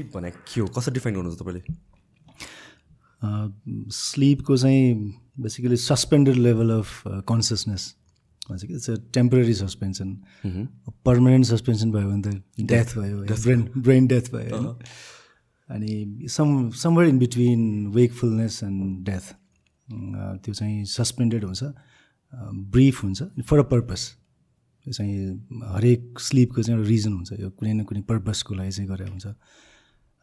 Sleep 0.00 0.16
भने 0.16 0.30
के 0.30 0.60
हो? 0.60 0.66
कसरी 0.66 0.92
डिफाइन 0.94 1.14
गर्नुहुन्छ 1.14 1.40
तपाईँले? 1.40 1.62
स्लिपको 3.92 4.56
चाहिँ 4.56 4.84
basically 5.40 5.76
suspended 5.76 6.36
level 6.36 6.70
of 6.72 7.02
consciousness 7.28 7.82
भन्छ 8.48 8.64
कि 8.64 8.74
it's 8.74 8.90
a 8.90 8.96
temporary 9.14 9.54
suspension 9.54 10.08
permanent 11.04 11.46
suspension 11.46 11.92
भयो 11.92 12.08
भने 12.08 12.22
त 12.22 12.64
डेथ 12.72 12.96
भयो 12.96 13.16
ब्रेन 13.44 13.60
ब्रेन 13.76 14.06
डेथ 14.06 14.32
भयो 14.32 14.56
होइन? 14.56 14.66
अनि 15.68 15.92
some 16.28 16.70
somewhere 16.72 17.08
in 17.08 17.18
between 17.18 17.86
wakefulness 17.94 18.62
and 18.64 19.04
death 19.06 19.24
त्यो 20.44 20.54
चाहिँ 20.54 20.84
सस्पेन्डेड 20.88 21.44
हुन्छ। 21.44 21.62
ब्रिफ 22.72 23.04
हुन्छ। 23.04 23.22
फर 23.44 23.58
अ 23.58 23.62
पर्पस 23.68 24.16
यो 24.86 24.92
चाहिँ 24.92 25.14
हरेक 25.76 26.18
स्लिपको 26.20 26.62
चाहिँ 26.62 26.78
एउटा 26.78 26.88
रिजन 26.88 27.12
हुन्छ। 27.12 27.32
यो 27.40 27.50
कुनै 27.50 27.72
न 27.72 27.84
कुनै 27.84 28.00
पर्पसको 28.08 28.54
लागि 28.54 28.70
चाहिँ 28.70 28.90
गरेर 28.90 29.08
हुन्छ। 29.08 29.26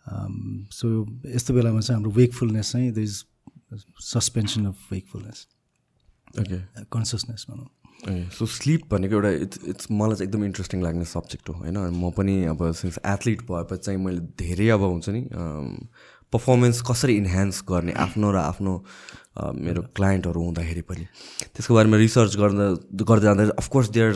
सो 0.08 0.88
यस्तो 1.36 1.54
बेलामा 1.54 1.80
चाहिँ 1.80 1.98
हाम्रो 1.98 2.12
वेकफुलनेस 2.18 2.72
चाहिँ 2.72 2.92
the 2.92 2.98
is 2.98 3.24
suspension 4.06 4.66
of 4.66 4.92
wakefulness 4.92 5.48
okay 6.40 6.60
consciousness 6.92 7.46
भनौँ। 7.50 7.68
ए 8.10 8.30
सो 8.34 8.46
स्लिप 8.46 8.82
भनेको 8.92 9.16
एउटा 9.16 9.30
इट्स 9.44 9.60
इट्स 9.68 9.88
मलाई 9.92 10.16
चाहिँ 10.16 10.28
एकदम 10.30 10.44
इन्ट्रेस्टिङ 10.46 10.84
लाग्ने 10.84 11.06
सब्जेक्ट 11.06 11.50
हो 11.50 11.54
होइन? 11.54 11.78
म 11.78 12.12
पनि 12.18 12.44
अब 12.46 12.72
सिन्स 12.72 13.00
एथलिट 13.06 13.42
भएपछि 13.52 13.84
चाहिँ 13.84 14.00
मैले 14.00 14.20
धेरै 14.40 14.70
अब 14.70 14.82
हुन्छ 14.82 15.10
नि 15.10 15.22
पर्फर्मेन्स 16.34 16.82
कसरी 16.88 17.16
इन्हान्स 17.18 17.64
गर्ने 17.70 17.94
आफ्नो 18.06 18.32
र 18.32 18.38
आफ्नो 18.38 18.74
मेरो 19.38 19.82
क्लाइन्टहरू 19.96 20.44
हुँदाखेरि 20.44 20.82
पनि। 20.82 21.06
त्यसको 21.56 21.74
बारेमा 21.74 21.98
रिसर्च 21.98 22.36
गर्दा 22.38 22.66
गर्दै 23.04 23.26
जाँदा 23.26 23.44
अफकोर्स 23.58 23.90
देयर 23.90 24.14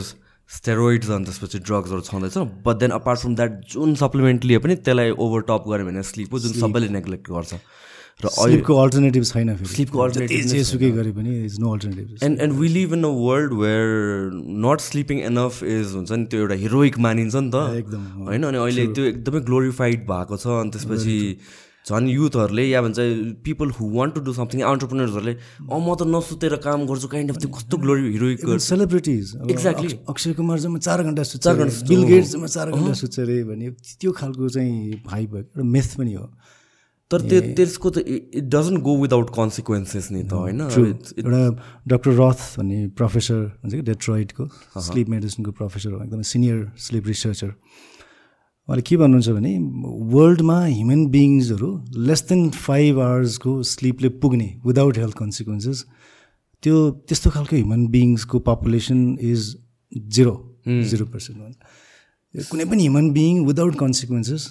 स्टेरोइड्स 0.51 1.09
अनि 1.09 1.25
त्यसपछि 1.25 1.59
ड्रग्सहरू 1.59 2.01
छँदैछ। 2.07 2.37
But 2.65 2.75
then 2.79 2.91
apart 2.97 3.19
from 3.19 3.35
that 3.35 3.61
जुन 3.73 3.95
सप्लिमेन्टली 4.01 4.57
पनि 4.65 4.75
त्यसलाई 4.87 5.11
ओभरटप 5.17 5.63
गऱ्यो 5.69 5.85
भने 5.85 6.03
स्लिप 6.09 6.33
हो 6.33 6.39
जुन 6.39 6.59
सबैले 6.59 6.89
नेग्लेक्ट 6.97 7.31
गर्छ। 7.31 7.53
र 8.21 8.29
स्लिपको 8.29 8.75
अल्टरनेटिभ 8.77 9.23
छैन 9.23 9.55
स्लिपको 9.57 9.99
अल्टरनेटिभ 9.99 10.95
गरे 10.95 11.11
पनि 11.11 11.31
is 11.45 11.59
no 11.59 11.71
alternative 11.73 12.23
and 12.23 12.41
and 12.41 12.53
we 12.59 12.67
live 12.67 12.93
in 12.93 13.03
a 13.03 13.13
world 13.17 13.53
where 13.61 13.87
not 14.65 14.79
sleeping 14.81 15.19
enough 15.31 15.63
is 15.63 15.95
हुन्छ 15.95 16.11
नि 16.11 16.25
त्यो 16.25 16.39
एउटा 16.41 16.55
हिरोइक 16.63 16.99
मानिन्छ 17.07 17.35
नि 17.35 17.49
त। 17.49 17.55
एकदम। 17.79 18.03
होइन 18.27 18.43
अनि 18.43 18.57
अहिले 18.57 18.85
त्यो 18.93 19.05
एकदमै 19.05 19.39
ग्लोरिफाइड 19.49 20.05
भएको 20.11 20.37
छ 20.37 20.47
अनि 20.59 20.69
त्यसपछि 20.71 21.17
झन् 21.87 22.07
युथहरूले 22.09 22.63
या 22.69 22.81
भन्छ 22.81 22.99
people 23.45 23.69
who 23.77 23.89
want 23.97 24.13
to 24.15 24.21
do 24.21 24.33
something 24.33 24.61
अन्टरप्रिनर्सहरूले 24.61 25.33
अँ 25.33 25.79
म 25.81 25.95
त 25.97 26.05
नसुतेर 26.05 26.55
काम 26.61 26.85
गर्छु 26.85 27.07
काइन्ड 27.09 27.31
अफ 27.31 27.37
त्यो 27.41 27.49
कस्तो 27.57 27.77
glory 27.81 28.11
heroic 28.13 28.39
celebrities 28.61 29.25
exactly 29.49 29.89
Akshay 30.13 30.33
Kumar 30.37 30.59
चाहिँ 30.61 30.79
चार 30.79 31.03
घन्टा 31.03 31.23
सुत्छ 31.25 31.43
चार 31.43 31.55
घन्टा 31.57 31.87
बिल 31.89 32.03
गेट्समा 32.13 32.47
चार 32.55 32.71
घन्टा 32.71 32.93
सुत्छ 33.01 33.19
अरे 33.19 33.43
भने 33.49 33.69
त्यो 33.97 34.11
खालको 34.13 34.49
चाहिँ 34.49 35.03
हाई 35.09 35.25
भयो 35.33 35.41
एउटा 35.41 35.63
मेथ 35.73 35.89
पनि 35.97 36.13
हो। 36.13 36.27
तर 37.11 37.21
त्यो 37.27 37.39
त्यसको 37.59 37.89
त 37.91 37.97
it 38.07 38.45
doesn't 38.47 38.79
go 38.87 38.91
without 39.01 39.29
consequences 39.35 40.05
नि 40.11 40.23
त 40.23 40.31
होइन? 40.31 40.61
एउटा 41.19 41.41
डक्टर 41.91 42.11
रथ 42.21 42.39
भन्ने 42.55 42.79
प्रोफेसर 42.95 43.39
हुन्छ 43.59 43.73
कि 43.73 43.81
डेट्रोइडको 43.89 44.43
स्लिप 44.79 45.09
मेडिसिनको 45.09 45.51
प्रोफेसर 45.59 45.91
हो 45.91 45.99
एकदमै 46.05 46.23
सिनियर 46.23 46.59
स्लिप 46.79 47.07
रिसर्चर 47.07 47.51
उहाँले 48.67 48.81
के 48.81 48.97
भन्नुहुन्छ 48.97 49.29
भने 49.29 49.57
वर्ल्डमा 50.13 50.57
ह्युमन 50.65 51.05
बिङ्सहरू 51.11 51.69
लेस 52.07 52.21
देन 52.29 52.49
फाइभ 52.57 52.99
आवर्सको 53.01 53.61
स्लिपले 53.65 54.09
पुग्ने 54.21 54.49
विदाउट 54.65 54.97
हेल्थ 54.97 55.17
कन्सिक्वेन्सेस 55.17 55.85
त्यो 56.63 56.89
त्यस्तो 57.07 57.29
खालको 57.29 57.55
human 57.55 57.87
बिङ्सको 57.95 58.39
population 58.47 58.99
is 59.31 59.55
zero 60.15 60.35
zero 60.91 61.05
percent 61.07 62.45
कुनै 62.49 62.65
पनि 62.65 62.81
human 62.81 63.11
being 63.13 63.45
without 63.45 63.75
consequences 63.77 64.49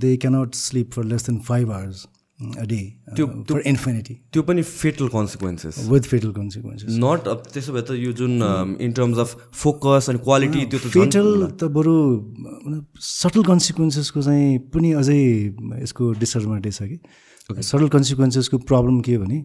they 0.00 0.16
cannot 0.18 0.54
sleep 0.56 0.92
for 0.92 1.04
less 1.04 1.26
than 1.26 1.38
five 1.48 1.72
hours 1.72 2.06
a 2.42 2.64
day 2.72 2.80
त्यो 3.16 3.26
फर 3.50 3.60
इन्फिनिटी 3.72 4.14
त्यो 4.32 4.42
पनि 4.50 4.62
fatal 4.68 5.08
consequences 5.16 5.74
with 5.88 6.04
fatal 6.12 6.30
consequences 6.38 6.98
not 7.04 7.28
त्यसो 7.54 7.72
भए 7.72 7.82
त 7.88 7.98
यो 8.04 8.12
जुन 8.20 8.32
इन 8.86 8.92
टर्म्स 8.98 9.18
अफ 9.24 9.30
फोकस 9.64 10.10
अनि 10.10 10.18
क्वालिटी 10.28 10.64
त्यो 10.70 10.78
त 10.78 10.92
फेटल 10.96 11.28
त 11.60 11.70
बरु 11.76 11.94
सटल 13.10 13.42
कन्सिक्वेन्सेसको 13.50 14.22
चाहिँ 14.22 14.58
पनि 14.74 14.92
अझै 15.02 15.20
यसको 15.82 16.12
डिसएडभान्टेज 16.22 16.78
छ 16.78 16.82
कि? 16.90 16.98
सटल 17.70 17.88
कन्सिक्वेन्सेसको 17.94 18.58
प्रब्लम 18.70 19.00
के 19.06 19.18
भने 19.18 19.38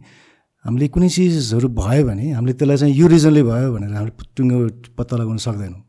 हामीले 0.65 0.87
कुनै 0.93 1.09
चिजहरू 1.09 1.67
भयो 1.81 2.03
भने 2.07 2.25
हामीले 2.37 2.53
त्यसलाई 2.59 2.77
चाहिँ 2.77 2.93
यो 2.95 3.07
रिजनले 3.07 3.43
भयो 3.43 3.69
भनेर 3.73 3.93
हामीले 3.97 4.13
टुङ्गो 4.37 4.57
पत्ता 4.97 5.15
लगाउन 5.17 5.37
सक्दैनौँ। 5.47 5.81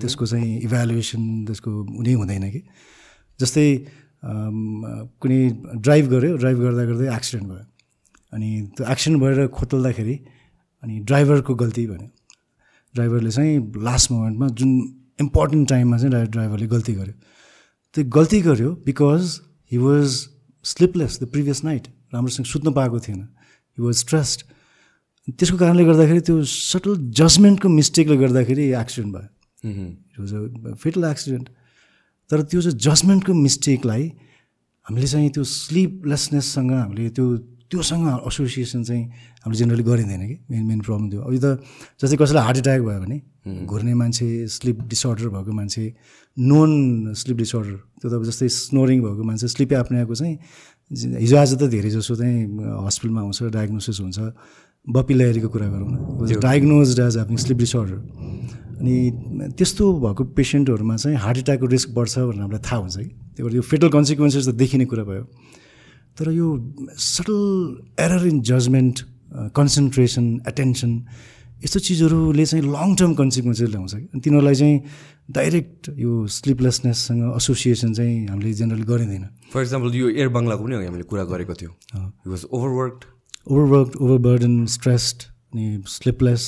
त्यसको 0.00 0.24
चाहिँ 0.26 0.50
इभ्यालुएसन 0.66 1.22
त्यसको 1.46 1.70
हुनै 1.70 2.12
हुँदैन 2.20 2.44
कि? 2.54 2.60
जस्तै 3.40 3.66
कुनै 4.26 5.40
ड्राइभ 5.86 6.04
गऱ्यो 6.10 6.36
ड्राइभ 6.36 6.58
गर्दा 6.60 6.84
गर्दै 6.84 7.14
एक्सिडेन्ट 7.16 7.46
भयो। 7.50 7.64
अनि 8.32 8.48
त्यो 8.76 8.86
एक्सिडेन्ट 8.92 9.22
भएर 9.22 9.46
खोतल्दाखेरि 9.56 10.16
अनि 10.82 10.98
ड्राइभरको 11.08 11.54
गल्ती 11.54 11.86
भन्यो। 11.86 12.10
ड्राइभरले 12.94 13.30
चाहिँ 13.30 13.82
लास्ट 13.84 14.10
मोमेन्टमा 14.10 14.48
जुन 14.58 14.70
इम्पोर्टेन्ट 15.20 15.68
टाइममा 15.68 15.96
चाहिँ 15.98 16.10
ड्राइभ 16.10 16.30
ड्राइभरले 16.30 16.66
गल्ती 16.66 16.92
गर्यो। 16.94 17.14
त्यो 17.94 18.04
गल्ती 18.16 18.40
गर्यो 18.42 18.70
because 18.86 19.40
he 19.72 19.78
was 19.78 20.08
sleepless 20.64 21.18
the 21.22 21.24
previous 21.32 21.64
night 21.64 21.86
राम्रोसँग 22.14 22.46
सुत्न 22.46 22.72
पाएको 22.72 22.98
थिएन। 23.00 23.20
हि 23.78 23.84
वाज 23.84 23.94
स्ट्रेस्ड 23.96 24.42
त्यसको 25.28 25.56
कारणले 25.58 25.84
गर्दाखेरि 25.84 26.20
त्यो 26.26 26.42
सटल 26.44 26.96
जजमेन्टको 27.20 27.68
मिस्टेकले 27.68 28.16
गर्दाखेरि 28.16 28.64
एक्सिडेन्ट 28.80 29.14
भयो। 29.14 29.28
It 29.66 30.18
was 30.20 30.34
a 30.34 30.74
fatal 30.74 31.04
accident 31.04 31.48
तर 32.30 32.42
त्यो 32.50 32.60
चाहिँ 32.62 32.78
जजमेन्टको 32.78 33.32
मिस्टेकलाई 33.34 34.04
हामीले 34.86 35.06
चाहिँ 35.06 35.30
त्यो 35.34 35.44
स्लिपलेसनेससँग 35.44 36.72
हामीले 36.72 37.10
त्यो 37.16 37.26
त्योसँग 37.70 38.06
एसोसिएसन 38.26 38.82
चाहिँ 38.82 39.04
हामीले 39.42 39.58
जेनरली 39.58 39.82
गरिँदैन 39.82 40.22
कि? 40.26 40.36
मेन 40.50 40.62
मेन 40.66 40.80
प्रब्लम 40.86 41.10
थियो 41.10 41.22
अब 41.22 41.34
त 41.42 41.46
जस्तै 41.98 42.16
कसैलाई 42.16 42.44
हार्ट 42.46 42.58
एट्याक 42.62 42.82
भयो 42.82 43.00
भने 43.02 43.18
घुर्ने 43.66 43.94
मान्छे 43.94 44.26
स्लिप 44.46 44.78
डिसअर्डर 44.90 45.28
भएको 45.34 45.52
मान्छे 45.52 45.84
नोन 46.36 46.70
स्लिप 47.14 47.36
डिसअर्डर 47.36 47.74
त्यो 48.02 48.08
त 48.10 48.22
जस्तै 48.26 48.48
स्नोरिङ 48.48 48.98
भएको 49.02 49.22
मान्छे 49.22 49.46
स्लिप 49.54 49.72
एप्नियाको 49.72 50.14
चाहिँ 50.14 50.34
हिजो 50.90 51.36
आज 51.36 51.50
त 51.58 51.62
धेरै 51.66 51.90
जसो 51.90 52.14
चाहिँ 52.14 52.38
हस्पिटलमा 52.86 53.20
आउँछ 53.20 53.42
डायग्नोसिस 53.50 54.00
हुन्छ। 54.00 54.18
बपी 54.86 55.14
ल्यारीको 55.14 55.48
कुरा 55.48 55.68
गरौँ 55.68 55.88
न। 55.90 56.40
Diagnose 56.40 57.00
as 57.00 57.16
having 57.18 57.36
sleep 57.36 57.58
disorder 57.58 57.98
अनि 58.80 58.94
त्यस्तो 59.58 59.84
भएको 60.04 60.24
पेसेन्टहरूमा 60.36 60.96
चाहिँ 60.96 61.16
हार्ट 61.18 61.38
एट्याकको 61.38 61.66
रिस्क 61.66 61.88
बढ्छ 61.96 62.18
भनेर 62.18 62.40
हामीलाई 62.40 62.62
थाहा 62.62 62.78
हुन्छ 62.80 62.96
कि। 62.96 63.04
त्यही 63.04 63.42
भएर 63.42 63.56
यो 63.56 63.62
फेटल 63.62 63.88
कन्सिक्वेन्सेस 63.88 64.48
त 64.48 64.54
देखिने 64.54 64.84
कुरा 64.86 65.04
भयो। 65.04 65.24
तर 66.16 66.30
यो 66.32 66.46
subtle 66.96 67.40
error 68.04 68.26
in 68.26 68.40
judgement 68.40 68.96
concentration 69.56 70.26
attention 70.48 70.92
यस्तो 71.64 71.78
चिजहरूले 71.80 72.44
चाहिँ 72.46 72.64
लङ 72.64 72.94
टर्म 72.94 73.12
कन्सिक्वेन्सेस 73.16 73.68
ल्याउँछ 73.68 73.94
कि। 73.94 74.06
अनि 74.12 74.20
तिनीहरूलाई 74.20 74.54
चाहिँ 74.54 74.76
डाइरेक्ट 75.32 75.98
यो 75.98 76.26
स्लिपलेसनेससँग 76.36 77.22
एसोसिएसन 77.36 77.92
चाहिँ 77.96 78.16
हामीले 78.28 78.52
जेनरली 78.52 78.86
गरिँदैन। 78.86 79.24
फर 79.50 79.62
इक्जाम्पल 79.62 79.94
यो 79.96 80.08
एयर 80.14 80.28
बङ्गलाको 80.36 80.62
पनि 80.64 80.74
हामीले 80.84 81.04
कुरा 81.10 81.24
गरेको 81.32 81.54
थियो। 81.56 81.70
Was 82.28 82.44
overwork 82.52 82.98
overwork 83.46 84.00
overburden 84.02 84.54
stressed 84.66 85.22
अनि 85.54 85.82
स्लिपलेस 85.88 86.42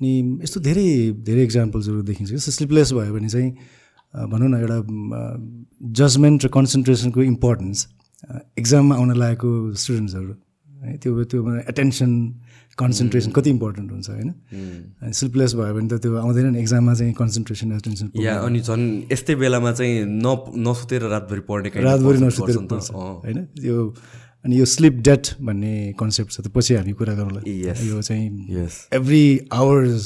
अनि 0.00 0.12
यस्तो 0.42 0.60
धेरै 0.60 0.86
धेरै 1.26 1.42
इक्जाम्पल्सहरू 1.44 2.02
देखिन्छ। 2.02 2.30
जस्तो 2.32 2.50
स्लिपलेस 2.52 2.92
भयो 2.92 3.12
भने 3.14 3.28
चाहिँ 3.28 3.50
भनौँ 4.32 4.48
न 4.48 4.54
एउटा 4.62 4.78
जजमेन्ट 5.98 6.44
र 6.44 6.48
कन्सन्ट्रेसनको 6.54 7.22
इम्पोर्टेन्स 7.22 7.86
इक्जाममा 8.58 8.94
आउन 8.96 9.16
लागेको 9.16 9.50
स्टुडेन्ट्सहरू 9.82 10.32
है 10.84 10.96
त्यो 11.02 11.24
त्यो 11.24 11.40
एटेन्सन 11.70 12.10
कन्सन्ट्रेसन 12.78 13.30
कति 13.36 13.50
इम्पोर्टेन्ट 13.50 13.90
हुन्छ 13.92 14.08
होइन? 14.10 14.30
अनि 15.02 15.12
स्लिपलेस 15.12 15.54
भयो 15.54 15.74
भने 15.74 15.88
त 15.88 16.00
त्यो 16.02 16.16
आउँदैन 16.16 16.46
नि 16.52 16.58
एक्जाममा 16.60 16.94
चाहिँ 16.94 17.12
कन्सन्ट्रेसन 17.18 17.72
एटेन्सन 17.72 18.06
या 18.22 18.38
अनि 18.40 18.60
झन् 18.60 18.84
यस्तै 19.12 19.34
बेलामा 19.42 19.72
चाहिँ 19.72 20.04
न 20.06 20.26
नसुतेर 20.66 21.02
रातभरि 21.12 21.40
पढ्ने 21.48 21.68
रातभरि 21.82 22.18
नसुतेर 22.24 22.56
होइन? 22.56 23.38
त्यो 23.60 23.76
अनि 24.44 24.58
यो 24.58 24.64
स्लिप 24.66 24.94
डेट 25.06 25.26
भन्ने 25.38 25.94
कन्सेप्ट 25.98 26.30
छ 26.32 26.40
त 26.42 26.50
पछि 26.50 26.74
हामी 26.74 26.92
कुरा 26.98 27.14
गरौँला। 27.14 27.40
यो 27.46 28.02
चाहिँ 28.02 28.26
एभ्री 28.94 29.24
आवर्स 29.52 30.04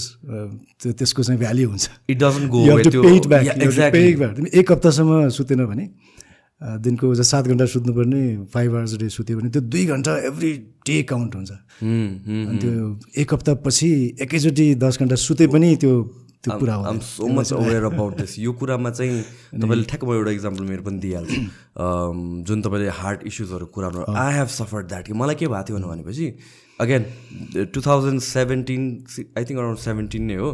त्यसको 0.85 1.23
चाहिँ 1.23 1.41
भ्याल्यु 1.41 1.69
हुन्छ। 1.69 1.85
इट 2.11 2.19
डजन्ट 2.21 2.49
गो 2.53 2.61
तिमी 4.37 4.51
एक 4.53 4.73
हप्तासम्म 4.73 5.29
सुतेन 5.33 5.65
भने 5.65 5.89
दिनको 6.85 7.15
सात 7.15 7.45
घन्टा 7.49 7.65
सुत्नुपर्ने 7.69 8.49
फाइभ 8.53 8.71
आवर्स 8.77 8.93
डे 8.97 9.09
सुत्यो 9.09 9.37
भने 9.39 9.49
त्यो 9.57 9.63
दुई 9.73 9.85
घन्टा 9.87 10.13
एभ्री 10.29 10.53
डे 10.85 11.03
काउन्ट 11.09 11.35
हुन्छ। 11.37 11.51
अनि 11.51 12.59
त्यो 12.61 13.01
एक 13.21 13.29
हप्तापछि 13.35 13.91
एकैचोटि 14.21 14.67
दस 14.81 14.95
घन्टा 15.01 15.17
सुते 15.17 15.47
पनि 15.53 15.77
त्यो 15.77 15.93
त्यो 16.47 16.59
कुरा 16.63 16.75
आम 16.87 16.99
so 17.03 17.29
much 17.29 17.53
aware 17.53 17.85
about 17.91 18.17
this 18.23 18.39
यो 18.39 18.53
कुरामा 18.63 18.91
चाहिँ 18.91 19.23
तपाईँले 19.61 19.85
ठ्याक्क 19.91 20.05
म 20.05 20.15
एउटा 20.15 20.31
इक्जाम्पल 20.39 20.65
मेरो 20.71 20.83
पनि 20.89 20.99
दिइहाल्छु। 21.05 21.41
जुन 22.47 22.63
तपाईँले 22.63 22.89
हार्ट 23.03 23.27
इस्युजहरू 23.27 23.67
कुरामा 23.77 24.07
आई 24.25 24.35
हेभ 24.39 24.49
सफर्ड 24.55 24.89
द्याट 24.89 25.07
कि 25.07 25.13
मलाई 25.13 25.35
के 25.43 25.47
भएको 25.53 25.69
थियो 25.69 25.89
भनेपछि 25.93 26.27
again 26.81 27.03
two 27.75 27.81
thousand 27.87 28.21
seventeen 28.23 28.83
I 29.39 29.45
think 29.45 29.59
around 29.59 29.79
seventeen 29.81 30.23
नै 30.33 30.37
हो। 30.41 30.51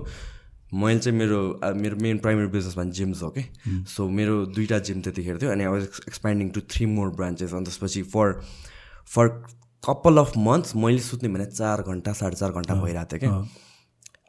मैले 0.75 0.99
चाहिँ 0.99 1.19
मेरो 1.19 1.39
मेरो 1.77 1.97
मेन 2.03 2.19
प्राइमेरी 2.19 2.49
बिजनेस 2.53 2.77
भने 2.77 2.91
जिम्स 2.99 3.23
हो 3.23 3.29
कि 3.31 3.43
सो 3.95 4.09
मेरो 4.19 4.37
दुईवटा 4.57 4.79
जिम 4.89 5.01
त्यतिखेर 5.07 5.39
थियो 5.43 5.51
अनि 5.53 5.65
I 5.65 5.71
was 5.73 5.83
expanding 6.09 6.49
to 6.51 6.61
three 6.73 6.87
more 6.93 7.09
branches 7.19 7.53
अनि 7.55 7.65
त्यसपछि 7.65 8.03
for 8.15 8.33
for 9.15 9.29
couple 9.85 10.17
of 10.19 10.33
months 10.39 10.77
मैले 10.77 10.99
सुत्ने 11.09 11.29
भने 11.29 11.47
चार 11.53 11.83
घन्टा 11.83 12.13
साढे 12.23 12.37
चार 12.37 12.51
घन्टा 12.53 12.75
भइरहेको 12.83 13.11
थियो 13.13 13.21
क्या 13.21 13.33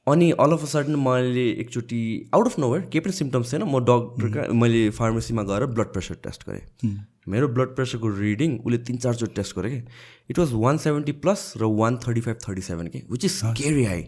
अनि 0.07 0.29
अल 0.43 0.51
अफ 0.51 0.63
अ 0.63 0.67
सडन 0.67 0.95
मैले 0.99 1.43
एकचोटि 1.61 1.99
आउट 2.35 2.45
अफ 2.47 2.57
नोवेयर 2.59 2.85
केही 2.85 2.99
पनि 3.03 3.13
सिम्टम्स 3.13 3.53
थिएन 3.53 3.63
म 3.63 3.79
डक्टर 3.85 4.51
मैले 4.61 4.89
फार्मेसीमा 4.97 5.43
गएर 5.43 5.65
ब्लड 5.75 5.93
प्रेसर 5.93 6.15
टेस्ट 6.23 6.43
गरेँ। 6.49 6.91
मेरो 7.27 7.47
ब्लड 7.47 7.75
प्रेसरको 7.75 8.09
रिडिङ 8.17 8.57
उसले 8.59 8.77
तिन 8.89 8.97
चारचोटि 8.97 9.33
टेस्ट 9.35 9.55
गरेँ 9.57 9.71
कि। 9.71 9.87
It 10.29 10.39
was 10.39 10.51
one 10.63 10.77
seventy 10.85 11.11
plus 11.23 11.53
र 11.57 11.69
one 11.79 11.97
thirty 12.07 12.21
five 12.21 12.37
thirty 12.47 12.61
seven 12.61 12.87
के 12.87 13.01
विच 13.11 13.25
इज 13.25 13.39
केरी 13.61 13.85
हाई 13.85 14.03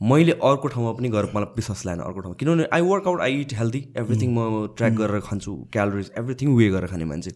मैले 0.00 0.32
अर्को 0.32 0.68
ठाउँमा 0.68 0.92
पनि 0.98 1.08
गएर 1.10 1.30
मलाई 1.34 1.54
विश्वास 1.56 1.86
लागेन 1.86 2.02
अर्को 2.02 2.20
ठाउँमा। 2.20 2.36
किनभने 2.40 2.66
I 2.72 2.82
work out 2.90 3.20
I 3.20 3.40
eat 3.40 3.54
healthy 3.58 3.84
everything 3.98 4.34
म 4.34 4.66
ट्र्याक 4.76 4.92
गरेर 4.98 5.20
खान्छु 5.30 5.54
क्यालोरिज 5.72 6.10
एभ्रिथिङ 6.18 6.56
वे 6.56 6.68
गरेर 6.70 6.90
खाने 6.90 7.04
मान्छे। 7.04 7.30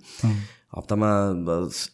हप्तामा 0.76 1.08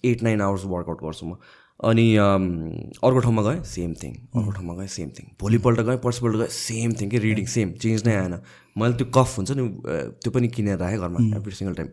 एट 0.05 0.23
नाइन 0.23 0.41
आवर्स 0.41 0.65
वर्कआउट 0.65 1.01
गर्छु 1.05 1.27
म। 1.27 1.37
अनि 1.81 2.05
अर्को 2.17 3.19
ठाउँमा 3.19 3.43
गएँ 3.43 3.63
सेम 3.65 3.95
थिङ 3.95 4.13
अर्को 4.35 4.51
ठाउँमा 4.51 4.75
गएँ 4.75 4.87
सेम 4.89 5.09
थिङ 5.11 5.27
भोलिपल्ट 5.41 5.81
गएँ 5.81 5.97
पर्सिपल्ट 6.05 6.37
गएँ 6.37 6.49
सेम 6.51 6.93
थिङ 7.01 7.09
कि 7.11 7.19
रिडिङ 7.19 7.47
सेम 7.47 7.73
चेन्ज 7.79 8.07
नै 8.07 8.15
आएन। 8.17 8.35
मैले 8.77 8.95
त्यो 8.95 9.07
कफ 9.15 9.37
हुन्छ 9.39 9.51
नि 9.53 9.65
त्यो 10.19 10.31
पनि 10.31 10.49
किनेर 10.49 10.79
राखेँ 10.79 10.99
घरमा 10.99 11.19
एभ्री 11.37 11.55
सिङ्गल 11.55 11.75
टाइम 11.75 11.89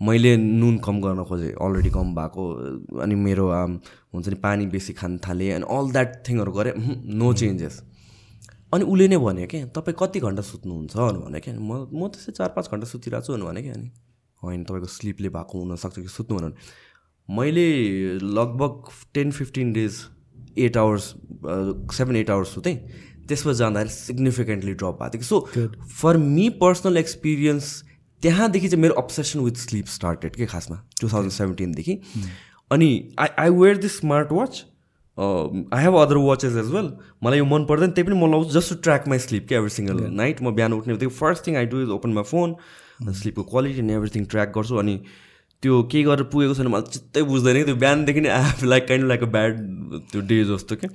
मैले 0.00 0.36
नुन 0.36 0.78
कम 0.78 1.00
गर्न 1.00 1.24
खोजेँ 1.24 1.52
अलरेडी 1.56 1.90
कम 1.90 2.14
भएको 2.14 2.42
अनि 3.02 3.14
मेरो 3.16 3.44
हुन्छ 4.14 4.28
नि 4.28 4.34
पानी 4.38 4.66
बेसी 4.68 4.92
खान 4.92 5.18
थालेँ 5.18 5.50
अनि 5.52 5.66
अल 5.66 5.90
द्याट 5.90 6.08
थिङहरू 6.28 6.52
गरेँ 6.52 6.72
नो 7.10 7.32
चेन्जेस 7.32 7.82
अनि 8.72 8.84
उसले 8.84 9.08
नै 9.08 9.18
भन्यो 9.18 9.46
क्या 9.46 9.66
तपाईँ 9.74 9.96
कति 9.98 10.20
घन्टा 10.20 10.42
सुत्नुहुन्छ? 10.42 10.94
अनि 10.96 11.18
भन्यो 11.26 11.40
क्या 11.40 11.54
म 11.58 11.90
म 11.90 12.08
त्यसै 12.12 12.32
चार 12.38 12.48
पाँच 12.54 12.70
घन्टा 12.70 12.86
सुतिरहेको 12.86 13.26
छु 13.26 13.32
अनि 13.34 13.44
भने 13.46 13.62
क्या 13.62 13.74
अनि 13.74 13.90
होइन 14.42 14.64
तपाईँको 14.64 14.88
स्लिपले 14.94 15.28
भएको 15.32 15.54
हुनसक्छ 15.58 15.96
कि 15.98 16.10
सुत्नु 16.12 16.38
भने 16.38 16.54
मैले 17.28 17.66
लगभग 18.18 18.90
ten 19.14 19.30
fifteen 19.30 19.72
days 19.72 20.04
eight 20.58 20.76
hours 20.76 21.14
seven 21.96 22.16
eight 22.16 22.30
hours 22.30 22.54
सुतेँ 22.54 22.76
त्यसपछि 23.28 23.58
जाँदाखेरि 23.58 23.90
सिग्निफिकेन्टली 23.90 24.72
ड्रप 24.74 24.98
भएको 25.02 25.18
थियो। 25.18 25.40
कि 25.40 25.66
so 25.66 25.86
for 26.00 26.16
me 26.16 26.48
personal 26.62 26.96
experience 26.96 27.82
त्यहाँदेखि 28.22 28.68
चाहिँ 28.68 28.82
मेरो 28.82 28.94
अब्सेसन 29.02 29.40
विथ 29.40 29.56
स्लिप 29.58 29.86
स्टार्टेड 29.86 30.36
के 30.36 30.46
खासमा? 30.46 30.76
टु 31.00 31.08
थाउजन्ड 31.08 31.32
सेभेन्टिनदेखि 31.32 32.00
अनि 32.70 32.88
I 33.18 33.28
I 33.38 33.50
wear 33.58 33.76
this 33.78 33.98
smart 33.98 34.32
watch 34.32 34.64
I 35.18 35.82
have 35.82 35.94
other 35.96 36.16
watches 36.22 36.56
as 36.56 36.70
well 36.72 36.92
मलाई 37.24 37.38
यो 37.38 37.44
मन 37.44 37.64
पर्दैन 37.66 37.90
त्यही 37.90 38.08
पनि 38.08 38.20
म 38.20 38.30
लाउँछु 38.30 38.58
just 38.58 38.72
to 38.72 38.80
track 38.82 39.08
my 39.08 39.18
sleep 39.18 39.48
क्या 39.48 39.58
एभ्री 39.58 39.70
सिङ्गल 39.70 40.02
नाइट 40.14 40.42
म 40.42 40.54
बिहान 40.54 40.72
उठ्ने 40.72 40.94
बित्तिकै 40.94 41.14
first 41.16 41.46
thing 41.46 41.56
I 41.56 41.66
do 41.66 41.82
is 41.82 41.88
open 41.98 42.10
my 42.12 42.24
phone 42.30 42.56
स्लिपको 43.20 43.42
quality 43.52 43.78
and 43.80 43.90
everything 43.90 44.24
track 44.24 44.52
गर्छु। 44.58 44.76
अनि 44.76 45.00
त्यो 45.66 45.82
केही 45.92 46.04
गरेर 46.06 46.30
पुगेको 46.30 46.54
छैन 46.54 46.68
मलाई 46.70 46.92
चित्तै 46.94 47.22
बुझ्दैन 47.26 47.56
कि 47.56 47.64
त्यो 47.64 47.76
बिहानदेखि 47.82 48.20
नै 48.22 48.30
I 48.38 48.66
like 48.72 48.86
kind 48.88 49.08
like 49.10 49.22
a 49.22 49.30
bad 49.36 49.58
त्यो 50.12 50.20
डे 50.30 50.38
जस्तो 50.44 50.76
क्या 50.82 50.90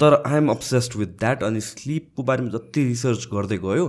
तर 0.00 0.14
I 0.26 0.36
am 0.36 0.48
obsessed 0.50 0.96
with 0.98 1.14
that 1.22 1.42
अनि 1.46 1.60
स्लिपको 1.60 2.22
बारेमा 2.30 2.50
जति 2.50 2.84
रिसर्च 2.84 3.26
गर्दै 3.32 3.58
गयो 3.64 3.86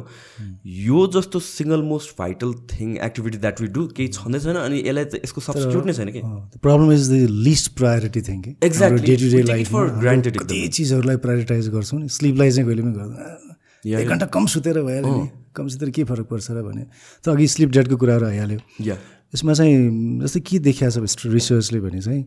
यो 0.85 0.99
जस्तो 1.15 1.39
single 1.47 1.81
most 1.89 2.13
vital 2.19 2.53
thing 2.73 2.95
activity 3.07 3.37
that 3.45 3.61
we 3.61 3.67
do 3.77 3.87
केही 3.97 4.07
छँदै 4.17 4.39
छैन 4.45 4.61
अनि 4.61 4.77
यसलाई 4.79 5.05
चाहिँ 5.05 5.23
यसको 5.23 5.41
सब्सटिट्युट 5.41 5.85
नै 5.85 5.93
छैन 5.99 6.11
कि। 6.15 6.21
Problem 6.61 6.91
is 6.93 7.09
the 7.11 7.13
list 7.47 7.73
priority 7.81 8.21
thing 8.29 8.41
कि? 8.41 8.55
Exactly. 8.69 9.05
डे 9.09 9.15
टु 9.17 9.27
डे 9.33 10.31
कति 10.39 10.67
चिजहरूलाई 10.77 11.17
प्रायोरिटाइज 11.25 11.69
गर्छौँ 11.75 11.99
नि। 11.99 12.09
स्लिपलाई 12.19 12.51
चाहिँ 12.51 12.67
कहिले 12.69 12.81
पनि 12.81 12.93
गर्दैन। 12.93 13.99
एक 13.99 14.07
घन्टा 14.07 14.25
कम 14.37 14.45
सुतेर 14.53 14.81
भइहाल्यो 14.83 15.15
नि। 15.17 15.29
कम 15.55 15.67
सुतेर 15.73 15.89
के 15.89 16.03
फरक 16.03 16.25
पर्छ 16.29 16.51
र 16.51 16.63
भने। 16.63 16.83
त 17.23 17.29
अघि 17.29 17.47
स्लिप 17.47 17.69
डेटको 17.77 17.97
कुराहरू 17.97 18.25
आइहाल्यो। 18.25 18.59
या 18.85 18.97
यसमा 19.33 19.53
चाहिँ 19.53 19.75
जस्तै 20.21 20.39
के 20.39 20.59
देखिएको 20.59 21.06
छ 21.06 21.27
रिसर्चले 21.27 21.79
भने 21.79 22.01
चाहिँ 22.01 22.24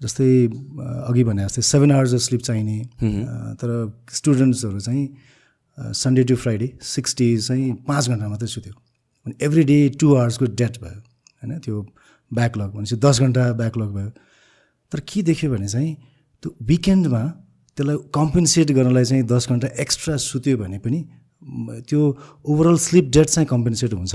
जस्तै 0.00 0.28
अघि 1.10 1.24
भने 1.24 1.44
जस्तै 1.44 1.62
सेभेन 1.62 1.92
आवर्स 1.92 2.14
अफ 2.14 2.20
स्लिप 2.20 2.42
चाहिने 2.42 2.78
तर 3.60 3.70
स्टुडेन्ट्सहरू 4.12 4.80
चाहिँ 4.80 5.04
Sunday 5.94 6.24
to 6.24 6.36
Friday 6.36 6.68
six 6.82 7.16
days 7.18 7.48
चाहिँ 7.48 7.72
पाँच 7.88 8.08
घन्टा 8.08 8.28
मात्रै 8.28 8.48
सुत्यो। 8.48 8.72
अनि 9.26 9.34
एभ्री 9.42 9.62
डे 9.64 9.78
टु 10.00 10.14
आवर्सको 10.14 10.44
डेट 10.60 10.80
भयो 10.82 10.98
होइन? 11.42 11.58
त्यो 11.58 11.76
ब्याकलग 12.30 12.68
भनेपछि 12.74 12.96
दस 12.96 13.20
घन्टा 13.20 13.52
ब्याकलग 13.52 13.94
भयो। 13.94 14.10
तर 14.92 15.00
के 15.08 15.22
देख्यो 15.22 15.50
भने 15.50 15.68
चाहिँ 15.68 15.94
त्यो 16.42 16.56
विकेन्डमा 16.62 17.22
त्यसलाई 17.76 17.96
कम्पेन्सेट 18.14 18.70
गर्नलाई 18.72 19.04
चाहिँ 19.04 19.24
दस 19.26 19.48
घन्टा 19.48 19.68
एक्स्ट्रा 19.80 20.16
सुत्यो 20.16 20.56
भने 20.58 20.78
पनि 20.78 21.00
त्यो 21.88 22.00
ओभरअल 22.44 22.76
स्लिप 22.76 23.10
डेट 23.14 23.26
चाहिँ 23.26 23.46
कम्पेन्सेट 23.50 23.94
हुन्छ. 23.94 24.14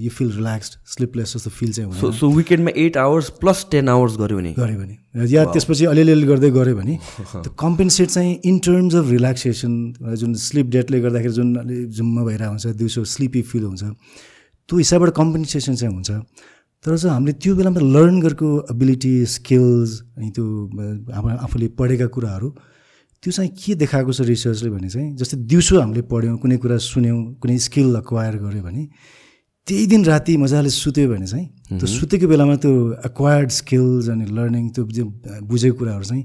यु 0.00 0.10
फिल 0.10 0.30
रिल्याक्स्ड 0.32 0.74
स्लिपलेस 0.94 1.32
जस्तो 1.34 1.50
फिल 1.50 1.72
चाहिँ 1.72 1.90
हुँदैन। 1.90 2.12
So 2.18 2.28
विकेन्डमा 2.30 2.70
eight 2.76 2.96
hours 2.96 3.30
plus 3.40 3.66
ten 3.70 3.88
hours 3.88 4.16
गऱ्यो 4.18 4.36
भने? 4.38 4.52
गऱ्यो 4.58 4.78
भने। 4.78 5.26
या 5.32 5.44
त्यसपछि 5.52 5.84
अलिअलि 5.84 6.26
गर्दै 6.26 6.50
गऱ्यो 6.50 6.76
भने 6.76 6.98
त्यो 7.32 7.50
कम्पेन्सेट 7.58 8.08
चाहिँ 8.08 8.38
इन 8.44 8.58
टर्म्स 8.66 8.94
अफ 8.94 9.10
रिल्याक्सेसन 9.10 9.72
जुन 10.18 10.34
स्लिप 10.44 10.66
डेटले 10.76 11.00
गर्दाखेरि 11.00 11.32
जुन 11.32 11.54
अलि 11.56 11.84
जुम्म 11.98 12.24
भइरहेको 12.24 12.50
हुन्छ 12.50 12.76
दिउँसो 12.76 13.04
स्लिपी 13.16 13.42
फिल 13.42 13.64
हुन्छ 13.64 13.82
त्यो 13.82 14.78
हिसाबबाट 14.78 15.10
कम्पेन्सेसन 15.16 15.74
चाहिँ 15.74 15.94
हुन्छ। 15.94 16.10
तर 16.84 16.96
चाहिँ 16.96 17.14
हामीले 17.14 17.32
त्यो 17.42 17.54
बेलामा 17.56 17.80
लर्न 17.80 18.20
गरेको 18.20 18.48
एबिलिटी 18.70 19.14
स्किल्स 19.26 20.00
अनि 20.16 20.30
त्यो 20.30 20.44
आफूले 21.44 21.68
पढेका 21.78 22.06
कुराहरू 22.14 22.48
त्यो 23.22 23.32
चाहिँ 23.32 23.50
के 23.50 23.74
देखाएको 23.74 24.12
छ 24.12 24.20
रिसर्चले 24.30 24.70
भने 24.70 24.88
चाहिँ 24.88 25.08
जस्तै 25.18 25.36
दिउँसो 25.50 25.80
हामीले 25.80 26.02
पढ्यौँ 26.06 26.36
कुनै 26.38 26.56
कुरा 26.62 26.76
सुन्यौँ 26.78 27.42
कुनै 27.42 27.58
स्किल 27.58 27.94
अक्वायर 28.02 28.34
गऱ्यो 28.38 28.62
भने 28.62 28.82
त्यही 29.66 29.86
दिन 29.86 30.04
राति 30.04 30.36
मजाले 30.38 30.70
सुत्यो 30.70 31.08
भने 31.08 31.26
चाहिँ 31.26 31.46
त्यो 31.78 31.86
सुतेको 31.86 32.26
बेलामा 32.30 32.56
त्यो 32.62 32.72
एक्वायर्ड 33.10 33.50
स्किल्स 33.60 34.08
अनि 34.08 34.24
लर्निङ 34.38 34.64
त्यो 34.70 34.82
बुझेको 35.50 35.76
कुराहरू 35.78 36.04
चाहिँ 36.08 36.24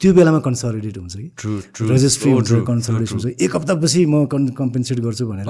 त्यो 0.00 0.12
बेलामा 0.18 0.38
कन्सलिडेट 0.42 0.98
हुन्छ 0.98 1.14
कि? 1.14 1.28
ट्रु 1.38 1.50
ट्रु 1.78 1.88
रेजिस्ट्री 1.88 2.30
हुन्छ 2.34 2.52
कन्सल्टेसन 2.66 3.14
हुन्छ। 3.22 3.38
एक 3.38 3.52
हप्तापछि 3.56 4.00
म 4.10 4.26
कन् 4.26 4.50
कम्पेन्सेट 4.50 4.98
गर्छु 4.98 5.24
भनेर 5.30 5.46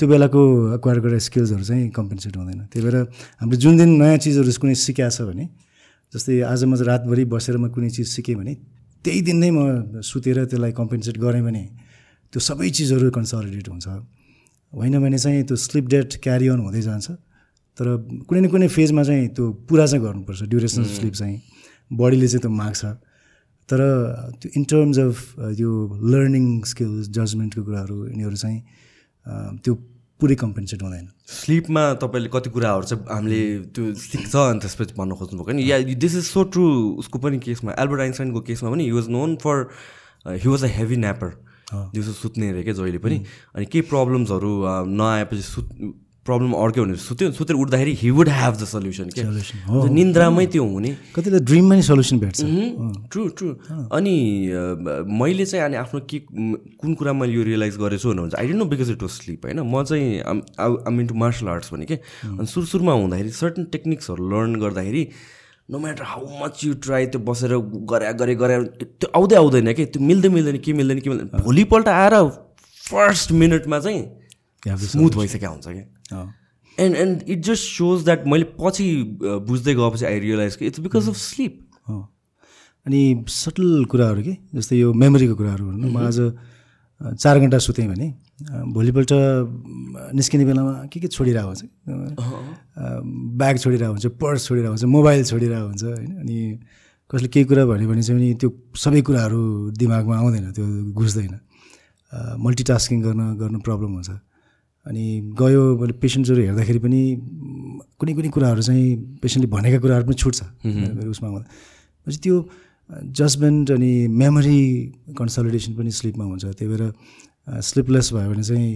त्यो 0.00 0.06
बेलाको 0.08 0.40
एक्वायर 0.80 0.98
गरेर 1.04 1.20
स्किल्सहरू 1.28 1.64
चाहिँ 1.70 1.88
कम्पेन्सेट 1.92 2.36
हुँदैन। 2.40 2.60
त्यही 2.72 2.82
भएर 2.88 2.96
हामीले 3.44 3.56
जुन 3.60 3.76
दिन 3.76 3.90
नयाँ 4.00 4.16
चिजहरू 4.24 4.48
कुनै 4.64 4.74
सिकाएको 4.80 5.12
छ 5.12 5.28
भने 5.28 5.44
जस्तै 6.12 6.40
आज 6.40 6.64
म 6.64 6.72
रातभरि 6.80 7.24
बसेर 7.28 7.56
म 7.60 7.68
कुनै 7.68 7.90
चिज 7.92 8.08
सिकेँ 8.16 8.36
भने 8.40 8.52
त्यही 9.04 9.20
दिन 9.26 9.36
नै 9.42 9.50
म 9.50 10.00
सुतेर 10.00 10.44
त्यसलाई 10.44 10.72
कम्पेन्सेट 10.72 11.16
गरेँ 11.18 11.42
भने 11.42 11.64
त्यो 12.32 12.40
सबै 12.40 12.68
चिजहरू 12.70 13.10
कन्सलिडेट 13.10 13.68
हुन्छ। 13.68 13.86
होइन 14.72 14.94
भने 15.02 15.18
चाहिँ 15.18 15.42
त्यो 15.48 15.56
स्लिप 15.56 15.86
डेट 15.92 16.10
क्यारी 16.22 16.46
अन 16.48 16.60
हुँदै 16.64 16.82
जान्छ। 16.82 17.10
तर 17.76 17.86
कुनै 18.28 18.40
न 18.40 18.46
कुनै 18.48 18.68
फेजमा 18.68 19.02
चाहिँ 19.02 19.28
त्यो 19.36 19.44
पुरा 19.68 19.86
चाहिँ 19.86 20.02
गर्नुपर्छ 20.04 20.42
ड्युरेसन 20.48 20.82
स्लिप 20.96 21.14
चाहिँ। 21.20 21.36
बडीले 21.90 22.26
चाहिँ 22.28 22.42
त्यो 22.42 22.52
माग्छ। 22.52 22.82
तर 23.68 23.80
त्यो 24.40 24.48
इन 24.56 24.62
टर्म्स 24.70 24.98
अफ 24.98 25.16
यो 25.60 25.70
लर्निङ 26.12 26.46
स्किल्स 26.72 27.08
जजमेन्टको 27.16 27.62
कुराहरू 27.64 27.96
यिनीहरू 28.08 28.36
चाहिँ 28.36 28.60
त्यो 29.64 29.72
पुरै 30.22 30.34
कम्पेन्सेट 30.38 30.82
हुँदैन। 30.82 31.08
स्लिपमा 31.26 31.82
तपाईँले 32.02 32.28
कति 32.32 32.50
कुराहरू 32.50 32.84
चाहिँ 32.86 33.04
हामीले 33.10 33.42
त्यो 33.74 33.94
सिक्छ 34.00 34.34
अनि 34.36 34.60
त्यसपछि 34.62 34.94
भन्न 34.98 35.12
खोज्नुभएको 35.18 35.52
नि 35.52 35.70
yeah 35.70 35.78
this 35.98 36.14
is 36.16 36.24
so 36.26 36.42
true 36.54 36.66
उसको 37.02 37.18
पनि 37.18 37.38
केसमा 37.42 37.74
एल्बर्ट 37.78 38.00
आइन्सटाइनको 38.00 38.40
केसमा 38.46 38.70
पनि 38.70 38.84
he 38.84 38.92
was 38.92 39.08
known 39.10 39.36
for 39.42 39.56
he 40.26 40.48
was 40.48 40.64
a 40.64 40.68
heavy 40.78 40.96
napper 40.96 41.30
दिउँसो 41.74 42.12
सुत्ने 42.12 42.48
अरे 42.50 42.62
क्या 42.62 42.74
जहिले 42.74 42.98
पनि। 43.02 43.18
अनि 43.56 43.66
केही 43.66 43.82
प्रब्लम्सहरू 43.90 44.52
नआएपछि 44.92 45.42
सुत् 45.42 45.70
प्रब्लम 46.26 46.52
अर्कै 46.54 46.80
हुने 46.80 46.96
सुत्यो 47.02 47.30
सुतेर 47.34 47.56
उठ्दाखेरि 47.58 47.92
he 47.98 48.10
would 48.14 48.28
have 48.28 48.54
the 48.54 48.64
solution 48.70 49.08
के. 49.10 49.22
निन्द्रामै 49.90 50.46
त्यो 50.54 50.64
हुने। 50.64 50.90
कतिलाई 51.14 51.40
ड्रिममा 51.42 51.74
नि 51.74 51.82
सल्युसन 51.82 52.18
भेट्छ। 52.18 52.40
ट्रु 53.10 53.22
ट्रु 53.38 53.48
अनि 53.90 54.14
मैले 55.18 55.46
चाहिँ 55.46 55.64
अनि 55.64 55.76
आफ्नो 55.76 56.00
के 56.06 56.18
कुन 56.30 56.94
कुरा 56.94 57.12
मैले 57.12 57.32
यो 57.34 57.42
रियलाइज 57.42 57.76
गरेछु 57.82 58.14
भने 58.14 58.38
I 58.38 58.46
didn't 58.46 58.58
know 58.58 58.64
because 58.70 58.90
it 58.90 59.02
was 59.02 59.10
sleep 59.10 59.46
होइन? 59.46 59.60
म 59.66 59.82
चाहिँ 59.82 60.22
आम 60.86 61.00
इन्टु 61.00 61.14
मार्सल 61.14 61.48
आर्ट्स 61.48 61.72
भने 61.74 61.86
के? 61.90 61.98
अनि 62.24 62.46
सुरु 62.46 62.66
सुरुमा 62.66 62.92
हुँदाखेरि 62.92 63.30
सर्टन 63.42 63.64
टेक्निक्सहरू 63.74 64.28
लर्न 64.30 64.54
गर्दाखेरि 64.62 65.02
no 65.70 65.78
matter 65.78 66.04
how 66.06 66.22
much 66.44 66.64
you 66.64 66.74
try 66.86 67.06
त्यो 67.10 67.20
बसेर 67.26 67.56
गरे 67.90 68.12
गरे 68.14 68.34
गरे 68.38 68.56
त्यो 68.78 69.10
आउँदै 69.10 69.36
आउँदैन 69.36 69.72
कि? 69.74 69.84
त्यो 69.90 70.02
मिल्दै 70.06 70.28
मिल्दैन 70.28 70.58
के 70.62 70.72
मिल्दैन 70.72 70.98
के 71.00 71.10
मिल्दैन। 71.10 71.42
भोलिपल्ट 71.42 71.88
आएर 71.88 72.14
फर्स्ट 72.90 73.32
मिनटमा 73.42 73.78
चाहिँ 73.80 74.02
स्मुथ 74.62 75.12
भइसकेको 75.18 75.50
हुन्छ 75.50 75.66
क्या। 75.66 75.84
And 76.78 76.96
and 76.96 77.22
it 77.28 77.40
just 77.44 77.64
shows 77.78 78.04
that 78.04 78.26
मैले 78.26 78.44
पछि 78.60 78.86
अ, 79.00 79.36
बुझ्दै 79.48 79.74
गएपछि 79.74 80.04
आई 80.06 80.18
रियलाइज 80.20 80.56
कि 80.56 80.66
इट्स 80.66 80.80
बिकज 80.80 81.08
अफ 81.08 81.16
स्लिप। 81.16 81.58
अनि 82.86 83.00
सटल 83.28 83.84
कुराहरू 83.90 84.22
के? 84.22 84.36
जस्तै 84.54 84.76
यो 84.76 84.92
मेमोरीको 84.92 85.34
कुराहरू 85.38 85.64
भनौँ 85.66 85.78
न 85.78 85.92
म 85.92 85.96
आज 86.06 86.18
अ, 86.20 87.12
चार 87.14 87.38
घन्टा 87.40 87.58
सुतेँ 87.58 87.86
भने 87.88 88.08
अ, 88.08 88.62
भोलिपल्ट 88.74 89.10
निस्किने 90.18 90.44
बेलामा 90.44 90.72
के 90.92 91.00
के 91.00 91.08
छोडिरहेको 91.08 91.48
हुन्छ? 91.48 91.62
ब्याग 93.38 93.56
छोडिरहेको 93.58 93.92
हुन्छ 93.92 94.06
पर्स 94.22 94.46
छोडिरहेको 94.48 94.72
हुन्छ 94.74 94.84
मोबाइल 94.96 95.24
छोडिरहेको 95.24 95.66
हुन्छ 95.66 95.84
होइन? 95.84 96.12
अनि 96.22 96.36
कसले 97.10 97.28
केही 97.28 97.44
कुरा 97.44 97.64
भन्यो 97.68 97.88
भने 97.88 98.02
चाहिँ 98.02 98.34
त्यो 98.40 98.48
सबै 98.82 99.00
कुराहरू 99.06 99.40
दिमागमा 99.78 100.16
आउँदैन 100.16 100.50
त्यो 100.56 100.66
घुस्दैन 100.96 101.34
मल्टिटास्किङ 102.44 102.98
गर्न 103.02 103.22
गर्नु 103.40 103.58
प्रब्लम 103.60 103.92
हुन्छ। 104.00 104.10
अनि 104.86 105.04
गयो 105.38 105.62
मैले 105.78 105.94
पेसेन्ट्सहरू 106.02 106.42
हेर्दाखेरि 106.42 106.80
पनि 106.82 107.00
कुनै 107.98 108.12
कुनै 108.18 108.28
कुराहरू 108.34 108.62
चाहिँ 108.66 108.86
पेसेन्टले 109.22 109.48
भनेका 109.54 109.78
कुराहरू 109.84 110.04
पनि 110.10 110.16
छुट्छ। 110.22 110.38
मेरो 110.66 111.10
उसमा 111.10 111.28
पछि 112.06 112.18
त्यो 112.24 112.36
जजमेन्ट 112.90 113.70
अनि 113.78 113.92
मेमोरी 114.10 114.60
कन्सलिडेसन 115.18 115.72
पनि 115.78 115.90
स्लिपमा 115.90 116.24
हुन्छ। 116.24 116.44
त्यही 116.58 116.68
भएर 116.72 116.82
स्लिपलेस 117.42 118.06
भयो 118.14 118.28
भने 118.30 118.42
चाहिँ 118.42 118.70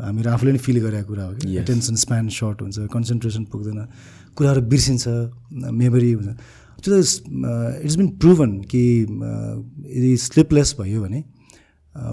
हामीहरू 0.00 0.28
आफूले 0.32 0.52
नै 0.52 0.60
फिल 0.64 0.78
गरेको 0.80 1.08
कुरा 1.08 1.24
हो 1.24 1.32
कि। 1.40 1.56
एटेन्सन 1.60 1.94
स्प्यान 2.04 2.28
सर्ट 2.28 2.58
हुन्छ 2.64 2.88
कन्सन्ट्रेसन 2.88 3.44
पुग्दैन 3.52 3.80
कुराहरू 4.36 4.60
बिर्सिन्छ 4.64 5.04
मेमोरी 5.52 6.10
हुन्छ। 6.12 6.30
त्यो 6.80 6.92
इट्स 7.84 7.96
बिन 8.00 8.08
प्रुभन 8.16 8.50
कि 8.64 8.82
यदि 9.04 10.10
स्लिपलेस 10.16 10.68
भयो 10.80 11.00
भने 11.04 11.20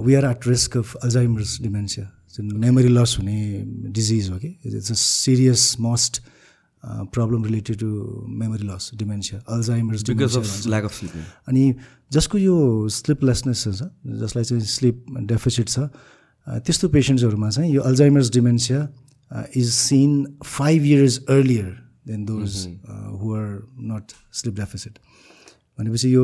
we 0.04 0.14
are 0.20 0.26
at 0.36 0.48
risk 0.48 0.78
of 0.78 0.96
Alzheimer's 1.04 1.62
dementia 1.64 2.06
जुन 2.38 2.56
मेमोरी 2.60 2.88
लस 2.88 3.16
हुने 3.20 3.38
डिजिज 3.98 4.30
हो 4.30 4.38
कि? 4.38 4.48
It's 4.66 4.92
a 4.92 4.96
serious 4.96 5.76
most 5.80 6.22
problem 7.14 7.44
related 7.46 7.78
to 7.80 7.88
memory 8.42 8.68
loss 8.68 8.90
dementia 8.96 9.40
Alzheimer's 9.56 10.04
अनि 11.48 11.64
जसको 12.12 12.38
यो 12.38 12.56
स्लिपलेसनेस 12.98 13.64
छ 13.68 13.90
जसलाई 14.22 14.44
चाहिँ 14.44 14.64
स्लिप 14.76 15.06
डेफिसिट 15.34 15.70
छ 15.70 15.80
अ, 15.80 16.60
त्यस्तो 16.60 16.90
पेसेन्ट्सहरूमा 16.90 17.50
चाहिँ 17.50 17.74
यो 17.74 17.82
Alzheimer's 17.82 18.30
dementia 18.34 18.88
is 19.58 19.72
seen 19.74 20.12
five 20.46 20.86
years 20.86 21.18
earlier 21.30 21.72
than 22.08 22.26
those 22.26 22.54
who 23.22 23.34
are 23.36 23.48
not 23.92 24.12
sleep 24.42 24.56
deficit 24.56 25.00
भनेपछि 25.80 26.14
यो 26.16 26.24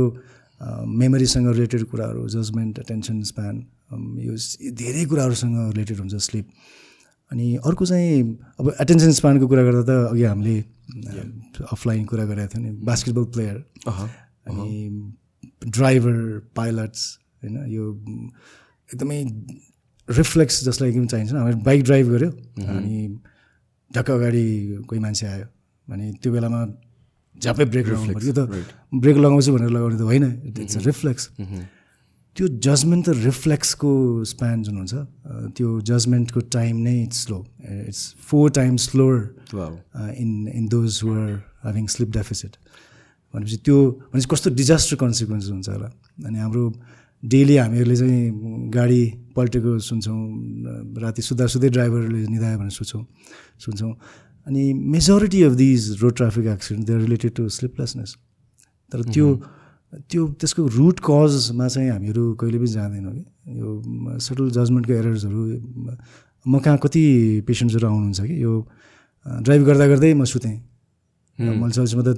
मेमोरीसँग 1.02 1.48
रिलेटेड 1.54 1.84
कुराहरू 1.92 2.28
जजमेन्ट 2.30 2.80
एटेन्सन 2.80 3.22
स्प्यान 3.32 3.64
यो 4.28 4.34
धेरै 4.74 5.06
कुराहरूसँग 5.06 5.56
रिलेटेड 5.74 5.98
हुन्छ 6.00 6.16
स्लिप। 6.28 6.48
अनि 7.32 7.46
अर्को 7.66 7.86
चाहिँ 7.86 8.22
अब 8.60 8.66
एटेन्सन 8.82 9.12
स्प्यानको 9.20 9.48
कुरा 9.48 9.64
गर्दा 9.64 9.84
त 9.84 9.92
अघि 10.12 10.24
हामीले 10.24 10.56
अफलाइन 11.74 12.06
कुरा 12.06 12.26
गरेका 12.26 12.48
थियौँ 12.54 12.64
नि 12.66 12.72
बास्केटबल 12.86 13.26
प्लेयर 13.34 13.56
अनि 13.88 14.70
ड्राइभर 15.68 16.18
पाइलट्स 16.56 17.02
होइन 17.44 17.56
यो 17.72 17.84
एकदमै 18.94 19.20
रिफ्लेक्स 20.10 20.64
जसलाई 20.64 20.90
एकदम 20.90 21.06
चाहिन्छ 21.08 21.34
हामी 21.34 21.56
बाइक 21.64 21.84
ड्राइभ 21.84 22.06
गऱ्यो 22.14 22.30
अनि 22.70 22.96
झट्क 23.92 24.10
अगाडि 24.12 24.46
कोही 24.88 25.00
मान्छे 25.02 25.28
आयो। 25.28 25.46
भने 25.88 26.12
त्यो 26.22 26.32
बेलामा 26.34 26.60
झ्यापै 27.36 27.66
ब्रेक 27.66 27.88
लगाउनु 27.88 28.20
त्यो 28.20 28.34
त 28.34 28.42
ब्रेक 29.04 29.18
लगाउँछु 29.18 29.54
भनेर 29.54 29.70
लगाउने 29.70 29.98
त 29.98 30.02
होइन 30.02 30.26
इट्स 30.64 30.78
रिफ्लेक्स 30.86 31.24
त्यो 32.38 32.48
जजमेन्ट 32.66 33.06
त 33.06 33.10
रिफ्लेक्सको 33.26 33.90
स्प्यान 34.34 34.64
जुन 34.64 34.78
हुन्छ 34.78 34.94
त्यो 35.58 35.70
जजमेन्टको 35.90 36.40
टाइम 36.56 36.78
नै 36.88 36.96
it's 37.04 37.20
slow 37.26 37.38
it's 37.90 38.02
four 38.30 38.50
times 38.58 38.90
slower 38.90 39.14
in 39.54 40.32
in 40.54 40.68
those 40.68 41.00
were 41.04 41.22
having 41.64 41.86
sleep 41.96 42.10
deficit 42.18 42.58
भनेपछि 43.34 43.58
त्यो 43.66 43.78
भनेपछि 44.10 44.28
कस्तो 44.34 44.50
डिजास्टर 44.62 44.96
कन्सिक्वेन्सेस 45.06 45.52
हुन्छ 45.52 45.70
होला। 45.70 45.90
अनि 46.26 46.38
हाम्रो 46.40 46.66
डेली 47.24 47.56
हामीहरूले 47.58 47.96
चाहिँ 47.96 48.70
गाडी 48.74 49.04
पल्टेको 49.36 49.78
सुन्छौँ 49.80 50.20
राति 51.02 51.22
सुत्दा 51.22 51.46
सुत्दै 51.54 51.70
ड्राइभरले 51.70 52.28
निधायो 52.34 52.58
भनेर 52.60 52.76
सोच्छौँ 52.82 53.04
सुन्छौँ। 53.66 53.94
अनि 54.48 54.64
majority 54.74 55.42
of 55.44 55.54
these 55.64 55.82
road 56.02 56.16
traffic 56.18 56.46
accident 56.54 56.88
they 56.88 56.94
are 56.94 57.02
related 57.02 57.32
to 57.36 57.50
sleeplessness 57.58 58.16
तर 58.92 59.02
त्यो 59.14 59.28
त्यो 60.10 60.22
त्यसको 60.42 60.62
रुट 60.78 60.98
कजमा 61.06 61.68
चाहिँ 61.68 61.90
हामीहरू 61.90 62.24
कहिले 62.40 62.58
पनि 62.58 62.68
जाँदैनौँ 62.68 63.14
कि। 63.14 63.26
यो 63.60 63.68
सटल 64.20 64.50
जजमेन्टको 64.58 64.94
एरर्सहरू 64.94 65.42
म 66.46 66.60
कहाँ 66.60 66.78
कति 66.84 67.04
पेसेन्ट्सहरू 67.48 67.88
आउनुहुन्छ 67.88 68.22
कि? 68.22 68.36
यो 68.44 68.54
ड्राइभ 69.26 69.62
गर्दा 69.64 69.86
गर्दै 69.88 70.14
म 70.14 70.24
सुतेँ। 70.26 70.58
मैले 71.40 71.74
चल्छमा 71.74 72.04
त 72.04 72.10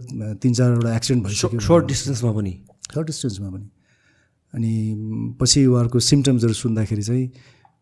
तिन 0.41 0.53
चारवटा 0.53 0.95
एक्सिडेन्ट 0.95 1.23
भइसक्यो। 1.25 1.59
सर्ट 1.59 1.83
डिस्टेन्समा 1.87 2.31
पनि। 2.31 2.53
सर्ट 2.93 3.05
डिस्टेन्समा 3.07 3.49
पनि। 3.49 3.67
अनि 4.53 4.71
पछि 5.39 5.59
उहाँहरूको 5.65 5.99
सिम्टम्सहरू 5.99 6.53
सुन्दाखेरि 6.53 7.03
चाहिँ 7.03 7.25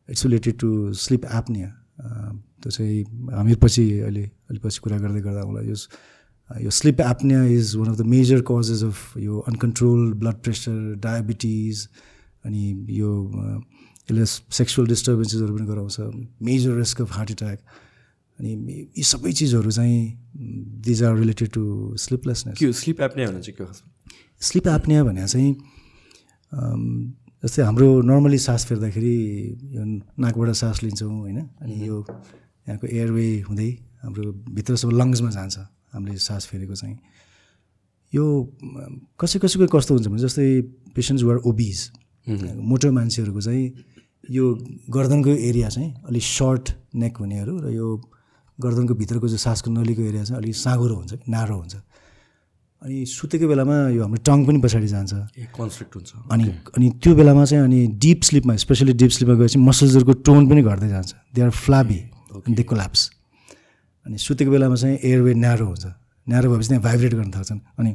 it's 0.09 0.25
related 0.25 0.55
to 0.59 0.69
sleep 0.93 1.25
apnoea 1.25 1.69
त्यो 2.62 2.69
चाहिँ 2.69 3.03
हामी 3.33 3.55
पछि 3.62 3.83
अहिले 4.09 4.23
अलि 4.50 4.59
पछि 4.59 4.79
कुरा 4.83 4.97
गर्दै 4.97 5.21
गर्दा 5.21 5.41
मलाई 5.45 5.65
यो 5.69 5.75
यो 6.50 6.69
sleep 6.69 7.00
apnoea 7.01 7.43
is 7.43 7.75
one 7.75 7.89
of 7.91 7.97
the 7.97 8.05
major 8.07 8.41
causes 8.47 8.83
of 8.83 9.17
यो 9.17 9.39
अनकन्ट्रोल 9.39 10.13
ब्लड 10.13 10.35
प्रेसर 10.43 10.93
डायबिटिज 11.03 11.88
अनि 12.45 12.85
यो 12.89 13.12
यसले 14.12 14.25
सेक्सुअल 14.25 14.88
डिस्टर्बेन्सेसहरू 14.88 15.57
पनि 15.57 15.65
गराउँछ 15.67 16.00
major 16.41 16.77
risk 16.77 17.01
of 17.01 17.09
heart 17.17 17.31
attack 17.31 17.59
अनि 18.39 18.51
यी 18.97 19.03
सबै 19.03 19.31
चिजहरू 19.31 19.71
चाहिँ 19.71 20.00
these 20.85 21.03
are 21.03 21.17
related 21.17 21.50
to 21.53 21.63
sleeplessness 21.97 22.63
sleep 22.83 23.01
apnoea 23.01 23.27
भने 23.27 23.41
चाहिँ 23.41 23.57
के 23.57 23.63
हो? 23.63 23.73
स्लिप 24.41 24.67
एप्निया 24.67 25.03
भने 25.03 25.27
चाहिँ 25.27 25.51
जस्तै 27.45 27.62
हाम्रो 27.63 28.01
नर्मली 28.01 28.38
सास 28.38 28.65
फेर्दाखेरि 28.65 29.15
यो 29.75 29.83
नाकबाट 30.19 30.50
सास 30.55 30.83
लिन्छौँ 30.83 31.12
होइन? 31.12 31.39
अनि 31.62 31.88
यो 31.88 32.05
यहाँको 32.67 32.88
एयरवे 32.88 33.27
हुँदै 33.50 33.69
हाम्रो 34.03 34.31
भित्रसम्म 34.55 34.91
लङ्ग्समा 35.00 35.29
जान्छ। 35.29 35.57
हामीले 35.93 36.17
सास 36.17 36.45
फेरेको 36.50 36.75
चाहिँ। 36.75 36.97
यो 38.13 38.25
कसै 39.19 39.39
कसैको 39.39 39.67
कस्तो 39.73 39.93
हुन्छ 39.93 40.07
भने 40.07 40.21
जस्तै 40.21 40.47
पेसेन्ट्स 40.93 41.23
वर 41.23 41.38
ओबिज 41.50 41.79
मोटो 42.62 42.91
मान्छेहरूको 42.91 43.41
चाहिँ 43.41 43.65
यो 44.31 44.45
गर्दनको 44.89 45.29
एरिया 45.29 45.69
चाहिँ 45.69 45.89
अलिक 46.09 46.23
सर्ट 46.23 46.65
नेक 46.95 47.17
हुनेहरू 47.17 47.53
र 47.59 47.71
यो 47.73 47.88
गर्दनको 48.59 48.93
भित्रको 48.93 49.27
जो 49.27 49.38
सासको 49.38 49.71
नलीको 49.71 50.01
एरिया 50.01 50.23
चाहिँ 50.23 50.41
अलिक 50.41 50.55
साँगुरो 50.55 50.95
हुन्छ 50.95 51.13
नारो 51.27 51.55
हुन्छ। 51.57 51.75
अनि 52.81 53.05
सुतेको 53.07 53.47
बेलामा 53.47 53.75
यो 53.95 54.01
हाम्रो 54.03 54.21
टङ 54.27 54.45
पनि 54.45 54.59
पछाडि 54.62 54.88
जान्छ। 54.88 55.13
ए 55.39 55.47
कन्स्ट्रिक्ट 55.55 55.93
हुन्छ। 55.95 56.12
अनि 56.31 56.45
अनि 56.75 56.88
त्यो 57.01 57.12
बेलामा 57.15 57.43
चाहिँ 57.45 57.63
अनि 57.63 57.79
डिप 57.97 58.19
स्लिपमा 58.29 58.55
स्पेसली 58.59 58.93
डिप 58.93 59.12
स्लिपमा 59.15 59.35
गएपछि 59.39 59.59
मसल्सहरूको 59.59 60.13
टोन 60.21 60.41
पनि 60.50 60.62
घट्दै 60.62 60.89
जान्छ। 60.91 61.12
They 61.33 61.41
are 61.41 61.50
flabby 61.50 62.00
they 62.53 62.63
collapse 62.63 63.01
अनि 64.05 64.17
सुतेको 64.17 64.51
बेलामा 64.51 64.75
चाहिँ 64.75 64.98
एयरवे 65.00 65.33
न्यारो 65.33 65.65
हुन्छ। 65.65 65.86
न्यारो 66.27 66.48
भएपछि 66.51 66.67
त्यहाँ 66.67 66.83
भाइब्रेट 66.83 67.13
गर्न 67.13 67.31
थाल्छन्। 67.31 67.60
अनि 67.79 67.91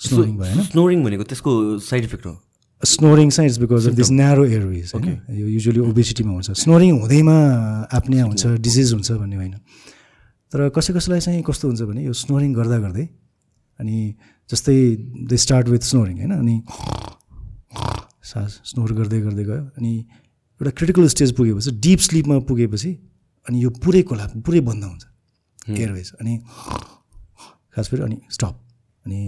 स्नोरिङ 0.00 0.34
भयो 0.38 0.50
होइन 0.50 0.62
स्नोरिङ 0.70 0.98
भनेको 1.04 1.24
त्यसको 1.24 1.50
साइड 1.78 2.04
इफेक्ट 2.04 2.26
हो? 2.26 2.34
स्नोरिङ 2.82 3.30
चाहिँ 3.30 3.48
it's 3.50 3.58
because 3.60 3.88
of 3.88 3.94
this 3.94 4.10
narrow 4.10 4.44
airways 4.44 4.92
होइन? 4.94 5.20
यो 5.30 5.46
युजली 5.46 5.80
ओबेसिटीमा 5.80 6.32
हुन्छ। 6.32 6.50
स्नोरिङ 6.64 6.90
हुँदैमा 7.00 7.36
एप्निया 7.94 8.24
हुन्छ 8.24 8.46
डिजिज 8.64 8.92
हुन्छ 8.92 9.12
भन्ने 9.12 9.36
होइन। 9.36 9.54
तर 10.52 10.68
कसै 10.72 10.92
कसैलाई 10.96 11.20
चाहिँ 11.20 11.42
कस्तो 11.44 11.68
हुन्छ 11.68 11.82
भने 11.84 12.04
यो 12.04 12.12
स्नोरिङ 12.12 12.50
गर्दा 12.54 12.78
गर्दै 12.80 13.06
अनि 13.80 14.14
जस्तै 14.50 14.76
दे 15.28 15.36
स्टार्ट 15.36 15.68
विथ 15.68 15.82
स्नोरिङ 15.92 16.16
होइन? 16.18 16.32
अनि 16.32 16.56
सास 18.24 18.60
स्नोर 18.64 18.92
गर्दै 18.92 19.20
गर्दै 19.20 19.44
गयो। 19.44 19.62
अनि 19.76 19.92
एउटा 20.60 20.70
क्रिटिकल 20.70 21.06
स्टेज 21.08 21.32
पुगेपछि 21.36 21.70
डिप 21.84 21.98
स्लिपमा 22.08 22.38
पुगेपछि 22.48 22.90
अनि 23.48 23.62
यो 23.64 23.70
पुरै 23.82 24.02
कोला 24.08 24.26
पुरै 24.46 24.60
बन्द 24.68 24.84
हुन्छ 24.84 25.04
एयरवेज। 25.78 26.08
अनि 26.20 26.34
खास 27.74 27.90
गरी 27.92 28.02
अनि 28.02 28.18
स्टप। 28.30 28.54
अनि 29.06 29.20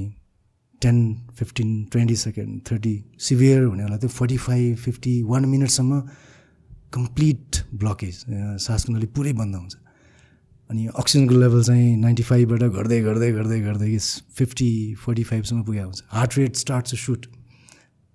ten 0.83 0.97
fifteen 1.38 1.69
twenty 1.92 2.16
second 2.16 2.61
thirty 2.71 2.95
severe 3.26 3.62
हुनेहरूलाई 3.64 3.99
त्यो 3.99 4.09
फोर्टी 4.19 4.37
फाइभ 4.47 4.76
फिफ्टी 4.85 5.14
वान 5.23 5.45
मिनटसम्म 5.49 6.00
कम्प्लिट 6.92 7.49
ब्लकेज। 7.83 8.14
सासको 8.64 8.92
नली 8.92 9.07
पुरै 9.16 9.33
बन्द 9.33 9.54
हुन्छ। 9.57 9.75
अनि 10.71 10.87
अक्सिजनको 11.00 11.35
लेभल 11.40 11.62
चाहिँ 11.64 11.97
नाइन्टी 11.97 12.23
फाइभबाट 12.23 12.62
घट्दै 12.62 13.00
घट्दै 13.02 13.31
घट्दै 13.33 13.61
घट्दै 13.61 13.99
फिफ्टी 14.37 14.71
फोर्टी 15.04 15.25
फाइभसम्म 15.31 15.62
पुगेको 15.64 15.87
हुन्छ। 15.87 16.02
Heart 16.09 16.38
rate 16.38 16.57
start 16.57 16.90
to 16.90 16.97
shoot. 16.97 17.26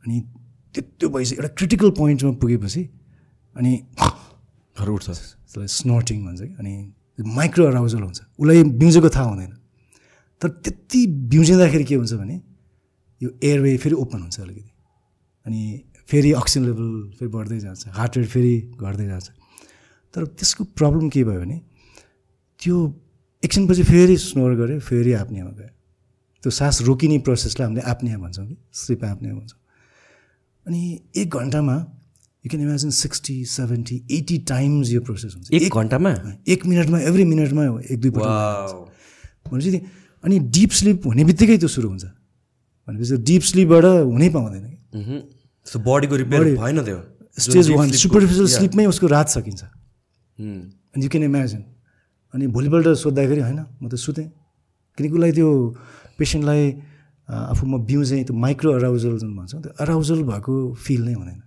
अनि 0.04 0.22
त्यो 0.76 1.10
भइसक्यो 1.10 1.42
एउटा 1.42 1.54
क्रिटिकल 1.58 1.90
पोइन्टमा 1.98 2.32
पुगेपछि 2.42 2.84
अनि 3.56 3.74
उठ्छ 4.86 5.10
त्यसलाई 5.10 5.68
स्नोटिङ 5.68 6.26
भन्छ 6.26 6.42
कि। 6.42 6.56
अनि 6.60 6.74
माइक्रो 7.18 7.66
अराउजल 7.66 8.02
हुन्छ। 8.02 8.20
उसलाई 8.40 8.64
बिउजेको 8.64 9.10
थाहा 9.10 9.26
हुँदैन। 9.26 9.52
तर 10.42 10.50
त्यति 10.50 11.08
बिउजिँदाखेरि 11.34 11.84
के 11.84 11.96
हुन्छ 11.96 12.14
भने 12.14 12.42
यो 13.22 13.30
एयरवे 13.44 13.78
फेरि 13.78 13.96
ओपन 13.96 14.20
हुन्छ 14.22 14.40
अलिकति। 14.40 14.72
अनि 15.46 15.62
फेरि 16.08 16.32
अक्सिजन 16.32 16.66
लेभल 16.66 16.88
फेरि 17.18 17.32
बढ्दै 17.32 17.60
जान्छ। 17.60 17.88
हार्ट 17.88 18.18
रेट 18.18 18.28
फेरि 18.28 18.54
घट्दै 18.78 19.06
जान्छ। 19.08 19.28
तर 20.14 20.26
त्यसको 20.26 20.64
प्रब्लम 20.64 21.10
के 21.10 21.24
भयो 21.24 21.40
भने 21.42 21.58
त्यो 22.60 22.76
एकछिनपछि 23.44 23.84
फेरि 23.84 24.18
स्नोर 24.18 24.56
गऱ्यो 24.56 24.80
फेरि 24.80 25.14
आप्नियामा 25.14 25.52
गयो। 25.52 25.74
त्यो 26.44 26.52
सास 26.52 26.82
रोकिने 26.82 27.18
प्रोसेसलाई 27.26 27.66
हामीले 27.66 27.82
आप्निया 27.82 28.18
भन्छौँ 28.18 28.48
कि 28.48 28.58
स्लिप 28.74 29.04
आप्निया 29.04 29.34
भन्छौँ। 29.34 29.60
अनि 30.66 31.00
एक 31.18 31.30
घन्टामा 31.30 31.76
you 32.48 32.50
can 32.50 32.64
imagine 32.64 32.92
sixty 32.96 33.36
seventy 33.52 33.96
eighty 34.18 34.38
times 34.48 34.92
यो 34.92 35.02
प्रोसेस 35.04 35.34
हुन्छ 35.36 35.48
एक 35.52 35.76
घन्टामा 35.76 36.12
एक 36.48 36.66
मिनटमा 36.66 37.00
एभ्री 37.12 37.24
मिनटमा 37.32 37.64
एक 37.92 38.00
दुई। 38.02 38.12
भनेपछि 38.12 39.80
अनि 40.24 40.40
डिप 40.56 40.72
स्लिप 40.80 41.06
हुने 41.06 41.24
बित्तिकै 41.28 41.58
त्यो 41.58 41.68
सुरु 41.68 41.88
हुन्छ। 41.90 42.06
भनेपछि 42.88 43.18
डिप 43.28 43.44
स्लिपबाट 43.52 43.86
हुनै 43.86 44.30
पाउँदैन 44.36 44.64
कि। 44.64 44.78
बडीको 45.88 46.16
रिपेयर 46.16 46.44
भएन 46.56 46.78
त्यो? 46.88 47.00
Stage 47.36 47.70
one 47.72 47.92
superficial. 47.92 48.48
स्लिपमै 48.48 48.86
उसको 48.96 49.08
रात 49.08 49.28
सकिन्छ. 49.36 49.62
अनि 50.40 51.04
यु 51.04 51.10
क्यान 51.12 51.24
इमेजिन 51.24 51.62
अनि 52.34 52.48
भोलिपल्ट 52.56 52.88
सोद्धाखेरि 53.04 53.42
होइन 53.44 53.60
म 53.60 53.90
त 53.92 53.96
सुतेँ। 54.00 54.28
किनकि 54.98 55.14
उसलाई 55.14 55.32
त्यो 55.36 55.50
पेसेन्टलाई 56.16 56.64
आफू 57.52 57.64
म 57.68 57.84
बिउ 57.84 58.04
चाहिँ 58.08 58.24
त्यो 58.24 58.36
माइक्रो 58.36 58.72
अराउजल 58.80 59.14
जुन 59.20 59.36
भन्छौँ। 59.36 59.62
त्यो 59.62 59.72
अराउजल 59.84 60.24
भएको 60.32 60.54
फिल 60.80 61.02
नै 61.12 61.14
हुँदैन। 61.20 61.40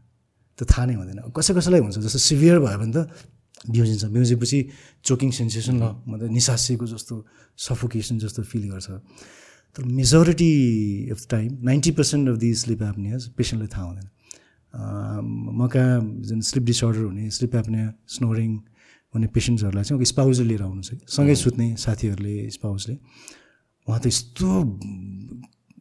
त्यो 0.60 0.68
थाहा 0.68 0.84
नै 0.92 0.94
हुँदैन। 1.00 1.32
कसै 1.32 1.56
कसैलाई 1.56 1.80
हुन्छ 1.80 1.96
जस्तो 2.04 2.20
सिभियर 2.20 2.60
भयो 2.60 2.78
भने 2.84 2.92
त 2.92 3.08
बिउजिन्छ 3.72 4.04
बिउजेपछि 4.12 4.58
चोकिङ 5.08 5.30
सेन्सेसन 5.40 5.74
ल 5.80 5.84
म 6.04 6.12
त 6.20 6.28
निसासिएको 6.28 6.84
जस्तो 6.84 7.14
सफोकेसन 7.56 8.20
जस्तो 8.20 8.44
फिल 8.44 8.64
गर्छ। 8.76 8.88
तर 9.72 9.82
majority 9.88 10.52
of 11.12 11.18
the 11.20 11.26
time 11.32 11.50
ninety 11.64 11.92
percent 11.96 12.24
of 12.28 12.36
the 12.36 12.50
sleep 12.62 12.80
apnoeas 12.92 13.20
पेसेन्टलाई 13.40 13.70
थाहा 13.72 13.86
हुँदैन। 13.88 14.08
म 15.56 15.60
कहाँ 15.66 15.96
जुन 16.28 16.40
स्लिप 16.40 16.64
डिसअर्डर 16.64 17.02
हुने 17.08 17.24
स्लिप 17.30 17.54
एप्निया 17.54 17.86
स्नोरिङ 18.16 18.50
हुने 19.14 19.26
पेसेन्ट्सहरूलाई 19.34 19.84
चाहिँ 19.84 20.04
स्पाउजले 20.12 20.46
लिएर 20.50 20.62
आउनु 20.62 20.82
छ 20.82 20.90
कि 20.94 21.06
सँगै 21.10 21.34
सुत्ने 21.34 21.66
साथीहरूले 21.84 22.36
स्पाउसले 22.56 22.94
उहाँ 23.88 24.00
त 24.00 24.06
यस्तो 24.06 24.48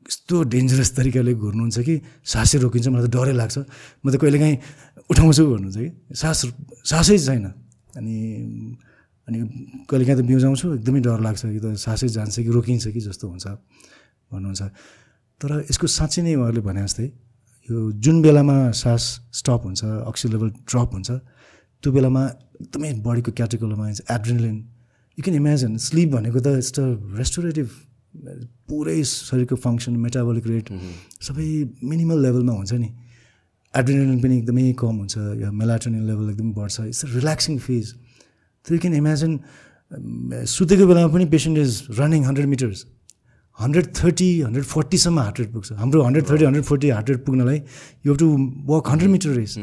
यस्तो 0.09 0.35
डेन्जरस 0.49 0.89
तरिकाले 0.97 1.33
घुर्नुहुन्छ 1.37 1.77
कि 1.85 1.95
सासै 2.25 2.57
रोकिन्छ 2.65 2.87
मलाई 2.89 3.05
त 3.05 3.09
डरै 3.13 3.33
लाग्छ। 3.37 3.57
म 4.01 4.05
त 4.09 4.15
कहिलेकाहीँ 4.17 4.57
उठाउँछु 5.05 5.41
भन्नुहुन्छ 5.45 5.77
कि। 5.77 5.89
सास 6.17 6.39
सासै 6.81 7.17
छैन। 7.21 7.45
अनि 7.93 8.15
अनि 9.29 9.37
कहिलेकाहीँ 9.85 10.17
त 10.17 10.21
बिउजाउँछु 10.25 10.65
एकदमै 10.81 10.99
डर 11.05 11.19
लाग्छ 11.21 11.41
कि 11.53 11.59
त 11.61 11.77
सासै 11.77 12.09
जान्छ 12.09 12.35
कि 12.41 12.49
रोकिन्छ 12.49 12.85
कि 12.89 13.01
जस्तो 13.05 13.25
हुन्छ 13.29 13.45
भन्नुहुन्छ। 14.33 14.61
तर 15.41 15.49
यसको 15.69 15.85
साँच्चै 15.85 16.21
नै 16.25 16.33
उहाँहरूले 16.41 16.61
भने 16.65 16.81
जस्तै 16.89 17.07
यो 17.69 17.77
जुन 18.01 18.15
बेलामा 18.25 18.57
सास 18.81 19.03
स्टप 19.39 19.61
हुन्छ 19.65 19.81
अक्सिजन 20.09 20.31
लेभल 20.33 20.49
ड्रप 20.65 20.89
हुन्छ 20.89 21.09
त्यो 21.85 21.89
बेलामा 21.93 22.23
एकदमै 22.65 22.91
बडीको 23.05 23.31
क्याटेगोरीमा 23.37 23.85
adrenaline 24.09 24.57
you 25.17 25.21
can 25.21 25.35
imagine 25.37 25.71
sleep 25.85 26.09
भनेको 26.17 26.39
त 26.41 26.47
इट्स 26.59 26.73
रेस्टोरेटिभ 27.21 27.67
पुरै 28.67 28.97
शरीरको 29.03 29.55
फङ्सन 29.65 29.93
मेटाबोलिक 30.05 30.45
रेट 30.47 30.67
सबै 31.27 31.45
मिनिमल 31.91 32.19
लेभलमा 32.25 32.53
हुन्छ 32.59 32.73
नि। 32.73 32.89
एड्रिनलिन 33.73 34.19
पनि 34.21 34.35
एकदमै 34.41 34.73
कम 34.81 34.95
हुन्छ 35.01 35.15
या 35.43 35.49
मेलाटोनिन 35.61 36.03
लेभल 36.09 36.29
एकदमै 36.33 36.53
बढ्छ। 36.59 36.75
इट्स 36.89 37.01
रिल्याक्सिङ 37.15 37.57
फेज 37.65 37.85
त्यो 38.65 38.71
यु 38.75 38.79
क्यान 38.81 38.95
इमेजिन 39.01 39.31
सुतेको 40.55 40.85
बेलामा 40.89 41.09
पनि 41.13 41.25
patient 41.33 41.57
is 41.57 41.71
running 41.99 42.21
hundred 42.29 42.47
metres 42.53 42.79
hundred 43.59 43.87
thirty 43.99 44.29
hundred 44.41 44.65
फोर्टीसम्म 44.65 45.19
heart 45.19 45.39
rate 45.39 45.49
पुग्छ। 45.53 45.67
हाम्रो 45.81 45.99
hundred 46.07 46.25
thirty 46.29 46.45
hundred 46.45 46.65
forty 46.65 46.89
heart 46.95 47.09
rate 47.09 47.21
पुग्नलाई 47.25 47.59
you 48.07 48.15
to 48.21 48.27
walk 48.71 48.89
hundred 48.89 49.11
metre 49.11 49.29
race 49.37 49.53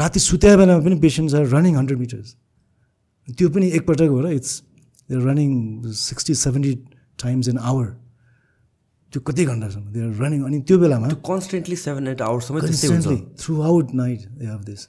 राति 0.00 0.20
सुत्या 0.20 0.56
बेलामा 0.56 0.84
पनि 0.84 0.96
patients 1.00 1.34
are 1.34 1.44
running 1.54 1.76
hundred 1.76 1.98
metres 1.98 2.28
त्यो 3.28 3.48
पनि 3.54 3.66
एकपटक 3.78 4.08
हो 4.12 4.20
र 4.20 4.32
it's 4.40 4.52
running 5.26 5.50
sixty 5.94 6.34
seventy 6.44 6.72
times 7.18 7.48
an 7.48 7.58
hour 7.70 7.86
त्यो 9.12 9.20
कति 9.22 9.44
घन्टासम्म? 9.44 9.84
दे 9.92 10.00
आर 10.02 10.12
रनिङ 10.24 10.42
अनि 10.44 10.60
त्यो 10.68 10.78
बेलामा 10.78 11.08
constantly 11.28 11.76
seven 11.76 12.06
eight 12.08 12.22
आवर्ससम्म 12.22 12.60
constantly 12.60 13.16
throughout 13.62 13.94
night 13.94 14.28
they 14.38 14.46
have 14.46 14.62
this 14.64 14.86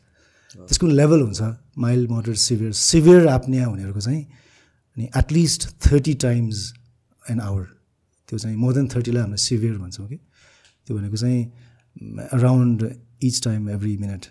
त्यसको 0.60 0.88
लेभल 0.90 1.22
हुन्छ 1.22 1.42
mild 1.78 2.10
moderate 2.12 2.38
severe 2.44 2.72
severe 2.82 3.28
apnoea 3.28 3.66
हुनेहरूको 3.66 4.00
चाहिँ 4.00 4.24
अनि 4.98 5.10
at least 5.18 5.68
thirty 5.88 6.14
times 6.24 6.62
an 7.24 7.40
hour 7.42 7.64
त्यो 8.30 8.40
चाहिँ 8.40 8.56
मोर 8.58 8.74
देन 8.74 8.88
थर्टीलाई 8.96 9.22
हामीले 9.22 9.38
सिभियर 9.44 9.78
भन्छौँ 9.78 10.08
कि 10.08 10.16
त्यो 10.88 10.98
भनेको 10.98 11.18
चाहिँ 11.18 12.28
around 12.34 12.90
each 13.24 13.44
time 13.44 13.70
every 13.70 13.98
minute 13.98 14.26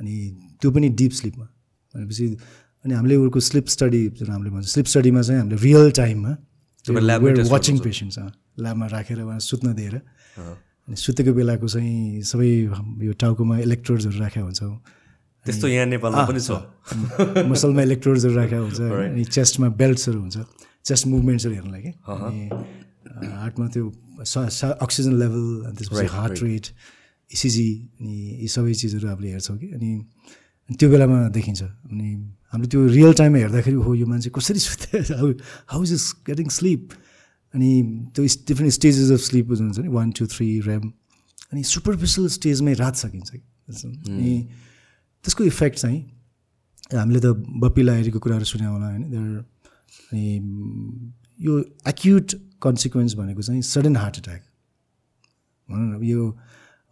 अनि 0.00 0.14
त्यो 0.60 0.70
पनि 0.70 0.88
डिप 1.00 1.12
स्लिपमा 1.12 1.44
भनेपछि 1.94 2.26
अनि 2.84 2.94
हामीले 2.94 3.14
उनीहरूको 3.16 3.40
स्लिप 3.40 3.66
स्टडी 3.68 4.06
जुन 4.18 4.30
हामीले 4.30 4.50
भन्छ 4.50 4.66
स्लिप 4.68 4.86
स्टडीमा 4.86 5.22
चाहिँ 5.22 5.40
हामीले 5.40 5.60
रियल 5.62 5.90
टाइममा 5.96 6.36
वाचिङ 6.88 7.78
पेसेन्ट्स 7.78 8.18
ल्याबमा 8.62 8.86
राखेर 8.86 9.20
उहाँ 9.22 9.38
सुत्न 9.38 9.74
दिएर। 9.74 9.94
अनि 10.88 10.96
सुतेको 10.96 11.32
बेलाको 11.34 11.66
चाहिँ 11.66 12.22
सबै 12.22 12.48
यो 13.02 13.12
टाउकोमा 13.18 13.58
इलेक्ट्रोड्सहरू 13.58 14.18
राखेका 14.22 14.44
हुन्छौँ। 14.46 14.74
त्यस्तो 15.46 15.66
यहाँ 15.68 15.86
नेपालमा 15.86 16.22
पनि 16.30 16.40
छ। 16.40 16.50
मसलमा 17.50 17.82
इलेक्ट्रोड्सहरू 17.82 18.34
राखेको 18.34 18.62
हुन्छ। 18.62 18.80
अनि 19.10 19.24
चेस्टमा 19.24 19.68
बेल्ट्सहरू 19.80 20.18
हुन्छ। 20.20 20.36
चेस्ट 20.86 21.06
मुभमेन्ट्सहरू 21.06 21.54
हेर्नलाई 21.54 21.82
कि 21.82 21.92
अनि 22.06 22.42
हार्टमा 23.42 23.66
त्यो 23.74 23.84
अक्सिजन 24.86 25.12
लेभल 25.22 25.44
अनि 25.66 25.76
त्यसपछि 25.76 26.06
हार्ट 26.06 26.42
रेट 26.42 26.66
इसिजी 27.30 27.68
अनि 28.00 28.14
यी 28.42 28.48
सबै 28.48 28.74
चिजहरू 28.74 29.06
हामीले 29.08 29.30
हेर्छौँ 29.34 29.58
कि। 29.58 29.68
अनि 29.74 29.90
त्यो 30.70 30.88
बेलामा 30.90 31.28
देखिन्छ। 31.30 31.62
अनि 31.62 32.08
हामीले 32.52 32.68
त्यो 32.68 32.80
रियल 32.86 33.12
टाइममा 33.14 33.38
हेर्दाखेरि 33.38 33.76
हो 33.76 33.94
यो 33.94 34.06
मान्छे 34.06 34.30
कसरी 34.34 34.58
सुत्यो? 34.58 35.14
How 35.16 35.26
how 35.70 35.82
is 35.82 35.92
is 35.92 36.04
getting 36.26 36.48
sleep 36.50 36.82
अनि 37.54 37.70
त्यो 38.14 38.24
डिफ्रेन्ट 38.50 38.72
स्टेजेस 38.74 39.10
अफ 39.12 39.20
स्लिप 39.20 39.46
हुन्छ 39.50 39.78
नि 39.78 39.88
वान 39.88 40.10
टू 40.18 40.26
थ्री 40.26 40.48
ऱ्याम 40.60 40.82
अनि 41.52 41.62
सुपरफिसियल 41.62 42.28
स्टेजमै 42.28 42.74
रात 42.74 42.94
सकिन्छ 42.96 43.30
कि। 43.30 43.42
अनि 44.10 44.32
त्यसको 45.24 45.44
इफेक्ट 45.44 45.78
चाहिँ 45.78 46.00
हामीले 46.94 47.20
त 47.20 47.26
बप्पी 47.62 47.82
लाहिरीको 47.82 48.18
कुराहरू 48.18 48.44
सुन्यौँ 48.44 48.72
होला 48.72 48.86
होइन? 48.90 49.02
देयर 49.10 49.44
अनि 50.10 50.24
यो 51.38 51.52
एक्युट 51.88 52.34
कन्सिक्वेन्स 52.62 53.14
भनेको 53.14 53.42
चाहिँ 53.42 53.62
सडन 53.62 53.96
हार्ट 53.96 54.18
एट्याक 54.18 54.42
भनौँ 55.68 55.98
न 55.98 56.04
यो 56.04 56.20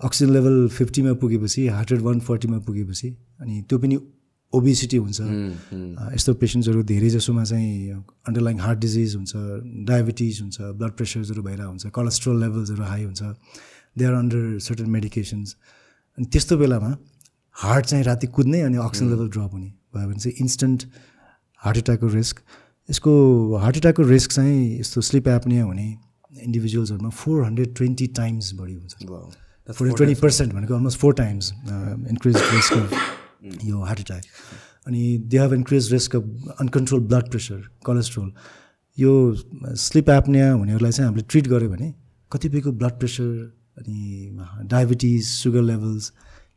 अक्सिजन 0.00 0.32
लेभल 0.32 0.68
फिफ्टीमा 0.68 1.12
पुगेपछि 1.18 1.66
हार्ट 1.68 1.92
रेट 1.92 2.00
वान 2.00 2.20
फोर्टीमा 2.20 2.58
पुगेपछि 2.66 3.08
अनि 3.40 3.62
त्यो 3.68 3.78
पनि 3.78 3.96
ओबिसिटी 4.52 4.96
हुन्छ। 4.96 5.20
यस्तो 6.14 6.34
पेसेन्ट्सहरू 6.40 6.82
धेरै 6.86 7.10
जसोमा 7.10 7.44
चाहिँ 7.44 7.70
अन्डरलाइन 8.28 8.58
हार्ट 8.60 8.78
डिजिज 8.78 9.14
हुन्छ 9.16 9.32
डायबिटिज 9.90 10.40
हुन्छ 10.40 10.56
ब्लड 10.78 10.92
प्रेसर्सहरू 10.98 11.42
भइरहेको 11.42 11.70
हुन्छ 11.70 11.86
कोलेस्ट्रोल 11.90 12.36
लेभल्सहरू 12.42 12.82
हाई 12.82 13.04
हुन्छ। 13.04 13.22
They 13.98 14.04
are 14.04 14.14
under 14.14 14.58
certain 14.66 14.88
medications 14.90 15.56
अनि 16.18 16.26
त्यस्तो 16.32 16.56
बेलामा 16.58 16.90
हार्ट 17.56 17.84
चाहिँ 17.86 18.04
राति 18.04 18.26
कुद्ने 18.36 18.60
अनि 18.60 18.76
अक्सिजन 18.84 19.10
लेभल 19.10 19.28
ड्रप 19.34 19.52
हुने 19.52 19.70
भयो 19.94 20.06
भने 20.08 20.18
चाहिँ 20.18 20.36
इन्स्टन्ट 20.40 20.86
हार्ट 21.62 21.76
एट्याकको 21.78 22.08
रिस्क 22.14 22.40
यसको 22.88 23.12
हार्ट 23.64 23.76
एट्याकको 23.76 24.02
रिस्क 24.08 24.30
चाहिँ 24.30 24.78
यस्तो 24.80 25.00
स्लिप 25.08 25.28
एप्निया 25.28 25.64
हुने 25.64 25.86
इन्डिभिजुअल्सहरूमा 26.46 27.10
फोर 27.10 27.44
हन्ड्रेड 27.44 27.74
ट्वेन्टी 27.76 28.06
टाइम्स 28.20 28.52
बढी 28.54 28.74
हुन्छ। 28.74 28.94
फोर 29.68 29.92
ट्वेन्टी 29.92 30.20
पर्सेन्ट 30.20 30.52
भनेको 30.54 30.74
almost 30.74 30.98
four 31.00 31.14
times 31.14 31.52
increase 31.52 32.36
risk 32.36 32.74
यो 33.44 33.78
हार्ट 33.84 34.00
एट्याक 34.00 34.22
अनि 34.86 35.02
they 35.28 35.38
have 35.38 35.52
increase 35.52 35.92
risk 35.92 36.16
of 36.16 36.22
uncontrol 36.60 37.00
blood 37.12 37.30
pressure 37.30 37.58
cholesterol 37.86 38.32
यो 38.98 39.12
स्लिप 39.84 40.08
एप्निया 40.10 40.52
हुनेहरूलाई 40.52 40.92
चाहिँ 40.92 41.08
हामीले 41.08 41.24
ट्रिट 41.30 41.48
गऱ्यो 41.48 41.68
भने 41.70 41.92
कतिपयको 42.32 42.72
ब्लड 42.72 42.98
प्रेसर 43.00 43.30
अनि 43.78 44.68
डायबिटिज 44.70 45.24
सुगर 45.26 45.62
लेभल्स 45.62 46.12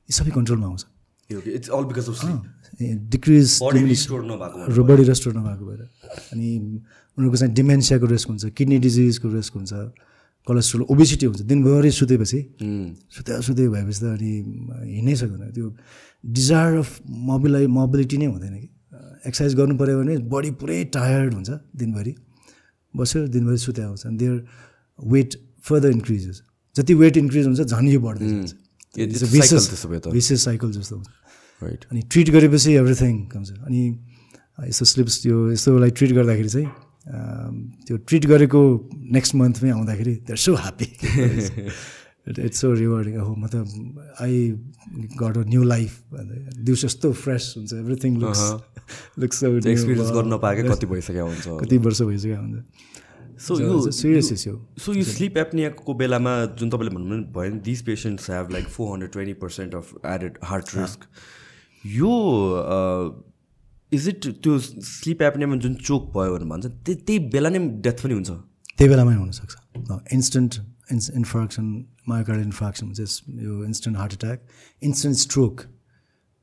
यी 0.10 0.13
सबै 0.13 0.32
कन्ट्रोलमा 0.32 0.67
आउँछ। 0.67 0.86
It's 1.30 1.69
all 1.69 1.84
because 1.86 2.10
of 2.10 2.15
sleep 2.21 2.39
decrease 3.12 3.60
body 3.63 3.84
restore 3.84 4.23
नभएको 4.26 4.65
र 4.71 4.84
बडी 4.89 5.04
रेस्टोर 5.04 5.34
नभएको 5.38 5.65
भएर। 5.65 5.82
अनि 6.34 6.50
उनीहरूको 7.17 7.38
चाहिँ 7.38 7.54
डिमेन्सियाको 7.54 8.06
रिस्क 8.06 8.28
हुन्छ 8.30 8.45
किडनी 8.58 8.78
डिजिजको 8.80 9.28
रिस्क 9.34 9.54
हुन्छ 9.58 9.73
कोलेस्ट्रोल 10.47 10.82
ओबिसिटी 10.93 11.26
हुन्छ। 11.26 11.41
दिनभरि 11.52 11.91
सुतेपछि 11.91 12.39
सुते 13.12 13.41
सुते 13.43 13.67
भएपछि 13.67 14.00
त 14.00 14.04
अनि 14.15 14.32
हिँड्नै 14.95 15.15
सक्दैन। 15.15 15.52
त्यो 15.52 15.67
डिजायर 16.23 16.73
अफ 16.77 16.89
मोबिलाइ 17.30 17.67
मोबिलिटी 17.67 18.17
नै 18.17 18.25
हुँदैन 18.25 18.56
कि? 18.60 18.69
एक्सर्साइज 19.27 19.53
गर्नु 19.56 19.75
पऱ्यो 19.77 19.95
भने 19.99 20.17
बडी 20.34 20.51
पुरै 20.62 20.84
टायर्ड 20.95 21.34
हुन्छ 21.34 21.49
दिनभरि। 21.77 22.13
बस्यो 22.93 23.27
दिनभरि 23.27 23.58
सुते 23.58 23.82
आउँछ 23.82 24.06
अनि 24.08 24.17
देयर 24.17 24.36
वेट 24.99 25.30
फर्दर 25.67 25.91
इन्क्रिजेस 25.91 26.41
जति 26.75 26.93
वेट 26.93 27.17
इन्क्रिज 27.17 27.45
हुन्छ 27.45 27.62
झन् 27.62 27.88
यो 27.89 27.99
बढ्दै 27.99 28.27
जान्छ। 28.30 28.53
vicious 28.97 30.41
cycle 30.47 30.71
जस्तो 30.73 30.95
हुन्छ। 30.95 31.10
राइट 31.62 31.86
अनि 31.91 32.01
ट्रिट 32.12 32.30
गरेपछि 32.30 32.71
एभ्रिथिङ 32.73 33.13
कम्स 33.34 33.49
अनि 33.67 33.82
यस्तो 34.69 34.86
स्लिप्स 34.86 35.15
त्यो 35.21 35.36
यस्तोलाई 35.51 35.91
ट्रिट 35.97 36.12
गर्दाखेरि 36.17 36.49
चाहिँ 36.49 36.69
त्यो 37.88 37.97
ट्रिट 38.08 38.25
गरेको 38.25 38.62
नेक्स्ट 39.15 39.36
मन्थमै 39.36 39.69
आउँदाखेरि 39.69 40.13
there 40.27 40.38
so 40.38 40.53
happy 40.56 40.88
it's 42.27 42.59
so 42.61 42.73
rewarding 42.73 43.15
हो 43.19 43.33
म 43.35 43.47
त 43.47 43.55
I 44.21 44.35
got 45.21 45.37
a 45.37 45.43
new 45.47 45.63
life 45.63 45.91
दिउँसो 46.13 46.87
यस्तो 46.87 47.11
फ्रेस 47.23 47.53
हुन्छ। 47.57 47.73
एभ्रिथिङ 47.73 48.17
लुक्स 48.21 48.43
लुक्स 49.19 49.43
एक्सपिरियन्स 49.43 50.11
गर्न 50.11 50.33
नपाएकै 50.33 50.63
कति 50.69 50.85
भइसक्यो 50.93 51.25
हुन्छ। 51.27 51.45
कति 51.63 51.77
वर्ष 51.87 52.01
भइसक्यो 52.01 52.37
हुन्छ। 52.41 52.57
सो 53.45 53.59
यो 53.59 53.91
सिरियस 53.91 54.31
इस्यु 54.31 54.53
सो 54.83 54.93
यो 54.93 55.03
स्लिप 55.05 55.37
एप्नियाको 55.37 55.93
बेलामा 55.93 56.33
जुन 56.59 56.69
तपाईँले 56.69 56.93
भन्नु 56.95 57.15
भयो 57.33 57.53
नि 57.53 57.59
this 57.65 57.81
patients 57.89 58.29
have 58.31 58.51
like 58.51 58.65
four 58.75 58.87
hundred 58.91 59.11
twenty 59.13 59.33
percent 59.41 59.75
of 59.75 59.85
added 60.13 60.37
heart 60.43 60.75
risk 60.77 60.99
यो 61.83 62.13
इज 63.91 64.07
इट 64.09 64.27
त्यो 64.43 64.57
स्लिप 64.59 65.21
एप्नियामा 65.21 65.55
जुन 65.65 65.75
चोक 65.89 66.09
भयो 66.17 66.31
भनेर 66.33 66.47
भन्छ 66.49 66.65
त्यही 66.87 67.19
बेला 67.35 67.49
नै 67.49 67.59
डेथ 67.85 67.97
पनि 68.03 68.13
हुन्छ? 68.13 68.29
त्यही 68.77 68.89
बेलामै 68.89 69.15
हुनसक्छ। 69.15 69.53
इन्स्टेन्ट 70.13 70.51
इन्स 70.91 71.10
इन्फर्क्सन 71.12 71.65
मायोकार्ड 72.10 72.41
इन्फर्क्सन 72.41 72.91
चाहिँ 72.93 73.43
यो 73.45 73.63
instant 73.65 73.97
heart 73.97 74.13
attack 74.13 74.39
instant 74.82 75.17
stroke 75.17 75.62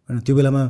होइन 0.08 0.20
त्यो 0.20 0.36
बेलामा 0.36 0.64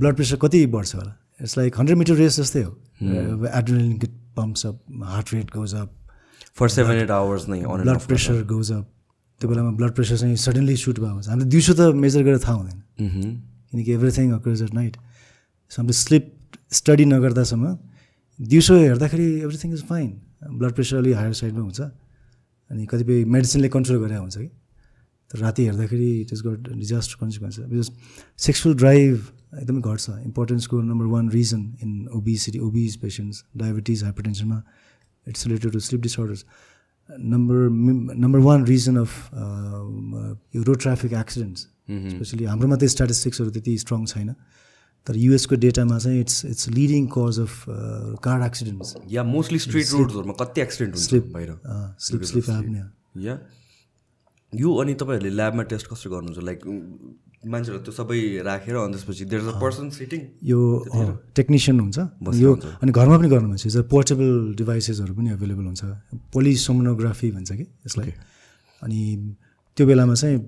ब्लड 0.00 0.14
प्रेसर 0.16 0.36
कति 0.42 0.66
बढ्छ 0.74 0.94
होला? 0.94 1.12
It's 1.40 1.56
like 1.58 1.78
hundred 1.78 1.98
metre 1.98 2.14
race 2.14 2.40
जस्तै 2.40 2.62
हो। 2.62 2.72
Adrenaline 3.02 3.98
get 3.98 4.14
pumps 4.36 4.66
up 4.66 5.02
heart 5.04 5.34
rate 5.34 5.50
goes 5.56 5.74
up 5.74 5.90
for 6.56 6.68
seven 6.68 6.96
eight 7.02 7.10
hours 7.10 7.48
नै 7.48 7.60
ब्लड 7.60 8.00
प्रेसर 8.06 8.42
गोज 8.46 8.72
अप 8.72 8.88
त्यो 9.40 9.48
बेलामा 9.50 9.70
ब्लड 9.76 9.92
प्रेसर 9.94 10.16
चाहिँ 10.16 10.36
सडनली 10.36 10.76
सुट 10.76 10.98
भएको 10.98 11.12
हुन्छ 11.12 11.28
हामीले 11.28 11.48
दिउँसो 11.50 11.72
त 11.74 11.94
मेजर 11.96 12.22
गरेर 12.22 12.38
थाहा 12.44 12.54
हुँदैन। 12.54 12.80
किनकि 13.70 13.92
everything 13.92 14.32
occurs 14.32 14.62
at 14.62 14.74
night 14.74 14.96
so 15.72 15.82
हामीले 15.82 15.96
स्लिप 15.98 16.24
स्टडी 16.78 17.04
नगर्दासम्म 17.04 17.64
दिउँसो 18.38 18.74
हेर्दाखेरि 18.76 19.28
everything 19.40 19.72
is 19.72 19.82
fine 19.86 20.10
blood 20.58 20.72
pressure 20.74 20.96
अलिक 20.96 21.16
हायर 21.16 21.32
साइडमा 21.40 21.60
हुन्छ। 21.60 21.80
अनि 22.70 22.86
कतिपय 22.86 23.24
मेडिसिनले 23.34 23.68
कन्ट्रोल 23.68 23.98
गरेर 24.04 24.18
हुन्छ 24.18 24.36
कि? 24.38 24.48
तर 25.30 25.38
राति 25.38 25.64
हेर्दाखेरि 25.64 26.10
it 26.20 26.32
is 26.32 26.40
got 26.46 26.68
disaster 26.78 27.16
consequence. 27.20 27.58
Because 27.70 27.90
sexual 28.46 28.74
drive 28.76 29.14
एकदमै 29.60 29.80
घट्छ। 29.80 30.10
इम्पोर्टेन्सको 30.24 30.80
number 30.82 31.06
one 31.14 31.30
reason 31.30 31.62
in 31.82 31.90
obesity 32.14 32.58
obese 32.68 32.96
patients 33.02 33.44
diabetes 33.56 34.04
हाइपरटेन्सनमा 34.04 34.62
it's 35.26 35.46
related 35.46 35.72
to 35.72 35.80
sleep 35.80 36.00
disorders 36.00 36.44
number 37.08 37.68
number 38.16 38.38
one 38.38 38.64
reason 38.66 38.96
of 38.96 39.10
यो 40.54 40.62
रोड 40.62 40.80
ट्राफिक 40.80 41.12
एक्सिडेन्ट्स 41.12 41.60
स्पेसली 42.14 42.44
हाम्रोमा 42.44 42.76
त 42.76 42.84
स्ट्याटिस्टिक्सहरू 42.94 43.50
त्यति 43.50 43.76
स्ट्रङ 43.78 44.04
छैन। 44.06 44.34
तर 45.06 45.16
युएसको 45.16 45.56
डेटामा 45.56 45.98
चाहिँ 45.98 46.20
it's 46.20 46.44
it's 46.44 46.68
leading 46.70 47.06
cause 47.14 47.38
of 47.40 47.64
car 48.24 48.46
accidents 48.46 48.94
yeah 49.10 49.22
mostly 49.24 49.58
street 49.66 49.86
रोड्सहरूमा 49.92 50.34
कति 50.44 50.60
एक्सिडेन्ट 50.60 50.94
हुन्छ 50.94 51.08
स्लिप 51.08 51.26
बाहिर 51.34 51.50
स्लिप 52.06 52.22
स्लिप 52.30 52.50
एप्ने 52.50 52.78
या? 53.26 53.38
यो 54.52 54.74
अनि 54.82 54.94
तपाईँहरूले 55.00 55.34
ल्याबमा 55.36 55.62
टेस्ट 55.72 55.86
कसरी 55.86 56.10
गर्नुहुन्छ? 56.12 56.44
लाइक 56.46 56.60
मान्छेहरू 57.52 57.80
त्यो 57.84 57.92
सबै 57.92 58.18
राखेर 58.44 58.76
अनि 58.76 58.92
त्यसपछि 58.92 59.24
देयर 59.24 59.40
अ। 59.40 59.60
पर्सन 59.60 59.90
सिटिङ 59.90 60.20
यो 60.44 60.58
टेक्निसियन 61.36 61.80
हुन्छ। 61.80 61.98
यो 62.36 62.50
अनि 62.82 62.92
घरमा 62.92 63.16
पनि 63.18 63.28
गर्नु 63.28 63.48
भन्छ 63.48 63.76
पोर्टेबल 63.94 64.30
डिभाइसेसहरू 64.58 65.14
पनि 65.14 65.30
एभाइलेबल 65.32 65.64
हुन्छ। 65.70 65.82
पोलिसोमोनोग्राफी 66.34 67.30
भन्छ 67.32 67.50
कि 67.52 67.66
यसलाई। 67.86 68.12
अनि 68.82 69.00
त्यो 69.76 69.86
बेलामा 69.86 70.14
चाहिँ 70.14 70.38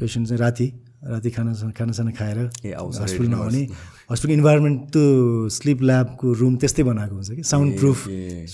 पेसेन्ट 0.00 0.28
चाहिँ 0.28 0.40
राति 0.40 0.66
राति 0.98 1.30
खाना 1.30 1.52
खानासाना 1.78 2.10
खाएर 2.10 2.38
हस्पिटल 2.66 3.28
नआउने 3.30 3.62
हस्पिटल 4.10 4.34
इन्भाइरोमेन्ट 4.34 4.78
त्यो 4.92 5.04
स्लिप 5.56 5.78
ल्याबको 5.82 6.26
रुम 6.40 6.56
त्यस्तै 6.58 6.82
बनाएको 6.90 7.14
हुन्छ 7.14 7.30
कि? 7.38 7.42
साउन्ड 7.42 7.70
प्रुफ 7.78 7.98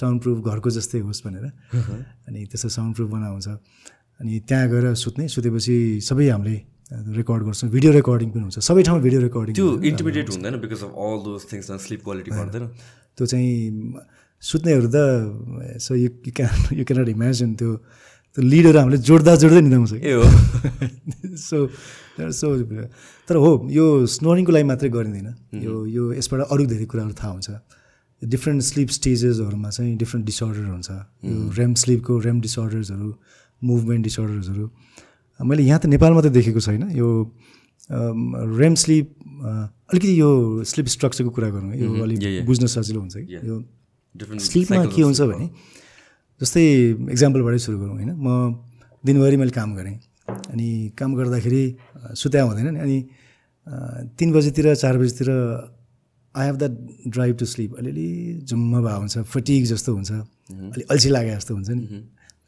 साउन्ड 0.01 0.17
प्रुफ 0.23 0.39
घरको 0.45 0.71
जस्तै 0.77 0.99
होस् 1.09 1.23
भनेर। 1.25 1.45
अनि 2.29 2.41
त्यस्तो 2.53 2.69
साउन्ड 2.69 2.93
प्रुफ 2.97 3.09
बनाएको 3.11 3.33
हुन्छ 3.33 3.49
अनि 4.21 4.33
त्यहाँ 4.49 4.69
गएर 4.71 4.95
सुत्ने 4.95 5.25
सुतेपछि 5.29 5.77
सबै 6.05 6.29
हामीले 6.29 6.57
रेकर्ड 7.17 7.43
गर्छौँ। 7.49 7.71
भिडियो 7.71 7.91
रेकर्डिङ 7.99 8.29
पनि 8.31 8.43
हुन्छ। 8.45 8.59
सबै 8.61 8.83
ठाउँमा 8.87 9.03
भिडियो 9.03 9.21
रेकर्डिङ 9.27 9.55
त्यो 9.57 9.69
इन्टिमिडिएट 9.91 10.27
हुँदैन 10.31 10.55
because 10.61 10.83
of 10.85 10.93
all 10.93 11.19
those 11.25 11.41
things 11.53 11.67
sleep 11.87 12.01
quality 12.05 12.31
गर्दैन 12.31 12.65
त्यो 13.17 13.25
चाहिँ 13.25 13.51
सुत्नेहरू 14.43 14.89
त 14.93 14.99
so 15.81 15.95
you 15.97 16.09
you 16.29 16.33
can 16.37 16.77
you 16.77 16.85
cannot 16.85 17.09
imagine 17.09 17.55
त्यो 17.57 17.71
त्यो 18.37 18.43
लिडहरू 18.45 18.79
हामीले 18.79 18.99
जोड्दा 19.09 19.33
जोड्दै 19.43 19.61
निदाउँछ 19.65 19.93
ए 19.95 20.13
हो। 20.13 20.25
सो 21.49 21.57
सो 22.15 22.47
तर 23.29 23.37
हो 23.37 23.51
यो 23.71 24.07
स्नोरिङको 24.07 24.53
लागि 24.53 24.67
मात्रै 24.71 24.91
गरिँदैन। 24.91 25.29
यो 25.67 25.75
यो 25.87 26.13
यसबाट 26.15 26.41
अरू 26.47 26.65
धेरै 26.67 26.87
कुराहरू 26.87 27.15
थाहा 27.15 27.33
हुन्छ। 27.33 27.51
डिफ्रेन्ट 28.23 28.63
स्लिप 28.63 28.89
स्टेजेसहरूमा 28.99 29.71
चाहिँ 29.71 29.97
डिफ्रेन्ट 29.99 30.25
डिसअर्डर 30.27 30.65
हुन्छ। 30.65 30.91
यो 31.27 31.37
रेम 31.59 31.73
स्लिपको 31.83 32.19
रेम 32.27 32.41
डिसअर्डर्सहरू 32.41 33.09
मुभमेन्ट 33.63 34.03
डिसअर्डर्सहरू 34.05 34.65
मैले 35.41 35.63
यहाँ 35.63 35.81
त 35.81 35.87
नेपालमा 35.91 36.21
त 36.23 36.27
देखेको 36.31 36.61
छैन। 36.61 36.91
यो 36.95 37.09
रेम 37.91 38.75
स्लिप 38.75 39.07
अलिकति 39.91 40.13
यो 40.21 40.31
स्लिप 40.65 40.87
स्ट्रक्चरको 40.95 41.31
कुरा 41.31 41.49
गरौँ 41.51 41.75
यो 41.75 41.89
अलिक 42.03 42.47
बुझ्न 42.47 42.67
सजिलो 42.67 43.01
हुन्छ 43.01 43.17
कि 43.19 43.43
यो 43.43 43.57
स्लिपमा 44.39 44.85
के 44.95 45.03
हुन्छ 45.03 45.21
भने 45.21 45.47
जस्तै 46.41 46.65
एक्जाम्पलबाटै 47.13 47.59
सुरु 47.59 47.79
गरौँ 47.79 47.95
होइन? 47.99 48.11
म 48.15 48.63
दिनभरि 49.05 49.37
मैले 49.37 49.51
काम 49.53 49.75
गरेँ। 49.77 49.99
अनि 50.29 50.69
काम 50.99 51.15
गर्दाखेरि 51.15 51.65
सुत्या 52.17 52.43
हुँदैन 52.43 52.69
नि। 52.69 52.81
अनि 52.81 52.99
तिन 54.19 54.33
बजीतिर 54.33 54.75
चार 54.75 54.99
बजीतिर 54.99 55.29
I 56.35 56.47
have 56.47 56.57
that 56.57 56.73
drive 57.15 57.37
to 57.39 57.47
sleep 57.47 57.75
अलिअलि 57.79 58.09
जुम्म 58.49 58.83
भएको 58.83 58.99
हुन्छ 58.99 59.19
फटिक 59.33 59.65
जस्तो 59.65 59.95
हुन्छ। 59.95 60.11
अलिक 60.75 60.87
अल्छी 60.91 61.09
लागे 61.11 61.35
जस्तो 61.37 61.55
हुन्छ 61.55 61.71
नि। 61.71 61.85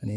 अनि 0.03 0.17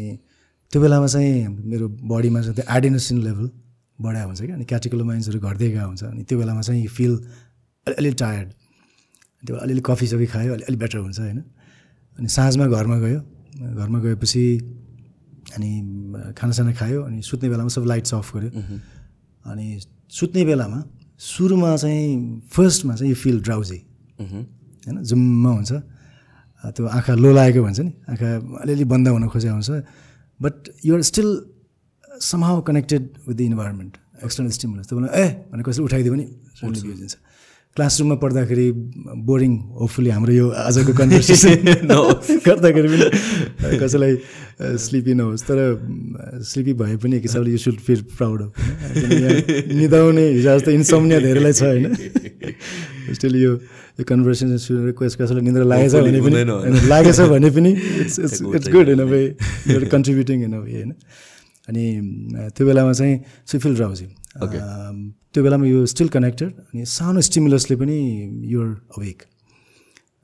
त्यो 0.72 0.80
बेलामा 0.82 1.06
चाहिँ 1.06 1.48
मेरो 1.48 1.88
बडीमा 1.88 2.40
चाहिँ 2.40 2.54
त्यो 2.54 2.64
एडिनोसिन 2.76 3.18
लेभल 3.22 3.50
बढाएको 3.98 4.28
हुन्छ 4.28 4.40
कि 4.40 4.52
अनि 4.52 4.64
क्याटिकुलोमाइन्सहरू 4.64 5.38
घट्दै 5.40 5.68
गएको 5.70 5.86
हुन्छ। 5.86 6.02
अनि 6.04 6.22
त्यो 6.24 6.38
बेलामा 6.38 6.62
चाहिँ 6.62 6.86
फिल 6.86 7.12
अलि 7.86 7.94
अलि 7.96 8.10
टायर्ड 8.22 8.48
त्यो 9.46 9.56
अलिअलि 9.56 9.82
कफी 9.86 10.06
सफी 10.06 10.26
खायो 10.26 10.52
अलि 10.52 10.64
अलि 10.68 10.76
बेटर 10.76 10.98
हुन्छ 10.98 11.18
होइन। 11.20 11.38
अनि 12.18 12.28
साँझमा 12.28 12.66
घरमा 12.66 12.96
गयो। 12.98 13.20
घरमा 13.60 13.98
गएपछि 14.00 14.44
अनि 15.54 15.70
खानासाना 16.38 16.72
खायो 16.80 17.00
अनि 17.08 17.18
सुत्ने 17.28 17.48
बेलामा 17.50 17.70
सब 17.76 17.84
लाइट्स 17.92 18.14
अफ 18.14 18.28
गऱ्यो 18.36 18.50
अनि 19.44 19.66
सुत्ने 20.18 20.42
बेलामा 20.50 20.78
सुरुमा 21.20 21.70
चाहिँ 21.76 22.06
फर्स्टमा 22.54 22.94
चाहिँ 22.98 23.10
यो 23.12 23.16
फिल 23.24 23.36
ड्राउजी 23.46 23.80
होइन 24.20 24.96
जुम्म 25.10 25.46
हुन्छ। 25.46 25.72
त्यो 26.76 26.86
आँखा 26.86 27.12
लो 27.24 27.30
लागेको 27.32 27.62
भन्छ 27.64 27.80
नि 27.80 27.92
आँखा 28.12 28.28
अलिअलि 28.62 28.84
बन्द 28.92 29.08
हुन 29.08 29.28
खोजेको 29.32 29.54
हुन्छ। 29.54 29.70
But 30.40 30.54
you're 30.84 31.02
still 31.10 31.28
somehow 32.30 32.60
connected 32.68 33.02
with 33.28 33.36
the 33.36 33.40
environment 33.40 33.92
external 34.24 34.50
stimulus 34.56 34.86
त्यो 34.88 34.98
ए! 35.00 35.26
भने 35.52 35.62
कसैले 35.64 35.84
उठाइदियो 35.84 36.12
भने 36.14 36.26
क्लासरुममा 37.76 38.14
पढ्दाखेरि 38.22 38.66
बोरिङ 39.26 39.52
होपफुली 39.80 40.10
हाम्रो 40.10 40.32
यो 40.32 40.46
आजको 40.50 40.92
कन्भर्सेसन 41.00 41.54
गर्दाखेरि 42.46 42.88
पनि 42.90 43.78
कसैलाई 43.78 44.14
स्लिपी 44.84 45.14
नहोस् 45.14 45.44
तर 45.48 45.58
स्लिपी 46.50 46.72
भए 46.80 46.96
पनि 47.02 47.16
एक 47.16 47.22
हिसाबले 47.22 47.50
you 47.50 47.58
should 47.64 47.78
feel 47.86 48.02
proud 48.18 48.42
of 48.42 48.50
निदाउने 49.80 50.24
हिजो 50.28 50.56
जस्तो 50.58 50.70
इन्सम्निया 50.70 51.20
धेरैलाई 51.26 51.52
छ 51.52 51.62
होइन? 51.62 51.94
स्टिल 53.14 53.36
यो 53.42 53.52
यो 54.00 54.04
कन्भर्सेसन 54.08 54.56
सुनेर 54.66 54.92
कसैलाई 54.98 55.42
निन्द्रा 55.46 55.64
लागेछ 55.64 55.94
भने 55.94 56.20
पनि 56.26 56.88
लागेछ 56.88 57.20
भने 57.30 57.50
पनि 57.54 57.72
it's 58.02 58.18
it's 58.18 58.42
it's 58.54 58.68
good 58.74 58.88
in 58.88 59.00
a 59.00 59.08
way 59.14 59.22
you're 59.70 59.84
contributing 59.94 60.44
in 60.44 60.52
a 60.52 60.60
way 60.66 60.72
होइन? 60.72 60.92
अनि 61.68 61.86
त्यो 62.58 62.66
बेलामा 62.66 62.92
चाहिँ 62.92 63.20
सुफिल 63.46 63.74
ड्राउजी 63.74 64.06
त्यो 65.34 65.42
बेलामा 65.44 65.66
यो 65.66 65.86
स्टिल 65.86 66.08
कनेक्टेड 66.08 66.50
अनि 66.60 66.84
सानो 66.92 67.20
स्टिमुलसले 67.28 67.76
पनि 67.76 67.98
युर 68.52 68.66
अवेक 68.98 69.22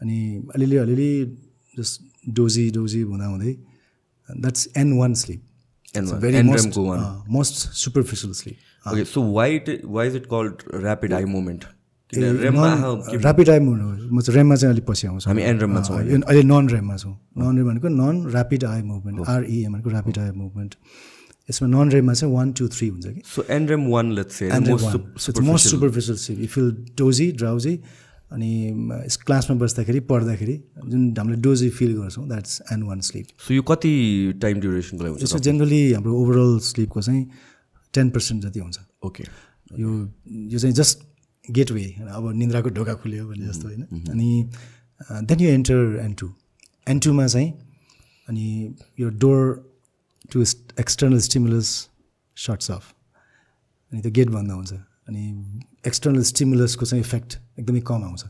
अनि 0.02 0.18
अलिअलि 0.54 0.76
अलिअलि 0.76 1.12
जस्ट 1.78 2.02
डोजी 2.38 2.70
डोजी 2.70 3.00
हुँदा 3.02 3.26
हुँदै 3.26 3.52
that's 4.28 4.68
N 4.76 4.92
one 4.98 5.14
sleep 5.22 5.40
very 6.24 6.42
most 6.42 7.54
superficial 7.84 8.32
sleep 8.32 8.88
okay 8.92 9.04
so 9.04 9.22
why 9.32 9.60
why 9.84 10.08
is 10.08 10.16
it 10.16 10.26
called 10.34 10.62
rapid 10.82 11.12
eye 11.12 11.24
movement 11.36 11.64
rapid 12.12 13.50
eye 13.50 13.58
movement 13.58 14.22
चाहिँ 14.22 14.36
रेममा 14.36 14.56
चाहिँ 14.56 14.72
अलिक 14.72 14.84
पछि 14.88 15.06
आउँछ। 15.06 15.26
हामी 15.28 15.42
एन 15.42 15.58
रेममा 15.60 15.82
छौँ 15.82 15.96
अहिले। 15.96 16.42
नन 16.42 16.68
रेममा 16.68 16.96
छौँ। 16.96 17.12
नन 17.38 17.56
रेम 17.58 17.68
भनेको 17.68 17.88
non 17.88 18.26
rapid 18.30 18.64
eye 18.64 18.82
movement 18.82 19.28
REM 19.28 19.72
भनेको 19.72 19.90
ऱ्यापिड 19.90 20.18
आई 20.18 20.30
मुभमेन्ट 20.30 20.74
यसमा 21.48 21.68
नन 21.68 21.90
रेममा 21.90 22.12
चाहिँ 22.14 22.34
वान 22.34 22.52
टू 22.52 22.68
थ्री 22.68 22.88
हुन्छ 22.88 23.06
कि? 23.06 23.22
So 23.24 23.44
NREM 23.50 23.86
one 23.88 24.12
let's 24.12 24.34
say 24.36 25.40
most 25.42 25.68
superficial 25.68 26.16
sleep 26.18 26.38
you 26.40 26.46
feel 26.54 26.70
dozy 26.98 27.30
drowsy 27.32 27.74
अनि 28.32 28.50
क्लासमा 29.24 29.56
बस्दाखेरि 29.56 30.00
पढ्दाखेरि 30.10 30.56
जुन 30.86 31.02
हामीले 31.18 31.40
डोजी 31.42 31.68
फिल 31.70 31.92
गर्छौँ 31.98 32.26
that's 32.28 32.62
N 32.72 32.82
one 32.82 33.00
sleep 33.08 33.26
so 33.46 33.54
यो 33.54 33.62
कति 33.62 33.92
टाइम 34.42 34.60
ड्युरेसनको 34.60 35.04
लागि 35.04 35.24
यसमा 35.24 35.40
जेनरली 35.46 35.82
हाम्रो 35.92 36.12
ओभरअल 36.22 36.58
स्लिपको 36.68 37.02
चाहिँ 37.02 37.22
टेन 37.94 38.10
पर्सेन्ट 38.10 38.42
जति 38.44 38.60
हुन्छ। 38.60 38.78
ओके 39.06 39.24
यो 39.80 39.90
यो 40.50 40.58
चाहिँ 40.58 40.74
जस्ट 40.74 40.98
गेटवे 41.48 41.84
अब 42.10 42.32
निन्द्राको 42.36 42.68
ढोका 42.74 42.94
खुल्यो 43.02 43.28
भने 43.28 43.46
जस्तो 43.46 43.68
होइन। 43.68 43.82
अनि 44.10 44.28
then 45.30 45.40
you 45.40 45.48
enter 45.50 46.00
N 46.02 46.12
two 46.20 46.32
N 46.86 46.98
टूमा 46.98 47.26
चाहिँ 47.26 47.52
अनि 48.28 48.74
यो 49.00 49.08
door 49.22 49.40
to 50.32 50.42
external 50.80 51.18
stimulus 51.28 51.68
sorts 52.36 52.70
of 52.70 52.92
अनि 53.92 54.00
त्यो 54.02 54.12
गेट 54.12 54.30
बन्द 54.30 54.50
हुन्छ। 54.52 54.72
अनि 55.08 55.22
एक्सटर्नल 55.86 56.22
स्टिमुलसको 56.30 56.86
चाहिँ 56.86 57.04
इफेक्ट 57.04 57.38
एकदमै 57.58 57.80
कम 57.86 58.02
आउँछ। 58.04 58.24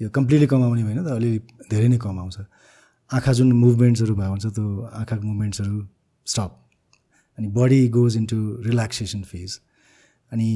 यो 0.00 0.08
कम्प्लिटली 0.08 0.46
कम 0.46 0.62
आउने 0.62 0.82
होइन 0.82 1.04
त 1.04 1.08
अलिअलि 1.10 1.38
धेरै 1.70 1.88
नै 1.88 1.98
कम 1.98 2.18
आउँछ। 2.18 2.38
आँखा 3.10 3.32
जुन 3.32 3.52
मुभमेन्ट्सहरू 3.52 4.14
भएको 4.14 4.30
हुन्छ 4.30 4.46
त्यो 4.46 4.66
आँखाको 5.00 5.26
मुभमेन्ट्सहरू 5.26 5.78
स्टप 6.26 6.52
अनि 7.38 7.48
body 7.58 7.88
goes 7.88 8.16
into 8.16 8.38
relaxation 8.66 9.22
phase 9.22 9.58
अनि 10.32 10.48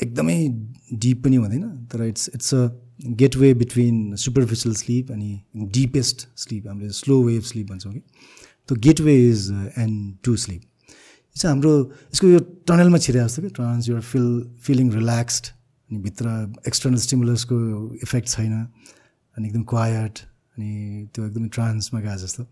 एकदमै 0.00 0.38
डिप 0.98 1.22
पनि 1.24 1.36
हुँदैन 1.36 1.64
तर 1.86 2.04
it's 2.04 2.30
it's 2.34 2.54
a 2.54 2.62
gateway 3.20 3.52
between 3.54 4.14
superficial 4.16 4.74
sleep 4.74 5.12
अनि 5.12 5.30
डिपेस्ट 5.76 6.26
स्लिप 6.36 6.66
हामीले 6.68 6.90
स्लो 6.98 7.22
वेभ 7.22 7.42
स्लिप 7.42 7.70
भन्छौँ 7.70 7.92
कि। 7.92 8.02
त्यो 8.68 8.76
gateway 8.86 9.14
is 9.28 9.50
N 9.78 10.16
two 10.24 10.36
sleep 10.36 10.62
यो 10.62 11.36
चाहिँ 11.36 11.52
हाम्रो 11.52 11.72
यसको 12.14 12.26
यो 12.28 12.40
टनलमा 12.68 12.98
छिरे 12.98 13.20
जस्तो 13.20 13.42
कि? 13.42 13.48
Trance 13.58 13.88
you're 13.88 14.02
feel 14.02 14.28
feeling 14.66 14.90
relaxed 14.92 15.46
अनि 15.90 15.98
भित्र 16.02 16.26
एक्सटर्नल 16.66 16.98
स्टिमुलसको 17.06 17.56
इफेक्ट 18.02 18.28
छैन 18.28 18.52
अनि 19.36 19.48
एकदम 19.48 19.62
क्वायट 19.72 20.18
अनि 20.56 21.08
त्यो 21.14 21.26
एकदमै 21.26 21.48
ट्रान्समा 21.54 22.00
गएको 22.00 22.16
जस्तो। 22.24 22.42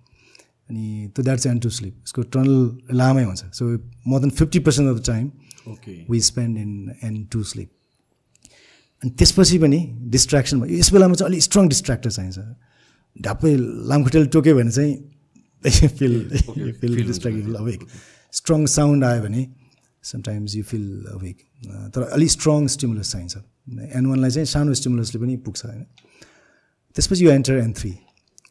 अनि 0.70 1.10
त्यो 1.14 1.22
द्याट 1.24 1.38
चाहिँ 1.38 1.54
एन 1.56 1.60
टु 1.62 1.70
स्लिप 1.70 1.94
यसको 2.02 2.22
टनल 2.34 2.96
लामै 2.96 3.24
हुन्छ। 3.24 3.44
So 3.54 3.64
more 4.08 4.20
than 4.20 4.30
fifty 4.40 4.58
percent 4.66 4.90
of 4.90 4.96
the 4.98 5.06
time 5.06 5.30
okay 5.72 5.94
we 6.10 6.20
spend 6.20 6.58
in 6.58 6.94
N 7.04 7.24
two 7.32 7.42
sleep 7.44 7.70
अनि 9.02 9.10
त्यसपछि 9.18 9.58
पनि 9.58 9.80
डिस्ट्र्याक्सन 10.10 10.60
भयो। 10.60 10.78
यस 10.78 10.92
बेलामा 10.92 11.14
चाहिँ 11.14 11.30
अलिक 11.30 11.42
स्ट्रङ 11.42 11.68
डिस्ट्र्याक्टर 11.68 12.10
चाहिन्छ। 12.10 12.38
ढाप्पै 13.16 13.54
लामखुट्टेले 13.90 14.26
टोक्यो 14.34 14.54
भने 14.56 14.70
चाहिँ 14.70 14.92
feel 15.70 16.14
feel 16.80 17.04
distractible 17.06 17.54
awake 17.54 17.86
strong 18.32 18.66
sound 18.66 19.04
आयो 19.04 19.22
भने 19.22 19.46
समटाइम्स 20.04 20.54
यु 20.56 20.62
फिल 20.64 20.86
अवेक 21.12 21.36
तर 21.94 22.02
अलिक 22.10 22.30
स्ट्रङ 22.30 22.66
स्टिमुलस 22.66 23.12
चाहिन्छ 23.12 23.36
एन 23.96 24.06
वानलाई 24.06 24.30
चाहिँ 24.30 24.46
सानो 24.46 24.74
स्टिमुलसले 24.74 25.20
पनि 25.20 25.36
पुग्छ 25.46 25.64
होइन 25.64 25.84
त्यसपछि 26.96 27.24
यो 27.24 27.30
enter 27.32 27.58
N 27.58 27.72
three 27.72 27.94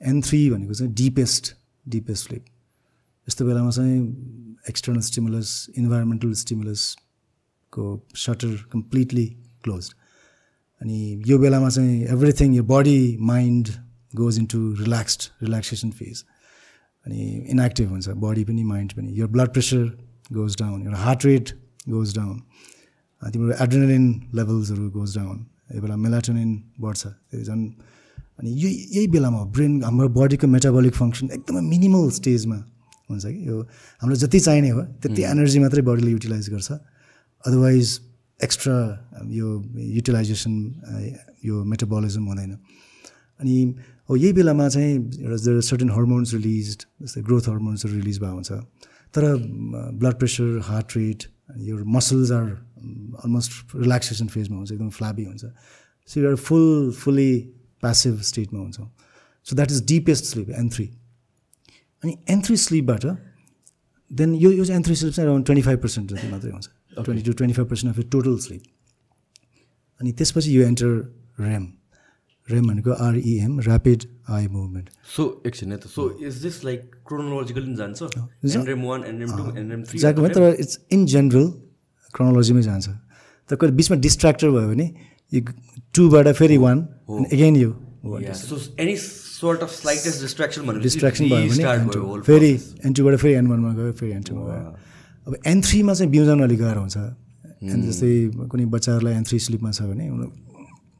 N 0.04 0.22
three 0.22 0.50
भनेको 0.50 0.74
चाहिँ 0.74 0.94
डिपेस्ट 0.94 1.54
डिपेस्ट 1.86 2.28
स्लिप 2.28 2.46
यस्तो 3.28 3.46
बेलामा 3.46 3.72
चाहिँ 3.72 4.00
एक्सटर्नल 4.70 5.02
स्टिमुलस 5.02 5.52
इन्भाइरोमेन्टल 5.78 6.34
स्टिमुलसको 6.36 7.86
सटर 8.18 8.56
कम्प्लिटली 8.72 9.26
क्लोज 9.64 9.90
अनि 10.82 11.22
यो 11.28 11.38
बेलामा 11.38 11.70
चाहिँ 11.70 12.04
एभ्रिथिङ 12.08 12.56
यो 12.56 12.64
body 12.64 13.18
mind 13.22 13.70
goes 14.16 14.38
into 14.40 14.60
relaxed 14.74 15.30
relaxation 15.42 15.92
phase 15.92 16.24
अनि 17.06 17.20
इनएक्टिभ 17.54 17.90
हुन्छ 17.90 18.08
बडी 18.24 18.44
पनि 18.46 18.64
माइन्ड 18.64 18.92
पनि. 18.94 19.10
यो 19.20 19.28
ब्लड 19.28 19.50
प्रेसर 19.54 19.84
गोज 20.34 20.56
डाउन 20.60 20.82
एउटा 20.82 20.98
हार्ट 20.98 21.26
रेट 21.26 21.50
गोज 21.90 22.16
डाउन 22.16 22.36
तिम्रो 23.22 23.54
एड्रेनलिन 23.64 24.06
लेभल्सहरू 24.36 24.90
गोज 24.92 25.16
डाउन 25.18 25.38
यो 25.76 25.82
बेला 25.82 25.96
मेलाटोनिन 25.96 26.52
बढ्छ 26.82 27.02
त्यो 27.08 27.44
झन् 27.44 27.64
अनि 28.40 28.50
यो 28.64 28.70
यही 28.70 29.08
बेलामा 29.14 29.42
ब्रेन 29.56 29.84
हाम्रो 29.84 30.08
बडीको 30.18 30.48
मेटाबोलिक 30.48 30.94
फङ्सन 30.96 31.30
एकदमै 31.38 31.62
मिनिमल 31.62 32.10
स्टेजमा 32.20 32.60
हुन्छ 33.10 33.26
कि। 33.26 33.40
यो 33.48 33.56
हाम्रो 34.02 34.16
जति 34.24 34.40
चाहिने 34.40 34.70
हो 34.70 34.82
त्यति 35.02 35.22
एनर्जी 35.24 35.60
मात्रै 35.60 35.82
बडीले 35.90 36.12
युटिलाइज 36.12 36.50
गर्छ। 36.50 36.72
अदरवाइज 37.44 37.88
एक्स्ट्रा 38.40 38.78
यो 39.30 39.48
युटिलाइजेसन 39.98 40.54
यो 41.46 41.64
मेटाबोलिजम 41.72 42.24
हुँदैन। 42.26 42.52
अनि 43.42 43.56
हो 44.12 44.16
यही 44.16 44.34
बेलामा 44.36 44.68
चाहिँ 44.68 44.96
एउटा 45.24 45.60
सर्टेन 45.64 45.90
हर्मोन्स 45.96 46.34
रिलिज 46.34 46.68
जस्तै 47.02 47.22
ग्रोथ 47.24 47.48
हर्मोन्सहरू 47.48 47.94
रिलिज 47.96 48.20
भएको 48.20 48.36
हुन्छ। 48.36 48.52
तर 49.16 49.24
ब्लड 50.00 50.16
प्रेसर 50.20 50.60
हार्ट 50.68 50.98
रेट 50.98 51.24
यो 51.68 51.84
मसल्स 51.88 52.32
आर 52.32 52.46
अलमोस्ट 53.24 53.76
रिल्याक्सेसन 53.76 54.28
फेजमा 54.28 54.58
हुन्छ 54.58 54.72
एकदम 54.72 54.90
फ्ल्याबी 55.00 55.24
हुन्छ। 55.26 55.46
So 56.10 56.20
you're 56.20 56.36
full 56.36 56.92
fully 56.92 57.32
passive 57.82 58.22
स्टेटमा 58.32 58.60
हुन्छौँ। 58.60 58.88
So 59.48 59.56
that 59.56 59.72
is 59.72 59.86
deepest 59.88 60.26
sleep 60.26 60.50
N 60.60 60.70
three 60.70 60.86
अनि 62.04 62.18
एन 62.30 62.42
थ्री 62.46 62.58
स्लिपबाट 62.58 63.06
देन 64.12 64.36
यो 64.36 64.52
यो 64.52 64.66
चाहिँ 64.66 64.80
एन 64.80 64.84
थ्री 64.86 64.96
स्लिप 64.96 65.14
चाहिँ 65.14 65.28
अराउन्ड 65.28 65.46
ट्वेन्टी 65.46 65.62
फाइभ 65.66 65.80
पर्सेन्ट 65.80 66.12
जति 66.12 66.32
मात्रै 66.32 66.52
हुन्छ। 66.52 66.68
Twenty 66.96 67.24
to 67.24 67.34
twenty 67.34 67.56
five 67.56 67.68
percent 67.70 67.96
of 67.96 68.04
यो 68.04 68.10
टोटल 68.12 68.38
स्लिप 68.46 68.64
अनि 70.02 70.12
त्यसपछि 70.12 70.58
यो 70.58 70.68
एन्टर 70.68 70.92
रेम 71.40 71.68
रेम 72.54 72.66
भनेको 72.68 72.92
REM 73.06 73.54
rapid 73.62 74.00
eye 74.30 74.48
movement 74.48 74.88
so 75.16 75.24
एकछिन 75.48 75.76
त। 75.76 75.88
So 75.88 76.02
is 76.28 76.34
this 76.44 76.56
like 76.66 76.80
chronologically 77.08 77.76
जान्छ 77.76 78.00
एक्ज्याक्ट 78.46 80.18
भयो 80.20 80.30
तर 80.30 80.42
इट्स 80.60 80.76
इन 80.92 81.06
जेनरल 81.14 81.46
क्रोनोलोजीमै 82.14 82.64
जान्छ 82.64 82.88
तर 83.50 83.56
कहिले 83.56 83.76
बिचमा 83.78 83.96
डिस्ट्र्याक्टर 84.08 84.50
भयो 84.58 84.68
भने 84.74 84.88
यो 85.34 85.42
टूबाट 85.96 86.26
फेरि 86.42 86.58
वान 86.58 86.78
एगेन 87.32 87.56
यो 87.56 87.72
डिस्ट्र्याक्सन 90.84 91.24
भयो 91.30 91.46
भने 91.50 92.22
फेरि 92.30 92.52
एन 92.86 92.92
टूबाट 92.94 93.16
फेरि 93.24 93.34
एन 93.34 93.46
वानमा 93.48 93.72
गयो 93.74 93.92
फेरि 94.00 94.12
एन 94.12 94.24
टूमा 94.30 94.42
गयो। 94.46 94.70
अब 95.28 95.34
एन 95.48 95.62
थ्रीमा 95.62 95.94
चाहिँ 95.94 96.12
बिउजाउनु 96.12 96.44
अलिक 96.44 96.60
गाह्रो 96.60 96.82
हुन्छ। 96.82 96.98
एन 97.64 97.80
जस्तै 97.88 98.12
कुनै 98.52 98.66
बच्चाहरूलाई 98.74 99.14
एन 99.14 99.24
थ्री 99.24 99.38
स्लिपमा 99.40 99.72
छ 99.72 99.80
भने 99.90 100.06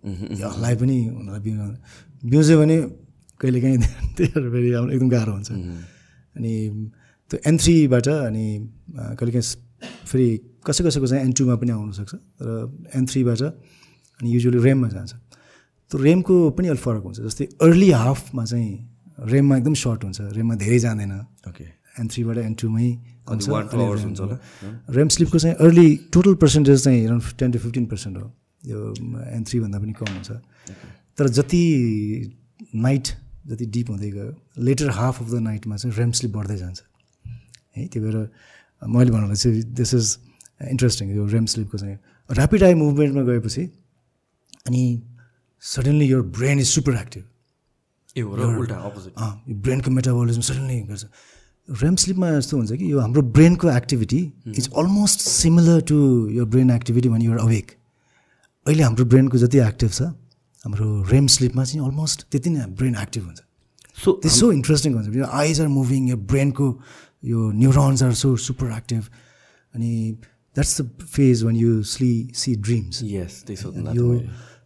लाई 0.04 0.76
पनि 0.82 0.98
उनीहरूलाई 1.10 1.42
बिउजाउनु 1.46 1.78
बिउज्यो 2.32 2.56
भने 2.62 2.78
कहिलेकाहीँ 3.42 3.78
फेरि 4.18 4.72
हाम्रो 4.74 4.92
एकदम 4.94 5.10
गाह्रो 5.10 5.32
हुन्छ। 5.34 5.52
अनि 6.38 6.52
त्यो 7.32 7.38
एन 7.50 7.56
थ्रीबाट 7.58 8.08
अनि 8.08 8.46
कहिलेकाहीँ 9.18 9.46
फेरि 10.10 10.28
कसै 10.66 10.82
कसैको 10.86 11.08
चाहिँ 11.10 11.24
एन 11.26 11.32
टूमा 11.38 11.56
पनि 11.62 11.72
आउनसक्छ 11.72 12.14
तर 12.14 12.50
एन 12.98 13.04
थ्रीबाट 13.10 13.42
अनि 13.42 14.28
युजली 14.30 14.60
रेममा 14.62 14.88
जान्छ। 14.96 15.14
त्यो 15.92 15.98
रेमको 16.02 16.36
पनि 16.58 16.68
अलिक 16.74 16.84
फरक 16.86 17.04
हुन्छ 17.04 17.20
जस्तै 17.28 17.46
अर्ली 17.66 17.90
हाफमा 17.92 18.44
चाहिँ 18.46 18.72
रेममा 19.32 19.54
एकदम 19.58 19.74
सर्ट 19.84 20.00
हुन्छ 20.06 20.20
रेममा 20.38 20.56
धेरै 20.64 20.80
जाँदैन। 20.86 21.14
ओके 21.50 21.66
एन 22.00 22.08
थ्रीबाट 22.08 22.38
एन 22.38 22.54
टूमै 22.62 22.90
रेम 24.98 25.08
स्लिपको 25.16 25.38
चाहिँ 25.40 25.56
अर्ली 25.66 25.88
टोटल 26.14 26.34
पर्सेन्टेज 26.44 26.78
चाहिँ 26.84 27.00
around 27.04 27.24
ten 27.40 27.52
to 27.52 27.60
fifteen 27.60 27.86
percent 27.86 28.18
हो। 28.18 28.28
यो 28.64 28.94
एन 29.28 29.44
थ्रीभन्दा 29.48 29.80
पनि 29.80 29.94
कम 29.94 30.14
हुन्छ। 30.14 30.32
तर 31.18 31.28
जति 31.30 31.64
नाइट 32.76 33.08
जति 33.48 33.66
डिप 33.66 33.90
हुँदै 33.90 34.12
गयो 34.12 34.34
लेटर 34.64 34.90
हाफ 34.90 35.22
अफ 35.22 35.30
द 35.32 35.42
नाइटमा 35.42 35.76
चाहिँ 35.78 35.96
रेम 35.98 36.12
स्लिप 36.12 36.32
बढ्दै 36.32 36.58
जान्छ। 36.58 36.82
है 37.78 37.86
त्यही 37.88 38.06
भएर 38.06 38.18
मैले 38.82 39.12
भन्नुलाई 39.12 39.36
चाहिँ 39.36 39.62
दिस 39.74 39.94
इज 39.94 40.18
इन्ट्रेस्टिङ 40.70 41.16
यो 41.16 41.26
रेम 41.28 41.46
स्लिपको 41.54 41.78
चाहिँ 41.78 41.98
ऱ्यापिड 42.30 42.64
आई 42.64 42.74
मुभमेन्टमा 42.76 43.24
गएपछि 43.24 43.64
अनि 44.68 44.84
सडन्ली 45.64 46.06
यो 46.06 46.24
ब्रेन 46.38 46.60
इज 46.60 46.68
सुपर 46.68 46.96
एक्टिभ 46.96 47.24
ए 48.18 48.22
हो 48.22 48.32
उल्टा 48.60 48.76
अपोजिट 48.76 49.14
यो 49.50 49.56
ब्रेनको 49.62 49.92
मेटाबोलिजम 49.92 50.42
सडन्ली 50.42 50.80
गर्छ। 50.84 51.06
रेम 51.82 51.96
स्लिपमा 51.96 52.30
यस्तो 52.30 52.58
हुन्छ 52.58 52.72
कि 52.72 52.92
यो 52.92 53.00
हाम्रो 53.00 53.22
ब्रेनको 53.36 53.70
activity 53.72 54.22
is 54.58 54.70
almost 54.78 55.20
similar 55.20 55.82
to 55.90 55.98
यो 56.32 56.46
ब्रेन 56.46 56.72
एक्टिभिटी 56.72 57.10
भने 57.10 57.26
युआर 57.26 57.40
अवेक 57.40 57.72
अहिले 58.68 58.84
हाम्रो 58.84 59.06
ब्रेनको 59.06 59.38
जति 59.38 59.58
एक्टिभ 59.60 59.90
छ 59.92 60.02
हाम्रो 60.66 60.88
रेम 61.12 61.28
स्लिपमा 61.36 61.64
चाहिँ 61.66 61.86
अलमोस्ट 61.86 62.26
त्यति 62.32 62.50
नै 62.50 62.66
ब्रेन 62.78 62.96
एक्टिभ 63.02 63.24
हुन्छ। 63.24 63.40
सो 64.04 64.12
त्यो 64.22 64.32
सो 64.32 64.52
इन्ट्रेस्टिङ 64.52 64.94
हुन्छ 64.94 65.16
यो 65.18 65.26
आइज 65.26 65.62
आर 65.62 65.68
मुभिङ 65.68 66.10
यो 66.10 66.18
ब्रेनको 66.30 66.68
यो 67.26 67.40
neurons 67.52 68.04
are 68.04 68.14
so 68.22 68.36
super 68.46 68.72
active 68.78 69.04
अनि 69.74 69.92
that's 70.22 70.82
the 70.82 71.08
phase 71.16 71.44
when 71.44 71.56
you 71.56 71.82
sleep 71.94 72.12
see 72.36 72.56
dreams 72.68 73.02
yes 73.04 73.44
यो 73.96 74.08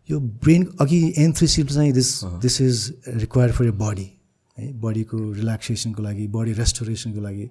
यो 0.09 0.19
ब्रेन 0.19 0.67
अघि 0.81 0.99
एन 1.17 1.31
थ्री 1.33 1.47
स्लिप 1.47 1.67
चाहिँ 1.67 1.91
this 1.93 2.11
this 2.43 2.61
is 2.61 2.93
required 3.23 3.53
for 3.55 3.65
your 3.65 3.71
body 3.79 4.09
है। 4.57 4.71
बडीको 4.81 5.17
रिल्याक्सेसनको 5.31 6.03
लागि 6.03 6.27
बडी 6.35 6.53
रेस्टोरेसनको 6.53 7.21
लागि। 7.21 7.49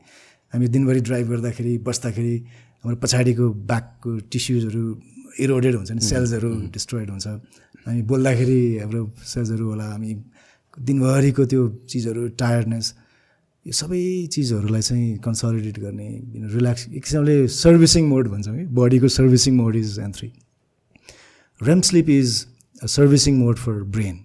हामी 0.53 0.69
दिनभरि 0.69 1.01
ड्राइभ 1.01 1.29
गर्दाखेरि 1.31 1.77
बस्दाखेरि 1.89 2.37
हाम्रो 2.85 2.97
पछाडिको 3.03 3.49
ब्याकको 3.73 4.19
टिस्युजहरू 4.33 4.85
इरोडेड 5.39 5.75
हुन्छ 5.75 5.91
नि 5.93 6.01
सेल्सहरू 6.01 6.51
डिस्ट्रोइड 6.75 7.11
हुन्छ। 7.11 7.27
हामी 7.87 8.03
बोल्दाखेरि 8.11 8.61
हाम्रो 8.83 9.03
सेल्सहरू 9.33 9.65
होला 9.71 9.87
हामी 9.93 10.11
दिनभरिको 10.77 11.45
त्यो 11.53 11.63
चिजहरू 11.91 12.23
टायर्डनेस 12.43 12.87
यो 13.67 13.73
सबै 13.73 14.01
चिजहरूलाई 14.35 14.83
चाहिँ 14.83 15.17
कन्सलिडेट 15.25 15.79
गर्ने 15.81 16.09
रिल्याक्स 16.57 16.83
एक 16.89 17.03
किसिमले 17.05 17.37
सर्भिसिङ 17.49 18.09
मोड 18.09 18.29
भन्छौँ 18.29 18.57
कि 18.57 18.65
बडीको 18.79 19.09
servicing 19.19 19.57
mode 19.57 19.77
is 19.77 19.99
N 20.05 20.13
three 20.13 20.29
REM 21.61 21.81
sleep 21.89 22.09
is 22.11 22.31
a 22.83 22.87
servicing 22.97 23.39
mode 23.39 23.57
for 23.65 23.83
brain 23.97 24.17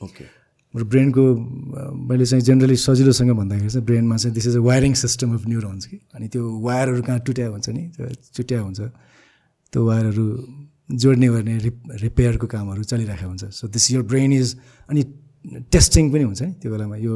okay 0.00 0.24
हाम्रो 0.24 0.84
ब्रेनको 0.92 1.22
मैले 2.08 2.24
चाहिँ 2.26 2.44
जेनरली 2.44 2.76
सजिलोसँग 2.76 3.30
भन्दाखेरि 3.36 3.70
चाहिँ 3.70 3.84
ब्रेनमा 3.86 4.16
चाहिँ 4.16 4.34
this 4.34 4.46
is 4.46 4.56
a 4.56 4.60
wiring 4.60 4.94
system 5.02 5.34
of 5.34 5.46
neurons 5.48 5.86
कि। 5.86 5.96
अनि 6.14 6.28
त्यो 6.28 6.42
वायरहरू 6.60 7.02
कहाँ 7.02 7.20
टुट्या 7.26 7.46
हुन्छ 7.48 7.68
नि 7.68 7.82
त्यो 7.96 8.08
चुट्या 8.36 8.60
हुन्छ। 8.60 8.80
त्यो 9.72 9.80
वायरहरू 9.84 10.26
जोड्ने 11.02 11.28
गर्ने 11.28 11.54
रिप 11.66 11.76
रिपेयरको 12.04 12.46
कामहरू 12.46 12.82
चलिरहेको 12.82 13.28
हुन्छ। 13.28 13.44
So 13.58 13.68
this 13.68 13.90
your 13.90 14.02
brain 14.02 14.32
is 14.32 14.48
अनि 14.90 15.02
टेस्टिङ 15.72 16.04
पनि 16.12 16.24
हुन्छ 16.24 16.42
नि 16.42 16.52
त्यो 16.60 16.68
बेलामा। 16.72 16.96
यो 16.96 17.14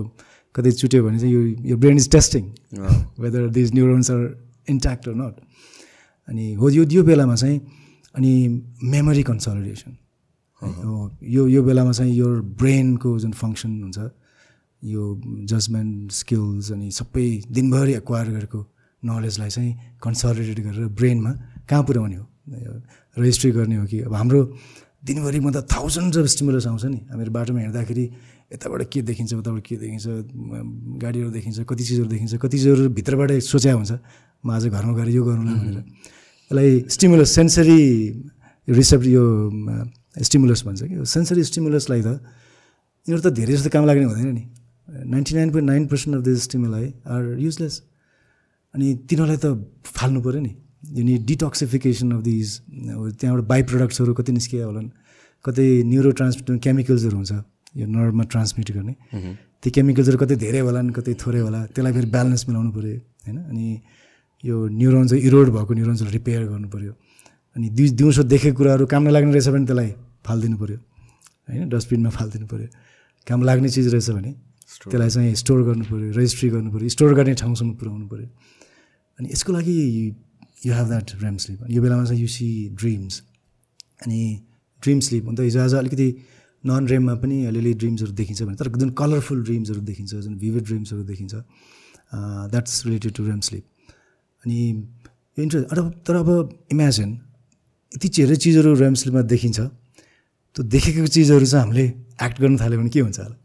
कतै 0.54 0.70
चुट्यो 0.80 1.00
भने 1.04 1.18
चाहिँ 1.18 1.32
यो 1.32 1.42
यो 1.70 1.76
brain 1.80 1.96
is 1.96 2.08
testing 2.12 2.44
whether 3.24 3.48
these 3.56 3.72
neurons 3.74 4.10
are 4.10 4.20
intact 4.68 5.08
or 5.08 5.14
not 5.14 5.34
अनि 6.28 6.44
हो 6.60 6.68
यो 6.70 6.84
यो 6.92 7.02
बेलामा 7.02 7.34
चाहिँ 7.34 7.58
अनि 8.14 8.32
मेमोरी 8.84 9.22
कन्सलिडेसन 9.22 9.96
यो 11.24 11.46
यो 11.48 11.62
बेलामा 11.62 11.92
चाहिँ 11.92 12.12
यो 12.14 12.28
ब्रेनको 12.60 13.18
जुन 13.18 13.32
फङ्सन 13.32 13.72
हुन्छ 13.82 13.98
यो 14.82 15.02
जजमेन्ट 15.48 16.12
स्किल्स 16.12 16.70
अनि 16.72 16.90
सबै 17.00 17.26
दिनभरि 17.48 17.92
एक्वायर 17.94 18.28
गरेको 18.36 18.60
नलेजलाई 19.02 19.50
चाहिँ 19.50 19.72
कन्सलिडेट 20.04 20.60
गरेर 20.66 20.86
ब्रेनमा 21.00 21.32
कहाँ 21.68 21.82
पुर्याउने 21.88 22.16
हो? 22.16 22.26
रेजिस्ट्री 22.46 23.50
गर्ने 23.50 23.76
हो 23.76 23.86
कि? 23.86 23.98
अब 24.06 24.14
हाम्रो 24.14 24.40
दिनभरिमा 25.02 25.50
त 25.50 25.66
थाउजन्ड्स 25.66 26.16
अफ 26.18 26.26
स्टिमुलस 26.26 26.66
आउँछ 26.66 26.84
नि। 26.84 27.00
हामीहरू 27.10 27.32
बाटोमा 27.32 27.60
हिँड्दाखेरि 27.60 28.04
यताबाट 28.52 28.82
के 28.92 29.02
देखिन्छ 29.02 29.32
उताबाट 29.34 29.62
के 29.66 29.76
देखिन्छ 29.76 30.06
गाडीहरू 31.02 31.30
देखिन्छ 31.30 31.58
कति 31.66 31.84
चिजहरू 31.84 32.08
देखिन्छ 32.08 32.34
कति 32.42 32.56
चिजहरू 32.58 32.88
भित्रबाटै 32.98 33.40
सोच्या 33.40 33.72
हुन्छ। 33.74 33.92
म 34.44 34.50
आज 34.50 34.66
घरमा 34.68 34.92
गएर 34.98 35.08
यो 35.08 35.22
गरौँला 35.24 35.52
भनेर। 35.54 35.78
यसलाई 36.50 36.70
स्टिमुलस 36.90 37.30
सेन्सरी 37.34 37.80
रिसेप्ट 38.68 39.06
यो 39.06 39.24
स्टिमुलस 40.22 40.60
भन्छ 40.66 40.82
कि? 40.82 40.96
सेन्सरी 41.06 41.42
स्टिमुलसलाई 41.50 42.02
त 42.02 42.10
यिनीहरू 43.06 43.22
त 43.22 43.34
धेरै 43.34 43.52
जस्तो 43.58 43.70
काम 43.74 43.84
लाग्ने 43.86 44.04
हुँदैन 44.06 44.30
नि। 44.34 44.44
Ninety 45.08 45.32
nine 45.34 45.48
point 45.50 45.66
nine 45.70 45.82
percent 45.90 46.12
of 46.18 46.22
the 46.22 46.28
stimuli 46.38 46.86
are 47.06 47.22
useless. 47.38 47.74
अनि 48.74 48.86
तिनीहरूलाई 49.08 49.38
त 49.42 49.46
फाल्नु 49.82 50.20
पऱ्यो 50.22 50.40
नि। 50.42 50.52
यो 50.82 51.02
नि 51.04 51.14
डिटक्सिफिकेसन 51.30 52.10
अफ 52.12 52.20
दिज 52.22 52.48
त्यहाँबाट 53.20 53.44
बाई 53.46 53.62
प्रडक्ट्सहरू 53.70 54.12
कति 54.18 54.32
निस्किया 54.32 54.66
होलान्। 54.66 54.88
कतै 55.44 55.66
न्युरो 55.86 56.10
ट्रान्समिट 56.18 56.60
केमिकल्सहरू 56.62 57.16
हुन्छ 57.16 57.32
यो 57.76 57.86
नर्भमा 57.86 58.24
ट्रान्समिट 58.32 58.68
गर्ने। 58.76 58.94
त्यो 59.62 59.70
केमिकल्सहरू 59.76 60.18
कतै 60.22 60.36
धेरै 60.44 60.60
होलान् 60.66 60.90
कतै 60.90 61.12
थोरै 61.22 61.40
होला 61.46 61.60
त्यसलाई 61.70 61.92
फेरि 61.96 62.08
ब्यालेन्स 62.10 62.42
मिलाउनु 62.48 62.70
पऱ्यो 62.76 62.96
होइन? 63.24 63.38
अनि 63.50 63.66
यो 64.44 64.56
न्युरोन्स 64.80 65.12
इरोड 65.28 65.48
भएको 65.54 65.72
न्युरोन्सहरू 65.78 66.10
रिपेयर 66.18 66.42
गर्नु 66.50 66.68
पऱ्यो 66.74 66.92
अनि 67.56 67.66
दिउ 67.78 67.86
दिउँसो 68.00 68.22
देखेको 68.32 68.56
कुराहरू 68.58 68.84
काम 68.90 69.02
नलाग्ने 69.08 69.32
रहेछ 69.32 69.48
भने 69.54 69.66
त्यसलाई 69.70 69.90
फालिदिनु 70.26 70.56
पऱ्यो 70.62 70.78
होइन? 71.46 71.68
डस्टबिनमा 71.70 72.10
फालिदिनु 72.10 72.46
पऱ्यो 72.52 72.68
काम 73.26 73.38
लाग्ने 73.48 73.68
चिज 73.70 73.86
रहेछ 73.94 74.10
भने 74.18 74.32
त्यसलाई 74.90 75.10
चाहिँ 75.14 75.34
स्टोर 75.42 75.62
गर्नु 75.68 75.84
पऱ्यो 75.86 76.10
रेजिस्ट्री 76.18 76.48
गर्नु 76.54 76.70
पऱ्यो 76.74 76.88
स्टोर 76.96 77.14
गर्ने 77.14 77.34
ठाउँसम्म 77.38 77.72
पुऱ्याउनु 77.78 78.06
पऱ्यो 78.12 78.28
अनि 79.18 79.26
यसको 79.32 79.50
लागि 79.52 79.76
you 80.62 80.74
have 80.74 80.86
that 80.88 81.16
dream 81.18 81.36
sleep 81.36 81.66
यो 81.70 81.82
बेलामा 81.82 82.04
चाहिँ 82.04 82.20
यु 82.20 82.28
सी 82.28 82.48
ड्रिम्स 82.74 83.22
अनि 84.02 84.20
ड्रिम 84.82 85.00
स्लिप 85.00 85.28
अन्त 85.28 85.40
हिजो 85.40 85.60
आज 85.60 85.74
अलिकति 85.74 86.08
नन 86.64 86.86
ड्रिममा 86.86 87.14
पनि 87.16 87.44
अलिअलि 87.46 87.72
ड्रिम्सहरू 87.74 88.12
देखिन्छ 88.14 88.42
भने 88.42 88.56
तर 88.56 88.68
जुन 88.76 88.90
कलरफुल 88.98 89.42
ड्रिम्सहरू 89.44 89.80
देखिन्छ 89.82 90.14
जुन 90.16 90.34
भिभिड 90.38 90.64
ड्रिम्सहरू 90.64 91.02
देखिन्छ 91.04 91.34
that's 92.52 92.84
related 92.86 93.12
to 93.12 93.24
dream 93.24 93.40
sleep 93.40 93.64
अनि 94.42 94.58
इन्ट्रेस्ट 95.38 95.72
अब 95.72 95.92
तर 96.06 96.16
अब 96.16 96.58
इमेजिन 96.72 97.10
यति 97.92 98.08
धेरै 98.10 98.36
चिजहरू 98.36 98.74
ऱ्याम 98.76 98.94
स्लिपमा 98.96 99.22
देखिन्छ 99.28 99.60
त्यो 100.56 100.62
देखेको 100.66 101.06
चिजहरू 101.08 101.46
चाहिँ 101.46 101.64
हामीले 101.64 101.84
एक्ट 102.22 102.40
गर्न 102.40 102.56
थाल्यो 102.58 102.78
भने 102.78 102.90
के 102.90 103.00
हुन्छ 103.00 103.18
होला 103.18 103.36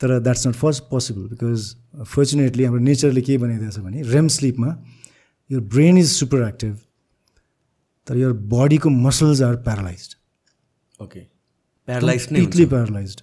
तर 0.00 0.18
that's 0.20 0.46
not 0.46 0.54
first 0.54 0.82
possible 0.90 1.22
because 1.28 1.60
fortunately 2.06 2.64
हाम्रो 2.64 2.82
नेचरले 2.82 3.22
के 3.22 3.38
बनाइदिएको 3.38 3.72
छ 3.72 3.84
भने 3.84 4.02
रेम 4.08 4.28
स्लिपमा 4.28 4.70
यो 5.52 5.60
ब्रेन 5.60 5.98
इज 5.98 6.10
सुपर 6.12 6.48
एक्टिभ 6.48 6.78
तर 8.06 8.16
यो 8.16 8.32
बडीको 8.52 8.90
muscles 8.90 9.42
are 9.42 9.56
paralyse 9.66 10.16
okay 11.02 11.20
paralyse 11.88 12.26
completely 12.26 12.66
paralyse 12.66 13.16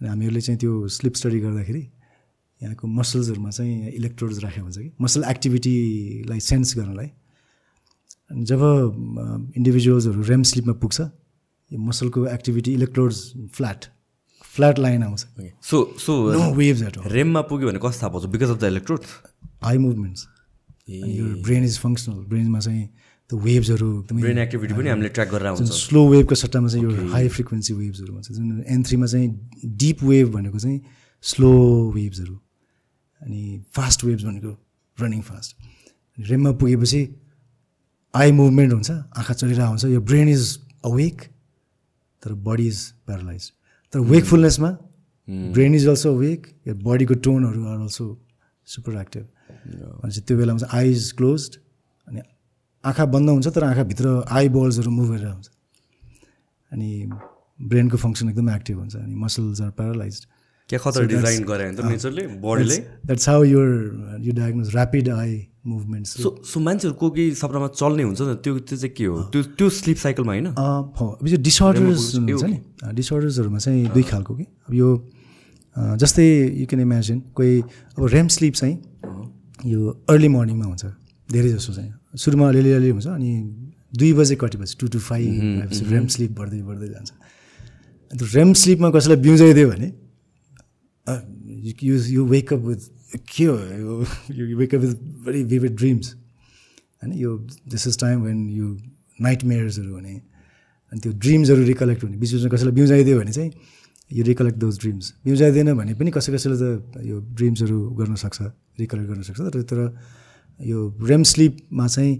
हामीहरूले 0.00 0.40
चाहिँ 0.40 0.58
त्यो 0.58 0.88
स्लिप 0.88 1.14
स्टडी 1.14 1.40
गर्दाखेरि 1.40 1.80
यहाँको 2.60 2.86
मसल्सहरूमा 2.88 3.50
चाहिँ 3.50 3.90
इलेक्ट्रोड्स 3.90 4.38
राखेको 4.44 4.62
हुन्छ 4.62 4.78
कि 4.78 4.90
मसल 5.00 5.24
एक्टिभिटीलाई 5.30 6.40
सेन्स 6.40 6.76
गर्नलाई। 6.78 7.06
अनि 8.30 8.44
जब 8.44 8.60
इन्डिभिजुअल्सहरू 9.56 10.22
रेम 10.22 10.42
स्लिपमा 10.50 10.72
पुग्छ 10.82 11.00
यो 11.00 11.78
मसलको 11.78 12.26
activity 12.26 12.72
electrodes 12.74 13.32
flat 13.54 13.86
flat 14.54 14.78
line 14.78 15.02
आउँछ। 15.02 15.26
सो 15.62 15.84
सो 16.00 16.12
नो 16.32 16.52
वेभ्स 16.54 16.82
रेममा 17.06 17.40
पुग्यो 17.50 17.68
भने 17.68 17.78
कस्तो 17.78 18.02
थाहा 18.02 18.08
पाउँछ? 18.08 18.24
Because 18.26 18.50
of 18.50 18.58
the 18.60 18.64
electrode 18.64 19.00
eye 19.62 19.78
movements 19.78 20.26
यो 20.88 21.24
ब्रेन 21.42 21.64
इज 21.64 21.78
फङ्सनल 21.78 22.24
ब्रेनमा 22.30 22.60
चाहिँ 22.60 22.86
त्यो 23.30 23.38
वेभ्सहरू 23.38 23.90
ब्रेन 24.12 24.38
एक्टिभिटी 24.38 24.74
पनि 24.74 24.88
हामीले 24.88 25.08
ट्र्याक 25.08 25.28
गरेर 25.30 25.46
आउँछ। 25.46 25.62
स्लो 25.62 26.08
वेभको 26.08 26.34
सट्टामा 26.34 26.68
चाहिँ 26.68 26.84
यो 26.84 27.08
हाई 27.12 27.28
फ्रिक्वेन्सी 27.28 27.74
वेभ्सहरू 27.74 28.14
भन्छ। 28.14 28.32
जुन 28.32 28.64
एन 28.66 28.82
थ्रीमा 28.82 29.06
चाहिँ 29.06 29.28
डिप 29.82 30.02
वेभ 30.02 30.32
भनेको 30.32 30.58
चाहिँ 30.58 30.80
स्लो 31.24 31.50
वेभ्सहरू 31.94 32.34
अनि 33.20 33.42
फास्ट 33.74 34.04
वेभ्स 34.04 34.24
भनेको 34.24 34.56
रनिङ 34.98 35.20
फास्ट 35.22 35.56
रेममा 36.18 36.52
पुगेपछि 36.60 37.02
आई 38.14 38.32
मुभमेन्ट 38.32 38.72
हुन्छ 38.72 38.90
आँखा 38.90 39.34
चलिरहेको 39.34 39.68
हुन्छ। 39.68 39.84
यो 39.84 40.00
ब्रेन 40.00 40.28
इज 40.28 40.58
अवेक 40.84 41.22
तर 42.22 42.32
बडी 42.48 42.66
इज 42.68 42.80
प्यारालाइज 43.06 43.50
तर 43.92 43.98
वेकफुलनेसमा 44.12 44.70
ब्रेन 45.28 45.74
इज 45.74 45.86
अल्सो 45.88 46.14
अवेक 46.14 46.46
यो 46.68 46.74
बडीको 46.84 47.14
टोनहरू 47.24 47.64
आर 47.66 47.78
अल्सो 47.80 48.06
सुपर 48.66 49.00
एक्टिभ 49.00 49.24
भनेपछि 50.02 50.20
त्यो 50.20 50.36
बेलामा 50.38 50.58
चाहिँ 50.58 50.78
आई 50.78 50.90
इज 50.92 51.10
क्लोज 51.12 51.48
अनि 52.08 52.20
आँखा 52.84 53.04
बन्द 53.14 53.30
हुन्छ 53.30 53.48
तर 53.48 53.64
आँखाभित्र 53.64 54.22
आई 54.30 54.48
बल्सहरू 54.48 54.90
मुभ 54.90 55.10
गरेर 55.12 55.28
हुन्छ 55.28 55.48
अनि 56.72 56.90
ब्रेनको 57.60 57.96
फङ्सन 57.96 58.28
एकदम 58.28 58.50
एक्टिभ 58.50 58.78
हुन्छ 58.78 58.96
अनि 58.96 59.14
मसल्स 59.14 59.60
आर 59.60 59.70
प्यारालाइज 59.78 60.26
क्या 60.68 60.78
खतरा 60.78 61.06
डिजाइन 61.06 61.44
गरे 61.44 61.70
नेचरले 61.70 62.26
बडीले 62.42 62.76
that's 63.06 63.28
how 63.28 63.42
you're 63.44 64.18
you 64.20 64.32
diagnose 64.32 64.74
rapid 64.76 65.08
eye 65.08 65.46
movements 65.66 66.10
so 66.22 66.30
so 66.52 66.60
मान्छेहरू 66.60 66.94
को 67.02 67.34
सपनामा 67.40 67.66
चल्ने 67.68 68.02
हुन्छ 68.02 68.20
नि 68.20 68.34
त्यो 68.44 68.58
त्यो 68.58 68.76
चाहिँ 68.76 68.94
के 68.96 69.04
हो? 69.04 69.22
त्यो 69.32 69.42
त्यो 69.58 69.68
स्लिप 69.70 69.96
साइकलमा 69.96 70.32
होइन? 70.32 70.46
अब 70.46 71.28
यो 71.28 71.38
डिसअर्डर्स 71.48 72.14
हुन्छ 72.14 72.44
नि। 72.44 72.58
डिसअर्डर्सहरूमा 72.94 73.58
चाहिँ 73.58 73.86
दुई 73.94 74.02
खालको 74.02 74.34
कि? 74.34 74.42
अब 74.42 74.74
यो 74.74 74.88
जस्तै 75.76 76.26
यु 76.60 76.66
क्यान 76.66 76.80
इमेजिन 76.82 77.18
कोही 77.36 77.60
अब 77.96 78.04
रेम 78.14 78.26
स्लिप 78.28 78.54
चाहिँ 78.54 78.76
यो 79.72 79.80
अर्ली 80.10 80.28
मर्निङमा 80.28 80.66
हुन्छ। 80.66 80.84
धेरै 81.28 81.50
जसो 81.52 81.72
चाहिँ। 81.72 81.92
सुरुमा 82.14 82.48
अलिअलि 82.48 82.70
अलिअलि 82.72 82.90
हुन्छ 82.92 83.06
अनि 83.08 83.30
दुई 83.92 84.12
बजे 84.12 84.34
कटेपछि 84.36 84.74
two 84.80 84.86
to 84.92 84.98
five 84.98 85.28
REM 85.92 86.06
sleep 86.14 86.30
बढ्दै 86.38 86.60
बढ्दै 86.68 86.88
जान्छ। 86.88 87.10
अनि 88.12 88.16
त्यो 88.18 88.26
रेम 88.34 88.52
स्लिपमा 88.62 88.88
कसैलाई 88.90 89.20
बिउजाइदियो 89.22 89.68
भने 89.70 89.88
यु 91.82 91.94
यु 92.16 92.24
वेकअप 92.26 92.60
विथ 92.68 92.80
के 93.28 93.44
हो 93.44 93.56
यो? 93.56 94.04
You 94.30 94.56
wake up 94.58 94.80
with 94.80 94.94
very 95.24 95.44
vivid 95.52 95.72
dreams 95.76 96.14
होइन 97.02 97.12
यो 97.18 97.30
this 97.72 97.86
is 97.88 97.98
time 98.00 98.22
when 98.22 98.38
you 98.50 98.66
night 99.20 99.44
मेयर्सहरू 99.44 99.94
हुने 99.94 100.14
अनि 100.92 101.00
त्यो 101.00 101.12
ड्रिम्सहरू 101.12 101.62
रिकलेक्ट 101.64 102.04
हुने। 102.04 102.16
बिच 102.16 102.32
बिचमा 102.34 102.56
कसैलाई 102.56 102.74
बिउजाइदियो 102.74 103.18
भने 103.20 103.32
चाहिँ 103.32 103.50
यु 104.12 104.24
रिकलेक्ट 104.24 104.58
दोज 104.58 104.78
ड्रिम्स 104.78 105.12
बिउजाइदिएन 105.24 105.72
भने 105.74 105.94
पनि 105.94 106.10
कसै 106.10 106.32
कसैले 106.32 106.56
त 106.56 107.04
यो 107.04 107.16
ड्रिम्सहरू 107.36 107.78
गर्न 107.98 108.14
सक्छ 108.24 108.38
रिकलेक्ट 108.80 109.08
गर्न 109.10 109.22
सक्छ 109.22 109.40
तर 109.40 109.62
तर 109.70 109.80
यो 110.60 110.78
रेम 111.02 111.22
स्लिपमा 111.32 111.86
चाहिँ 111.88 112.12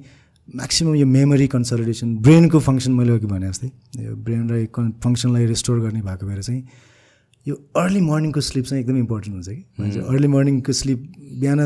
म्याक्सिमम् 0.49 0.97
यो 0.99 1.07
मेमोरी 1.07 1.47
कन्सलिडेसन 1.49 2.17
ब्रेनको 2.19 2.59
फङ्सन 2.61 2.93
मैले 2.93 3.13
अघि 3.13 3.27
भने 3.27 3.49
जस्तै 3.49 3.69
यो 4.05 4.15
ब्रेनलाई 4.25 4.67
कन् 4.75 4.91
फङ्सनलाई 5.05 5.47
रेस्टोर 5.47 5.79
गर्ने 5.81 6.03
भएको 6.03 6.27
भएर 6.27 6.43
चाहिँ 6.43 6.63
यो 7.47 7.55
अर्ली 7.77 8.01
मर्निङको 8.01 8.41
स्लिप 8.41 8.65
चाहिँ 8.65 8.83
एकदम 8.83 8.97
इम्पोर्टेन्ट 8.99 9.35
हुन्छ 9.35 9.49
कि। 9.49 10.01
अर्ली 10.01 10.29
मर्निङको 10.35 10.73
स्लिप 10.73 11.01
बिहान 11.41 11.61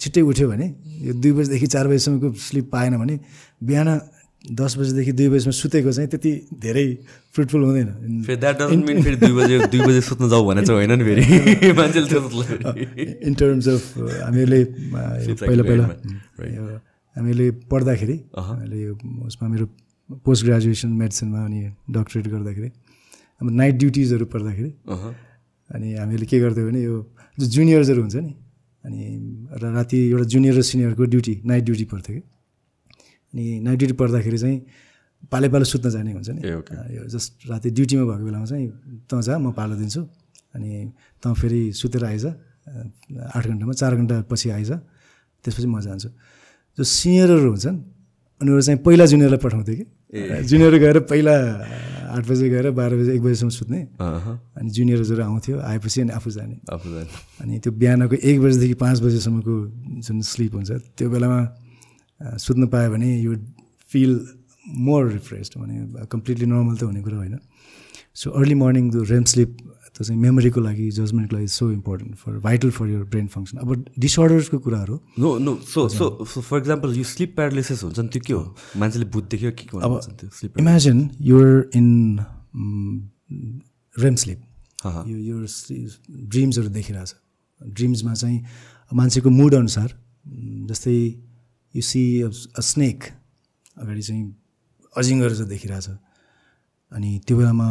छिट्टै 0.00 0.20
उठ्यो 0.22 0.48
भने 0.48 0.66
यो 1.06 1.12
दुई 1.14 1.32
बजीदेखि 1.32 1.66
चार 1.66 1.88
बजीसम्मको 1.88 2.32
स्लिप 2.48 2.70
पाएन 2.72 2.96
भने 2.98 3.18
बिहान 3.62 3.88
दस 4.44 4.72
बजीदेखि 4.78 5.12
दुई 5.12 5.28
बजीसम्म 5.28 5.52
सुतेको 5.52 5.92
चाहिँ 5.92 6.08
त्यति 6.10 6.32
धेरै 6.64 6.86
फ्रुटफुल 7.34 7.62
हुँदैन। 7.64 7.88
होइन 10.72 10.92
इन 13.26 13.34
टर्म्स 13.40 13.68
अफ 13.68 13.82
हामीहरूले 13.98 14.60
पहिला 15.44 15.62
पहिला 15.62 15.84
हामीले 17.16 17.46
पढ्दाखेरि 17.70 18.16
हामीले 18.32 18.78
यो 18.80 18.92
उसमा 19.28 19.46
मेरो 19.48 19.66
पोस्ट 20.24 20.44
ग्रेजुएसन 20.44 20.88
मेडिसिनमा 20.88 21.40
अनि 21.44 21.60
डक्टरेट 21.92 22.26
गर्दाखेरि 22.28 22.70
अब 23.40 23.46
नाइट 23.60 23.74
ड्युटिजहरू 23.74 24.24
पर्दाखेरि 24.32 24.70
अनि 25.70 25.88
हामीले 26.00 26.26
के 26.26 26.36
गर्थ्यौँ 26.40 26.66
भने 26.70 26.80
यो 26.82 26.94
जुनियर्सहरू 27.38 28.00
हुन्छ 28.02 28.16
नि 28.16 28.32
अनि 28.84 29.00
राति 29.76 29.98
एउटा 30.10 30.24
जुनियर 30.32 30.54
र 30.58 30.62
सिनियरको 30.62 31.04
ड्युटी 31.04 31.34
नाइट 31.44 31.64
ड्युटी 31.64 31.84
पर्थ्यो 31.92 32.12
कि। 32.16 32.22
अनि 33.34 33.44
नाइट 33.64 33.78
ड्युटी 33.78 33.94
पर्दाखेरि 33.94 34.38
चाहिँ 34.38 34.58
पाले 35.30 35.48
पालो 35.52 35.64
सुत्न 35.64 35.90
जाने 35.90 36.12
हुन्छ 36.12 36.30
नि। 36.30 36.40
यो 36.96 37.04
जस्ट 37.08 37.48
राति 37.50 37.70
ड्युटीमा 37.70 38.04
भएको 38.04 38.24
बेलामा 38.24 38.46
चाहिँ 38.46 38.66
तँ 39.06 39.20
जा 39.22 39.38
म 39.38 39.52
पालो 39.52 39.74
दिन्छु। 39.76 40.02
अनि 40.56 40.70
तँ 41.22 41.34
फेरि 41.34 41.72
सुतेर 41.72 42.04
आइज 42.04 42.26
आठ 42.26 43.44
घन्टामा 43.46 43.72
चार 43.72 43.92
घन्टा 43.96 44.16
पछि 44.30 44.50
आइज 44.50 44.70
त्यसपछि 45.44 45.68
म 45.68 45.80
जान्छु। 45.80 46.08
जो 46.78 46.82
सिनियरहरू 46.84 47.48
हुन्छन् 47.50 47.78
उनीहरू 48.40 48.62
चाहिँ 48.62 48.80
पहिला 48.80 49.04
जुनियरलाई 49.06 49.40
पठाउँथ्यो 49.44 49.74
कि? 49.76 49.84
जुनियर 50.48 50.74
गएर 50.80 50.98
पहिला 51.06 51.34
आठ 52.10 52.24
बजे 52.26 52.48
गएर 52.50 52.70
बाह्र 52.72 52.92
बजे 52.98 53.10
एक 53.14 53.22
बजीसम्म 53.22 53.50
सुत्ने। 53.52 53.80
अनि 54.00 54.70
जुनियर्सहरू 54.72 55.22
आउँथ्यो 55.22 55.56
आएपछि 55.60 56.00
अनि 56.00 56.12
आफू 56.16 56.30
जाने। 56.30 56.56
आफू 56.72 56.88
जाने। 56.90 57.10
अनि 57.44 57.58
त्यो 57.60 57.72
बिहानको 57.72 58.16
एक 58.16 58.36
बजीदेखि 58.40 58.74
पाँच 58.80 58.96
बजीसम्मको 59.04 59.54
जुन 60.02 60.20
स्लिप 60.24 60.54
हुन्छ 60.54 60.70
त्यो 60.96 61.06
बेलामा 61.10 61.40
सुत्न 62.20 62.66
पायो 62.68 62.90
भने 62.90 63.08
यु 63.20 63.34
फिल 63.88 64.12
मोर 64.66 65.10
रिफ्रेस्ड 65.10 65.58
भने 65.58 66.06
कम्प्लिटली 66.06 66.46
नर्मल 66.46 66.76
त 66.76 66.82
हुने 66.82 67.02
कुरा 67.02 67.16
होइन। 67.16 67.38
सो 68.14 68.30
अर्ली 68.30 68.54
मर्निङ 68.54 68.90
त्यो 68.90 69.02
रेम 69.10 69.24
स्लिप 69.32 69.56
त्यो 69.90 70.04
चाहिँ 70.04 70.20
मेमोरीको 70.20 70.60
लागि 70.60 70.90
जजमेन्टको 70.90 71.36
लागि 71.36 71.48
so 71.48 71.70
important 71.72 72.14
for 72.16 72.38
vital 72.40 72.70
for 72.70 72.88
your 72.88 73.02
brain 73.12 73.26
function 73.26 73.58
अब 73.58 73.68
डिसअर्डर्सको 73.98 74.58
कुराहरू? 74.58 75.00
No 75.18 75.38
no 75.38 75.54
so 75.66 75.88
so 75.88 76.06
for 76.24 76.58
example 76.58 76.96
यो 76.96 77.04
स्लिप 77.04 77.34
प्यारालिसिस 77.36 77.82
हुन्छ 77.84 77.98
नि 77.98 78.08
त्यो 78.08 78.22
के 78.26 78.32
हो? 78.32 78.44
मान्छेले 78.76 79.06
बुझ्दैथ्यो 79.16 79.50
के 79.58 79.64
त्यो 79.66 80.28
sleep 80.30 80.58
imagine 80.60 80.98
you're 81.20 81.70
in 81.74 81.88
REM 83.96 84.14
sleep. 84.22 84.40
यो 85.08 85.16
यो 85.18 85.36
ड्रिम्सहरू 86.28 86.68
देखिरहेछ। 86.68 87.14
ड्रिम्समा 87.60 88.14
चाहिँ 88.14 88.38
मान्छेको 88.92 89.30
मुड 89.30 89.54
अनुसार 89.54 89.88
जस्तै 90.70 90.96
यु 91.74 91.82
सी 91.82 92.02
अ 92.22 92.60
स्नेक 92.60 93.04
अगाडि 93.76 94.02
चाहिँ 94.02 94.24
अजिङ्गर 94.96 95.34
चाहिँ 95.34 95.48
देखिरहेछ। 95.48 95.88
अनि 96.92 97.10
त्यो 97.26 97.36
बेलामा 97.38 97.68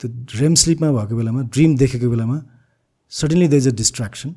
त्यो 0.00 0.08
रेम 0.40 0.54
स्लिपमा 0.54 0.90
भएको 0.92 1.16
बेलामा 1.16 1.42
ड्रिम 1.54 1.76
देखेको 1.76 2.10
बेलामा 2.10 2.38
suddenly 3.12 3.48
there 3.48 3.54
is 3.54 3.68
a 3.68 3.74
distraction 3.76 4.34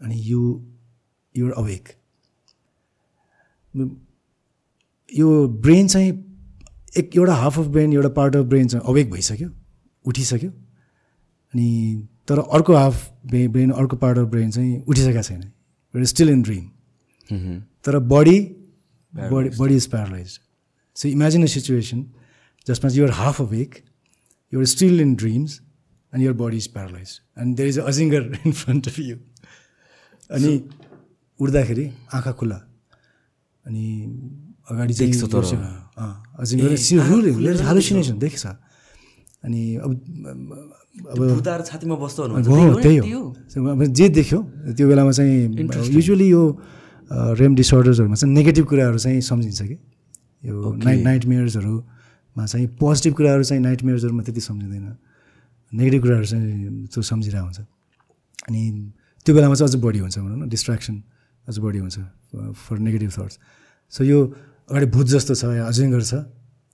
अनि 0.00 0.16
यु 0.24 0.40
युआर 1.34 1.52
अवेक 1.62 1.88
यो 5.10 5.28
ब्रेन 5.48 5.88
चाहिँ 5.88 6.10
एक 6.98 7.16
एउटा 7.16 7.34
हाफ 7.34 7.58
अफ 7.58 7.66
ब्रेन 7.66 7.92
एउटा 7.92 8.08
पार्ट 8.16 8.36
अफ 8.36 8.44
ब्रेन 8.46 8.68
चाहिँ 8.68 8.84
अवेक 8.88 9.10
भइसक्यो 9.10 9.48
उठिसक्यो। 10.04 10.50
अनि 10.50 12.08
तर 12.28 12.38
अर्को 12.38 12.74
हाफ 12.74 13.10
ब्रे 13.26 13.46
ब्रेन 13.48 13.70
अर्को 13.72 13.96
पार्ट 13.96 14.18
अफ 14.18 14.28
ब्रेन 14.28 14.50
चाहिँ 14.50 14.82
उठिसकेको 14.82 15.22
छैन। 15.22 16.04
स्टिल 16.04 16.28
इन 16.30 16.42
ड्रिम 16.42 16.64
तर 17.84 17.98
body 18.12 18.38
body 19.14 19.48
body 19.58 19.74
is 19.76 19.86
paralyse 19.90 20.38
so 20.96 21.08
imagine 21.08 21.42
a 21.42 21.46
situation 21.54 22.04
जसमा 22.66 22.90
you're 22.94 23.10
half 23.20 23.40
awake 23.42 23.74
you're 24.52 24.64
still 24.66 25.00
in 25.00 25.14
dreams 25.22 25.60
and 26.12 26.24
your 26.24 26.32
body 26.42 26.56
is 26.56 26.66
paralyse 26.72 27.18
and 27.38 27.56
there 27.56 27.68
is 27.68 27.78
a 27.78 27.82
अजिङ्गर 27.92 28.22
in 28.46 28.52
front 28.52 28.88
of 28.88 28.98
you 29.00 29.16
अनि 30.30 30.52
उठ्दाखेरि 31.40 31.90
आँखा 32.14 32.32
खुल्ला 32.32 32.60
अनि 33.64 33.86
अगाडि 34.70 34.94
चाहिँ। 34.94 35.12
अँ, 35.98 36.12
हालुसिनेसन 37.64 38.18
देख्छ 38.18 38.46
अनि 39.44 39.62
अब 39.76 39.90
अब 41.10 41.18
छातीमा 41.68 41.94
हो 42.66 42.80
त्यही 42.82 42.96
हो 42.98 43.70
अब 43.72 43.84
जे 44.00 44.08
देख्यो 44.18 44.40
त्यो 44.76 44.88
बेलामा 44.88 45.10
चाहिँ 45.12 45.34
युजली 45.94 46.28
यो 46.28 46.42
रेम 47.10 47.54
डिसअर्डर्सहरूमा 47.54 48.14
चाहिँ 48.14 48.34
नेगेटिभ 48.34 48.64
कुराहरू 48.66 48.98
चाहिँ 48.98 49.20
सम्झिन्छ 49.20 49.62
कि? 49.62 49.76
यो 50.44 50.72
नाइट 50.84 51.04
नाइट 51.04 51.24
मेयर्सहरूमा 51.24 52.46
चाहिँ 52.46 52.66
पोजिटिभ 52.80 53.12
कुराहरू 53.14 53.42
चाहिँ 53.44 53.62
नाइट 53.62 53.82
मेयर्सहरूमा 53.82 54.22
त्यति 54.22 54.40
सम्झिँदैन। 54.40 54.86
नेगेटिभ 55.72 56.02
कुराहरू 56.02 56.26
चाहिँ 56.26 56.86
त्यो 56.92 57.02
सम्झिरहेको 57.02 57.44
हुन्छ। 57.44 57.60
अनि 58.48 58.62
त्यो 59.26 59.34
बेलामा 59.34 59.54
चाहिँ 59.54 59.68
अझ 59.72 59.76
बढी 59.84 59.98
हुन्छ 59.98 60.18
भनौँ 60.18 60.38
न 60.38 60.48
डिस्ट्र्याक्सन 60.48 60.96
अझ 61.48 61.58
बढी 61.58 61.78
हुन्छ 61.78 61.98
फर 62.64 62.78
नेगेटिभ 62.78 63.10
थट्स 63.16 63.38
सो 63.92 64.04
यो 64.04 64.18
अगाडि 64.70 64.86
भूत 64.92 65.06
जस्तो 65.06 65.34
छ 65.34 65.44
या 65.56 65.64
अजिङ्गर 65.66 66.02
छ 66.02 66.14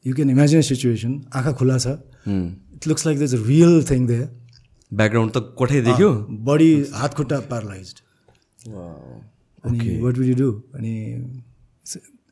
यु 0.04 0.14
क्यान 0.14 0.30
इमेजिन 0.30 0.62
सिचुएसन 0.62 1.12
आँखा 1.30 1.52
खुल्ला 1.58 1.78
छ। 1.78 1.86
It 2.74 2.86
looks 2.88 3.06
like 3.06 3.18
this 3.18 3.34
real 3.46 3.82
thing 3.90 4.06
the 4.06 4.18
background 4.92 5.30
त 5.32 5.54
कोठै 5.58 5.80
देख्यो 5.86 6.10
बडी 6.46 6.70
हात 6.94 7.14
खुट्टा 7.14 7.38
प्यारलाइज 7.50 7.88
अनि 9.64 9.98
वाट 10.02 10.18
विल 10.18 10.28
यु 10.28 10.36
डु 10.36 10.50
अनि 10.78 10.94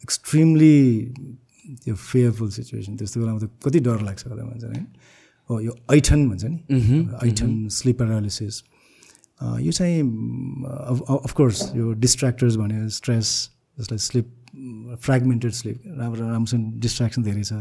एक्सट्रिमली 0.05 0.77
त्यो 1.85 1.95
फेयरफुल 1.95 2.51
सिचुएसन 2.51 2.97
त्यस्तो 2.97 3.21
बेलामा 3.21 3.39
त 3.39 3.51
कति 3.65 3.81
डर 3.87 4.01
लाग्छ 4.09 4.27
होला 4.27 4.45
भन्छ 4.45 4.65
होइन 4.65 4.87
हो 5.51 5.61
यो 5.61 5.73
ऐठन 5.95 6.29
भन्छ 6.29 6.45
नि? 6.45 6.59
ऐठन 7.29 7.69
स्लिप 7.79 7.97
प्यारालिसिस 7.99 8.63
यो 9.67 9.73
चाहिँ 9.73 10.01
अफकोर्स 11.19 11.63
यो 11.77 11.93
डिस्ट्र्याक्टर्स 12.05 12.57
भन्यो 12.57 12.89
स्ट्रेस 12.99 13.29
जसलाई 13.79 13.99
स्लिप 14.09 14.27
फ्रेगमेन्टेड 15.03 15.53
स्लिप 15.61 15.83
राम्रो 15.99 16.29
राम्रोसँग 16.31 16.81
डिस्ट्र्याक्सन 16.83 17.23
धेरै 17.23 17.45
छ 17.45 17.53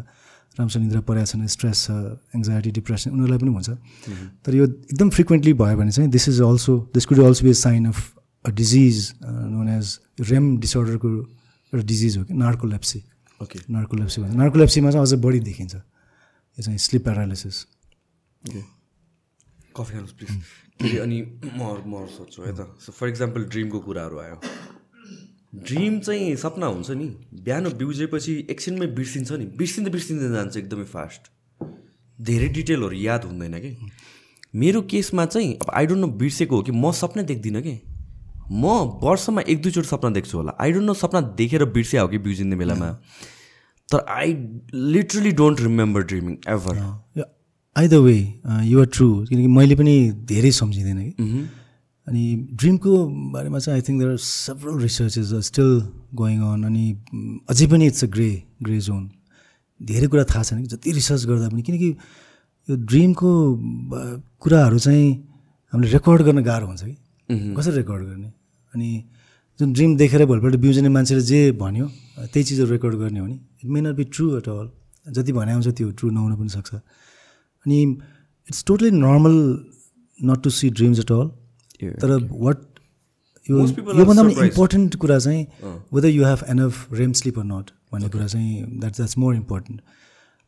राम्रोसँग 0.57 0.83
निद्रा 0.83 1.01
परेको 1.09 1.25
छैन 1.31 1.47
स्ट्रेस 1.55 1.83
छ 1.85 1.91
एङ्जाइटी 2.35 2.71
डिप्रेसन 2.79 3.11
उनीहरूलाई 3.11 3.39
पनि 3.39 3.51
हुन्छ। 3.53 3.69
तर 4.45 4.55
यो 4.55 4.65
एकदम 4.65 5.09
फ्रिक्वेन्टली 5.17 5.53
भयो 5.53 5.77
भने 5.77 5.91
चाहिँ 5.91 6.09
this 6.11 6.29
is 6.29 6.41
also 6.41 6.77
this 6.93 7.05
could 7.05 7.19
also 7.25 7.45
be 7.45 7.49
a 7.49 7.59
sign 7.61 7.85
of 7.93 8.16
a 8.47 8.49
disease 8.55 9.13
known 9.23 9.69
as 9.69 9.97
REM 10.29 10.45
डिसअर्डरको 10.59 11.09
एउटा 11.73 11.85
डिजिज 11.87 12.17
हो 12.17 12.23
कि 12.25 12.33
नार्कोलेप्सी 12.33 13.03
ओके 13.39 13.59
नार्कोलेप्सी 13.69 14.21
भन्छ 14.21 14.35
नार्कोलेप्सीमा 14.35 14.91
चाहिँ 14.91 15.05
अझ 15.05 15.13
बढी 15.23 15.39
देखिन्छ। 15.47 15.75
यो 15.75 16.61
चाहिँ 16.63 16.77
स्लिप 16.79 17.03
प्यारालिसिस 17.03 17.65
कफी 19.75 19.93
खानुहोस् 19.93 20.15
प्लिज 20.17 20.31
अरे 20.81 20.97
अनि 20.99 21.21
म 21.57 21.61
म 21.85 22.05
सोध्छु 22.07 22.41
है 22.43 22.53
त। 22.53 22.77
सो 22.81 22.91
फर 22.91 23.07
इक्जाम्पल 23.09 23.43
ड्रिमको 23.51 23.79
कुराहरू 23.79 24.17
आयो। 24.19 24.39
ड्रिम 25.67 25.99
चाहिँ 25.99 26.35
सपना 26.35 26.65
हुन्छ 26.65 26.89
नि। 26.91 27.07
बिहान 27.43 27.69
बिउजेपछि 27.77 28.33
एकछिनमै 28.49 28.87
बिर्सिन्छ 28.97 29.31
नि। 29.31 29.45
बिर्सिँदै 29.57 29.91
बिर्सिँदै 29.91 30.29
जान्छ 30.33 30.57
एकदमै 30.57 30.85
फास्ट 30.85 31.29
धेरै 32.19 32.47
डिटेलहरू 32.49 32.95
याद 32.95 33.23
हुँदैन 33.25 33.59
कि? 33.59 33.71
मेरो 34.55 34.81
केसमा 34.91 35.25
चाहिँ 35.25 35.53
अब 35.55 35.69
आई 35.73 35.85
डोन्ट 35.85 36.01
नो 36.01 36.07
बिर्सेको 36.17 36.55
हो 36.55 36.61
कि 36.63 36.71
म 36.71 36.91
सपना 36.91 37.23
देख्दिनँ 37.23 37.61
कि? 37.61 37.75
म 38.51 38.63
वर्षमा 39.03 39.41
एक 39.41 39.61
दुईचोटि 39.61 39.87
सपना 39.87 40.09
देख्छु 40.15 40.37
होला। 40.37 40.51
आई 40.59 40.71
डोन्ट 40.71 40.85
नो 40.85 40.93
सपना 40.93 41.21
देखेर 41.37 41.65
बिर्सिया 41.75 42.01
हो 42.01 42.07
कि 42.07 42.17
बिउजिने 42.17 42.55
बेलामा। 42.55 42.89
तर 43.89 43.99
I 44.09 44.33
literally 44.73 45.31
don't 45.31 45.61
remember 45.61 46.03
dreaming 46.03 46.37
ever 46.49 46.73
either 47.75 47.97
way 47.97 48.17
you're 48.63 48.85
true 48.93 49.07
किनकि 49.25 49.47
मैले 49.47 49.75
पनि 49.75 49.95
धेरै 50.25 50.51
सम्झिँदैन 50.51 50.99
कि। 51.09 51.47
अनि 52.07 52.23
ड्रिमको 52.59 52.91
बारेमा 53.31 53.59
चाहिँ 53.59 53.75
I 53.77 53.81
think 53.87 53.99
there 53.99 54.11
are 54.11 54.17
several 54.17 54.79
researches 54.81 55.33
are 55.33 55.41
still 55.43 55.71
going 56.15 56.41
on 56.41 56.63
अनि 56.63 56.85
अझै 57.51 57.67
पनि 57.67 57.85
it's 57.87 58.03
a 58.03 58.07
grey 58.15 58.31
grey 58.63 58.79
zone 58.87 59.03
धेरै 59.81 60.07
कुरा 60.07 60.23
थाहा 60.31 60.43
छैन 60.43 60.61
कि 60.61 60.67
जति 60.75 60.91
रिसर्च 60.91 61.25
गर्दा 61.25 61.49
पनि। 61.49 61.61
किनकि 61.67 61.89
यो 62.69 62.75
ड्रिमको 62.75 63.31
कुराहरू 64.39 64.79
चाहिँ 64.79 65.11
हामीले 65.73 65.91
रेकर्ड 65.91 66.21
गर्न 66.31 66.43
गाह्रो 66.43 66.67
हुन्छ 66.67 66.83
कि। 66.83 66.95
कसरी 67.29 67.75
रेकर्ड 67.75 68.03
गर्ने? 68.07 68.31
अनि 68.77 68.91
जुन 69.59 69.73
ड्रिम 69.73 69.95
देखेर 69.97 70.25
भोलिपल्ट 70.29 70.55
बिउजने 70.61 70.89
मान्छेले 70.93 71.21
जे 71.25 71.39
भन्यो 71.57 71.85
त्यही 72.29 72.43
चिजहरू 72.45 72.69
रेकर्ड 72.71 72.95
गर्ने 73.01 73.19
हो 73.19 73.27
नि। 73.27 73.37
It 73.63 73.69
may 73.73 73.81
not 73.81 73.95
be 73.97 74.03
true 74.13 74.25
at 74.37 74.47
all 74.49 74.69
जति 75.17 75.31
भने 75.33 75.51
आउँछ 75.51 75.67
त्यो 75.77 75.89
ट्रु 75.97 76.09
नहुन 76.13 76.35
पनि 76.37 76.49
सक्छ। 76.49 76.73
अनि 77.65 77.77
it's 78.47 78.63
totally 78.67 78.91
normal 78.93 79.35
not 80.19 80.43
to 80.43 80.49
see 80.53 80.69
dreams 80.77 80.99
at 80.99 81.11
all 81.11 81.27
तर 82.01 82.09
वाट 82.31 82.57
यो 83.49 83.55
योभन्दा 83.57 84.23
पनि. 84.23 84.33
इम्पोर्टेन्ट 84.45 84.95
कुरा 85.01 85.17
चाहिँ 85.19 85.41
whether 85.93 86.09
you 86.09 86.25
have 86.25 86.43
enough 86.49 86.93
REM 86.93 87.11
sleep 87.19 87.39
or 87.39 87.45
not 87.45 87.71
भन्ने 87.93 88.09
कुरा 88.09 88.27
चाहिँ 88.27 88.77
द्याट 88.79 88.93
द्याट्स 88.95 89.17
मोर 89.17 89.35
इम्पोर्टेन्ट 89.35 89.81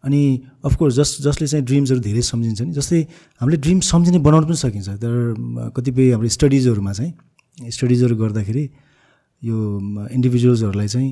अनि 0.04 0.22
अफकोर्स 0.66 0.96
जस 0.96 1.18
जसले 1.22 1.48
चाहिँ 1.48 1.66
ड्रिम्सहरू 1.66 2.00
धेरै 2.00 2.22
सम्झिन्छ 2.22 2.62
नि। 2.62 2.72
जस्तै 2.74 3.02
हामीले 3.42 3.58
ड्रिम 3.66 3.80
सम्झिने 3.90 4.20
बनाउनु 4.28 4.48
पनि 4.48 4.60
सकिन्छ। 4.64 4.90
तर 5.02 5.72
कतिपय 5.76 6.12
हाम्रो 6.12 6.30
स्टडिजहरूमा 6.38 6.94
चाहिँ 6.94 7.14
स्टडिजहरू 7.60 8.16
गर्दाखेरि 8.16 8.64
यो 9.44 9.58
इन्डिभिजुअल्सहरूलाई 10.12 10.88
चाहिँ 10.88 11.12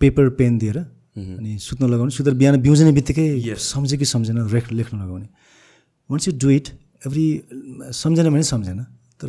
पेपर 0.00 0.28
पेन 0.38 0.58
दिएर 0.58 0.78
अनि 0.78 1.58
सुत्न 1.58 1.86
लगाउने 1.90 2.10
सुतेर 2.10 2.34
बिहान 2.34 2.60
बिउजने 2.62 2.92
बित्तिकै 2.92 3.54
सम्झ्यो 3.58 3.98
कि 3.98 4.04
सम्झेन 4.04 4.38
रेख 4.50 4.72
लेख्न 4.72 4.96
लगाउने। 5.02 5.28
Once 6.10 6.28
you 6.28 6.34
do 6.38 6.50
it 6.50 6.68
every 7.06 7.26
सम्झेन 7.94 8.30
भने 8.30 8.42
सम्झेन 8.42 8.82
तर 9.20 9.28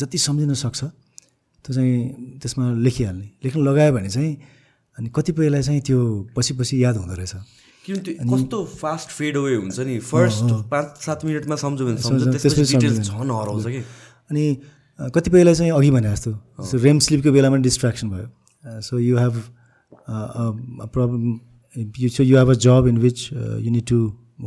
जति 0.00 0.18
सम्झिन 0.18 0.54
सक्छ 0.54 0.80
त्यो 0.84 1.74
चाहिँ 1.74 2.38
त्यसमा 2.42 2.72
लेखिहाल्ने। 2.86 3.26
लेख्न 3.44 3.60
लगायो 3.62 3.92
भने 3.92 4.08
चाहिँ 4.08 4.32
अनि 4.98 5.08
कतिपयलाई 5.14 5.62
चाहिँ 5.62 5.80
त्यो 5.86 5.98
पछि 6.36 6.54
पछि 6.54 6.82
याद 6.84 6.96
हुँदो 6.96 7.14
रहेछ। 7.14 7.34
किन 7.86 7.96
त्यो 8.06 8.14
कस्तो 8.26 8.64
फास्ट 8.80 9.08
फेड 9.18 9.36
अवे 9.36 9.54
हुन्छ 9.56 9.78
नि? 9.80 9.98
फर्स्ट 9.98 10.70
पाँच 10.70 10.86
सात 11.04 11.24
मिनटमा 11.24 11.56
सम्झ्यो 11.56 11.86
भने 11.86 12.00
सम्झ 12.02 12.22
त्यसपछि। 12.22 12.76
झन् 12.78 13.30
हराउँछ 13.30 13.66
कि? 13.66 13.82
अनि 14.30 14.44
कतिपयलाई 14.98 15.54
चाहिँ 15.54 15.72
अघि 15.72 15.90
भने 15.90 16.10
जस्तो। 16.10 16.32
सो 16.64 16.78
रेम 16.84 16.98
स्लिपको 16.98 17.32
बेलामा 17.32 17.56
डिस्ट्र्याक्सन 17.62 18.10
भयो। 18.10 18.80
So 18.80 18.98
you 18.98 19.16
have 19.18 19.34
problem 20.88 21.40
you 21.98 22.08
so 22.08 22.22
you 22.22 22.36
have 22.38 22.50
a 22.50 22.54
job 22.64 22.86
in 22.88 22.98
which 22.98 23.28
you 23.32 23.70
need 23.70 23.86
to 23.88 23.98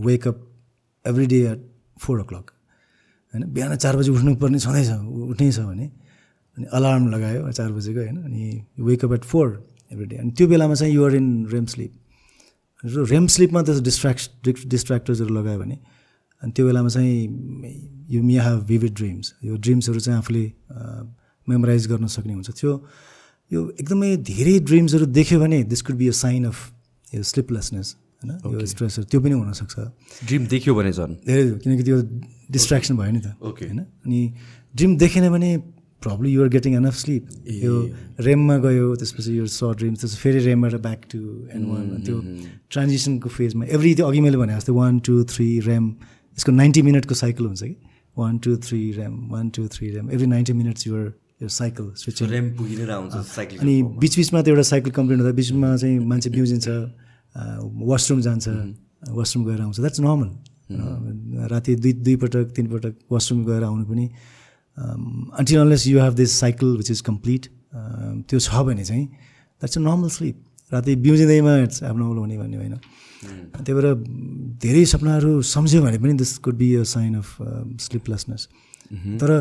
wake 0.05 0.27
up 0.27 0.37
every 1.05 1.25
day 1.27 1.39
at 1.51 1.59
four 1.99 2.19
o'clock 2.23 2.51
होइन? 3.33 3.43
बिहान 3.53 3.75
चार 3.77 3.97
बजी 3.97 4.11
उठ्नुपर्ने 4.11 4.59
छँदैछ 4.59 4.89
उठ्नै 5.29 5.51
छ 5.51 5.59
भने। 5.59 5.85
अनि 6.57 6.65
अलार्म 6.73 7.07
लगायो 7.09 7.51
चार 7.51 7.71
बजीको 7.71 7.99
होइन? 7.99 8.17
अनि 8.17 8.61
wake 8.79 9.05
up 9.05 9.13
at 9.13 9.23
four 9.23 9.47
every 9.91 10.05
day 10.05 10.15
अनि 10.17 10.31
त्यो 10.31 10.47
बेलामा 10.47 10.73
चाहिँ 10.73 10.93
you're 10.93 11.15
in 11.15 11.45
REM 11.51 11.65
sleep 11.65 11.91
REM 13.11 13.27
स्लिपमा 13.27 13.61
त 13.61 13.69
डिस्ट्र्याक्ट 13.83 14.67
डिस्ट्र्याक्टर्सहरू 14.67 15.33
लगायो 15.35 15.59
भने। 15.59 15.77
अनि 16.41 16.51
त्यो 16.51 16.65
बेलामा 16.65 16.89
चाहिँ 16.89 17.27
you 18.09 18.23
may 18.23 18.37
have 18.39 18.59
vivid 18.67 18.93
dreams 18.95 19.33
यो 19.43 19.55
ड्रिम्सहरू 19.55 19.99
चाहिँ 19.99 20.17
आफूले 20.19 20.45
मेमोराइज 21.47 21.87
गर्न 21.87 22.07
सक्ने 22.07 22.33
हुन्छ। 22.33 22.49
त्यो 22.59 22.71
यो 23.51 23.59
एकदमै 23.81 24.15
धेरै 24.25 24.59
ड्रिम्सहरू 24.69 25.05
देख्यो 25.19 25.39
भने 25.39 25.63
this 25.71 25.81
could 25.81 25.95
be 25.95 26.07
a 26.07 26.15
sign 26.23 26.45
of 26.45 26.57
यो 27.15 27.23
स्लिपलेसनेस 27.23 27.95
होइन? 28.21 28.31
यो 28.53 28.65
स्ट्रेसहरू 28.65 29.05
त्यो 29.11 29.19
पनि 29.21 29.33
हुनसक्छ। 29.33 29.75
ड्रिम 30.27 30.45
देख्यो 30.53 30.75
भने 30.75 30.91
झन्। 30.91 31.13
धेरै 31.25 31.43
किनकि 31.63 31.83
त्यो 31.83 31.97
डिस्ट्र्याक्सन 32.51 32.93
भयो 32.97 33.11
नि 33.11 33.21
त। 33.21 33.27
Okay. 33.41 33.67
होइन? 33.69 33.79
अनि 34.05 34.21
ड्रिम 34.75 34.91
देखेन 34.97 35.29
भने 35.29 35.51
problem 36.01 36.25
you're 36.27 36.49
getting 36.49 36.75
enough 36.75 36.95
sleep 36.95 37.23
यो 37.63 37.73
रेममा 38.23 38.55
गयो 38.65 38.95
त्यसपछि 38.95 39.31
यो 39.37 39.45
सर्ट 39.45 39.77
ड्रिम 39.77 39.93
त्यसपछि 39.95 40.19
फेरि 40.21 40.39
रेमबाट 40.45 40.73
ब्याक 40.85 41.01
टु 41.11 41.19
एन्ड 41.55 41.65
वान 41.67 41.85
त्यो 42.05 42.17
ट्रान्जिसनको 42.71 43.29
फेजमा 43.29 43.65
एभ्री 43.75 43.93
त्यो 43.95 44.05
अघि 44.07 44.19
मैले 44.23 44.37
भने 44.37 44.55
जस्तो 44.55 44.73
वान 44.73 44.99
टू 45.03 45.23
थ्री 45.33 45.47
रेम 45.67 45.85
यसको 46.37 46.51
नाइन्टी 46.51 46.81
मिनटको 46.87 47.15
साइकल 47.15 47.45
हुन्छ 47.45 47.63
कि? 47.63 47.75
One 48.19 48.37
two 48.45 48.55
three 48.67 48.81
REM 48.99 49.13
one 49.31 49.49
two 49.55 49.67
three 49.75 49.89
REM 49.95 50.11
every 50.11 50.27
ninety 50.27 50.53
minutes 50.61 50.87
you're 50.87 51.05
यो 51.41 51.47
साइकल 51.57 51.91
स्विचिङ 51.97 52.27
रेम 52.29 52.45
पुगि 52.57 52.75
नै 52.77 52.91
आउँछ 52.93 53.13
साइकल 53.27 53.57
अनि 53.57 53.75
बिचबिचमा 53.99 54.41
त्यो 54.41 54.53
एउटा 54.53 54.67
साइकल 54.69 54.91
कम्प्लेन 54.97 55.19
हुँदा 55.19 55.33
बिचमा 55.35 55.75
चाहिँ 55.77 55.99
मान्छे 56.11 56.29
बिउजिन्छ 56.29 56.67
वासरुम 57.91 58.21
जान्छ 58.21 58.47
वासरुम 59.17 59.45
गएर 59.45 59.61
आउँछ। 59.61 59.79
द्याट्स 59.79 59.99
नर्मल 60.01 61.47
राति 61.51 61.75
दुई 61.75 61.93
दुईपटक 62.05 62.51
तिनपटक 62.55 62.93
वासरुम 63.11 63.45
गएर 63.45 63.63
आउनु 63.63 63.85
पनि 63.85 64.05
until 64.77 65.59
unless 65.59 65.87
you 65.87 65.99
have 66.01 66.13
this 66.15 66.31
cycle 66.39 66.75
which 66.77 66.91
is 66.91 67.01
complete 67.09 67.47
त्यो 68.29 68.39
छ 68.39 68.63
भने 68.67 68.83
चाहिँ 68.85 69.05
द्याट्स 69.05 69.77
अ 69.77 69.81
नर्मल 69.81 70.09
स्लिप 70.17 70.73
राति 70.73 70.95
बिउजिँदैमा 71.05 71.57
इट्स 71.63 71.83
एबनर्मल 71.83 72.17
हुने 72.17 72.37
भन्ने 72.37 72.57
होइन। 72.57 72.75
त्यही 73.23 73.73
भएर 73.73 73.87
धेरै 74.63 74.85
सपनाहरू 74.93 75.41
सम्झ्यो 75.47 75.81
भने 75.83 75.97
पनि 75.97 76.13
this 76.21 76.37
could 76.45 76.55
be 76.57 76.73
a 76.75 76.83
sign 76.93 77.15
of 77.15 77.35
sleeplessness 77.87 78.47
तर 79.21 79.31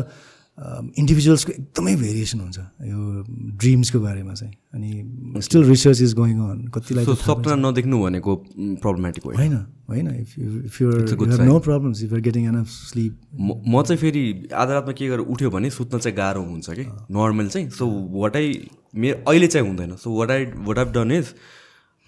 इन्डिभिजुअल्सको 0.99 1.51
एकदमै 1.51 1.95
भेरिएसन 1.95 2.39
हुन्छ 2.39 2.59
यो 2.85 3.23
ड्रिम्सको 3.59 3.99
बारेमा 3.99 4.33
चाहिँ। 4.33 4.53
अनि 4.75 5.41
still 5.41 5.63
research 5.63 6.01
is 6.01 6.13
going 6.13 6.39
on 6.39 6.67
कतिलाई 6.75 7.05
सपना 7.05 7.55
नदेख्नु 7.55 7.99
भनेको 8.03 8.35
प्रब्लमेटिक 8.83 9.25
होइन 9.25 9.53
होइन 9.89 10.07
if 10.15 10.37
you 10.39 10.49
if 10.63 10.81
you're 10.81 11.43
no 11.43 11.59
problems 11.59 12.03
if 12.03 12.11
you're 12.11 12.21
getting 12.21 12.47
an 12.47 12.63
sleep 12.63 13.13
म 13.39 13.83
चाहिँ 13.83 13.97
फेरि 13.97 14.23
आधा 14.53 14.73
रातमा 14.73 14.93
के 14.99 15.07
गरेर 15.07 15.19
उठ्यो 15.35 15.49
भने 15.49 15.69
सुत्न 15.69 15.99
चाहिँ 15.99 16.15
गाह्रो 16.17 16.43
हुन्छ 16.43 16.69
कि? 16.69 16.85
नर्मल 17.11 17.47
चाहिँ। 17.47 17.69
सो 17.69 17.87
वाट 18.19 18.35
आई 18.35 18.69
मेरो 18.95 19.23
अहिले 19.27 19.47
चाहिँ 19.47 19.67
हुँदैन। 19.67 19.95
So 19.95 20.17
what 20.19 20.31
I 20.31 20.45
what 20.67 20.77
I've 20.77 20.91
done 20.93 21.11
is 21.11 21.33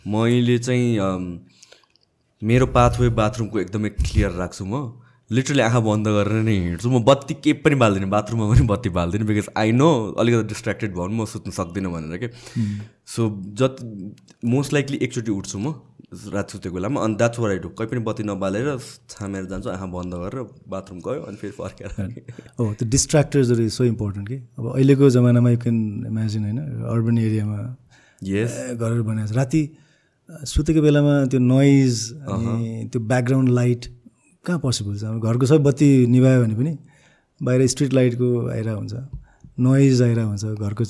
मैले 0.05 0.57
चाहिँ 0.59 0.99
um, 0.99 1.25
मेरो 2.43 2.65
पाथवे 2.73 3.09
बाथरुमको 3.13 3.59
एकदमै 3.59 3.89
क्लियर 4.01 4.31
राख्छु 4.33 4.65
म। 4.65 4.97
लिटरली 5.29 5.61
आँखा 5.61 5.79
बन्द 5.79 6.07
गरेर 6.07 6.41
नै 6.43 6.53
हिँड्छु। 6.53 6.89
म 6.89 7.03
बत्ती 7.05 7.33
केही 7.37 7.53
पनि 7.61 7.75
बाल्दिनँ 7.77 8.09
बाथरुममा 8.09 8.45
पनि 8.51 8.65
बत्ती 8.67 8.89
बाल्दिनँ 8.89 9.25
बिकज 9.27 9.47
आई 9.55 9.71
नो 9.71 9.89
अलिकति 10.17 10.47
डिस्ट्र्याक्टेड 10.49 10.91
भयो 10.91 11.05
भने 11.05 11.15
म 11.15 11.25
सुत्नु 11.29 11.51
सक्दिनँ 11.53 11.91
भनेर 11.93 12.17
कि। 12.17 12.27
सो 13.05 13.21
जति 13.53 13.81
मोस्ट 14.43 14.73
लाइकली 14.73 14.97
एकचोटि 15.05 15.31
उठ्छु 15.31 15.59
म 15.59 15.73
रात 16.33 16.49
सुतेको 16.51 16.75
बेलामा 16.75 16.97
अनि 16.99 17.15
द्याट्स 17.15 17.39
वर 17.39 17.49
आई 17.49 17.59
डु 17.63 17.69
कहीँ 17.77 17.89
पनि 17.93 18.01
बत्ती 18.09 18.23
नबालेर 18.27 18.67
छामेर 19.07 19.45
जान्छु 19.47 19.69
आँखा 19.69 19.87
बन्द 19.93 20.13
गरेर 20.23 20.43
बाथरुम 20.67 20.99
गयो 21.05 21.21
अनि 21.29 21.37
फेरि 21.37 21.53
फर्केर 21.55 21.89
हो 22.59 22.73
त्यो 22.73 22.89
डिस्ट्र्याक्टर्सहरू 22.89 23.69
सो 23.69 23.83
इम्पोर्टेन्ट 23.85 24.27
कि। 24.27 24.37
अब 24.57 24.65
अहिलेको 24.73 25.09
जमानामा 25.15 25.49
यु 25.51 25.59
क्यान 25.63 25.77
इमेजिन 26.11 26.43
होइन 26.43 26.59
अर्बन 26.89 27.17
एरियामा 27.17 27.59
यस 28.33 28.51
घरहरू 28.75 29.03
बनाएको 29.03 29.31
छ 29.31 29.37
राति 29.37 29.63
सुतेको 30.31 30.81
बेलामा 30.81 31.13
त्यो 31.31 31.39
नोइज 31.39 31.95
अनि 32.33 32.89
त्यो 32.91 32.99
ब्याकग्राउन्ड 33.11 33.49
लाइट 33.49 33.81
कहाँ 34.45 34.59
पोसिबल 34.59 34.95
छ? 34.97 35.03
घरको 35.19 35.45
सबै 35.45 35.63
बत्ती 35.67 35.89
निभायो 36.07 36.43
भने 36.43 36.55
पनि 36.55 36.73
बाहिर 37.41 37.67
स्ट्रिट 37.67 37.93
लाइटको 37.93 38.27
आइरहेको 38.49 38.79
हुन्छ। 38.79 38.95
नोइज 39.59 40.01
आइरहेको 40.01 40.29
हुन्छ 40.29 40.45
घरको 40.63 40.83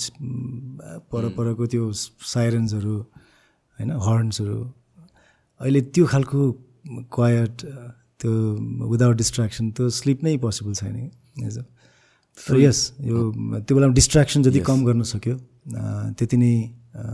पर 1.11 1.23
परको 1.37 1.65
त्यो 1.73 1.91
साइरन्सहरू 1.91 2.95
होइन 3.79 3.91
हर्न्सहरू। 4.07 4.59
अहिले 5.61 5.81
त्यो 5.93 6.05
खालको 6.13 6.39
क्वायट 7.15 7.55
त्यो 8.21 8.31
विदाउट 8.91 9.15
डिस्ट्र्याक्सन 9.17 9.71
त्यो 9.77 9.89
स्लिप 9.99 10.23
नै 10.23 10.37
पोसिबल 10.37 10.73
छैन 10.79 10.95
कि? 10.95 11.07
तर 12.37 12.55
यस 12.59 12.79
यो 13.01 13.17
त्यो 13.65 13.73
बेलामा 13.75 13.93
डिस्ट्र्याक्सन 13.93 14.43
जति 14.43 14.59
कम 14.69 14.85
गर्न 14.85 15.01
सक्यो 15.13 15.35
त्यति 16.17 16.37
नै 16.37 16.53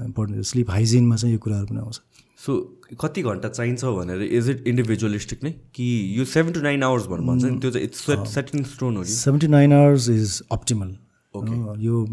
इम्पोर्टेन्ट। 0.10 0.46
स्लिप 0.46 0.70
हाइजिनमा 0.72 1.16
चाहिँ 1.16 1.34
यो 1.34 1.40
कुराहरू 1.40 1.66
पनि 1.68 1.80
आउँछ। 1.80 1.98
सो 2.40 2.56
कति 3.02 3.22
घन्टा 3.24 3.50
चाहिन्छ 3.50 3.86
भनेर 3.98 4.22
इज 4.24 4.50
इट 4.50 4.68
इन्डिभिजुअलिस्टिक 4.68 5.44
नै? 5.44 5.52
कि 5.76 5.86
यो 6.18 6.26
सेभेन 6.26 6.54
टु 6.54 6.62
नाइन 6.62 6.84
आवर्स 6.84 7.06
भन्नु 7.08 7.28
भन्छ 7.28 7.44
नि 7.46 7.60
त्यो 7.60 7.72
चाहिँ 7.72 7.88
इट्स 7.88 8.34
सेट 8.34 8.56
इन 8.56 8.64
स्टोन 8.74 8.98
हो 8.98 9.04
कि 9.04 9.12
seven 9.12 9.40
to 9.40 9.48
nine 9.48 9.74
hours 9.74 10.10
is 10.10 10.42
optimal 10.52 10.96
यो 11.86 12.04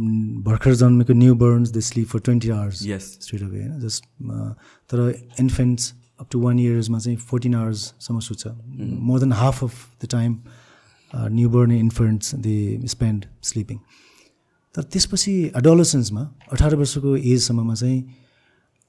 भर्खर 0.46 0.74
जन्मेको 0.76 1.12
newborns 1.42 1.72
the 1.72 1.80
sleep 1.90 2.08
for 2.08 2.20
twenty 2.20 2.48
hours 2.56 2.86
yes 2.86 3.04
straight 3.22 3.42
away 3.42 3.60
होइन? 3.60 3.78
जस्ट 3.80 4.04
तर 4.90 4.98
इन्फेन्ट्स 5.40 5.92
अप 6.20 6.28
टु 6.32 6.40
वान 6.40 6.58
इयर्समा 6.58 6.98
चाहिँ 6.98 7.16
फोर्टिन 7.30 7.54
आवर्ससम्म 7.54 8.20
सुत्छ। 8.20 8.46
More 9.08 9.20
than 9.20 9.32
half 9.32 9.62
of 9.64 9.74
the 10.04 10.08
time 10.10 10.36
newborn 11.50 11.72
infants 11.72 12.34
they 12.44 12.56
spend 12.88 13.24
sleeping 13.42 13.78
तर 14.74 14.82
त्यसपछि 14.82 15.32
एडोलोसेन्समा 15.56 16.22
अठार 16.52 16.74
वर्षको 16.76 17.16
एजसम्ममा 17.16 17.74
चाहिँ 17.74 18.04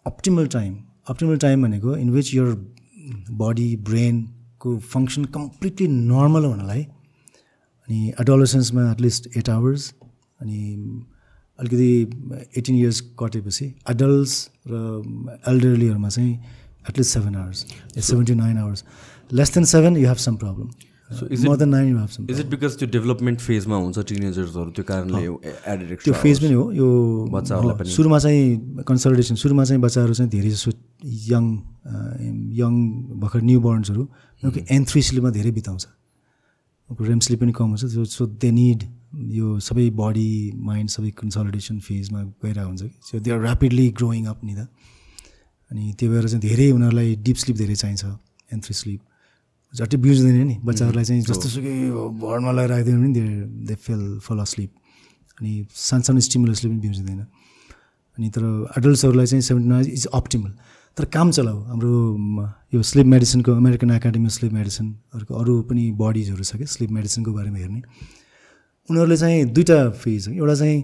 अप्टिमल 0.05 0.47
टाइम 0.57 0.73
अप्टिमल 1.07 1.37
टाइम 1.37 1.63
भनेको 1.63 1.95
इन 1.97 2.09
विच 2.11 2.33
यर 2.33 2.53
बडी 3.39 3.75
ब्रेनको 3.89 4.77
फङ्सन 4.91 5.25
कम्प्लिटली 5.33 5.87
नर्मल 5.87 6.45
हुनलाई 6.45 6.83
अनि 6.83 8.13
एडोलोसेन्समा 8.21 8.91
एटलिस्ट 8.91 9.27
एट 9.37 9.49
आवर्स 9.49 9.93
अनि 10.41 10.59
अलिकति 11.59 11.89
एटिन 12.57 12.75
इयर्स 12.75 13.01
कटेपछि 13.19 13.65
एडल्ट्स 13.89 14.33
र 14.67 14.81
एल्डरलीहरूमा 15.47 16.09
चाहिँ 16.09 16.33
at least 16.89 17.13
seven 17.13 17.35
hours 17.35 17.65
seventy 18.01 18.35
nine 18.35 18.57
hours 18.57 18.83
less 19.31 19.53
than 19.53 19.65
seven 19.67 19.97
you 19.97 20.07
have 20.07 20.17
some 20.25 20.35
problem 20.37 20.69
then 21.09 21.69
nine 21.69 22.05
some 22.07 22.25
is 22.29 22.39
it 22.39 22.47
because 22.49 22.77
त्यो 22.79 22.87
development 22.91 23.39
फेजमा 23.39 23.75
हुन्छ 23.77 23.97
टिनेजर्सहरू 24.09 24.69
त्यो 24.71 24.83
कारणले 24.85 25.23
एडेड 25.73 25.97
त्यो 26.03 26.13
फेज 26.13 26.39
पनि 26.43 26.53
हो। 26.53 26.71
यो 26.71 26.87
बच्चाहरूलाई 27.31 27.91
सुरुमा 27.95 28.19
चाहिँ 28.19 28.83
कन्सल्टेसन 28.87 29.35
सुरुमा 29.43 29.63
चाहिँ 29.65 29.81
बच्चाहरू 29.81 30.13
चाहिँ 30.13 30.31
धेरै 30.31 30.49
जसो 30.49 30.71
यङ 31.29 31.43
यङ 32.61 32.73
भर्खर 33.21 33.41
न्यु 33.41 33.59
बर्न्सहरू 33.61 34.01
उनीहरूको 34.01 34.73
एन 34.75 34.85
थ्री 34.89 35.01
स्लिपमा 35.01 35.29
धेरै 35.37 35.51
बिताउँछ। 35.51 35.87
रेम 36.89 37.19
स्लिप 37.19 37.39
पनि 37.41 37.51
कम 37.51 37.69
हुन्छ। 37.69 37.85
सो 38.09 38.25
दे 38.41 38.49
निड 38.51 38.83
यो 39.33 39.59
सबै 39.59 39.89
बडी 39.97 40.51
माइन्ड 40.53 40.89
सबै 40.89 41.09
कन्सल्टेसन 41.21 41.79
फेजमा 41.81 42.21
गइरहेको 42.43 42.67
हुन्छ 42.67 42.81
कि। 42.81 42.99
So 43.01 43.19
they 43.19 43.31
are 43.31 43.39
rapidly 43.45 43.89
growing 43.97 44.25
up 44.25 44.39
नि 44.43 44.53
त। 44.55 44.67
अनि 45.71 45.93
त्यो 45.99 46.09
भएर 46.11 46.27
चाहिँ 46.27 46.41
धेरै 46.41 46.71
उनीहरूलाई 46.71 47.15
डिप 47.25 47.37
स्लिप 47.43 47.57
धेरै 47.57 47.75
चाहिन्छ 47.75 48.05
एन 48.53 48.59
थ्री 48.61 48.73
स्लिप 48.73 49.01
झट्टै 49.75 49.97
बिउजिँदैन 49.97 50.47
नि 50.47 50.57
बच्चाहरूलाई 50.63 51.05
चाहिँ 51.05 51.21
जस्तोसुकै 51.21 51.91
भरमा 52.21 52.51
लगाएर 52.51 52.69
राखिदियो 52.69 52.97
भने 52.97 53.13
they 53.13 53.21
they 53.67 53.75
fell 53.75 54.19
fall 54.19 54.43
sleep 54.43 54.71
अनि 55.41 55.67
सानो 55.73 56.01
सानो 56.01 56.19
स्टिमुलसले 56.19 56.69
पनि 56.69 56.79
बिउजिँदैन 56.79 57.19
अनि 58.17 58.29
तर 58.29 58.67
एडल्ट्सहरूलाई 58.77 59.25
चाहिँ 59.25 59.41
सेभेन्टी 59.41 59.69
नाइन 59.69 59.85
इज 59.85 60.05
अप्टिमल 60.13 60.53
तर 60.97 61.05
काम 61.05 61.31
चलाऊ 61.31 61.63
हाम्रो 61.63 61.93
यो 62.73 62.81
स्लिप 62.81 63.05
मेडिसिनको 63.05 63.51
अमेरिकन 63.51 63.91
एकाडेमी 63.91 64.25
अफ 64.25 64.31
स्लिप 64.31 64.53
मेडिसिनहरूको 64.53 65.33
अरू 65.35 65.61
पनि 65.61 65.91
बडिजहरू 65.91 66.43
छ 66.43 66.55
कि 66.55 66.65
स्लिप 66.65 66.91
मेडिसिनको 66.91 67.33
बारेमा 67.33 67.57
हेर्ने। 67.57 67.81
उनीहरूले 68.89 69.17
चाहिँ 69.17 69.45
दुईवटा 69.45 69.89
फेज 69.89 70.29
एउटा 70.29 70.55
चाहिँ 70.55 70.83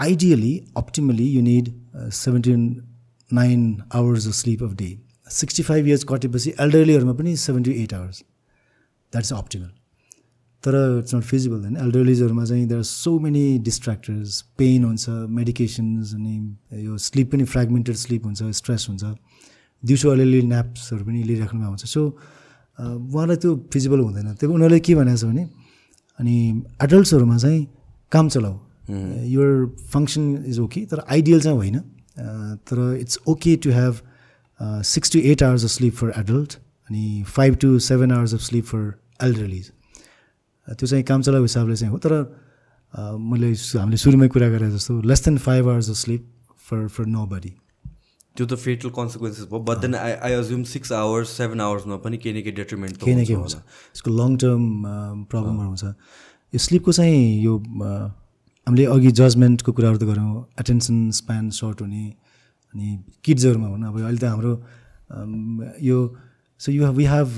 ideally 0.00 0.64
optimally 0.76 1.28
you 1.28 1.42
need 1.42 1.72
seventeen 1.96 2.88
nine 3.32 3.82
hours 3.94 4.26
of 4.28 4.34
sleep 4.34 4.62
of 4.62 4.72
day 4.72 5.05
sixty 5.30 5.62
five 5.62 5.86
years 5.86 6.04
कटेपछि 6.04 6.52
एल्डरलीहरूमा 6.60 7.12
पनि 7.12 7.36
seventy 7.36 7.70
eight 7.82 7.94
hours 7.94 8.22
that's 9.12 9.32
optimal 9.32 9.70
तर 10.64 10.98
इट्स 10.98 11.14
नट 11.14 11.22
फिजिबल 11.22 11.60
होइन 11.60 11.76
एल्डरलिजहरूमा 11.76 12.44
चाहिँ 12.44 12.66
there 12.66 12.78
are 12.78 12.84
so 12.84 13.18
many 13.18 13.58
distractors 13.58 14.40
pain 14.58 14.84
हुन्छ 14.84 15.08
मेडिकेसन्स 15.08 16.14
अनि 16.14 16.56
यो 16.84 16.96
स्लिप 16.98 17.32
पनि 17.32 17.44
फ्रेगमेन्टेड 17.44 17.96
स्लिप 17.96 18.24
हुन्छ 18.24 18.42
स्ट्रेस 18.42 18.86
हुन्छ. 18.88 19.04
दिउँसो 19.84 20.10
अलिअलि 20.10 20.42
न्याप्सहरू 20.42 21.04
पनि 21.04 21.22
लिइराख्नुमा 21.22 21.66
हुन्छ. 21.66 21.84
सो 21.84 22.18
उहाँलाई 22.78 23.36
त्यो 23.36 23.56
फिजिबल 23.72 24.00
हुँदैन. 24.00 24.34
त्यो 24.34 24.52
उनीहरूले 24.52 24.80
के 24.80 24.94
भनेको 24.94 25.16
छ 25.16 25.24
भने 25.24 25.44
अनि 26.18 26.62
एडल्ट्सहरूमा 26.82 27.36
चाहिँ 27.38 27.66
काम 28.12 28.28
चलाऊ। 28.28 28.58
युर 29.26 29.76
फङ्सन 29.92 30.44
इज 30.46 30.58
ओके 30.60 30.80
तर 30.90 30.98
आइडियल 31.10 31.40
चाहिँ 31.40 31.56
होइन। 31.58 31.78
अ, 31.78 31.84
तर 32.66 32.96
it's 33.00 33.18
okay 33.28 33.56
to 33.56 33.70
have 33.70 33.94
six 34.60 35.10
to 35.12 35.18
eight 35.32 35.42
hours 35.42 35.64
of 35.64 35.70
sleep 35.70 35.94
for 35.94 36.12
adult 36.18 36.54
अनि 36.90 37.22
five 37.36 37.56
to 37.62 37.78
seven 37.88 38.12
hours 38.12 38.34
of 38.34 38.40
sleep 38.40 38.64
for 38.64 38.92
elderlies 39.24 39.70
त्यो 40.68 40.86
चाहिँ 40.86 41.04
काम 41.04 41.22
चलाएको 41.22 41.44
हिसाबले 41.44 41.76
चाहिँ 41.76 41.92
हो 41.92 41.98
तर 42.06 42.12
अ, 42.14 43.02
मैले 43.30 43.52
हामीले 43.78 43.96
सुरुमै 43.96 44.28
कुरा 44.36 44.48
गरे 44.48 44.70
जस्तो 44.70 45.00
less 45.12 45.24
than 45.24 45.38
five 45.46 45.68
hours 45.68 45.90
of 45.90 45.96
sleep 45.96 46.28
for 46.70 46.86
for 46.96 47.06
nobody 47.32 47.52
त्यो 48.36 48.46
त 48.46 48.54
फेटल 48.62 48.88
कन्सिक्वेन्सेस 48.96 49.44
भयो 49.50 49.60
but 49.70 49.78
then 49.84 49.94
I 49.94 50.12
I 50.28 50.32
assume 50.42 50.62
six 50.72 50.92
hours 50.92 51.36
seven 51.36 51.60
आवर्समा 51.66 51.96
पनि 52.06 52.16
केही 52.24 52.38
न 52.38 52.42
केही 52.44 52.56
डेट्रिमेन्ट 52.56 52.96
केही 53.04 53.14
न 53.16 53.24
केही 53.24 53.34
हुन्छ। 53.40 53.54
यसको 53.56 54.10
लङ 54.16 54.36
टर्म 54.44 54.64
प्रब्लमहरू 55.30 55.68
हुन्छ। 55.68 55.84
यो 56.54 56.58
स्लिपको 56.66 56.92
चाहिँ 56.98 57.22
यो 57.44 57.56
अ, 57.58 57.92
हामीले 58.66 58.84
अघि 58.96 59.10
जजमेन्टको 59.20 59.72
कुराहरू 59.72 59.98
त 59.98 60.08
गऱ्यौँ। 60.10 60.44
एटेन्सन 60.60 61.10
स्प्यान 61.20 61.48
सर्ट 61.60 61.80
हुने 61.82 62.04
अनि 62.74 62.86
किड्सहरूमा 63.24 63.68
भनौँ 63.68 63.88
अब 63.88 63.96
अहिले 64.00 64.18
त 64.18 64.24
हाम्रो 64.24 64.52
यो 65.82 65.98
so 66.60 66.72
you 66.72 66.92
we 66.98 67.04
have 67.14 67.30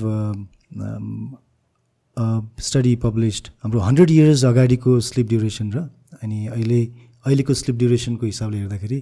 study 2.69 2.95
published 3.05 3.47
हाम्रो 3.63 3.79
हन्ड्रेड 3.79 4.09
इयर्स 4.11 4.45
अगाडिको 4.45 4.99
स्लिप 5.09 5.27
ड्युरेसन 5.27 5.67
र 5.73 5.77
अनि 6.23 6.39
अहिले 6.47 6.81
अहिलेको 7.25 7.53
स्लिप 7.53 7.75
ड्युरेसनको 7.77 8.25
हिसाबले 8.25 8.57
हेर्दाखेरि 8.57 8.99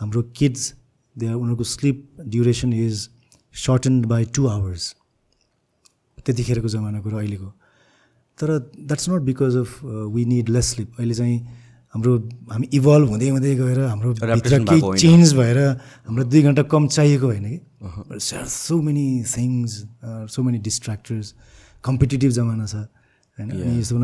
हाम्रो 0.00 0.22
किड्स 0.38 0.62
दे 1.16 1.26
उनीहरूको 1.26 1.64
sleep 1.64 1.98
duration 2.34 2.72
is 2.72 3.08
shortened 3.54 4.06
by 4.06 4.24
two 4.34 4.46
hours 4.46 4.84
त्यतिखेरको 6.26 6.68
जमानाको 6.68 7.08
र 7.10 7.14
अहिलेको। 7.22 7.48
तर 8.38 8.48
that's 8.58 9.08
not 9.10 9.22
because 9.28 9.56
of 9.56 9.70
we 10.14 10.24
need 10.24 10.48
less 10.48 10.66
sleep 10.74 10.90
अहिले 10.98 11.14
चाहिँ 11.14 11.38
हाम्रो 11.94 12.12
हामी 12.50 12.66
इभल्भ 12.72 13.08
हुँदै 13.10 13.28
हुँदै 13.28 13.54
गएर 13.60 13.78
हाम्रो 13.90 14.10
भित्र 14.14 14.58
केही 14.64 14.80
चेन्ज 14.98 15.34
भएर 15.34 15.58
हाम्रो 16.06 16.24
दुई 16.30 16.42
घन्टा 16.42 16.62
कम 16.70 16.86
चाहिएको 16.86 17.26
होइन 17.26 17.46
कि। 17.50 17.58
So 18.20 18.80
many 18.82 19.06
things 19.26 19.70
so 20.30 20.42
many 20.42 20.58
distractors 20.68 21.34
competitive 21.84 22.30
जमाना 22.38 22.66
छ 22.66 22.74
होइन। 23.38 23.48
यस्तो 23.80 23.96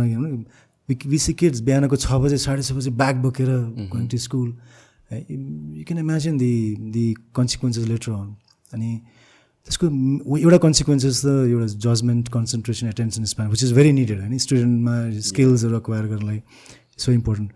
बिसी 0.89 1.33
किड्स 1.35 1.61
बिहानको 1.67 1.97
छ 1.97 2.07
बजे 2.23 2.39
साढे 2.39 2.63
छ 2.63 2.73
बजे 2.73 2.91
ब्याग 2.95 3.17
बोकेर 3.23 3.51
going 3.93 4.07
to 4.09 4.19
school 4.25 4.49
you 5.13 5.85
can 5.87 5.99
imagine 5.99 6.39
the 6.39 6.53
the 6.95 7.05
consequences 7.37 7.87
later 7.87 8.13
on 8.13 8.29
अनि 8.75 8.91
त्यसको 9.67 9.87
एउटा 10.39 10.59
कन्सिक्वेन्सेस 10.67 11.23
त 11.23 11.27
एउटा 11.27 11.67
judgement 11.87 12.29
concentration 12.35 12.87
attention 12.89 13.25
span 13.31 13.49
which 13.51 13.63
is 13.65 13.73
very 13.79 13.93
needed 13.93 14.21
होइन। 14.21 14.39
स्टुडेन्टमा 14.47 14.95
स्किल्सहरू 15.31 15.77
एक्वायर 15.77 16.05
गर्नलाई 16.13 16.43
सो 16.99 17.13
इम्पोर्टेन्ट 17.13 17.51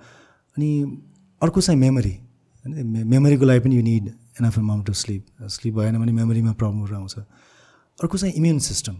अनि 0.61 1.03
अर्को 1.43 1.61
चाहिँ 1.61 1.81
मेमोरी 1.81 2.11
होइन 2.11 3.07
मेमोरीको 3.07 3.45
लागि 3.45 3.61
पनि 3.61 3.77
you 3.77 3.83
need 3.83 4.09
enough 4.41 4.59
amount 4.59 4.91
of 4.91 4.97
sleep 4.97 5.27
sleep 5.43 5.75
भएन 5.75 5.99
भने 5.99 6.13
मेमोरीमा 6.13 6.53
प्रब्लमहरू 6.53 6.97
आउँछ 6.97 7.19
अर्को 7.19 8.19
चाहिँ 8.19 8.35
इम्युन 8.35 8.59
सिस्टम 8.59 8.95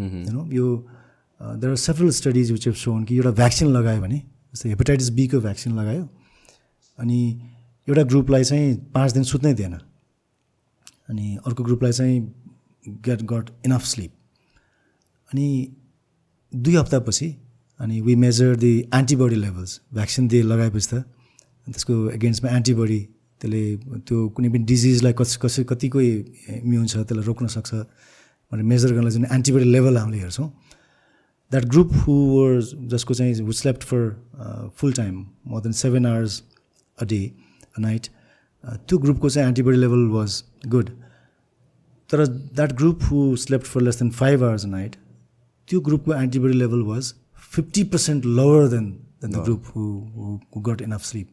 होइन 0.00 0.50
यो 0.52 0.88
there 1.42 1.70
are 1.70 1.76
several 1.76 2.10
studies 2.10 2.52
which 2.52 2.66
have 2.66 2.76
shown 2.76 3.04
कि 3.04 3.16
एउटा 3.16 3.30
भ्याक्सिन 3.30 3.68
लगायो 3.68 4.00
भने 4.00 4.18
जस्तै 4.54 4.68
हेपाटाइटिस 4.68 5.10
बीको 5.10 5.40
भ्याक्सिन 5.40 5.72
लगायो 5.72 6.08
अनि 6.98 7.50
एउटा 7.88 8.02
ग्रुपलाई 8.02 8.44
चाहिँ 8.44 8.74
पाँच 8.74 9.12
दिन 9.12 9.22
सुत्नै 9.22 9.54
दिएन। 9.54 9.72
अनि 11.08 11.38
अर्को 11.46 11.64
ग्रुपलाई 11.64 11.92
चाहिँ 11.92 12.42
गेट 12.88 13.22
गट 13.22 13.50
इनफ 13.66 13.84
स्लिप 13.84 14.12
अनि 15.32 15.76
दुई 16.54 16.74
हप्तापछि 16.74 17.36
अनि 17.80 18.00
we 18.00 18.14
measure 18.16 18.56
the 18.56 18.72
antibody 18.94 19.36
levels 19.36 19.80
vaccine 19.94 20.28
दिए 20.28 20.42
लगाएपछि 20.42 20.88
त 20.88 21.04
त्यसको 21.66 21.94
एगेन्स्टमा 22.10 22.50
एन्टिबडी 22.56 23.00
त्यसले 23.40 23.62
त्यो 24.06 24.18
कुनै 24.34 24.48
पनि 24.48 24.64
डिजिजलाई 24.70 25.12
कस 25.20 25.36
कसै 25.42 25.62
कतिको 25.70 26.00
इम्युन 26.00 26.86
छ 26.86 26.94
त्यसलाई 26.98 27.26
रोक्न 27.26 27.46
सक्छ 27.56 27.70
भनेर 28.52 28.66
मेजर 28.72 28.92
गर्नलाई 28.92 29.12
जुन 29.12 29.26
एन्टिबडी 29.36 29.66
लेभल 29.76 29.96
हामीले 29.98 30.20
हेर्छौँ 30.24 30.48
द्याट 31.50 31.64
ग्रुप 31.68 31.92
हु 32.00 32.14
जसको 32.88 33.14
चाहिँ 33.14 33.34
who 33.46 33.52
slept 33.60 33.82
for 33.84 34.02
full 34.76 34.92
time 34.92 35.14
more 35.48 35.62
than 35.62 35.72
seven 35.78 36.06
hours 36.06 36.42
a 36.98 37.04
day 37.04 37.20
a 37.76 37.80
night 37.80 38.06
त्यो 38.64 38.98
ग्रुपको 38.98 39.30
चाहिँ 39.30 39.48
एन्टिबडी 39.48 39.78
लेभल 39.78 40.06
वाज 40.10 40.42
गुड 40.68 40.90
तर 42.10 42.26
that 42.28 42.72
group 42.78 43.02
who 43.02 43.24
slept 43.44 43.66
for 43.66 43.82
less 43.82 43.98
than 43.98 44.10
five 44.20 44.44
hours 44.44 44.64
a 44.64 44.68
night 44.68 44.96
त्यो 45.68 45.80
ग्रुपको 45.90 46.14
antibody 46.14 46.58
level 46.58 46.82
was 46.84 47.12
fifty 47.52 47.82
percent 47.92 48.24
lower 48.38 48.68
than 48.68 48.86
than 49.22 49.30
the 49.30 49.44
group 49.44 49.62
who 49.74 49.82
who 50.54 50.60
got 50.68 50.82
enough 50.82 51.04
sleep 51.04 51.28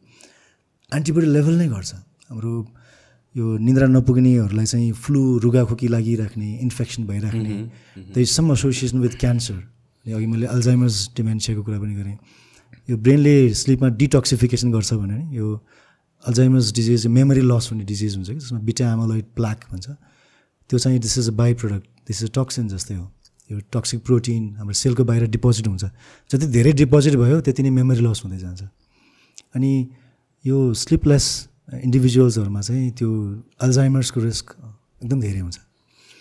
antibody 0.92 1.26
level 1.26 1.58
नै 1.58 1.68
घट्छ। 1.68 1.94
हाम्रो 2.30 2.54
यो 3.34 3.46
निन्द्रा 3.58 3.86
नपुग्नेहरूलाई 3.86 4.66
चाहिँ 4.66 4.92
फ्लू 5.02 5.22
रुगाखोकी 5.44 5.88
लागिराख्ने 5.88 6.48
infection 6.66 7.06
भइराख्ने 7.06 7.56
the 8.14 8.18
is 8.18 8.30
some 8.30 8.52
association 8.52 8.98
with 9.00 9.14
cancer 9.20 9.54
अनि 9.54 10.12
अघि 10.14 10.26
मैले 10.26 10.46
अल्जाइमर्स 10.46 10.96
डिमेन्सियाको 11.16 11.62
कुरा 11.62 11.78
पनि 11.78 11.94
गरेँ। 11.94 12.16
यो 12.88 12.96
ब्रेनले 12.96 13.36
स्लिपमा 13.54 13.88
डिटक्सिफिकेसन 14.02 14.72
गर्छ 14.72 14.94
भने 14.94 15.18
यो 15.36 15.46
अल्जाइमर्स 16.24 16.72
डिजिज 16.74 17.06
मेमोरी 17.16 17.40
लस 17.40 17.68
हुने 17.72 17.84
डिजिज 17.84 18.16
हुन्छ 18.16 18.28
कि 18.30 18.38
जसमा 18.38 18.58
बिटा 18.68 18.92
एमोलोइड 18.92 19.26
प्लाक 19.36 19.58
भन्छ। 19.70 19.88
त्यो 20.70 20.78
चाहिँ 20.78 20.98
this 20.98 21.18
is 21.18 21.28
a 21.28 21.32
byproduct 21.62 21.86
this 22.08 22.22
is 22.22 22.30
toxin 22.34 22.68
जस्तै 22.68 22.94
हो। 22.94 23.06
यो 23.50 23.56
टक्सिक 23.74 24.00
प्रोटिन 24.06 24.42
हाम्रो 24.58 24.74
सेलको 24.74 25.02
बाहिर 25.04 25.26
डिपोजिट 25.36 25.66
हुन्छ। 25.66 25.84
जति 26.30 26.46
धेरै 26.56 26.72
डिपोजिट 26.82 27.14
भयो 27.18 27.40
त्यति 27.42 27.62
नै 27.62 27.70
मेमोरी 27.70 28.00
लस 28.06 28.22
हुँदै 28.24 28.38
जान्छ। 28.38 28.62
अनि 29.56 29.72
यो 30.44 30.56
स्लिपलेस 30.74 31.26
इन्डिभिजुअल्सहरूमा 31.86 32.60
चाहिँ 32.60 32.90
त्यो 32.98 33.10
अल्जाइमर्सको 33.66 34.20
रिस्क 34.20 34.46
एकदम 35.02 35.20
धेरै 35.20 35.40
हुन्छ। 35.40 35.58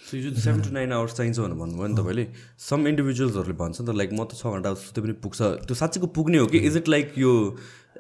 सो 0.10 0.18
यो 0.18 0.30
सेभेन 0.34 0.62
टु 0.62 0.72
नाइन 0.74 0.92
आवर्स 0.94 1.14
चाहिन्छ 1.14 1.38
भनेर 1.38 1.58
भन्नुभयो 1.62 1.88
नि 1.88 1.96
तपाईँले 2.02 2.26
सम 2.58 2.88
इन्डिभिजुअल्सहरूले 2.88 3.58
भन्छ 3.62 3.82
नि 3.82 3.86
त 3.86 3.90
लाइक 3.94 4.10
म 4.14 4.26
त 4.26 4.34
छ 4.34 4.50
घन्टा 4.50 4.74
सुत्दै 4.74 5.02
पनि 5.06 5.14
पुग्छ। 5.22 5.40
त्यो 5.70 5.76
साँच्चैको 5.78 6.08
पुग्ने 6.18 6.38
हो 6.42 6.48
कि? 6.50 6.58
इज 6.66 6.78
इट 6.82 6.88
लाइक 6.90 7.14
यो 7.18 7.32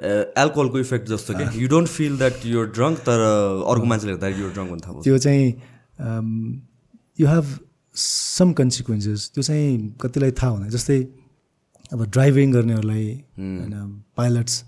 एल्कोहलको 0.01 0.77
इफेक्ट 0.79 1.05
जस्तो 1.09 1.33
कि? 1.37 1.45
You 1.61 1.67
don't 1.69 1.87
feel 1.87 2.17
that 2.17 2.45
you're 2.49 2.65
drunk 2.73 2.97
तर 3.05 3.19
अर्को 3.69 3.85
मान्छेले 3.85 4.11
हेर्दा 4.13 4.27
युर 4.41 4.51
ड्रङ्क 4.57 4.69
हुन 4.69 4.79
थाल्छ 4.81 5.03
त्यो 5.05 5.17
चाहिँ 5.21 5.45
यु 7.21 7.27
हेभ 7.29 7.45
सम 7.95 8.53
कन्सिक्वेन्सेस 8.53 9.31
त्यो 9.33 9.43
चाहिँ 9.43 9.95
कतिलाई 10.01 10.31
थाहा 10.31 10.51
हुँदैन। 10.51 10.69
जस्तै 10.69 10.99
अब 11.93 12.05
ड्राइभिङ 12.05 12.51
गर्नेहरूलाई 12.53 13.05
होइन 13.37 13.75
पाइलट्स 14.17 14.63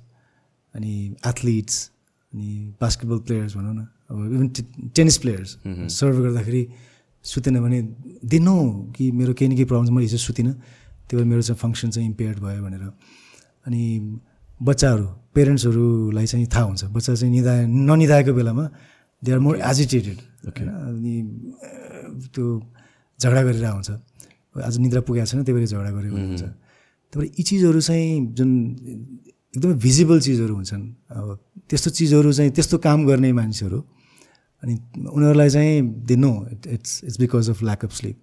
अनि 0.76 0.93
एथलिट्स 1.28 1.76
अनि 2.34 2.49
बास्केटबल 2.82 3.17
प्लेयर्स 3.28 3.55
भनौँ 3.57 3.74
न 3.76 3.88
अब 4.09 4.17
इभन 4.36 4.47
टेनिस 4.95 5.17
प्लेयर्स 5.17 5.49
सर्भ 5.95 6.17
गर्दाखेरि 6.26 6.63
सुतेन 7.26 7.59
भने 7.61 7.82
दिनु 8.26 8.55
कि 8.95 9.11
मेरो 9.11 9.34
केही 9.34 9.49
न 9.51 9.55
केही 9.55 9.65
प्रब्लम 9.69 9.86
छ 9.88 9.91
मैले 9.91 10.05
हिजो 10.05 10.17
सुतिनँ 10.17 10.53
त्यही 10.53 11.15
भएर 11.15 11.26
मेरो 11.32 11.41
चाहिँ 11.41 11.59
फङ्सन 11.59 11.89
चाहिँ 11.89 12.07
इम्पेयर्ड 12.09 12.39
भयो 12.39 12.61
भनेर। 12.63 12.84
अनि 13.67 13.82
बच्चाहरू 14.61 15.05
पेरेन्ट्सहरूलाई 15.36 16.26
चाहिँ 16.26 16.47
थाहा 16.53 16.65
हुन्छ। 16.65 16.84
बच्चा 16.95 17.13
चाहिँ 17.15 17.34
निदा 17.34 17.53
ननिदाएको 17.67 18.34
बेलामा 18.34 18.65
दे 19.22 19.32
आर 19.32 19.39
मोर 19.39 19.55
एजिटेटेड 19.61 20.17
अनि 20.47 21.15
त्यो 22.34 22.45
झगडा 23.22 23.41
गरेर 23.47 23.65
आउँछ। 23.65 23.89
आज 24.65 24.76
निद्रा 24.84 25.01
पुगेको 25.07 25.26
छैन 25.30 25.43
त्यही 25.45 25.53
भएर 25.57 25.65
झगडा 25.74 25.91
गरेको 25.97 26.15
हुन्छ। 26.17 26.43
त्यही 27.13 27.19
भएर 27.19 27.30
यी 27.38 27.43
चिजहरू 27.43 27.80
चाहिँ 27.82 28.09
जुन 28.38 28.49
एकदमै 29.55 29.76
भिजिबल 29.86 30.19
चिजहरू 30.28 30.53
हुन्छन्। 30.55 30.84
अब 31.11 31.28
त्यस्तो 31.69 31.89
चिजहरू 31.97 32.32
चाहिँ 32.34 32.51
त्यस्तो 32.51 32.78
काम 32.88 32.99
गर्ने 33.07 33.32
मान्छेहरू 33.32 33.80
अनि 34.63 34.74
उनीहरूलाई 35.07 35.49
चाहिँ 35.49 35.82
they 36.07 36.15
know 36.15 36.32
it's 36.76 36.91
it's 37.03 37.17
because 37.19 37.49
of 37.49 37.59
lack 37.63 37.86
of 37.86 37.91
sleep 37.99 38.17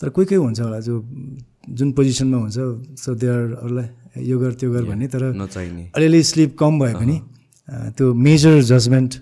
तर 0.00 0.08
कोही 0.10 0.26
कोही 0.26 0.40
हुन्छ 0.40 0.60
होला 0.60 0.78
जो 0.80 0.94
जुन 1.78 1.92
पोजिसनमा 1.96 2.38
हुन्छ 2.38 2.56
सो 3.02 3.14
देयरहरूलाई 3.14 4.24
यो 4.28 4.36
गर 4.38 4.52
त्यो 4.60 4.68
गर 4.72 4.84
भन्ने 4.84 5.06
तर 5.08 5.22
अलिअलि 5.96 6.22
स्लिप 6.22 6.56
कम 6.58 6.72
भयो 6.80 6.98
भने 6.98 7.16
त्यो 7.96 8.06
मेजर 8.12 8.60
जजमेन्ट 8.72 9.12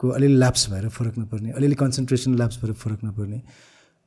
को 0.00 0.08
अलिअलि 0.08 0.36
ल्याप्स 0.36 0.62
भएर 0.70 0.88
फरक 0.88 1.14
नपर्ने 1.18 1.50
अलिअलि 1.52 1.74
कन्सन्ट्रेसन 1.74 2.34
ल्याप्स 2.36 2.56
भएर 2.62 2.72
फरक 2.72 3.00
नपर्ने। 3.04 3.40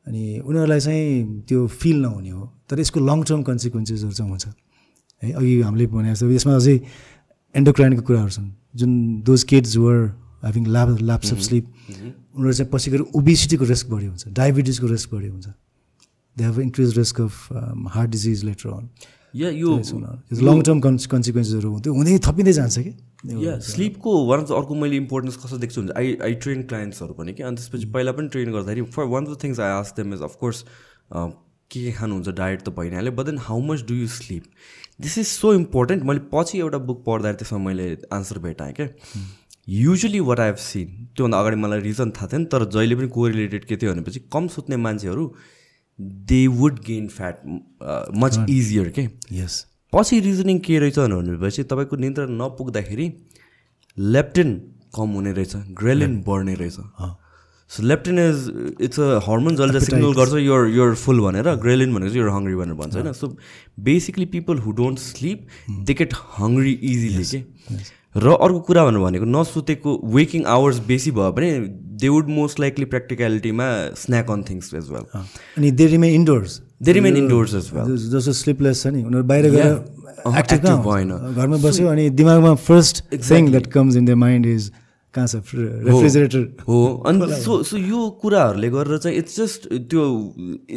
अनि 0.07 0.23
उनीहरूलाई 0.39 0.79
चाहिँ 0.79 1.41
त्यो 1.47 1.67
फिल 1.67 1.97
नहुने 2.01 2.29
हो। 2.29 2.43
तर 2.69 2.79
यसको 2.79 2.99
लङ 2.99 3.23
टर्म 3.23 3.41
कन्सिक्वेन्सेसहरू 3.43 4.11
चाहिँ 4.11 4.29
हुन्छ। 4.31 4.47
है 5.21 5.31
अघि 5.31 5.61
हामीले 5.61 5.85
भने 5.87 6.13
जस्तो 6.13 6.31
यसमा 6.31 6.55
अझै 6.55 6.75
एन्डोक्राइनको 7.55 8.01
कुराहरू 8.07 8.31
छन्। 8.31 8.49
जुन 8.75 8.91
those 9.27 9.43
kids 9.43 9.77
were 9.77 9.97
having 10.43 10.65
lab 10.65 10.89
lapse 11.01 11.33
of 11.33 11.39
sleep 11.47 11.65
उनीहरू 12.35 12.53
चाहिँ 12.53 12.71
पछि 12.71 12.91
गएर 12.91 13.01
ओबिसिटीको 13.19 13.65
रिस्क 13.65 13.87
बढी 13.89 14.05
हुन्छ 14.05 14.27
डायबिटिजको 14.39 14.87
रिस्क 14.87 15.13
बढी 15.13 15.27
हुन्छ। 15.27 15.47
They 16.37 16.43
have 16.43 16.59
increase 16.59 16.97
risk 16.97 17.21
of 17.21 17.33
heart 17.93 18.09
disease 18.11 18.43
later 18.45 18.69
on 18.69 18.89
या 19.35 19.49
यो 19.49 19.75
लङ 20.49 20.61
टर्म 20.61 20.79
कन्स 20.81 21.05
कन्सिक्वेन्सेसहरू 21.07 21.69
हुँदै 21.71 21.89
हुँदै 21.89 22.17
थपिँदै 22.27 22.53
जान्छ 22.53 22.79
कि? 22.79 22.93
या 23.45 23.57
स्लिपको 23.67 24.13
वान 24.27 24.39
अफ 24.41 24.51
अर्को 24.59 24.75
मैले 24.75 24.95
इम्पोर्टेन्स 24.97 25.35
कस्तो 25.43 25.57
देख्छु 25.63 25.81
हुन्छ 25.81 25.91
आई 25.97 26.17
आई 26.27 26.33
ट्रेन 26.45 26.63
क्लाइन्ट्सहरू 26.71 27.13
पनि 27.13 27.33
कि? 27.33 27.43
अनि 27.43 27.55
त्यसपछि 27.55 27.85
mm. 27.85 27.93
पहिला 27.93 28.11
पनि 28.11 28.27
ट्रेन 28.35 28.51
गर्दाखेरि 28.51 28.81
for 28.97 29.03
one 29.15 29.25
of 29.25 29.31
the 29.33 29.43
things 29.43 29.59
I 29.59 29.71
ask 29.79 29.95
them 30.01 30.13
is 30.13 30.21
of course 30.29 30.63
के 31.13 31.83
के 31.83 31.91
खानुहुन्छ? 31.91 32.29
डायट 32.29 32.61
त 32.61 32.69
भइहाल्यो 32.79 33.11
but 33.11 33.25
then 33.25 33.37
how 33.49 33.59
much 33.67 33.83
do 33.87 33.95
you 33.95 34.07
sleep 34.15 34.43
this 35.01 35.17
is 35.17 35.27
so 35.27 35.53
important 35.53 36.03
मैले 36.11 36.25
पछि 36.33 36.59
एउटा 36.59 36.77
बुक 36.89 37.03
पढ्दाखेरि 37.05 37.43
त्यसमा 37.43 37.59
मैले 37.67 37.91
आन्सर 38.13 38.39
भेटाएँ 38.47 38.73
क्या? 38.73 38.87
Usually 39.69 40.19
what 40.31 40.39
I 40.39 40.47
have 40.47 40.55
seen 40.65 41.07
त्योभन्दा 41.15 41.39
अगाडि 41.39 41.55
मलाई 41.55 41.79
रिजन 41.81 42.11
थाहा 42.17 42.27
थिएन 42.27 42.45
तर 42.53 42.65
जहिले 42.75 42.95
पनि 42.95 43.07
कोरिलेटेड 43.15 43.65
के 43.65 43.77
थियो 43.77 43.93
भनेपछि 43.93 44.19
कम 44.33 44.47
सुत्ने 44.55 44.77
मान्छेहरू 44.85 45.25
they 45.99 46.45
would 46.47 46.79
gain 46.85 47.07
fat 47.07 47.35
much 48.17 48.39
easier 48.49 48.89
के 48.89 49.07
यस 49.35 49.65
पछि 49.93 50.19
रिजनिङ 50.19 50.59
के 50.65 50.79
रहेछ 50.79 50.99
भनेपछि 50.99 51.63
तपाईँको 51.63 51.95
निन्द्रा 51.95 52.25
नपुग्दाखेरि 52.31 53.11
लेप्टिन 53.97 54.53
कम 54.95 55.09
हुने 55.15 55.31
रहेछ 55.33 55.55
ग्रेलिन 55.79 56.21
बढ्ने 56.27 56.53
रहेछ। 56.55 56.77
So 57.71 57.83
leptin 57.83 58.19
is 58.19 58.37
it's 58.81 58.99
a 58.99 59.19
hormone 59.25 59.55
जसले 59.55 59.79
सिग्नल 59.79 60.13
गर्छ 60.17 60.33
योर 60.41 60.67
योर 60.69 60.95
फुल 60.95 61.19
भनेर 61.21 61.53
ग्रेलिन 61.65 61.93
भनेको 61.93 62.09
चाहिँ 62.09 62.21
योर 62.21 62.31
हङ्ग्री 62.33 62.55
भनेर 62.55 62.75
भन्छ 62.75 62.95
होइन? 62.95 63.11
So 63.13 63.27
basically 63.79 64.25
people 64.35 64.57
who 64.59 64.71
don't 64.79 64.99
sleep 64.99 65.47
they 65.69 65.93
get 65.93 66.13
hungry 66.37 66.71
easily 66.71 67.23
के 67.25 67.39
र 68.15 68.27
अर्को 68.41 68.59
कुरा 68.67 68.83
भन्नु 68.85 69.03
भनेको 69.03 69.25
नसुतेको 69.25 69.91
वेकिङ 70.15 70.43
आवर्स 70.55 70.79
बेसी 70.87 71.11
भयो 71.11 71.31
भने 71.31 71.49
they 72.01 72.07
would 72.09 72.29
most 72.31 72.59
likely 72.59 72.85
प्र्याक्टिकलिटीमा 72.93 73.67
snack 74.01 74.31
on 74.31 74.43
things 74.49 74.73
as 74.73 74.89
well 74.91 75.05
अनि 75.13 75.71
they 75.71 75.87
remain 75.87 76.13
indoors 76.15 76.59
they 76.83 76.91
remain 76.93 77.17
indoors 77.17 77.53
as 77.55 77.69
well 77.73 77.95
जस्तो 78.09 78.33
स्लिपलेस 78.41 78.83
छ 78.83 78.87
नि 78.87 79.03
उनीहरू 79.03 79.23
बाहिर 79.31 79.49
गएर 79.55 79.73
एक्टिभ 80.39 80.69
भएन। 80.85 81.11
घरमा 81.33 81.57
बस्यो 81.63 81.87
अनि 81.87 82.09
दिमागमा 82.19 82.53
first 82.67 83.03
thing 83.29 83.51
that 83.51 83.67
comes 83.73 83.95
in 83.95 84.05
the 84.05 84.17
mind 84.23 84.45
is 84.45 84.71
कहाँ 85.15 85.27
छ 85.27 85.35
रेफ्रिजरेटर 85.55 86.65
हो 86.67 86.79
अनि 87.11 87.41
सो 87.43 87.61
सो 87.69 87.77
यो 87.77 88.09
कुराहरूले 88.21 88.69
गरेर 88.69 88.97
चाहिँ 88.97 89.17
इट्स 89.17 89.39
जस्ट 89.39 89.67
त्यो 89.89 90.03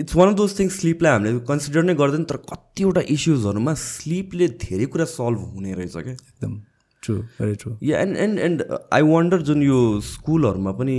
it's 0.03 0.17
one 0.17 0.29
of 0.29 0.37
those 0.37 0.59
things 0.59 0.81
स्लिपलाई 0.81 1.13
हामीले 1.13 1.39
कन्सिडर 1.49 1.83
नै 1.89 1.95
गर्दैन 1.95 2.25
तर 2.33 2.37
कतिवटा 2.53 3.03
इस्युजहरूमा 3.17 3.75
स्लिपले 3.83 4.49
धेरै 4.65 4.87
कुरा 4.93 5.05
सल्भ 5.15 5.41
हुने 5.55 5.75
रहेछ 5.81 5.97
क्या। 5.97 6.13
एकदम। 6.13 6.55
True 7.03 7.15
very 7.39 7.55
true 7.63 7.73
yeah 7.83 8.01
and 8.01 8.17
and 8.25 8.39
and 8.39 8.63
I 8.93 9.03
wonder 9.13 9.43
जुन 9.49 9.63
यो 9.63 9.79
स्कुलहरूमा 10.09 10.73
पनि 10.81 10.97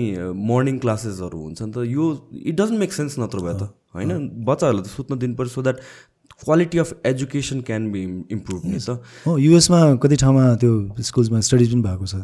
मर्निङ 0.50 0.78
क्लासेसहरू 0.86 1.40
हुन्छ 1.44 1.62
नि 1.62 1.72
त? 1.72 1.78
यो 1.88 2.04
इट 2.34 2.56
डजन्ट 2.62 2.80
मेक 2.80 2.94
सेन्स 2.94 3.20
नत्र 3.20 3.40
भए 3.46 3.54
त? 3.54 3.70
होइन? 3.96 4.12
बच्चाहरूलाई 4.50 4.84
त 4.84 4.96
सुत्न 4.96 5.18
दिनु 5.20 5.36
पऱ्यो 5.36 5.54
so 5.56 5.62
that 5.62 5.78
quality 6.44 6.78
of 6.78 6.94
education 7.06 7.62
can 7.68 7.92
be 7.92 8.04
improve 8.38 8.66
नि 8.66 8.80
त? 8.80 9.00
हो 9.28 9.38
युएसमा 9.38 9.80
कति 10.04 10.16
ठाउँमा 10.24 10.44
त्यो 10.64 10.74
स्कुल्समा 11.10 11.40
स्टडिज 11.50 11.72
पनि 11.74 11.82
भएको 11.88 12.06
छ? 12.06 12.16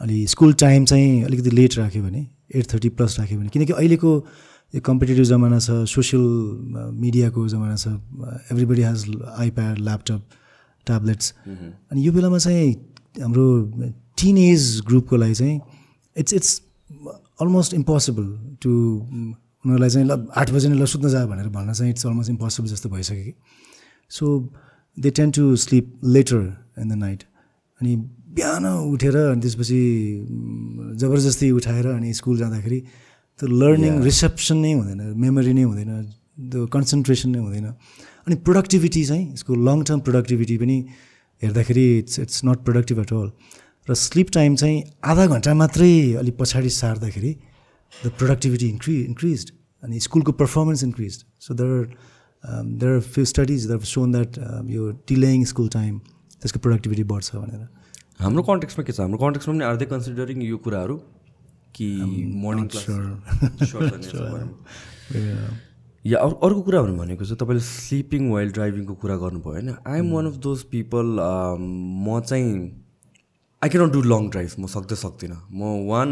अनि 0.00 0.26
स्कुल 0.28 0.52
टाइम 0.60 0.84
चाहिँ 0.84 1.22
अलिकति 1.24 1.50
लेट 1.50 1.78
राख्यो 1.78 2.02
भने 2.02 2.26
एट 2.54 2.72
थर्टी 2.72 2.88
प्लस 2.96 3.18
राख्यो 3.20 3.38
भने 3.38 3.48
किनकि 3.54 3.72
अहिलेको 3.72 4.10
यो 4.74 4.80
कम्पिटेटिभ 4.88 5.24
जमाना 5.24 5.58
छ 5.58 5.70
सोसियल 5.88 6.24
मिडियाको 7.04 7.46
जमाना 7.48 7.76
छ 7.76 7.88
everybody 8.52 8.82
has 8.82 9.04
iPad 9.44 9.78
laptop 9.78 10.22
tablets 10.86 11.32
अनि 11.46 12.06
यो 12.06 12.12
बेलामा 12.12 12.38
चाहिँ 12.38 12.74
हाम्रो 13.22 13.46
टिन 14.20 14.38
एज 14.38 14.62
ग्रुपको 14.86 15.16
लागि 15.16 15.34
चाहिँ 15.34 15.60
it's 16.16 16.32
it's 16.34 16.50
almost 17.40 17.74
impossible 17.74 18.26
to 18.62 18.70
उनीहरूलाई 18.70 19.90
चाहिँ 19.90 20.06
ल 20.08 20.26
आठ 20.36 20.50
बजी 20.50 20.68
नै 20.68 20.76
ल 20.76 20.86
सुत्न 20.86 21.08
जा 21.08 21.24
भनेर 21.26 21.48
भन्न 21.56 21.72
चाहिँ 21.72 21.90
इट्स 21.92 22.06
अलमोस्ट 22.06 22.30
इम्पोसिबल 22.30 22.68
जस्तो 22.68 22.88
भइसक्यो 22.88 23.24
कि। 23.24 23.34
So 24.10 24.24
they 24.96 25.10
tend 25.10 25.30
to 25.30 25.56
sleep 25.56 25.92
later 26.04 26.42
in 26.80 26.88
the 26.88 26.92
night 26.92 27.22
अनि 27.80 27.96
बिहान 28.36 28.66
उठेर 28.66 29.16
अनि 29.16 29.40
त्यसपछि 29.40 29.80
जबरजस्ती 31.00 31.50
उठाएर 31.50 31.86
अनि 31.86 32.12
स्कुल 32.14 32.38
जाँदाखेरि 32.38 32.80
त्यो 33.40 33.48
लर्निङ 33.60 34.02
रिसेप्सन 34.02 34.56
नै 34.56 34.72
हुँदैन 34.72 35.00
मेमोरी 35.24 35.52
नै 35.52 35.62
हुँदैन 35.62 35.90
त्यो 36.52 36.66
कन्सन्ट्रेसन 36.66 37.30
नै 37.30 37.38
हुँदैन। 37.38 37.66
अनि 38.26 38.34
प्रोडक्टिभिटी 38.46 39.04
चाहिँ 39.04 39.32
यसको 39.32 39.54
लङ 39.68 39.82
टर्म 39.88 40.00
प्रोडक्टिभिटी 40.00 40.56
पनि 40.58 40.76
हेर्दाखेरि 41.42 41.98
it's 41.98 42.18
it's 42.18 42.44
not 42.44 42.64
productive 42.64 43.00
at 43.00 43.12
all 43.12 43.30
र 43.90 43.94
स्लिप 43.94 44.30
टाइम 44.32 44.56
चाहिँ 44.56 44.82
आधा 45.04 45.26
घन्टा 45.26 45.54
मात्रै 45.54 46.12
अलिक 46.12 46.36
पछाडि 46.38 46.70
सार्दाखेरि 46.70 47.36
द 48.04 48.08
प्रोडक्टिभिटी 48.18 48.68
इन्क्रि 48.68 49.00
इन्क्रिज 49.00 49.52
अनि 49.82 50.00
स्कुलको 50.00 50.32
performance 50.32 50.84
increase 50.84 51.24
so 51.38 51.54
there 51.54 51.88
there 52.44 52.94
are 52.94 53.00
few 53.00 53.24
studies 53.24 53.68
there 53.68 53.78
shown 53.92 54.12
that 54.12 54.38
यो 54.70 54.90
डिलेइङ 55.08 55.44
स्कुल 55.44 55.68
टाइम 55.68 55.98
त्यसको 55.98 56.60
प्रोडक्टिभिटी 56.60 57.04
बढ्छ 57.04 57.36
भनेर। 57.36 57.68
हाम्रो 58.20 58.42
कन्टेक्समा 58.42 58.84
के 58.84 58.92
छ? 58.92 59.00
हाम्रो 59.00 59.18
कन्टेक्समा 59.18 59.54
पनि 59.54 59.64
आर 59.64 59.76
दे 59.76 59.86
कन्सिडरिङ 59.86 60.42
यो 60.42 60.56
कुराहरू 60.66 60.96
कि 61.76 61.88
मर्निङ 62.44 62.68
या 66.06 66.18
अरू 66.18 66.34
अर्को 66.46 66.60
कुरा 66.62 66.80
भनेको 66.82 67.24
चाहिँ 67.24 67.38
तपाईँले 67.38 67.62
स्लिपिङ 67.66 68.30
वाइल 68.30 68.50
ड्राइभिङको 68.52 68.94
कुरा 69.02 69.16
गर्नुभयो 69.22 69.52
होइन? 69.52 69.68
I 69.86 69.98
am 69.98 70.10
one 70.12 70.26
of 70.26 70.36
those 70.46 70.62
people 70.72 71.06
म 72.06 72.20
चाहिँ 72.26 72.50
I 73.62 73.68
cannot 73.70 73.92
do 73.92 74.02
long 74.02 74.28
drive 74.30 74.50
म 74.60 74.66
सक्दै 74.68 74.96
सक्दिनँ। 74.96 75.36
म 75.50 75.88
वान 75.88 76.08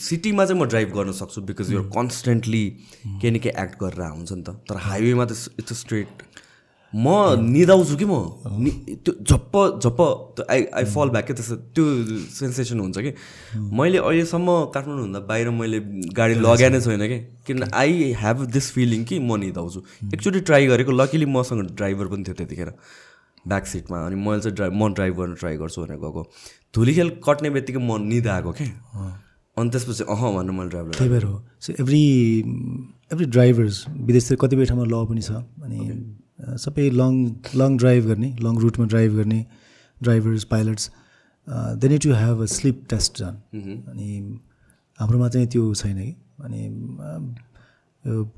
सिटीमा 0.00 0.44
चाहिँ 0.44 0.60
म 0.60 0.66
ड्राइभ 0.66 0.88
गर्न 0.96 1.12
सक्छु 1.12 1.42
बिकज 1.50 1.72
युआर 1.72 1.86
कन्सटेन्टली 1.96 2.64
केही 3.04 3.30
न 3.30 3.38
केही 3.38 3.62
एक्ट 3.62 3.74
गरेर 3.82 4.02
हुन्छ 4.08 4.32
नि 4.32 4.42
त। 4.42 4.48
तर 4.68 4.76
हाइवेमा 4.88 5.24
त 5.24 5.32
इट्स 5.60 5.72
स्ट्रेट 5.80 6.22
म 6.96 7.08
निदाउँछु 7.52 7.96
कि 7.96 8.04
म? 8.04 8.14
त्यो 9.04 9.12
झप्प 9.20 9.54
झप्प 9.84 10.00
आई 10.50 10.64
आई 10.72 10.84
फल 10.94 11.08
ब्याक 11.12 11.32
त्यस्तो 11.32 11.56
त्यो 11.76 11.84
सेन्सेसन 12.32 12.80
हुन्छ 12.80 12.98
कि? 12.98 13.12
मैले 13.52 13.98
अहिलेसम्म 13.98 14.48
काठमाडौँ 14.74 15.04
हुँदा 15.04 15.20
बाहिर 15.28 15.50
मैले 15.52 15.80
गाडी 16.16 16.34
लगाए 16.40 16.70
नै 16.72 16.80
छैन 16.80 17.04
कि? 17.04 17.18
किन 17.46 17.62
आई 17.74 18.12
हेभ 18.16 18.44
दिस 18.48 18.70
फिलिङ 18.72 19.04
कि 19.04 19.18
म 19.18 19.36
निदाउँछु। 19.44 19.80
एकचोटि 20.14 20.40
ट्राई 20.48 20.66
गरेको 20.66 20.92
लकिली 20.92 21.26
मसँग 21.28 21.76
ड्राइभर 21.76 22.06
पनि 22.08 22.22
थियो 22.24 22.34
त्यतिखेर 22.40 22.70
ब्याक 23.44 23.66
सिटमा 23.66 23.96
अनि 24.06 24.16
मैले 24.16 24.40
चाहिँ 24.40 24.56
ड्राइभ 24.56 24.72
म 24.72 24.92
ड्राइभ 24.94 25.14
गर्न 25.20 25.34
ट्राई 25.36 25.56
गर्छु 25.56 25.82
भनेर 25.82 25.98
गएको। 26.00 26.22
धुलीखेल 26.74 27.08
कट्ने 27.20 27.50
बित्तिकै 27.50 27.80
म 27.84 28.00
निदाएको 28.08 28.52
क्या 28.56 28.72
अनि 29.56 29.70
त्यसपछि 29.70 30.04
अह 30.08 30.22
भन्नु 30.36 30.52
मैले 30.52 30.70
ड्राइभर 30.70 30.92
त्यही 30.96 31.10
भएर 31.10 31.24
हो। 31.24 31.36
सो 31.60 31.72
एभ्री 31.80 32.02
एभ्री 33.12 33.26
ड्राइभर्स 33.26 33.84
विदेशतिर 33.88 34.36
कतिपय 34.40 34.64
ठाउँमा 34.64 34.84
ल 34.84 35.04
पनि 35.12 35.22
छ। 35.22 35.30
अनि 35.64 35.78
सबै 36.38 36.90
लङ 36.90 37.12
लङ 37.56 37.76
ड्राइभ 37.78 38.06
गर्ने 38.06 38.30
लङ 38.42 38.58
रुटमा 38.60 38.86
ड्राइभ 38.86 39.16
गर्ने 39.16 39.44
drivers 40.00 40.44
pilots 40.52 40.90
they 41.80 41.88
need 41.88 42.02
to 42.02 42.12
have 42.14 42.42
a 42.42 42.46
sleep 42.54 42.86
test 42.90 43.18
जान 43.18 43.34
अनि 43.54 44.08
हाम्रोमा 44.98 45.28
चाहिँ 45.28 45.48
त्यो 45.48 45.74
छैन 45.74 45.98
कि। 45.98 46.14
अनि 46.44 46.60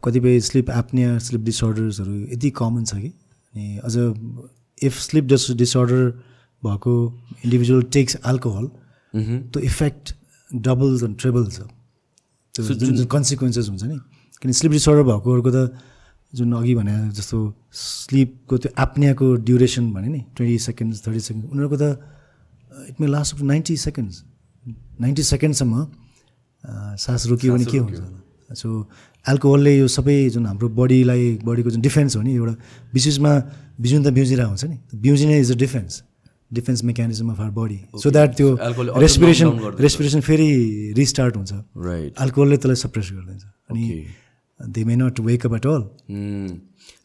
कतिपय 0.04 0.40
स्लिप 0.40 0.70
एप्निया 0.70 1.18
स्लिप 1.26 1.42
डिसअर्डर्सहरू 1.44 2.14
यति 2.32 2.50
कमन 2.60 2.84
छ 2.84 2.94
कि। 2.94 3.08
अनि 3.54 3.78
अझ 3.84 3.94
इफ 4.86 4.98
स्लिप 5.00 5.24
डिस 5.24 5.50
डिसअर्डर 5.58 6.10
भएको 6.62 6.94
इन्डिभिजुअल 7.44 7.82
टेक्स 7.92 8.16
एल्कोहल 8.26 8.66
त्यो 9.14 9.60
इफेक्ट 9.62 10.14
डबल्स 10.50 11.02
एन्ड 11.02 11.18
ट्रेबल 11.20 11.44
छ 11.50 11.60
जुन 12.54 13.04
कन्सिक्वेन्सेस 13.06 13.68
हुन्छ 13.68 13.82
नि। 13.84 13.98
किन 14.42 14.52
स्लिप 14.52 14.72
डिसअर्डर 14.72 15.02
भएकोहरूको 15.02 15.50
त 15.50 15.56
जुन 16.32 16.52
अघि 16.52 16.74
भने 16.74 16.94
जस्तो 17.16 17.38
स्लिपको 17.72 18.56
त्यो 18.58 18.70
एप्नियाको 18.82 19.26
ड्युरेसन 19.48 19.92
भने 19.92 20.08
नि 20.08 20.20
ट्वेन्टी 20.36 20.58
सेकेन्ड्स 20.68 21.06
थर्टी 21.06 21.20
सेकेन्ड 21.20 21.44
उनीहरूको 21.52 21.76
त 21.76 21.84
it 22.90 23.00
may 23.00 23.06
last 23.06 23.38
to 23.38 23.44
ninety 23.46 23.76
seconds 23.76 24.22
ninety 25.00 25.22
सेकेन्डसम्म 25.22 25.86
सास 27.04 27.26
रोकियो 27.26 27.54
भने 27.54 27.64
के 27.64 27.78
हुन्छ? 27.78 28.00
सो 28.50 28.68
एल्कोहलले 29.24 29.72
यो 29.78 29.86
सबै 29.88 30.18
जुन 30.34 30.46
हाम्रो 30.46 30.68
बडीलाई 30.76 31.24
बडीको 31.44 31.70
जुन 31.70 31.80
डिफेन्स 31.80 32.16
हो 32.16 32.22
नि 32.22 32.34
एउटा 32.34 32.54
विशेषमा 32.94 33.32
बिजुन 33.80 34.04
त 34.04 34.08
बिउजिरहेको 34.18 34.48
हुन्छ 34.48 34.64
नि 34.64 34.78
बिउजिने 35.00 35.40
is 35.40 35.52
a 35.52 35.56
defence 35.64 36.02
defence 36.52 36.84
mechanism 36.84 37.30
of 37.32 37.40
our 37.40 37.50
body 37.56 37.80
so 38.02 38.10
that 38.10 38.36
त्यो 38.36 38.48
रेस्पिरेसन 39.04 39.48
रेस्पिरेसन 39.80 40.20
फेरि 40.28 40.48
रिस्टार्ट 40.96 41.36
हुन्छ। 41.36 41.52
राइट 41.88 42.12
एल्कोहलले 42.20 42.56
त्यसलाई 42.56 42.80
सप्रेस 42.84 43.12
गरिदिन्छ 43.12 43.44
अनि 43.70 43.84
they 44.60 44.84
may 44.84 44.96
not 44.96 45.20
wake 45.22 45.46
up 45.46 45.54
at 45.54 45.66
all 45.66 45.82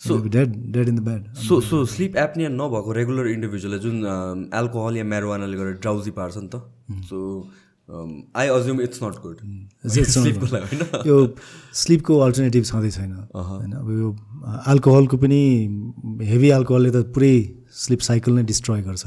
so 0.08 0.18
dead 0.28 0.56
dead 0.74 0.88
in 0.90 0.96
the 0.96 1.00
bed 1.08 1.34
so 1.48 1.60
so 1.62 1.84
sleep 1.88 2.16
apnea 2.18 2.50
नभएको 2.52 2.92
regular 2.94 3.28
इन्डिभिजुअलले 3.30 3.80
जुन 3.80 4.50
एल्कोहल 4.56 4.98
या 4.98 5.04
मेरोवानाले 5.16 5.58
गरेर 5.58 5.74
ड्राउजी 5.82 6.12
पार्छ 6.12 6.38
नि 6.38 6.48
त। 6.48 6.56
So 7.10 7.18
I 8.36 8.48
assume 8.48 8.82
it's 8.82 9.04
not 9.04 9.16
good 9.24 9.38
यो 11.08 11.18
स्लिपको 11.80 12.20
अल्टरनेटिभ 12.20 12.64
छँदै 12.66 12.92
छैन। 12.92 13.12
होइन 13.34 13.72
अब 13.74 13.90
यो 13.92 14.16
एल्कोहलको 14.74 15.18
पनि 15.18 15.42
हेभी 16.30 16.50
एल्कोहलले 16.52 16.92
त 16.92 17.04
पुरै 17.16 17.36
स्लिप 17.82 18.02
साइकल 18.08 18.32
नै 18.34 18.44
डिस्ट्रोय 18.52 18.82
गर्छ। 18.82 19.04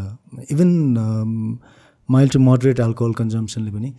Even 0.53 0.71
mild 2.09 2.33
to 2.33 2.39
moderate 2.41 2.81
alcohol 2.81 3.13
कन्जम्सनले 3.15 3.71
पनि 3.71 3.91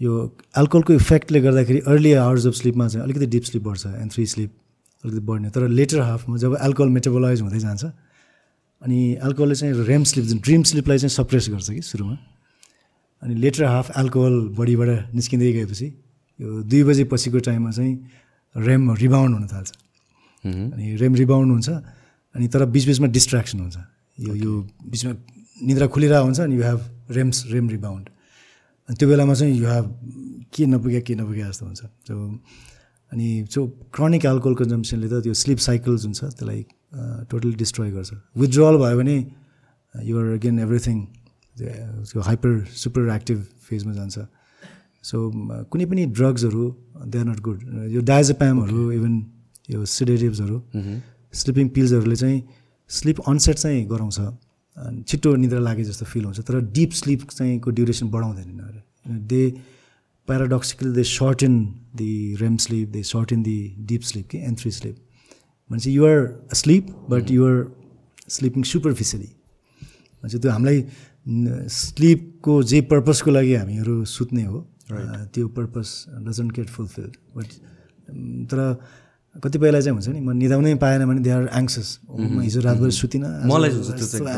यो 0.00 0.12
एल्कोहलको 0.58 0.92
इफेक्टले 0.92 1.40
गर्दाखेरि 1.40 1.80
अर्ली 1.88 2.12
आवर्स 2.12 2.46
अफ 2.46 2.54
स्लिपमा 2.54 2.88
चाहिँ 2.88 3.04
अलिकति 3.04 3.26
डिप 3.34 3.44
स्लिप 3.44 3.62
बढ्छ 3.62 3.86
एन्ड 3.86 4.12
थ्री 4.12 4.26
स्लिप 4.26 4.50
अलिकति 5.04 5.20
बढ्ने 5.26 5.50
तर 5.50 5.68
लेटर 5.68 6.00
हाफमा 6.00 6.36
जब 6.36 6.56
एल्कोहल 6.62 6.90
मेटाबोलाइज 6.90 7.40
हुँदै 7.42 7.58
जान्छ 7.58 7.84
अनि 8.82 8.98
एल्कोहलले 9.24 9.54
चाहिँ 9.54 9.84
रेम 9.86 10.04
स्लिप 10.04 10.24
जुन 10.26 10.38
ड्रिम 10.44 10.62
स्लिपलाई 10.70 10.98
चाहिँ 10.98 11.10
सप्रेस 11.10 11.48
गर्छ 11.50 11.70
कि 11.70 11.82
सुरुमा। 11.82 12.16
अनि 13.22 13.34
लेटर 13.34 13.64
हाफ 13.64 13.90
एल्कोहल 13.98 14.34
बडीबाट 14.58 15.14
निस्किँदै 15.14 15.52
गएपछि 15.52 15.86
यो 16.40 16.62
दुई 16.62 16.82
बजे 16.84 17.04
पछिको 17.12 17.38
टाइममा 17.48 17.70
चाहिँ 17.70 17.94
रेम 18.54 18.92
रिबाउन्ड 18.94 19.34
हुन 19.36 19.46
थाल्छ। 19.48 19.72
अनि 20.44 20.96
रेम 20.96 21.14
रिबाउन्ड 21.14 21.52
हुन्छ 21.52 21.68
अनि 22.34 22.48
तर 22.48 22.64
बिच 22.68 22.86
बिचमा 22.86 23.06
डिस्ट्र्याक्सन 23.16 23.58
हुन्छ। 23.60 23.76
यो 24.18 24.34
यो 24.34 24.52
बिचमा 24.84 25.12
निद्रा 25.66 25.86
खुलिरहेको 25.86 26.24
हुन्छ 26.24 26.40
अनि 26.40 26.56
you 26.56 26.62
have 26.62 26.80
REMs 27.16 27.44
REM 27.52 27.68
rebound 27.68 28.08
त्यो 28.88 29.08
बेलामा 29.08 29.34
चाहिँ 29.34 29.54
यु 29.58 29.66
हेभ 29.66 29.86
के 30.54 30.66
नपुग्या 30.66 31.00
के 31.06 31.14
नपुग्या 31.14 31.48
जस्तो 31.50 31.66
हुन्छ। 31.66 31.82
सो 32.06 32.14
अनि 33.12 33.26
सो 33.50 33.66
क्रोनिक 33.94 34.24
एल्कोहल 34.24 34.54
कन्जम्सनले 34.54 35.08
त 35.08 35.22
त्यो 35.26 35.34
स्लिप 35.34 35.58
साइकल्स 35.58 36.04
हुन्छ 36.06 36.20
त्यसलाई 36.22 36.60
टोटली 37.30 37.54
डिस्ट्रोय 37.62 37.90
गर्छ। 37.90 38.10
विथड्रल 38.38 38.76
भयो 38.78 38.96
भने 38.98 39.16
युआर 39.94 40.26
अगेन 40.38 40.58
एभ्रिथिङ 40.58 40.96
त्यो 41.56 42.20
हाइपर 42.20 42.52
सुपर 42.82 43.02
एक्टिभ 43.16 43.38
फेजमा 43.66 43.92
जान्छ। 43.98 44.16
सो 45.02 45.16
कुनै 45.70 45.84
पनि 45.90 46.06
ड्रग्सहरू 46.14 46.64
दे 47.10 47.18
आर 47.18 47.26
नट 47.26 47.40
गुड 47.42 47.58
यो 47.94 48.00
डायजेप्यामहरू 48.06 48.90
इभन 48.92 49.14
यो 49.70 49.84
सिडेटिभ्सहरू 49.84 50.58
स्लिपिङ 51.34 51.68
पिल्सहरूले 51.74 52.16
चाहिँ 52.16 52.38
स्लिप 52.90 53.20
अनसेट 53.28 53.56
चाहिँ 53.56 53.84
गराउँछ। 53.86 54.18
छिट्टो 54.76 55.34
निद्रा 55.36 55.60
लागे 55.60 55.84
जस्तो 55.84 56.06
फिल 56.06 56.24
हुन्छ। 56.24 56.40
तर 56.40 56.60
डिप 56.72 56.90
स्लिप 56.92 57.20
चाहिँ 57.30 57.58
को 57.60 57.70
ड्युरेसन 57.70 58.08
बढाउँदैन 58.10 58.48
यिनीहरू 58.50 59.18
they 59.26 59.42
paradoxically 60.28 60.92
they 60.92 61.04
short 61.04 61.42
in 61.42 61.54
the 61.96 62.36
REM 62.40 62.56
sleep 62.56 62.88
they 62.88 63.02
short 63.02 63.32
in 63.32 63.42
the 63.42 63.58
deep 63.88 64.02
sleep 64.02 64.28
कि? 64.28 64.38
एन्ड 64.38 64.58
थ्री 64.58 64.70
स्लिप 64.70 64.96
भनेपछि 65.70 65.96
you're 65.96 66.48
sleep 66.54 66.86
but 67.10 67.30
you're 67.30 67.56
sleeping 68.28 68.62
superficially 68.62 69.26
भनेपछि 69.26 70.38
त्यो 70.38 70.50
हामीलाई 70.50 70.84
स्लिपको 71.70 72.62
जे 72.62 72.80
पर्पजको 72.90 73.30
लागि 73.30 73.54
हामीहरू 73.54 74.04
सुत्ने 74.04 74.44
हो। 74.44 74.60
त्यो 75.34 75.48
purpose 75.48 75.88
doesn't 76.26 76.52
get 76.56 76.68
fulfilled 76.68 77.16
but 77.36 77.48
तर 78.50 78.60
कतिपयलाई 79.42 79.82
चाहिँ 79.82 79.96
हुन्छ 79.96 80.08
नि 80.16 80.20
म 80.20 80.30
निदाउनै 80.42 80.74
पाएन 80.84 81.00
भने 81.10 81.20
दे 81.26 81.30
आर 81.36 81.44
एङ्सस 81.60 81.88
म 82.08 82.40
हिजो 82.46 82.60
रातभरि 82.66 82.92
सुतिनँ 83.02 83.30
मलाई 83.52 83.70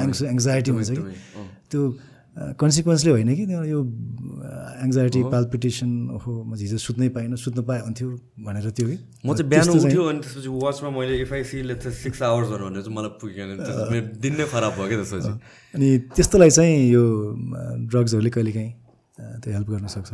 एङ्स 0.04 0.18
एङ्जाइटी 0.34 0.70
हुन्छ 0.70 0.90
कि। 0.90 1.02
त्यो 1.70 1.82
कन्सिक्वेन्सले 2.38 3.10
होइन 3.10 3.30
कि 3.34 3.44
त्यो 3.50 3.62
यो 3.66 3.78
एङ्जाइटी 4.86 5.20
पाल्पिटेसन 5.34 5.90
ओहो 6.16 6.32
म 6.46 6.54
हिजो 6.54 6.78
सुत्नै 6.78 7.08
पाइनँ 7.16 7.34
सुत्नु 7.34 7.62
पाए 7.66 7.80
हुन्थ्यो 7.82 8.08
भनेर 8.46 8.70
त्यो 8.78 8.86
कि। 8.86 8.96
म 9.26 9.34
चाहिँ 9.34 9.50
बिहान 9.50 9.68
उठ्यो 9.74 10.02
अनि 10.06 10.18
त्यसपछि 10.22 10.50
वाचमा 10.62 10.90
मैले 10.94 11.14
एफआइसी 11.26 11.56
सिक्स 12.02 12.22
आवर्सहरू 12.30 12.62
भनेर 12.70 12.82
चाहिँ 12.86 12.94
मलाई 12.94 13.12
पुगेन 13.18 13.48
दिन 14.22 14.32
नै 14.38 14.46
खराब 14.54 14.72
भयो 14.78 14.86
क्या 14.86 14.98
त्यसपछि। 15.02 15.32
अनि 15.74 15.88
त्यस्तोलाई 16.14 16.50
चाहिँ 16.58 16.74
यो 16.94 17.02
ड्रग्सहरूले 17.90 18.30
कहिलेकाहीँ 18.30 18.72
त्यो 19.42 19.50
हेल्प 19.58 19.68
गर्न 19.74 19.86
सक्छ। 19.98 20.10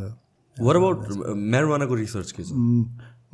वर 0.57 0.77
अबाउट 0.77 0.99
म्यारोवानाको 1.53 1.95
रिसर्च 1.95 2.31
के 2.33 2.43
छ? 2.43 2.51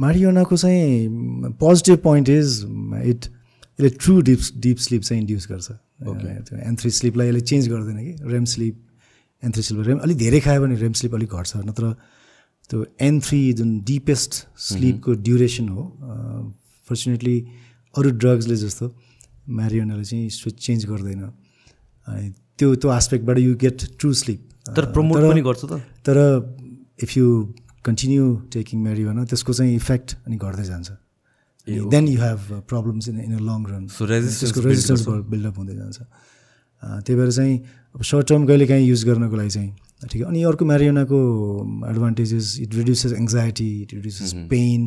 मारियोनाको 0.01 0.57
चाहिँ 0.57 1.53
पोजिटिभ 1.61 1.99
पोइन्ट 2.05 2.29
इज 2.29 2.61
इट 3.05 3.25
यसले 3.25 3.89
ट्रु 3.97 4.21
डिप 4.23 4.41
डिप 4.59 4.79
स्लिप 4.87 5.03
चाहिँ 5.03 5.21
इन्ड्युस 5.23 5.47
गर्छ। 5.51 5.71
त्यो 5.71 6.57
एन 6.69 6.77
थ्री 6.77 6.91
स्लिपलाई 6.91 7.29
यसले 7.29 7.41
चेन्ज 7.41 7.69
गर्दैन 7.69 7.99
कि। 8.05 8.33
REM 8.33 8.45
sleep 8.55 8.75
N 9.43 9.53
three 9.53 9.63
sleep 9.63 9.87
REM 9.87 9.99
अलिक 9.99 10.17
धेरै 10.19 10.41
खायो 10.41 10.63
भने 10.63 10.77
रेम 10.77 10.93
स्लिप 11.01 11.15
अलिक 11.15 11.31
घट्छ 11.35 11.57
नत्र 11.67 11.93
त्यो 12.71 12.85
एन 13.03 13.21
थ्री 13.21 13.41
जुन 13.61 13.79
डिपेस्ट 13.87 14.33
स्लिपको 14.69 15.13
ड्युरेसन 15.27 15.69
हो 15.69 15.83
फर्चुनेटली 16.89 17.37
अरू 17.95 18.11
ड्रग्सले 18.25 18.57
जस्तो 18.57 18.93
म्यारियोनाले 19.49 20.05
चाहिँ 20.05 20.29
स्विच 20.31 20.55
चेन्ज 20.67 20.87
गर्दैन। 20.87 21.23
अनि 21.23 22.31
त्यो 22.59 22.75
त्यो 22.75 22.91
आस्पेक्टबाट 22.91 23.39
यु 23.39 23.55
गेट 23.57 23.83
ट्रु 23.99 24.13
स्लिप 24.15 24.41
तर 24.77 24.85
प्रमोट 24.93 25.19
पनि 25.23 25.43
गर्छ 25.43 25.65
त। 25.65 25.81
तर 26.07 26.17
if 27.03 27.17
you 27.17 27.27
continue 27.85 28.25
taking 28.53 28.83
marijuana 28.83 29.25
त्यसको 29.31 29.53
चाहिँ 29.53 29.75
इफेक्ट 29.75 30.09
अनि 30.27 30.37
घट्दै 30.37 30.65
जान्छ। 30.65 30.91
Then 31.93 32.09
you 32.09 32.21
have 32.21 32.41
problems 32.69 33.09
in 33.09 33.21
in 33.21 33.33
a 33.35 33.41
long 33.41 33.61
run 33.71 33.87
त्यसको 33.89 34.61
रेजिस्टेन्स 34.61 35.07
बिल्डअप 35.33 35.57
हुँदै 35.59 35.75
जान्छ। 35.77 35.99
त्यही 37.05 37.17
भएर 37.21 37.31
चाहिँ 37.31 37.57
अब 37.95 38.03
सर्ट 38.11 38.27
टर्म 38.29 38.47
कहिले 38.47 38.67
काहीँ 38.67 38.87
युज 38.87 39.05
गर्नको 39.05 39.37
लागि 39.37 39.51
चाहिँ 39.51 39.71
ठिक। 40.11 40.23
अनि 40.25 40.43
अर्को 40.51 40.65
म्यारियोनाको 40.65 41.19
advantages 41.91 42.47
it 42.61 42.75
reduces 42.75 43.13
anxiety 43.13 43.71
it 43.83 43.95
reduces 43.95 44.33
pain 44.53 44.81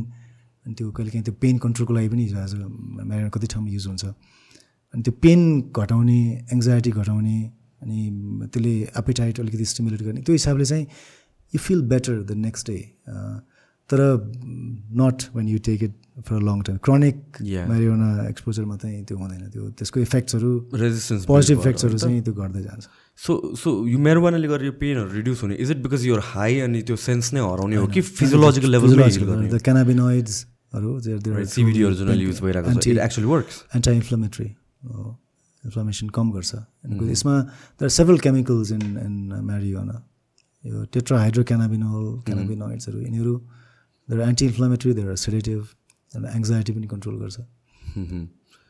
अनि 0.65 0.73
त्यो 0.73 0.91
कहिले 0.91 1.09
काहीँ 1.11 1.23
त्यो 1.23 1.35
पेन 1.41 1.57
कन्ट्रोलको 1.65 1.93
लागि 1.93 2.09
पनि 2.09 2.23
आज 2.33 2.53
म्यारियोना 2.55 3.29
कति 3.29 3.47
ठाउँमा 3.53 3.69
युज 3.73 3.85
हुन्छ। 3.87 4.05
अनि 4.05 5.01
त्यो 5.03 5.13
पेन 5.21 5.39
घटाउने 5.69 6.19
एङ्जाइटी 6.53 6.91
घटाउने 6.91 7.37
अनि 7.83 7.99
त्यसले 8.53 8.73
एपिटाइट 8.97 9.39
अलिकति 9.39 9.65
स्टिमुलेट 9.71 10.01
गर्ने 10.01 10.21
त्यो 10.25 10.33
हिसाबले 10.33 10.65
चाहिँ 10.65 10.85
you 11.53 11.59
feel 11.59 11.81
better 11.89 12.21
the 12.23 12.31
next 12.45 12.69
day 12.69 12.79
तर 13.89 13.99
not 15.01 15.17
when 15.35 15.47
you 15.47 15.59
take 15.67 15.83
it 15.83 15.93
for 16.25 16.39
long 16.45 16.61
term 16.61 16.77
chronic. 16.85 17.17
Marijuana 17.41 18.09
एक्सपोजरमा 18.29 18.75
चाहिँ 18.77 19.03
त्यो 19.05 19.17
हुँदैन. 19.17 19.49
त्यो 19.49 19.63
त्यसको 19.77 19.99
इफेक्ट्सहरू 19.99 20.51
रेजिस्टेन्स 20.73 21.25
पोजिटिभ 21.25 21.59
इफेक्ट्सहरू 21.59 21.97
चाहिँ 21.97 22.21
त्यो 22.21 22.33
घट्दै 22.33 22.61
जान्छ। 22.63 22.83
सो 23.19 23.31
सो 23.57 23.69
यो 23.87 23.97
म्यारोवानाले 23.97 24.47
गर्दा 24.47 24.65
यो 24.65 24.75
पेनहरू 24.77 25.09
रिड्युस 25.13 25.39
हुने 25.43 25.55
is 25.57 25.71
it 25.71 25.79
because 25.83 26.05
you're 26.05 26.21
high 26.29 26.59
अनि 26.69 26.81
त्यो 26.85 26.95
सेन्स 27.07 27.33
नै 27.33 27.41
हराउने 27.41 27.75
हो 27.75 27.87
कि 27.89 28.01
फिजियोलोजिकल 28.01 28.71
द 29.49 29.61
क्यानाबिनोइड्सहरू 29.65 30.91
सिबिडीहरू 31.57 31.93
जुन 31.97 32.09
युज 32.13 32.39
भइरहेको 32.45 32.69
छ। 32.77 32.87
Actually 33.09 33.27
works 33.27 33.55
anti 33.75 33.91
inflammatory 33.91 34.49
inflammation 35.63 36.07
कम 36.13 36.31
गर्छ। 36.31 36.51
अनि 36.55 37.11
यसमा 37.11 37.35
there 37.81 37.87
several 37.89 38.17
chemicals 38.21 38.71
in 38.71 38.83
in 39.05 39.13
marijuana 39.49 39.95
यो 40.63 40.83
टेट्रा 40.93 41.17
क्यानाबिनोल 41.43 42.05
क्यानाबिनोइड्सहरू 42.27 42.99
यिनीहरू 43.01 43.33
there 44.09 44.19
anti 44.27 44.45
inflammatory 44.45 44.93
there 44.93 45.15
sedative 45.17 45.61
anxiety 46.35 46.73
पनि 46.73 46.87
कन्ट्रोल 46.87 47.15
गर्छ। 47.19 47.37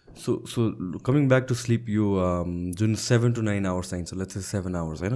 So 0.08 0.32
so 0.48 0.60
coming 1.06 1.28
back 1.28 1.46
to 1.50 1.56
sleep 1.56 1.89
यो 1.89 2.06
um, 2.26 2.52
जुन 2.78 2.96
सेभेन 3.04 3.34
टु 3.34 3.41
नाइन 3.41 3.66
आवर्स 3.66 3.89
चाहिन्छ 3.89 4.14
लेट्स 4.14 4.46
सेभेन 4.46 4.76
आवर्स 4.76 5.02
होइन? 5.02 5.16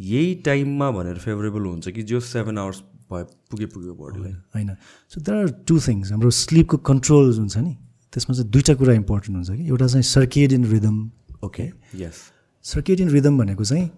यही 0.00 0.34
टाइममा 0.44 0.90
भनेर 0.90 1.18
फेभरेबल 1.18 1.66
हुन्छ 1.66 1.88
कि 1.88 2.02
जो 2.12 2.20
सेभेन 2.28 2.58
आवर्स 2.58 2.82
भए 3.12 3.22
पुगे 3.50 3.66
पुग्यो 3.66 3.94
बडीलाई 3.94 4.32
होइन 4.54 4.74
so 5.12 5.20
there 5.20 5.38
are 5.38 5.48
two 5.68 5.78
things 5.88 6.12
हाम्रो 6.12 6.30
स्लिपको 6.38 6.76
कन्ट्रोल 6.90 7.32
जुन 7.32 7.48
छ 7.48 7.58
नि 7.58 7.74
त्यसमा 8.12 8.36
चाहिँ 8.36 8.50
दुईवटा 8.50 8.74
कुरा 8.74 8.94
इम्पोर्टेन्ट 8.94 9.36
हुन्छ 9.36 9.58
कि। 9.58 9.66
एउटा 9.66 9.86
चाहिँ 9.86 10.02
सर्केडियन 10.10 10.64
रिदम 10.72 10.96
ओके 11.44 11.66
यस 11.96 12.22
सर्केडियन 12.64 13.08
रिदम 13.10 13.38
भनेको 13.38 13.64
चाहिँ 13.64 13.90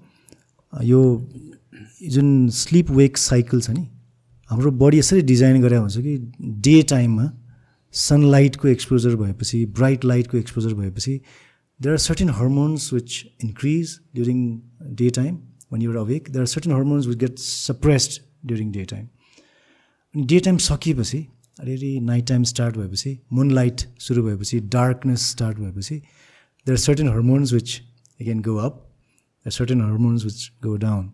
यो 0.73 1.03
जुन 2.11 2.49
स्लिप 2.51 2.91
वेक 2.91 3.19
साइकल 3.19 3.61
छ 3.61 3.71
नि 3.71 3.87
हाम्रो 4.51 4.71
बडी 4.79 4.99
यसरी 4.99 5.23
डिजाइन 5.23 5.63
गरेर 5.63 5.79
हुन्छ 5.79 5.99
कि 5.99 6.17
डे 6.67 6.83
टाइममा 6.91 7.31
सनलाइटको 7.95 8.69
एक्सपोजर 8.69 9.17
भएपछि 9.17 9.65
ब्राइट 9.79 10.05
लाइटको 10.05 10.37
एक्सपोजर 10.39 10.75
भएपछि 10.75 11.21
there 11.81 11.93
are 11.93 11.99
certain 11.99 12.31
hormones 12.31 12.93
which 12.93 13.25
increase 13.45 13.99
during 14.15 14.41
day 15.01 15.11
time 15.11 15.37
when 15.73 15.83
you're 15.83 15.97
awake 15.97 16.31
there 16.31 16.41
are 16.41 16.47
certain 16.47 16.73
hormones 16.73 17.07
which 17.07 17.19
get 17.19 17.39
suppressed 17.39 18.21
during 18.47 18.73
day 18.73 18.85
time 18.91 19.07
अनि 20.15 20.25
डे 20.27 20.41
टाइम 20.41 20.57
सकिएपछि 20.61 21.27
अलिअलि 21.59 21.99
नाइट 22.03 22.27
टाइम 22.29 22.45
स्टार्ट 22.45 22.77
भएपछि 22.77 23.19
मुन 23.33 23.51
light 23.51 23.85
सुरु 24.01 24.23
भएपछि 24.23 24.61
darkness 24.73 25.31
start 25.31 25.59
भएपछि 25.59 25.97
there 25.97 26.73
are 26.73 26.79
certain 26.79 27.09
hormones 27.09 27.53
which 27.53 27.81
can 28.21 28.41
go 28.43 28.57
up 28.61 28.89
certain 29.51 29.81
hormones 29.83 30.25
which 30.25 30.51
go 30.63 30.77
down 30.77 31.11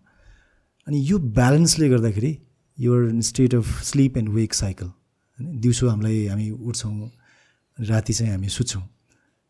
अनि 0.86 0.98
यो 1.10 1.18
ब्यालेन्सले 1.18 1.88
गर्दाखेरि 1.88 2.36
in 2.78 3.20
state 3.20 3.54
of 3.54 3.82
sleep 3.84 4.16
and 4.16 4.28
wake 4.28 4.54
cycle 4.54 4.86
होइन 4.86 5.60
दिउँसो 5.60 5.88
हामीलाई 5.88 6.26
हामी 6.26 6.50
उठ्छौँ 6.50 7.10
राति 7.78 8.12
चाहिँ 8.12 8.32
हामी 8.32 8.48
सुत्छौँ। 8.48 8.82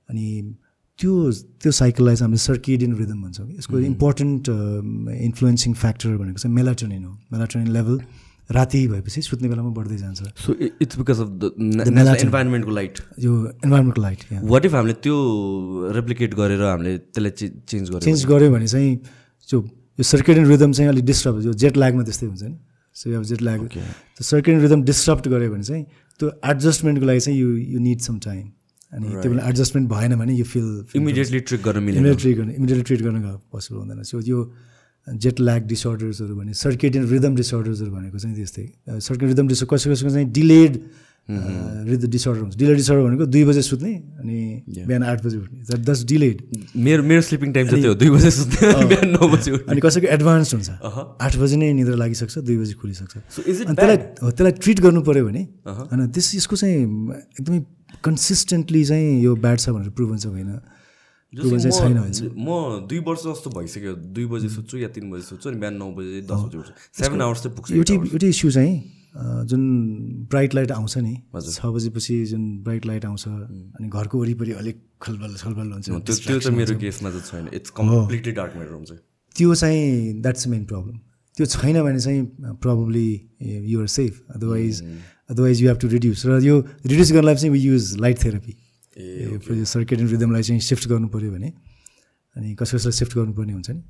अनि 0.08 0.54
त्यो 0.98 1.32
त्यो 1.62 1.72
साइकललाई 1.72 2.14
चाहिँ 2.16 2.26
हामीले 2.26 2.38
सर्किडियन 2.38 2.94
रिदम 2.96 3.22
भन्छौँ 3.22 3.48
यसको 3.50 3.78
इम्पोर्टेन्ट 3.78 4.48
इन्फ्लुएन्सिङ 4.48 5.74
फ्याक्टर 5.74 6.16
भनेको 6.16 6.38
चाहिँ 6.38 6.54
मेलाटोनिन 6.54 7.04
हो। 7.04 7.12
मेलाटोनिन 7.32 7.68
लेभल 7.72 8.00
राति 8.50 8.78
भएपछि 8.88 9.22
सुत्ने 9.22 9.48
बेलामा 9.48 9.70
बढ्दै 9.76 9.96
जान्छ। 9.96 10.20
So 10.40 10.52
it's 10.82 10.98
because 10.98 11.20
of 11.20 11.28
the. 11.40 11.52
इन्भाइरोमेन्टको 12.24 12.70
light 12.70 12.98
यो 13.20 13.32
इन्भाइरोमेन्टको 13.64 14.02
लाइट 14.02 14.20
वाट 14.44 14.64
इफ 14.64 14.74
हामीले 14.74 14.94
त्यो 15.04 15.16
रेप्लिकेट 15.94 16.34
गरेर 16.34 16.62
हामीले 16.62 16.96
त्यसलाई 16.98 17.32
चेन्ज 17.68 17.90
गरेर 17.90 18.02
चेन्ज 18.04 18.26
गऱ्यो 18.26 18.50
भने 18.52 18.66
चाहिँ 18.66 18.98
जो 19.48 19.56
यो 20.00 20.02
सर्केडियन 20.12 20.46
रिदम 20.48 20.72
चाहिँ 20.72 20.88
अलिक 20.90 21.04
डिस्टर्ब 21.04 21.44
यो 21.46 21.52
जेट 21.52 21.76
ल्यागमा 21.76 22.02
त्यस्तै 22.08 22.26
हुन्छ 22.26 22.42
नि। 22.42 22.56
सो 22.96 23.04
अब 23.16 23.24
जेट 23.30 23.42
ल्याग 23.42 23.60
त्यो 23.68 24.24
सर्केडियन 24.24 24.62
रिदम 24.62 24.82
डिस्टर्ब 24.90 25.18
गऱ्यो 25.34 25.50
भने 25.52 25.62
चाहिँ 25.62 25.84
त्यो 26.20 26.30
एडजस्टमेन्टको 26.50 27.06
लागि 27.06 27.20
चाहिँ 27.20 27.38
you 27.38 27.48
you 27.74 27.78
need 27.80 28.00
some 28.00 28.18
time 28.24 28.46
अनि 28.92 29.06
त्यो 29.08 29.30
बेला 29.30 29.42
एडजस्टमेन्ट 29.48 29.86
भएन 29.90 30.16
भने 30.18 30.32
यो 30.34 30.44
फिल 30.44 30.66
इमिडिएटली 30.96 31.40
ट्रिक 31.52 31.62
गर्न 31.62 31.88
इमिडिएट 31.88 32.18
ट्रिट 32.18 32.36
गर्न 32.38 32.50
इमिडिएटली 32.50 32.84
ट्रिट 32.88 33.02
गर्न 33.02 33.16
पोसिबल 33.52 33.78
हुँदैन। 33.78 34.02
सो 34.02 34.20
यो 34.24 34.38
जेट 35.16 35.40
ल्याग 35.40 35.62
डिसअर्डर्सहरू 35.66 36.34
भने 36.36 36.52
सर्केडियन 36.54 37.04
रिदम 37.08 37.34
डिसअर्डर्सहरू 37.36 37.90
भनेको 37.90 38.18
चाहिँ 38.18 38.36
त्यस्तै। 38.36 38.66
सर्केडियन 39.00 39.30
रिदम 39.32 39.46
डिस 39.48 39.62
कसै 39.64 39.90
कसैको 39.90 40.10
चाहिँ 40.10 40.28
डिलेड 40.32 40.72
रिद 41.28 42.04
डिसअर्डर 42.08 42.40
हुन्छ। 42.40 42.56
डिलेड 42.56 42.76
डिसअर्डर 42.76 43.02
भनेको 43.04 43.24
दुई 43.28 43.44
बजे 43.44 43.62
सुत्ने 43.62 43.92
अनि 44.20 44.38
बिहान 44.88 45.02
आठ 45.04 45.24
बजे 45.24 45.36
उठ्ने। 45.36 45.76
दस 45.84 46.04
डिलेड। 46.08 46.36
मेरो 46.72 47.02
मेरो 47.04 47.20
स्लिपिङ 47.20 47.52
टाइम 47.52 47.66
चाहिँ 47.68 47.82
त्यो 47.84 47.92
हो, 47.92 47.98
दुई 48.00 48.10
बजे 48.10 48.30
सुत्ने 48.32 48.86
बिहान 48.88 49.08
नौ 49.12 49.28
बजे 49.28 49.50
उठ्ने। 49.52 49.68
अनि 49.68 49.80
कसैको 49.80 50.06
एडभान्स 50.08 50.54
हुन्छ। 50.54 50.68
आठ 51.20 51.36
बजे 51.36 51.56
नै 51.60 51.72
निद्रा 51.76 51.96
लागिसक्छ 52.00 52.38
दुई 52.48 52.56
बजे 52.56 52.74
खुलिसक्छ। 52.80 53.14
अनि 53.16 53.76
त्यसलाई 53.76 53.96
त्यसलाई 54.24 54.52
ट्रिट 54.56 54.80
गर्नु 54.80 55.00
पऱ्यो 55.04 55.24
भने 55.28 55.42
होइन 55.68 56.08
त्यस 56.16 56.26
यसको 56.34 56.56
चाहिँ 56.56 56.76
एकदमै 57.36 57.60
कन्सिस्टेन्टली 58.04 58.84
चाहिँ 58.84 59.20
यो 59.20 59.36
ब्याड 59.36 59.58
छ 59.60 59.68
भनेर 59.76 59.92
प्रुभन 59.92 60.16
चाहिँ 60.16 60.32
होइन। 60.32 60.50
म 61.28 61.38
म 62.36 62.86
दुई 62.88 62.98
वर्ष 63.04 63.22
जस्तो 63.24 63.50
भइसक्यो। 63.52 63.94
दुई 64.16 64.26
बजे 64.26 64.48
सुत्छु 64.48 64.78
या 64.78 64.88
तिन 64.88 65.10
बजे 65.10 65.22
सुत्छु 65.22 65.48
अनि 65.50 65.58
बिहान 65.60 65.74
नौ 65.76 65.90
बजे 65.92 66.20
दस 66.24 66.40
बजे 66.48 66.58
उठ्छु। 66.58 66.72
सेभेन 66.98 67.20
आवर्स 67.20 67.42
चाहिँ 67.42 67.56
पुग्छ 67.56 67.72
एउटै 67.72 67.94
एउटै 67.94 68.28
इस्यु 68.28 68.50
चाहिँ 68.50 68.74
जुन 69.50 69.62
ब्राइट 70.30 70.54
लाइट 70.54 70.70
आउँछ 70.72 70.98
नि 70.98 71.14
छ 71.36 71.66
बजेपछि 71.66 72.24
जुन 72.32 72.42
ब्राइट 72.64 72.86
लाइट 72.86 73.04
आउँछ 73.04 73.24
अनि 73.28 73.88
घरको 73.88 74.20
वरिपरि 74.20 74.52
अलिक 74.62 74.76
खलबल 75.02 75.34
छलबल 75.36 75.72
हुन्छ 75.72 75.88
त्यो 75.88 76.16
त्यो 76.16 76.38
चाहिँ 76.40 76.56
मेरो 76.56 76.76
केसमा 76.78 77.10
चाहिँ 77.10 77.24
छैन। 77.28 77.48
इट्स 77.54 77.70
कम्प्लिटली 77.76 78.32
डार्क 78.32 78.52
मेरो 78.56 78.70
रुम 78.72 78.84
चाहिँ। 78.84 79.02
त्यो 79.36 79.54
चाहिँ 79.54 80.22
द्याट्स 80.22 80.46
मेन 80.48 80.64
प्रब्लम 80.64 80.96
त्यो 81.36 81.46
छैन 81.46 81.82
भने 81.82 82.00
चाहिँ 82.00 82.56
probably 82.62 83.10
you're 83.72 83.86
safe 83.86 84.12
otherwise 84.36 84.82
otherwise 85.30 85.62
you 85.62 85.68
have 85.68 85.78
to 85.78 85.88
reduce 85.88 86.26
र 86.26 86.40
यो 86.44 86.56
रिड्युस 86.86 87.12
गर्नलाई 87.12 87.34
चाहिँ 87.34 87.52
वी 87.52 87.60
युज 87.60 87.96
लाइट 88.00 88.24
थेरापी 88.24 88.56
यो 88.98 89.64
सर्केट 89.64 90.00
रिदमलाई 90.00 90.42
चाहिँ 90.42 90.60
सिफ्ट 90.60 90.88
गर्नु 90.88 91.08
पऱ्यो 91.08 91.30
भने 91.32 91.52
अनि 92.36 92.54
कसै 92.54 92.76
कसैलाई 92.76 92.92
सिफ्ट 92.92 93.14
गर्नुपर्ने 93.14 93.52
हुन्छ 93.52 93.70
नि। 93.70 93.82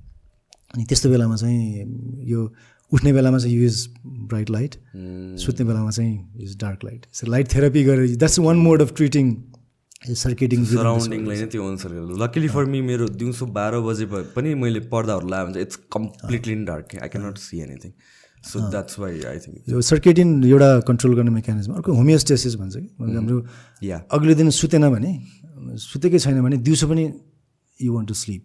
अनि 0.75 0.85
त्यस्तो 0.85 1.11
बेलामा 1.11 1.37
चाहिँ 1.37 1.85
यो 2.29 2.55
उठ्ने 2.93 3.13
बेलामा 3.13 3.39
चाहिँ 3.39 3.57
युज 3.57 3.89
ब्राइट 4.07 4.51
लाइट 4.51 4.75
सुत्ने 5.39 5.67
बेलामा 5.67 5.91
चाहिँ 5.91 6.33
use 6.37 6.57
dark 6.57 6.85
light 6.85 7.07
light 7.29 7.55
therapy 7.55 7.85
गरेर 7.85 8.17
that's 8.17 8.39
one 8.39 8.57
mode 8.57 8.83
of 8.83 8.95
treating 8.97 9.37
सर्केटिङ 10.15 10.65
सराउन्डिङलाई 10.65 11.37
नै 11.37 11.47
त्यो 11.47 11.67
अनुसार 11.67 11.93
लकिली 12.23 12.49
फर 12.49 12.65
मी 12.65 12.81
मेरो 12.81 13.09
दिउँसो 13.09 13.47
बाह्र 13.47 13.81
बजे 13.81 14.07
भए 14.07 14.23
पनि 14.37 14.55
मैले 14.55 14.81
पर्दाहरू 14.81 15.29
लगायो 15.29 15.45
भने 15.45 15.53
चाहिँ 15.53 15.67
it's 15.67 15.77
completely 15.77 16.55
dark 16.65 16.97
I 17.03 17.09
can 17.09 17.27
not 17.27 17.39
see 17.39 17.61
anything 17.61 17.93
so 18.45 18.57
that's 18.71 18.99
why 18.99 19.21
I 19.31 19.39
think 19.45 19.57
यो 19.69 19.81
सर्केटिन 19.91 20.29
एउटा 20.45 20.69
कन्ट्रोल 20.89 21.15
गर्ने 21.19 21.31
मेकानिजम 21.39 21.73
अर्को 21.79 21.93
होमियोस्टेसिस 22.01 22.55
भन्छ 22.61 22.77
कि? 22.77 22.89
हाम्रो 23.01 23.39
या 23.83 23.97
अघिल्लो 24.15 24.35
दिन 24.41 24.51
सुतेन 24.61 24.89
भने 24.95 25.11
सुतेकै 25.89 26.19
छैन 26.25 26.43
भने 26.43 26.57
दिउँसो 26.67 26.87
पनि 26.89 27.05
यु 27.81 27.91
वन्ट 27.95 28.09
टु 28.09 28.15
स्लिप 28.15 28.43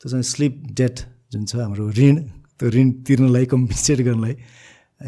त्यो 0.00 0.06
चाहिँ 0.10 0.22
स्लिप 0.32 0.54
डेट 0.80 0.96
जुन 1.32 1.44
छ 1.44 1.56
हाम्रो 1.62 1.90
ऋण 1.98 2.16
त्यो 2.58 2.68
ऋण 2.76 2.90
तिर्नलाई 3.06 3.44
कम्पेन्सेट 3.52 4.00
गर्नलाई 4.08 4.34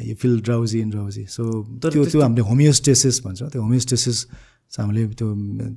you 0.09 0.15
feel 0.23 0.41
drowsy 0.47 0.79
and 0.81 0.93
drowsy 0.95 1.25
so 1.37 1.43
त्यो 1.83 2.05
त्यो 2.13 2.21
हामीले 2.23 2.43
होमियोस्टेसिस 2.51 3.17
भन्छ। 3.25 3.43
त्यो 3.53 3.63
होमियोस्टेसिस 3.63 4.19
हामीले 4.79 5.07
त्यो 5.19 5.29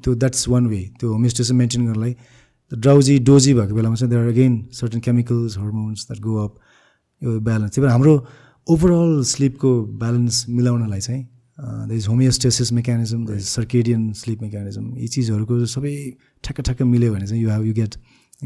त्यो 0.04 0.12
द्याट्स 0.22 0.48
वान 0.54 0.68
वे 0.74 0.82
त्यो 1.00 1.08
होमियोस्टेसिस 1.14 1.52
मेन्टेन 1.62 1.88
गर्नलाई 1.88 2.14
ड्राउजी 2.72 3.18
डोजी 3.30 3.54
भएको 3.54 3.74
बेलामा 3.76 3.96
चाहिँ 3.96 4.12
there 4.14 4.28
again 4.34 4.54
certain 4.80 5.00
chemicals 5.06 5.58
hormones 5.58 6.06
that 6.08 6.20
go 6.28 6.34
up 6.44 6.52
यो 7.24 7.40
ब्यालेन्स 7.40 7.76
त्यही 7.76 7.86
भएर 7.86 7.92
हाम्रो 7.92 8.16
ओभरअल 8.68 9.22
स्लिपको 9.24 9.72
ब्यालेन्स 10.00 10.46
मिलाउनलाई 10.50 11.00
चाहिँ 11.00 11.24
the 11.88 11.92
is 11.92 12.08
homeostasis 12.08 12.72
mechanism 12.74 13.26
the 13.26 13.30
is 13.36 13.46
circadian 13.50 14.12
sleep 14.14 14.42
mechanism 14.42 14.98
यी 14.98 15.08
चिजहरूको 15.08 15.66
सबै 15.76 15.94
ठ्याक्क 16.44 16.62
ठ्याक्क 16.62 16.82
मिल्यो 16.82 17.14
भने 17.14 17.28
चाहिँ 17.28 17.44
you 17.44 17.50
have 17.50 17.66
you 17.66 17.74
get 17.74 17.96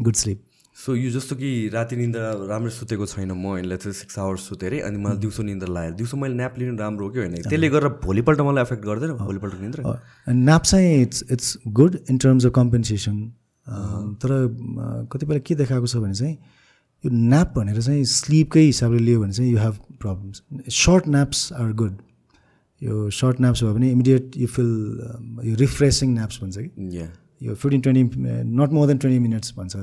good 0.00 0.14
sleep 0.14 0.42
so 0.76 0.94
यो 0.94 1.10
जस्तो 1.10 1.36
कि 1.36 1.48
राति 1.68 1.96
निन्द्रा 1.96 2.26
राम्रै 2.48 2.70
सुतेको 2.70 3.06
छैन 3.06 3.30
म 3.32 3.56
यसलाई 3.58 3.76
चाहिँ 3.76 3.92
सिक्स 3.92 4.18
आवर्स 4.18 4.40
सुतेँ 4.48 4.68
अरे 4.68 4.80
अनि 4.80 4.98
मलाई 4.98 5.18
दिउँसो 5.18 5.42
निन्द्रा 5.42 5.72
लाग्यो। 5.74 5.94
दिउँसो 5.96 6.16
मैले 6.16 6.34
न्याप 6.34 6.58
लिनु 6.58 6.76
राम्रो 6.76 7.06
हो 7.06 7.12
कि 7.12 7.18
होइन? 7.18 7.34
त्यसले 7.34 7.68
गर्दा 7.68 7.88
भोलिपल्ट 8.04 8.40
मलाई 8.40 8.62
एफेक्ट 8.62 8.84
गर्दैन 8.84 9.12
भोलिपल्ट 9.18 9.60
निन्द्रा 9.60 10.32
नाप 10.32 10.62
चाहिँ 10.62 11.02
it's 11.02 11.24
it's 11.32 11.58
good 11.68 11.98
in 12.10 12.18
terms 12.18 12.46
of 12.46 12.52
compensation 12.54 13.16
तर 14.22 14.30
कतिपय 15.12 15.40
के 15.40 15.54
देखाएको 15.54 15.86
छ 15.86 15.96
भने 15.96 16.14
चाहिँ 16.14 16.38
यो 17.04 17.10
न्याप 17.12 17.52
भनेर 17.56 17.80
चाहिँ 17.82 18.04
स्लिपकै 18.16 18.64
हिसाबले 18.64 18.98
लियो 18.98 19.20
भने 19.20 19.32
चाहिँ 19.32 19.50
you 19.52 19.58
have 19.58 19.74
problems 20.00 20.42
short 20.76 21.08
naps 21.08 21.52
are 21.52 21.72
good 21.82 21.96
यो 22.80 23.08
सर्ट 23.20 23.40
न्याप्स 23.40 23.62
भयो 23.62 23.74
भने 23.74 23.90
इमिडिएट 23.92 24.36
यु 24.36 24.46
फिल 24.56 24.70
यो 25.44 25.54
रिफ्रेसिङ 25.60 26.14
न्याप्स 26.14 26.42
भन्छ 26.42 26.58
कि? 26.58 26.98
या 26.98 27.08
यो 27.42 27.54
fifteen 27.54 27.80
twenty 27.80 28.02
not 28.58 28.72
more 28.72 28.86
than 28.86 28.98
twenty 28.98 29.18
minutes 29.28 29.54
भन्छ। 29.56 29.76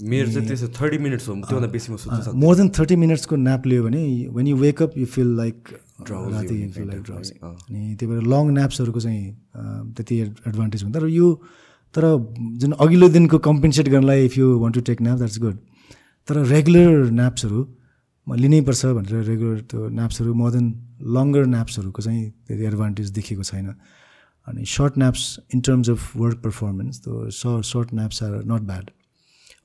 मेरो 0.00 0.30
चाहिँ 0.32 0.46
त्यसो 0.48 0.68
थर्टी 0.80 0.98
मिनट्स 0.98 1.28
हो 1.28 1.34
त्योभन्दा 1.34 1.68
बेसी 1.72 1.92
म 1.92 1.96
सुत्न 1.96 2.36
मोर 2.40 2.56
देन 2.56 2.68
थर्टी 2.78 2.96
मिनट्सको 2.96 3.36
न्याप 3.36 3.66
लियो 3.66 3.82
भने 3.84 4.02
when 4.36 4.46
you 4.46 4.56
wake up 4.56 4.98
you 4.98 5.06
feel 5.06 5.36
like 5.36 5.68
राति 6.10 6.62
यु 6.62 6.70
फिल 6.72 6.86
लाइक 6.88 7.02
ड्राउजी। 7.08 7.34
अनि 7.44 7.96
त्यही 8.00 8.12
भएर 8.12 8.22
लङ 8.32 8.50
न्याप्सहरूको 8.56 9.00
चाहिँ 9.00 9.24
अँ, 9.28 9.92
त्यति 9.96 10.20
एडभान्टेज 10.20 10.84
हुँदैन 10.84 11.02
र 11.02 11.08
यो 11.08 11.34
तर 11.94 12.04
जुन 12.60 12.72
अघिल्लो 12.80 13.08
दिनको 13.08 13.38
कम्पेन्सेट 13.48 13.88
गर्नलाई 13.88 14.24
if 14.24 14.38
you 14.38 14.58
want 14.58 14.74
to 14.74 14.80
take 14.88 15.02
nap 15.02 15.18
that's 15.18 15.38
good 15.40 15.58
तर 16.28 16.36
रेगुलर 16.54 17.10
न्याप्सहरू 17.20 17.60
म 18.26 18.34
लिनैपर्छ 18.42 18.82
भनेर 18.98 19.24
रेगुलर 19.30 19.58
त्यो 19.70 19.88
न्याप्सहरू 19.98 20.30
मोर 20.40 20.50
देन 20.52 20.66
लङ्गर 21.16 21.44
न्याप्सहरूको 21.54 22.00
चाहिँ 22.06 22.22
त्यति 22.46 22.64
एडभान्टेज 22.70 23.10
देखेको 23.18 23.42
छैन। 23.50 23.68
अनि 24.46 24.64
short 24.66 24.98
naps 24.98 25.24
in 25.54 25.60
terms 25.66 25.90
of 25.90 26.16
work 26.16 26.38
performance 26.44 27.00
त्यो 27.04 27.30
short 27.38 27.64
short 27.72 27.88
naps 27.94 28.22
are 28.22 28.32
not 28.52 28.62
bad 28.70 28.90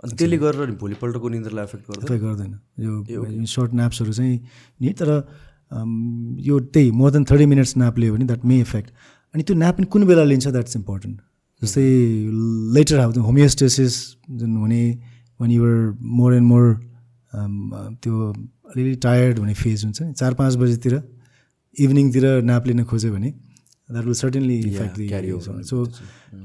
अनि 0.04 0.16
त्यसले 0.20 0.38
गरेर 0.38 0.72
भोलिपल्टको 0.82 1.30
निन्द्रालाई 1.30 1.64
एफेक्ट 1.64 1.86
इफेक्ट 2.04 2.24
गर्दैन। 2.24 2.54
यो 2.84 3.46
सर्ट 3.56 3.74
न्याप्सहरू 3.80 4.12
चाहिँ 4.14 4.36
नि 4.82 4.94
तर 5.00 5.10
यो 6.48 6.60
त्यही 6.74 6.92
more 7.00 7.12
than 7.12 7.24
thirty 7.32 7.46
minutes 7.52 7.78
nap 7.78 7.98
लियो 8.00 8.14
भने 8.14 8.26
द्याट 8.26 8.46
मे 8.46 8.60
इफेक्ट 8.68 8.90
अनि 9.34 9.44
त्यो 9.44 9.56
न्याप 9.56 9.76
पनि 9.78 9.86
कुन 9.94 10.06
बेला 10.08 10.24
लिन्छ 10.24 10.48
द्याट्स 10.48 10.76
इम्पोर्टेन्ट 10.76 11.18
जस्तै 11.62 11.88
लेटर 12.76 13.00
हाउ 13.00 13.12
होमियोस्टेसिस 13.28 13.94
जुन 14.40 14.56
हुने 14.58 14.84
when 15.40 15.52
you're 15.52 15.78
more 16.20 16.36
and 16.36 16.48
more 16.48 16.66
त्यो 18.04 18.14
अलिअलि 18.72 18.96
टायर्ड 19.04 19.40
हुने 19.40 19.54
फेज 19.54 19.84
हुन्छ 19.86 20.02
नि। 20.02 20.14
चार 20.14 20.34
पाँच 20.34 20.56
बजीतिर 20.56 20.94
इभिनिङतिर 21.78 22.26
न्याप 22.44 22.68
लिन 22.68 22.84
खोज्यो 22.84 23.12
भने 23.14 23.30
that 23.90 24.06
will 24.06 24.14
certainly 24.16 24.58
effect 24.60 24.96
so 25.70 25.86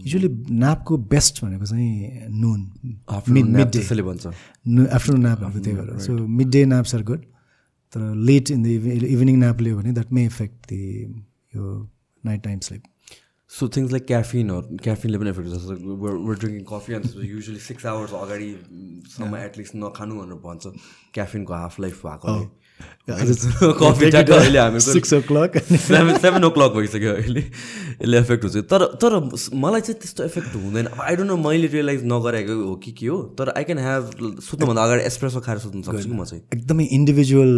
usually 0.04 0.28
न्यापको 0.52 0.96
best 1.12 1.44
भनेको 1.44 1.64
चाहिँ 1.64 2.28
नुन 2.40 2.60
मिड 3.30 3.70
डे 3.72 4.02
भन्छ। 4.02 4.26
आफ्टरनुन 4.26 5.20
न्यापहरूको 5.22 5.60
त्यही 5.60 5.76
भएर। 5.76 5.98
So 6.06 6.12
mid 6.38 6.48
day 6.50 6.64
naps 6.66 6.94
are 6.94 7.02
good 7.10 7.24
तर 7.92 8.00
late 8.28 8.50
in 8.50 8.62
the 8.62 8.66
evening 9.06 9.38
nap 9.38 9.60
लियो 9.60 9.76
भने 9.78 9.92
द्याट 9.92 10.12
मे 10.12 10.24
इफेक्ट 10.26 10.66
दि 10.68 10.80
यो 11.56 11.64
night 12.24 12.42
time 12.42 12.58
sleep 12.60 12.82
so 13.50 13.68
things 13.74 13.90
like 13.92 14.04
caffeine 14.06 14.50
क्याफिनले 14.82 15.18
पनि 15.18 15.30
एफेक्ट 15.30 15.48
जस्तो 15.50 15.72
वर 16.02 16.34
ड्रिङ्किङ 16.38 16.64
कफी 16.70 16.92
अन्त 16.94 17.08
युजली 17.24 17.60
सिक्स 17.66 17.86
आवर्स 17.92 18.12
अगाडिसम्म 18.22 19.36
एटलिस्ट 19.36 19.74
नखानु 19.76 20.14
भनेर 20.20 20.38
भन्छ। 20.46 20.64
क्याफिनको 21.14 21.52
हाफ 21.54 21.80
लाइफ 21.80 21.96
कफी 23.80 24.10
अहिले 24.10 24.80
six 24.80 25.12
o'clock 25.28 25.56
seven 25.58 26.16
seven 26.18 26.44
o'clock 26.50 26.72
भइसक्यो 26.76 27.10
अहिले। 27.12 27.40
यसले 27.40 28.18
एफेक्ट 28.18 28.44
हुन्छ। 28.44 28.56
तर 28.70 28.84
तर 29.02 29.18
मलाई 29.64 29.80
चाहिँ 29.80 29.98
त्यस्तो 30.00 30.24
एफेक्ट 30.24 30.54
हुँदैन। 30.54 30.86
आई 30.96 31.16
डोन्ट 31.16 31.30
नो 31.30 31.36
मैले 31.48 31.66
रियलाइज 31.74 32.06
नगरेको 32.14 32.54
हो 32.62 32.74
कि 32.86 32.92
के 33.02 33.06
हो। 33.06 33.18
तर 33.38 33.52
आई 33.56 33.64
क्यान 33.68 33.78
ह्याभ 33.84 34.02
सुत्नुभन्दा 34.48 34.82
अगाडि 34.84 35.02
एस्प्रेसो 35.10 35.40
खाएर 35.50 35.58
सुत्नु 35.66 35.82
सक्छु 35.90 36.08
कि 36.08 36.14
म 36.14 36.24
चाहिँ। 36.24 36.42
एकदमै 36.54 36.84
इन्डिभिजुअल 36.98 37.52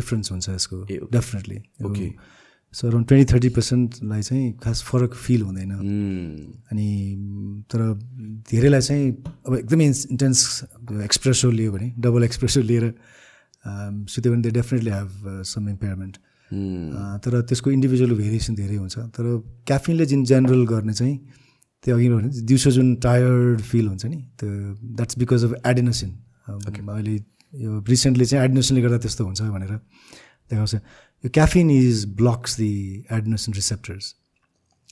डिफ्रेन्स 0.00 0.26
हुन्छ 0.32 0.48
यसको. 0.48 0.84
Definitely 0.90 1.58
Okay. 1.90 2.10
So 2.72 2.86
around 2.88 3.06
twenty 3.08 3.32
thirty 3.32 3.48
पर्सेन्टलाई 3.50 4.22
चाहिँ 4.22 4.52
खास 4.62 4.82
फरक 4.86 5.14
फिल 5.14 5.42
हुँदैन. 5.42 5.70
अनि 6.70 6.88
तर 7.70 7.80
धेरैलाई 8.50 8.80
चाहिँ 8.80 9.10
अब 9.46 9.56
एकदमै 9.56 9.86
इन्टेन्स 9.86 10.38
एक्सप्रेसो 11.02 11.50
लियो 11.50 11.72
भने 11.72 11.92
डबल 11.98 12.24
एक्सप्रेसो 12.24 12.60
लिएर 12.62 12.84
अम, 13.64 14.06
सुत्यो 14.06 14.32
भने 14.32 14.42
they 14.42 14.50
definitely 14.50 14.90
have 14.90 15.42
some 15.44 15.68
impairment. 15.68 16.16
तर 17.24 17.40
त्यसको 17.48 17.70
इन्डिभिजुअल 17.70 18.14
भेरिएसन 18.16 18.54
धेरै 18.54 18.76
हुन्छ। 18.76 18.98
तर 19.14 19.24
क्याफिनले 19.66 20.06
जुन 20.06 20.24
जेनरल 20.30 20.64
गर्ने 20.66 20.92
चाहिँ 20.92 21.16
त्यो 21.84 21.96
अघि 21.96 22.08
भने 22.08 22.28
दिउँसो 22.46 22.70
जुन 22.70 22.94
टायर्ड 23.02 23.60
फिल 23.60 23.86
हुन्छ 23.88 24.04
नि 24.06 24.16
त्यो 24.38 24.48
द्याट्स 24.96 25.18
बिकज 25.18 25.44
अफ 25.44 25.52
एडिनोसिन 25.66 26.10
अहिले 26.48 27.14
यो 27.54 27.70
रिसेन्टली 27.88 28.24
चाहिँ 28.24 28.44
एडिनोसिनले 28.44 28.82
गर्दा 28.82 28.98
त्यस्तो 29.04 29.24
हुन्छ 29.24 29.42
भनेर 29.42 29.72
देखाउँछ। 30.50 30.74
यो 31.24 31.30
caffeine 31.34 31.70
is 31.70 32.04
blocks 32.16 32.56
the 32.56 32.72
adenosine 33.12 33.54
receptors 33.54 34.14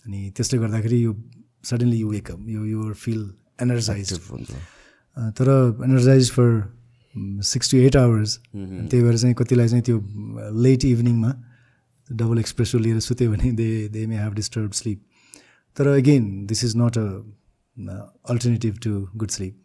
अनि 0.07 0.31
त्यसले 0.37 0.59
गर्दाखेरि 0.59 1.03
यो 1.05 1.15
सडनली 1.65 1.99
यु 1.99 2.09
वेकअप 2.11 2.49
यो 2.49 2.65
युर 2.65 2.95
फिल 2.95 3.31
एनर्जाइज 3.63 4.13
तर 5.39 5.51
energize 5.85 6.31
for 6.31 6.51
six 7.43 7.71
to 7.71 7.77
eight 7.77 7.97
hours 7.97 8.39
त्यही 8.55 9.03
भएर 9.03 9.17
चाहिँ 9.17 9.35
कतिलाई 9.35 9.69
चाहिँ 9.69 9.83
त्यो 9.83 10.01
लेट 10.63 10.85
इभिनिङमा 10.85 11.33
डबल 12.11 12.39
एक्सप्रेसो 12.39 12.79
लिएर 12.79 13.01
सुत्यो 13.01 13.31
भने 13.31 13.53
they 13.53 13.89
they 13.89 14.07
may 14.07 14.19
have 14.19 14.35
disturb 14.35 14.73
sleep 14.73 15.03
तर 15.77 15.89
again 15.89 16.47
this 16.47 16.65
is 16.65 16.77
not 16.77 16.99
a 16.99 17.09
alternative 18.31 18.79
to 18.83 19.09
good 19.17 19.31
sleep 19.31 19.63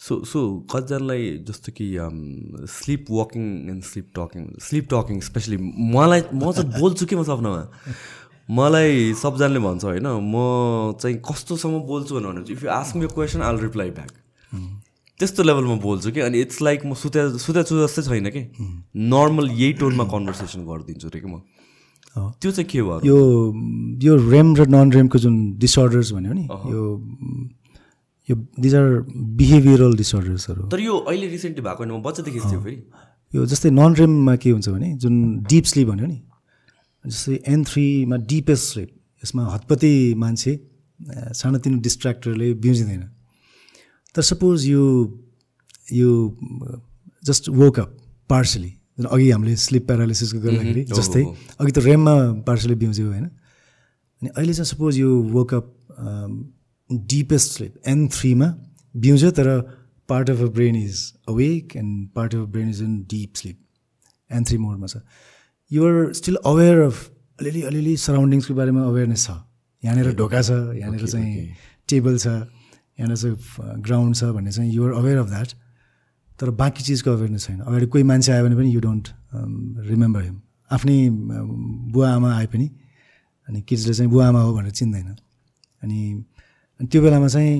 so 0.00 0.24
so 0.24 0.40
कतिजनालाई 0.72 1.30
जस्तो 1.48 1.72
कि 1.76 1.86
sleep 2.70 3.06
walking 3.10 3.44
and 3.70 3.82
sleep 3.84 4.10
talking 4.18 4.48
sleep 4.60 4.88
talking 4.90 5.20
especially 5.20 5.56
मलाई 5.94 6.22
म 6.34 6.52
चाहिँ 6.52 6.80
बोल्छु 6.80 7.06
कि 7.06 7.16
म 7.16 7.22
सपनामा 7.22 7.62
मलाई 8.50 9.12
सबजनाले 9.22 9.60
भन्छ 9.60 9.84
होइन 9.84 10.06
म 10.06 10.92
चाहिँ 11.00 11.16
कस्तोसम्म 11.30 11.80
बोल्छु 11.88 12.20
भनेर 12.20 12.52
if 12.52 12.64
you 12.64 12.70
ask 12.70 12.96
me 12.96 13.06
question 13.14 13.42
all 13.42 13.58
reply 13.60 13.90
back 13.90 14.12
त्यस्तो 15.20 15.42
लेभलमा 15.42 15.76
बोल्छु 15.80 16.10
कि 16.12 16.20
अनि 16.20 16.40
इट्स 16.40 16.62
लाइक 16.62 16.86
म 16.86 16.94
सुत्या 17.00 17.28
सुत्या 17.38 17.62
छु 17.62 17.80
जस्तै 17.80 18.02
छैन 18.02 18.30
कि 18.36 18.42
नर्मल 19.14 19.50
यही 19.50 19.72
टोनमा 19.80 20.04
कन्भर्सेसन 20.12 20.64
गरिदिन्छु 20.66 21.08
रे 21.14 21.20
कि 21.20 21.26
म। 21.26 21.40
त्यो 22.16 22.50
चाहिँ 22.50 22.68
के 22.70 22.82
भयो 22.82 23.00
यो 23.06 23.18
यो 24.04 24.16
रेम 24.30 24.54
र 24.56 24.66
नन 24.68 24.92
रेमको 24.92 25.18
जुन 25.18 25.36
डिसअर्डर्स 25.58 26.12
भन्यो 26.12 26.32
नि 26.32 26.44
यो 26.74 26.82
यो 28.28 28.36
दिज 28.60 28.74
आर 28.74 28.86
बिहेभियरल 29.40 29.96
डिसअर्डर्सहरू 29.96 30.68
तर 30.68 30.80
यो 30.80 30.96
अहिले 30.98 31.26
रिसेन्टली 31.28 31.62
भएको 31.64 31.84
होइन 31.84 31.92
म 31.92 32.02
बच्चादेखि 32.02 32.40
थियो 32.40 32.60
फेरि। 32.60 32.76
यो 33.32 33.46
जस्तै 33.46 33.70
नन 33.70 33.94
रेममा 33.94 34.36
के 34.36 34.50
हुन्छ 34.50 34.68
भने 34.68 34.92
जुन 35.02 35.14
डिप 35.50 35.64
स्लिप 35.64 35.88
भन्यो 35.88 36.06
नि 36.06 36.20
जस्तै 37.04 37.40
एन 37.52 37.64
थ्रीमा 37.64 38.16
डिपेस्ट 38.30 38.64
स्लिप 38.72 38.90
यसमा 39.24 39.42
हतपति 39.54 39.92
मान्छे 40.16 40.52
सानोतिनो 41.40 41.80
डिस्ट्र्याक्टरले 41.80 42.48
बिउजिँदैन। 42.64 43.02
तर 44.14 44.22
सपोज 44.22 44.66
यो 44.66 44.82
यो 45.92 46.10
जस्ट 47.24 47.48
वोकअप 47.50 47.96
पार्सली 48.30 48.72
जुन 48.98 49.06
अघि 49.06 49.30
हामीले 49.30 49.56
स्लिप 49.58 49.86
प्यारालिसिसको 49.86 50.38
गर्दाखेरि 50.40 50.82
जस्तै। 50.90 51.24
अघि 51.60 51.72
त 51.72 51.78
रेममा 51.84 52.14
पार्सली 52.46 52.74
बिउज्यो 52.82 53.06
होइन। 53.06 53.24
अनि 53.24 54.28
अहिले 54.36 54.52
चाहिँ 54.54 54.70
सपोज 54.70 54.98
यो 54.98 55.10
woke up 55.34 55.66
deepest 56.90 57.52
sleep 57.52 57.88
N 57.88 58.06
थ्रीमा 58.08 58.46
बिउज्यो 58.94 59.30
तर 59.30 59.48
part 60.08 60.30
of 60.30 60.40
a 60.40 60.48
brain 60.50 60.76
is 60.76 61.00
awake 61.28 61.76
and 61.76 62.08
part 62.14 62.34
of 62.34 62.48
brain 62.48 62.68
is 62.70 62.82
in 62.82 62.96
deep 63.10 63.36
sleep 63.36 63.58
N 64.30 64.44
three 64.44 64.58
मोडमा 64.58 64.86
छ 64.86 65.02
युआर 65.70 66.12
स्टिल 66.12 66.36
अवेर 66.46 66.80
अफ 66.80 67.10
अलिअलि 67.40 67.62
अलिअलि 67.62 67.96
सराउन्डिङ्सको 67.96 68.54
बारेमा 68.54 68.84
अवेरनेस 68.84 69.26
छ 69.26 69.36
यहाँनिर 69.82 70.14
ढोका 70.16 70.42
छ 70.42 70.50
यहाँनिर 70.76 71.06
चाहिँ 71.06 71.48
टेबल 71.88 72.18
छ 72.18 72.26
यहाँनिर 72.26 73.16
चाहिँ 73.16 73.82
ग्राउन्ड 73.82 74.16
छ 74.16 74.24
भन्ने 74.34 74.52
चाहिँ 74.52 74.70
युआर 74.72 74.92
अवेर 74.94 75.18
अफ 75.18 75.28
द्याट 75.28 75.52
तर 76.38 76.50
बाँकी 76.52 76.84
चिजको 76.84 77.10
अवेरनेस 77.10 77.46
छैन 77.46 77.60
अगाडि 77.60 77.86
कोही 77.86 78.04
मान्छे 78.04 78.32
आयो 78.32 78.44
भने 78.44 78.56
पनि 78.56 78.74
यु 78.74 78.80
डोन्ट 78.80 79.08
रिमेम्बर 79.88 80.22
हिम 80.22 80.40
आफ्नै 80.70 80.96
बुवा 81.10 82.14
आमा 82.14 82.34
आए 82.36 82.46
पनि 82.46 82.70
अनि 83.48 83.60
किड्सले 83.62 83.94
चाहिँ 83.94 84.10
बुवा 84.10 84.28
आमा 84.28 84.40
हो 84.40 84.54
भनेर 84.54 84.70
चिन्दैन 84.72 85.16
अनि 85.82 86.00
अनि 86.80 86.88
त्यो 86.88 87.02
बेलामा 87.02 87.28
चाहिँ 87.28 87.54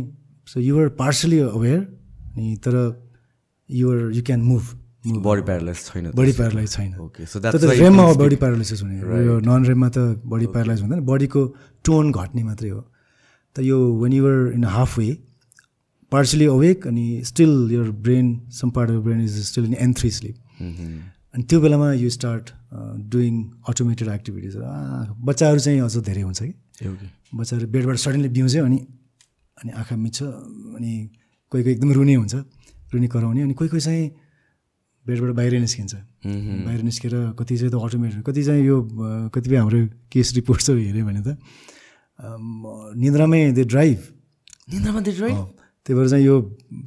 सो 0.48 0.60
युआर 0.60 0.88
पार्सली 1.00 1.38
अवेर 1.50 1.78
अनि 1.78 2.56
तर 2.64 2.74
you're 3.68 3.98
you 4.14 4.22
can 4.22 4.40
move 4.42 4.64
body 5.04 5.42
paralyze 5.42 5.78
छैन 5.84 6.10
बडी 6.16 6.32
प्यारालाइज 6.32 6.70
छैन। 6.70 6.94
ओके 6.96 7.26
सो 7.26 7.40
रेममा 7.40 8.12
बडी 8.14 8.36
प्यारालाइसिस 8.36 8.82
हुने। 8.82 8.96
यो 9.26 9.38
नन 9.40 9.64
रेममा 9.66 9.88
त 9.88 9.98
बडी 10.24 10.46
प्यारालाइज 10.54 10.80
हुँदैन 10.82 11.00
बडीको 11.06 11.42
टोन 11.84 12.12
घट्ने 12.12 12.42
मात्रै 12.42 12.70
हो। 12.70 12.80
त 13.56 13.60
यो 13.60 13.78
when 14.02 14.12
you're 14.12 14.52
in 14.54 14.64
half 14.64 14.98
way 14.98 15.08
partially 16.12 16.46
awake 16.46 16.86
अनि 16.86 17.06
still 17.24 17.52
your 17.72 17.90
brain 18.06 18.26
some 18.52 18.70
part 18.70 18.90
of 18.90 19.02
brain 19.04 19.20
is 19.20 19.38
still 19.46 19.64
in 19.64 19.74
N 19.78 19.92
three 20.00 20.10
sleep 20.10 20.36
अनि 21.34 21.42
त्यो 21.50 21.60
बेलामा 21.60 21.92
you 21.92 22.10
start 22.10 22.50
doing 23.12 23.42
automated 23.68 24.08
activities 24.08 24.56
बच्चाहरू 25.28 25.58
चाहिँ 25.58 25.80
अझ 25.80 25.96
धेरै 25.98 26.22
हुन्छ 26.22 26.42
कि? 26.42 26.52
बच्चाहरू 27.34 27.66
बेडबाट 27.66 27.96
सडनली 27.98 28.28
बिउँझ्यो 28.28 28.64
अनि 28.64 28.78
अनि 29.59 29.70
आँखा 29.80 29.94
मिच्छ 29.96 30.18
अनि 30.22 30.92
कोही 31.52 31.62
कोही 31.62 31.72
एकदम 31.74 31.90
रुने 31.92 32.14
हुन्छ 32.14 32.34
रुनी 32.92 33.09
कराउने 33.14 33.40
अनि 33.42 33.55
कोही 33.55 33.68
कोही 33.70 33.82
चाहिँ 33.86 34.05
बेडबाट 35.07 35.32
बाहिर 35.36 35.52
निस्किन्छ। 35.61 35.94
बाहिर 36.64 36.80
निस्केर 36.88 37.14
कति 37.38 37.55
चाहिँ 37.57 37.72
त 37.72 37.76
अटोमेटेड 37.76 38.22
कति 38.24 38.42
चाहिँ 38.44 38.62
यो 38.64 38.76
कतिपय 39.34 39.57
हाम्रो 39.57 39.80
केस 40.12 40.28
रिपोर्ट्सहरू 40.40 40.80
हेऱ्यो 40.80 41.05
भने 41.05 41.20
त 41.20 41.36
निन्द्रामै 42.96 43.40
दे 43.52 43.64
ड्राइभ। 43.68 44.00
निन्द्रामा 44.72 45.00
दे 45.05 45.12
ड्राइभ? 45.12 45.36
त्यही 45.84 45.94
भएर 45.98 46.09
चाहिँ 46.09 46.24
यो 46.24 46.34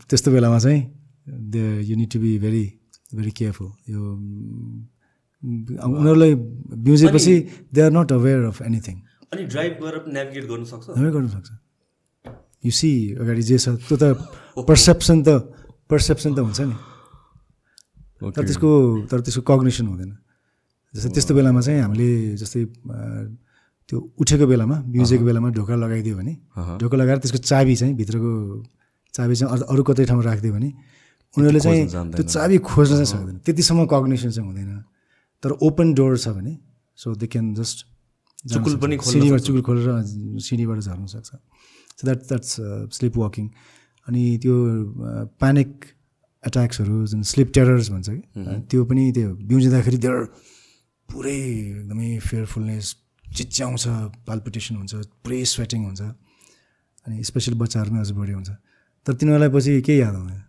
त्यस्तो 0.10 0.30
बेलामा 0.34 0.60
चाहिँ 0.66 0.82
they 1.54 1.64
you 1.86 1.96
need 1.96 2.10
to 2.10 2.20
be 2.20 2.32
very 2.42 2.66
very 3.14 3.32
careful 3.38 3.70
यो 3.94 4.02
उनीहरूलाई 5.78 6.34
बिउजेपछि 6.88 7.36
they 7.70 7.80
are 7.86 7.92
not 7.94 8.12
aware 8.18 8.50
of 8.50 8.62
anything 8.66 8.96
अनि 9.34 9.44
ड्राइभ 9.54 9.74
गरेर 9.84 10.04
नेभिगेट 10.10 10.46
गर्नु 10.50 10.66
सक्छ? 10.66 10.86
गर्नु 10.98 11.30
सक्छ। 11.30 11.50
यु 12.64 12.72
सी 12.80 12.90
अगाडि 13.22 13.42
जे 13.50 13.58
छ 13.58 13.68
त्यो 13.88 13.96
त 14.02 14.04
पर्सेप्सन 14.70 15.18
त 15.28 15.30
पर्सेप्सन 15.90 16.32
त 16.36 16.40
हुन्छ 16.46 16.60
नि। 16.70 16.76
तर 18.34 18.42
त्यसको 18.48 18.70
तर 19.10 19.20
त्यसको 19.26 19.42
कग्नेसन 19.50 19.86
हुँदैन। 19.88 20.12
जस्तै 20.94 21.10
त्यस्तो 21.16 21.34
बेलामा 21.38 21.62
चाहिँ 21.62 21.80
हामीले 21.86 22.10
जस्तै 22.42 22.62
त्यो 23.88 23.98
उठेको 24.22 24.46
बेलामा 24.52 24.76
बिउजेको 24.94 25.24
बेलामा 25.30 25.48
ढोका 25.58 25.76
लगाइदियो 25.84 26.16
भने 26.18 26.34
ढोका 26.82 26.96
लगाएर 26.98 27.18
त्यसको 27.24 27.40
चाबी 27.46 27.74
चाहिँ 27.80 27.94
भित्रको 28.00 28.32
चाबी 29.16 29.34
चाहिँ 29.38 29.50
अरू- 29.54 29.68
अरू 29.72 29.82
कतै 29.88 30.04
ठाउँमा 30.10 30.24
राखिदियो 30.28 30.54
भने 30.58 30.70
उनीहरूले 31.38 31.60
चाहिँ। 31.62 31.82
त्यो 32.18 32.24
चाबी 32.36 32.58
खोज्न 32.68 32.94
चाहिँ 33.00 33.10
सक्दैन। 33.14 33.38
त्यतिसम्म 33.46 33.86
कग्नेसन 33.86 34.30
चाहिँ 34.36 34.48
हुँदैन। 34.50 34.70
तर 35.44 35.52
ओपन 35.68 35.88
डोर 35.94 36.18
छ 36.18 36.28
भने 36.36 36.54
सो 36.98 37.14
दे 37.16 37.28
क्यान 37.32 37.54
जस्ट 37.54 37.78
चुकुल 38.54 38.74
पनि 38.82 38.96
सिँढीबाट 38.98 39.40
चुकुल 39.46 39.62
खोलेर 39.68 39.88
सिँढीबाट 40.42 40.80
झर्न 40.88 41.06
सक्छ। 41.14 41.30
So 41.98 42.08
that 42.08 42.20
that's 42.30 42.52
sleep 42.98 43.18
walking 43.18 43.48
अनि 44.08 44.24
त्यो 44.44 44.56
प्यानिक 45.42 45.86
एट्याक्सहरू 46.44 47.06
जुन 47.12 47.22
स्लिप 47.32 47.52
टेरर्स 47.54 47.90
भन्छ 47.92 48.10
कि 48.10 48.22
त्यो 48.70 48.86
पनि 48.86 49.12
त्यो 49.18 49.34
बिउजिँदाखेरि 49.50 49.98
देयर 50.06 50.24
पुरै 51.10 51.34
एकदमै 51.34 52.10
फेयरफुलनेस 52.30 52.96
चिच्याउँछ 53.38 53.84
पाल्पिटेसन 54.28 54.76
हुन्छ 54.76 54.94
पुरै 55.24 55.44
स्वेटिङ 55.54 55.84
हुन्छ। 55.86 56.02
अनि 57.08 57.24
स्पेसली 57.24 57.56
बच्चाहरूमै 57.60 58.00
अझ 58.00 58.12
बढी 58.20 58.34
हुन्छ। 58.38 58.50
तर 59.06 59.14
तिनीहरूलाई 59.20 59.50
पछि 59.56 59.72
केही 59.88 60.00
याद 60.00 60.16
आउँदैन। 60.16 60.42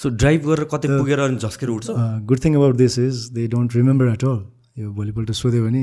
सो 0.00 0.08
ड्राइभ 0.20 0.40
गरेर 0.48 0.64
कतै 0.72 0.88
पुगेर 0.88 1.20
अनि 1.20 1.36
झस्केर 1.38 1.68
उठ्छ? 1.76 1.88
Good 2.28 2.38
thing 2.44 2.52
about 2.54 2.76
this 2.76 2.98
is 2.98 3.16
they 3.34 3.46
don't 3.54 3.76
remember 3.76 4.06
at 4.12 4.24
all 4.24 4.38
यो 4.78 4.92
भोलिपल्ट 4.98 5.30
सोध्यो 5.40 5.64
भने 5.66 5.82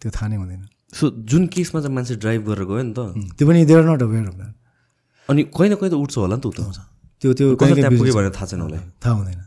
त्यो 0.00 0.10
थाहा 0.10 0.28
नै 0.28 0.36
हुँदैन। 0.42 0.62
सो 0.94 1.04
जुन 1.30 1.46
केसमा 1.54 1.78
चाहिँ 1.80 1.94
मान्छे 1.94 2.14
ड्राइभ 2.22 2.40
गरेर 2.48 2.64
गयो 2.70 2.82
नि 2.82 2.92
त 2.94 2.98
त्यो 3.36 3.44
पनि 3.48 3.64
they 3.66 3.74
are 3.74 3.84
not 3.90 4.02
aware 4.02 4.26
of 4.28 4.34
that 4.34 4.54
अनि 5.28 5.42
कहीँ 5.50 5.68
न 5.70 5.74
कहीँ 5.80 5.90
त 5.90 5.94
उठ्छ 5.94 6.14
होला 6.18 6.36
नि 6.36 6.42
त 6.42 6.46
त्यो 7.20 7.32
त्यो 7.34 7.46
कहिले। 7.56 7.88
पुग्यो 7.98 8.14
भनेर 8.14 8.32
थाहा 8.36 8.46
छैन 8.46 8.60
उसलाई। 8.62 8.80
थाहा 9.02 9.14
हुँदैन। 9.16 9.40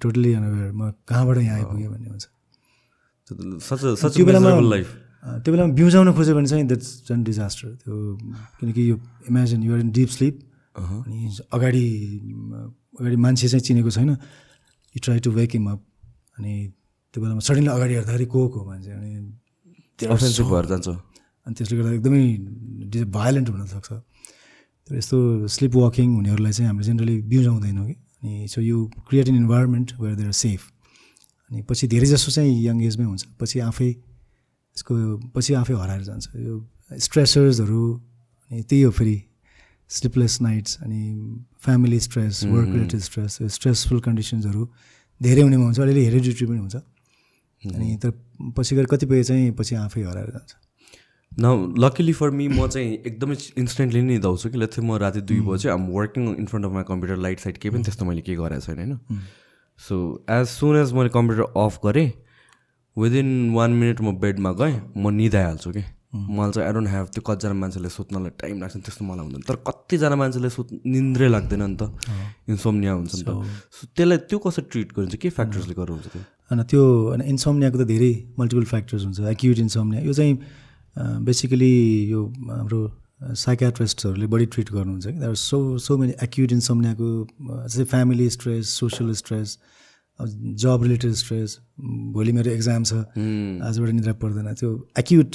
टोटली 0.00 0.30
अनअवेर 0.34 0.70
म 0.72 0.80
कहाँबाट 1.08 1.36
यहाँ 1.38 1.56
आइपुगेँ 1.58 1.88
भन्ने 1.92 2.08
हुन्छ। 2.08 2.24
त्यो 4.14 4.24
बेलामा 4.24 4.50
लाइफ 4.72 4.88
त्यो 5.42 5.50
बेलामा 5.52 5.72
बिउजाउन 5.74 6.08
खोज्यो 6.14 6.34
भने 6.36 6.48
चाहिँ 6.48 6.66
द्याट्स 6.70 6.88
झन् 7.08 7.24
डिजास्टर 7.24 7.68
त्यो 7.82 7.94
किनकि 8.60 8.82
यो 8.90 8.96
imagine 9.28 9.60
you're 9.66 9.80
in 9.80 9.90
deep 9.90 10.08
sleep 10.16 10.34
अनि 10.76 11.18
अगाडि 11.50 11.86
अगाडि 13.00 13.16
मान्छे 13.16 13.48
चाहिँ 13.48 13.64
चिनेको 13.66 13.90
छैन। 13.90 14.10
You 14.94 14.98
try 15.04 15.18
to 15.24 15.30
wake 15.34 15.50
him 15.58 15.66
up 15.72 15.80
अनि 16.38 16.52
त्यो 17.14 17.18
बेलामा 17.22 17.40
सडनली 17.42 17.70
अगाडि 17.74 17.94
हेर्दाखेरि 17.94 18.26
को 18.30 18.40
को 18.54 18.58
मान्छे 18.64 18.90
अनि 18.90 19.10
अफेन्सिभ 19.98 20.46
भएर 20.50 20.66
जान्छ। 20.72 20.88
अनि 21.46 21.54
त्यसले 21.54 21.76
गर्दा 21.78 21.90
एकदमै 21.98 22.24
डि 22.92 23.04
भायोलेन्ट 23.16 23.48
हुनसक्छ 23.48 23.90
तर 23.92 24.92
यस्तो 24.96 25.18
स्लिप 25.48 25.74
वाकिङ 25.74 26.08
हुनेहरूलाई 26.14 26.52
चाहिँ 26.52 26.68
हामीले 26.68 26.84
जेनरली 26.84 27.16
बिउजाउँदैनौँ 27.30 27.86
कि। 27.86 27.94
अनि 27.94 28.48
so 28.48 28.60
you 28.60 28.76
create 29.08 29.28
an 29.28 29.36
environment 29.36 29.88
where 30.00 30.14
there 30.16 30.32
safe 30.32 30.60
अनि 31.50 31.62
पछि 31.68 31.86
धेरै 31.92 32.06
जसो 32.06 32.30
चाहिँ 32.30 32.52
यङ 32.64 32.82
एजमै 32.82 33.04
हुन्छ। 33.04 33.22
पछि 33.40 33.60
आफै 33.60 33.90
यसको 33.90 34.94
पछि 35.34 35.52
आफै 35.60 35.74
हराएर 35.74 36.02
जान्छ। 36.08 36.24
यो 36.36 36.54
स्ट्रेसर्सहरू 37.06 37.82
अनि 38.50 38.62
त्यही 38.68 38.82
हो 38.82 38.90
फेरि 38.90 39.16
स्लिपलेस 39.90 40.40
नाइट्स 40.42 40.72
अनि 40.82 41.00
family 41.64 42.00
stress 42.00 42.44
work 42.44 42.68
related 42.68 43.00
stress 43.00 43.38
stressful 43.56 44.00
कन्डिसन्सहरू 44.00 44.62
धेरै 45.20 45.42
हुनेमा 45.42 45.64
हुन्छ। 45.64 45.80
अलिअलि 45.80 46.04
हेरिडिट्री 46.04 46.46
पनि 46.46 46.58
हुन्छ। 46.58 46.76
अनि 47.62 47.96
तर 48.02 48.10
पछि 48.56 48.76
गएर 48.76 48.86
कतिपय 48.86 49.22
चाहिँ 49.22 49.50
पछि 49.50 49.74
आफै 49.74 50.02
हराएर 50.02 50.30
जान्छ। 50.30 50.54
न 51.40 51.74
लकिली 51.78 52.12
फर 52.12 52.30
मी 52.30 52.48
म 52.48 52.66
चाहिँ 52.66 52.92
एकदमै 53.06 53.36
इन्स्टेन्टली 53.58 54.02
नै 54.02 54.18
धाउँछु 54.18 54.50
कि 54.50 54.58
लेट्स 54.58 54.78
म 54.78 54.96
राति 54.96 55.20
दुई 55.20 55.40
बजे 55.40 55.68
आम 55.68 55.86
working 55.86 56.36
in 56.36 56.46
front 56.46 56.66
of 56.66 56.72
my 56.72 56.82
computer 56.82 57.16
light 57.16 57.40
site 57.40 57.58
केही 57.58 57.74
पनि 57.74 57.82
त्यस्तो 57.82 58.04
मैले 58.04 58.20
केही 58.20 58.38
गरेको 58.38 58.60
छैन 58.60 58.78
होइन? 58.78 58.98
सो 59.78 60.24
एज 60.30 60.46
सुन 60.46 60.76
एज 60.76 60.92
मैले 60.92 61.08
कम्प्युटर 61.08 61.42
अफ 61.56 61.80
गरेँ 61.84 62.12
विदिन 62.98 63.50
वान 63.54 63.70
मिनट 63.70 64.00
म 64.00 64.16
बेडमा 64.16 64.52
गएँ 64.52 64.80
म 64.96 65.10
निदाइहाल्छु 65.10 65.72
कि 65.72 65.82
मलाई 66.14 66.50
चाहिँ 66.54 66.66
आई 66.68 66.72
डोन्ट 66.74 66.88
ह्याभ 66.94 67.06
त्यो 67.14 67.22
कतिजना 67.26 67.54
मान्छेले 67.58 67.88
सुत्नलाई 67.90 68.32
टाइम 68.38 68.56
लाग्छ 68.62 68.74
त्यस्तो 68.86 69.02
मलाई 69.04 69.24
हुँदैन। 69.26 69.42
तर 69.50 69.56
कतिजना 69.68 70.16
मान्छेले 70.22 70.48
सुत् 70.56 70.70
निन्द्रै 70.86 71.28
लाग्दैन 71.34 71.62
नि 71.66 71.76
त। 71.76 71.82
इन्सोम्निया 72.54 72.92
हुन्छ 72.94 73.12
नि 73.18 73.24
त। 73.26 73.30
त्यसलाई 73.98 74.18
त्यो 74.30 74.38
कसरी 74.38 74.64
ट्रिट 74.70 74.88
गरिन्छ? 74.94 75.14
के 75.18 75.28
फ्याक्टर्सले 75.34 75.74
गर्नु 75.74 75.94
हुन्छ 75.98 76.08
त्यो? 76.14 76.22
अनि 76.54 76.62
त्यो 76.70 76.82
अनि 77.14 77.24
इन्सोम्नियाको 77.34 77.76
त 77.78 77.84
धेरै 77.90 78.12
मल्टिपल 78.38 78.64
फ्याक्टर्स 78.72 79.02
हुन्छ। 79.04 79.18
एक्युट 79.34 79.58
इन्सोम्निया 79.66 80.00
यो 80.06 80.12
चाहिँ 80.14 80.34
बेसिकली 81.26 81.74
यो 82.14 82.20
हाम्रो 82.50 82.80
साइकाट्रिस्टहरूले 83.24 84.26
बढी 84.30 84.46
ट्रिट 84.54 84.68
गर्नुहुन्छ 84.70 85.06
कि। 85.06 85.18
That 85.18 85.34
so 85.34 85.58
so 85.82 85.96
many 85.98 86.14
acute 86.22 86.50
इन्सोम्नियाको 86.52 87.08
जस्तै 87.66 87.84
family 87.90 88.28
stress 88.30 88.62
social 88.78 89.12
stress 89.18 89.48
job 90.62 90.78
related 90.82 91.12
stress 91.18 91.58
भोलि 92.14 92.32
मेरो 92.38 92.50
एक्जाम 92.50 92.82
छ। 92.84 92.92
आजबाट 93.66 93.90
निद्रा 93.90 94.12
पर्दैन। 94.22 94.54
त्यो 94.54 94.70
एक्युट 94.98 95.30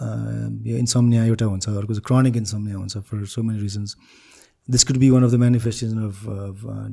यो 0.00 0.76
इन्सोम्निया 0.76 1.24
एउटा 1.24 1.46
हुन्छ 1.46 1.68
अर्को 1.68 1.92
चाहिँ 1.94 2.06
क्रोनिक 2.06 2.36
इन्सोम्निया 2.36 2.76
हुन्छ 2.76 2.96
for 2.98 3.24
so 3.26 3.42
many 3.42 3.60
reasons 3.60 3.96
this 4.68 4.84
could 4.84 4.96
be 4.96 5.10
one 5.10 5.22
of 5.24 5.30
the 5.30 5.34
manifestation 5.44 5.98
of 5.98 6.14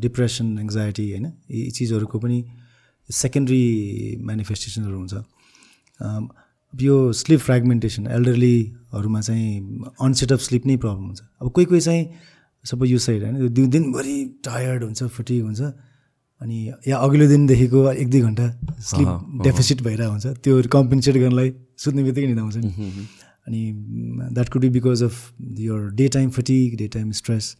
depression 0.01 0.57
anxiety 0.59 1.09
होइन? 1.11 1.25
यी 1.51 1.69
चिजहरूको 1.71 2.19
पनि 2.19 2.43
सेकेन्ड्री 3.09 3.63
मेनिफेस्टेसनहरू 4.21 4.97
हुन्छ। 4.97 5.13
अब 6.73 6.81
यो 6.81 6.95
स्लिप 7.13 7.39
फ्रेगमेन्टेसन 7.39 8.07
एल्डरलीहरूमा 8.07 9.21
चाहिँ 9.21 9.83
अनसेट 10.01 10.31
अफ 10.31 10.39
स्लिप 10.41 10.65
नै 10.67 10.77
प्रब्लम 10.77 11.05
हुन्छ। 11.05 11.21
अब 11.41 11.51
कोही 11.51 11.65
कोही 11.65 11.81
चाहिँ 11.81 12.03
सबै 12.65 12.87
यो 12.87 12.97
साइड 12.99 13.23
होइन? 13.23 13.47
दिन 13.53 13.69
दिनभरि 13.69 14.17
टायर्ड 14.45 14.83
हुन्छ 14.83 15.03
फटिक 15.03 15.43
हुन्छ 15.43 15.61
अनि 16.41 16.57
या 16.87 16.97
अघिल्लो 16.97 17.27
दिनदेखिको 17.27 17.91
एक 17.91 18.09
दुई 18.09 18.21
घन्टा 18.21 18.47
स्लिप 18.89 19.41
डेफिसिट 19.43 19.81
भइरहेको 19.83 20.11
हुन्छ। 20.11 20.27
त्यो 20.43 20.61
कम्पेन्सेट 20.71 21.15
गर्नलाई 21.15 21.49
सुत्ने 21.77 22.03
बित्तिकै 22.03 22.27
निदा 22.27 22.41
आउँछ 22.41 22.57
नि 22.57 23.07
अनि 23.47 23.61
that 24.33 24.49
could 24.49 24.61
be 24.61 24.69
because 24.75 25.03
of 25.03 25.15
यो 25.59 25.77
day 25.95 26.07
time 26.15 26.29
fatigue 26.35 26.77
day 26.77 26.87
time 26.95 27.11
stress 27.19 27.55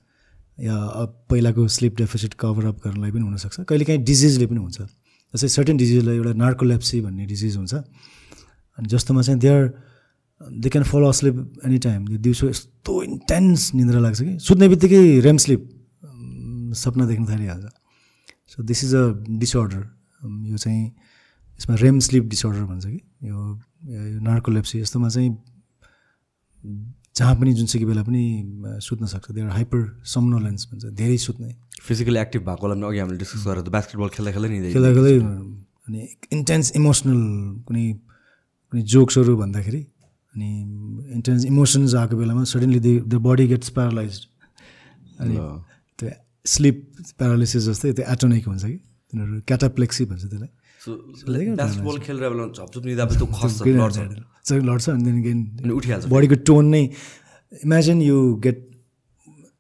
या 0.60 0.76
अब 0.76 1.10
पहिलाको 1.30 1.68
स्लिप 1.68 1.96
डेफिसिट 1.98 2.34
कभर 2.40 2.66
अप 2.66 2.78
गर्नलाई 2.86 3.12
पनि 3.12 3.24
हुनसक्छ। 3.24 3.60
कहिलेकाहीँ 3.70 4.02
डिजिजले 4.04 4.46
पनि 4.48 4.60
हुन्छ। 4.60 4.82
जस्तै 5.34 5.48
सर्टेन 5.48 5.78
डिजिजलाई 5.78 6.16
एउटा 6.16 6.34
नार्कोलेप्सी 6.34 7.02
भन्ने 7.02 7.26
डिजिज 7.26 7.56
हुन्छ। 7.58 7.74
अनि 7.74 8.88
जस्तोमा 8.90 9.22
चाहिँ 9.22 9.40
they 9.40 9.48
are 9.48 9.64
they 10.62 10.70
can 10.70 10.84
follow 10.84 11.12
sleep 11.12 11.36
any 11.66 11.78
time 11.86 12.02
दिउँसो 12.18 12.50
यस्तो 12.50 12.94
इन्टेन्स 13.04 13.74
निन्द्रा 13.76 14.00
लाग्छ 14.00 14.22
कि। 14.22 14.34
सुत्ने 14.40 14.68
बित्तिकै 14.70 15.20
रेम 15.26 15.38
स्लिप 15.38 15.62
सपना 16.74 17.06
देख्न 17.06 17.26
थालिहाल्छ। 17.26 17.66
So 18.50 18.64
this 18.64 18.84
is 18.84 18.94
a 18.96 19.04
disorder 19.40 19.82
यो 20.50 20.58
चाहिँ 20.58 20.84
यसमा 21.58 21.76
रेम 21.82 22.00
स्लिप 22.08 22.24
डिसअर्डर 22.34 22.64
भन्छ 22.72 22.86
कि? 22.86 23.00
यो 23.30 23.40
नार्कोलेप्सी 24.30 24.80
यस्तोमा 24.80 25.10
चाहिँ 25.10 25.30
जहाँ 27.18 27.36
पनि 27.36 27.54
जुनसुकै 27.54 27.86
बेला 27.86 28.04
पनि 28.04 28.24
सुत्न 28.88 29.06
सक्छ। 29.14 29.32
त्यो 29.32 29.50
हाइपर 29.58 29.80
समनोलेन्स 30.06 30.62
भन्छ। 30.72 30.86
धेरै 31.02 31.18
सुत्ने। 31.18 31.50
फिजिकली 31.82 32.20
एक्टिभ 32.20 32.42
भएकोलाई 32.50 32.76
पनि 32.78 32.86
अघि 32.88 33.00
हामीले 33.00 33.18
डिस्कस 33.18 33.44
गरेर 33.48 33.64
त 33.66 33.70
बास्केटबल 33.74 34.10
खेल्दा 34.16 34.32
खेल्दै 34.36 34.50
नि 34.50 34.74
खेल्दा 34.74 34.92
खेल्दै 34.98 35.16
अनि 35.88 36.00
इन्टेन्स 36.38 36.68
इमोसनल 36.80 37.20
कुनै 37.68 37.86
कुनै 38.70 38.82
जोक्सहरू 38.94 39.34
भन्दाखेरि 39.42 39.82
अनि 40.34 40.50
इन्टेन्स 41.18 41.46
इमोसन्स 41.52 41.96
आएको 42.02 42.16
बेलामा 42.22 42.44
suddenly 42.54 42.80
they 42.86 42.94
the 43.08 43.14
body 43.28 43.46
gets 43.54 43.70
paralyse 43.78 44.14
अनि 45.22 45.36
त्यो 46.00 46.10
स्लिप 46.54 46.78
प्यारालाइसिस 47.18 47.64
जस्तै 47.70 47.94
त्यो 47.98 48.06
एटोनिक 48.14 48.46
हुन्छ 48.48 48.64
कि? 48.66 48.78
तिनीहरू 49.10 49.42
क्याटाप्लेक्सी 49.50 50.06
भन्छ 50.12 50.24
त्यसलाई। 50.26 50.52
खेलेर 50.88 52.30
बेला 52.30 52.46
झपझप 52.58 52.84
निदा 52.86 53.04
त्यो 53.18 53.28
खस्छ 53.38 53.58
लड्छ 54.70 54.86
अनि 54.90 55.10
अनि 55.10 55.72
उठिहाल्छ 55.72 56.06
बडीको 56.14 56.36
टोन 56.48 56.66
नै 56.76 56.84
इमेजिन 57.64 57.98
यु 58.02 58.18
गेट 58.46 58.58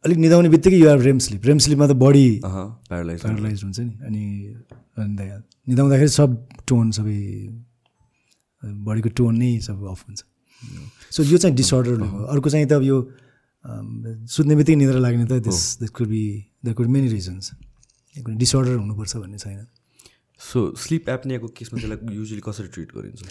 अलिक 0.05 0.17
निदाउने 0.23 0.49
बित्तिकै 0.49 0.77
you 0.77 0.87
are 0.89 0.99
REM 1.09 1.17
sleep 1.25 1.45
REM 1.45 1.57
स्लिपमा 1.65 1.85
त 1.87 1.93
बडी 2.03 2.27
प्यारालाइज 2.43 3.19
प्यारालाइज 3.21 3.63
हुन्छ। 3.63 3.79
नि। 3.79 3.93
अनि 4.07 5.25
निदाउँदाखेरि 5.67 6.11
सब 6.17 6.29
टोन 6.67 6.85
सबै 6.97 7.19
बडीको 8.87 9.09
टोन 9.17 9.33
नै 9.37 9.51
सब 9.67 9.77
अफ 9.91 9.99
हुन्छ। 10.07 10.19
सो 11.13 11.23
यो 11.23 11.37
चाहिँ 11.37 11.55
डिसअर्डर 11.55 11.99
हो। 12.01 12.17
अर्को 12.33 12.49
चाहिँ 12.49 12.67
त 12.67 12.73
अब 12.79 12.83
यो 12.83 12.97
सुत्ने 14.31 14.55
बित्तिकै 14.55 14.77
निद्रा 14.79 14.99
लाग्ने 14.99 15.25
त 15.25 15.43
this 15.43 15.59
this 15.81 15.89
could 15.91 16.07
be 16.07 16.23
there 16.63 16.75
could 16.75 16.87
many 16.87 17.07
reasons 17.07 17.45
disorder 18.15 18.75
हुनुपर्छ 18.75 19.13
भन्ने 19.17 19.37
छैन। 19.37 19.65
सो 20.39 20.59
स्लिप 20.77 21.09
एप्नियाको 21.09 21.47
केसमा 21.57 21.79
त्यसलाई 21.79 22.15
युजली 22.15 22.41
कसरी 22.45 22.67
ट्रिट 22.73 22.91
गरिन्छ? 22.95 23.21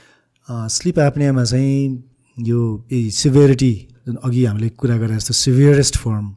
स्लिप 0.48 0.98
एप्नियामा 0.98 1.44
चाहिँ 1.44 2.02
यो 2.36 2.60
सिभियरिटी 3.12 3.72
जुन 4.06 4.16
अघि 4.24 4.44
हामीले 4.44 4.68
कुरा 4.80 4.96
गरे 4.98 5.14
जस्तो 5.16 5.34
सिभियरेस्ट 5.34 5.96
फर्म 5.98 6.34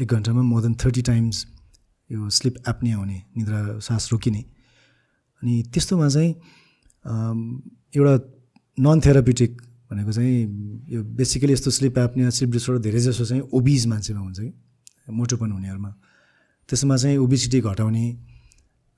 एक 0.00 0.08
घन्टामा 0.08 0.42
मोर 0.42 0.62
देन 0.62 0.74
थर्टी 0.84 1.02
टाइम्स 1.02 1.46
यो 2.10 2.28
स्लिप 2.30 2.56
एप्निया 2.68 2.96
हुने 2.96 3.22
निद्रा 3.36 3.78
सास 3.80 4.08
रोकिने। 4.12 4.42
अनि 5.42 5.62
त्यस्तोमा 5.74 6.08
चाहिँ 6.08 6.30
एउटा 7.96 8.14
नन 8.78 9.00
थेरापिटिक 9.06 9.62
भनेको 9.90 10.12
चाहिँ 10.12 10.38
यो 10.88 11.02
बेसिकली 11.16 11.52
यस्तो 11.52 11.70
स्लिप 11.70 11.98
एप्निया 11.98 12.30
स्लिप 12.30 12.50
डिसअर्डर 12.50 12.82
धेरै 12.82 13.00
जसो 13.00 13.24
चाहिँ 13.24 13.42
ओबिज 13.54 13.86
मान्छेमा 13.86 14.20
हुन्छ 14.20 14.38
कि 14.40 14.52
मोटोपन 15.12 15.50
हुनेहरूमा। 15.52 15.90
त्यसमा 16.68 16.96
चाहिँ 16.96 17.18
ओबिसिटी 17.18 17.60
घटाउने 17.60 18.06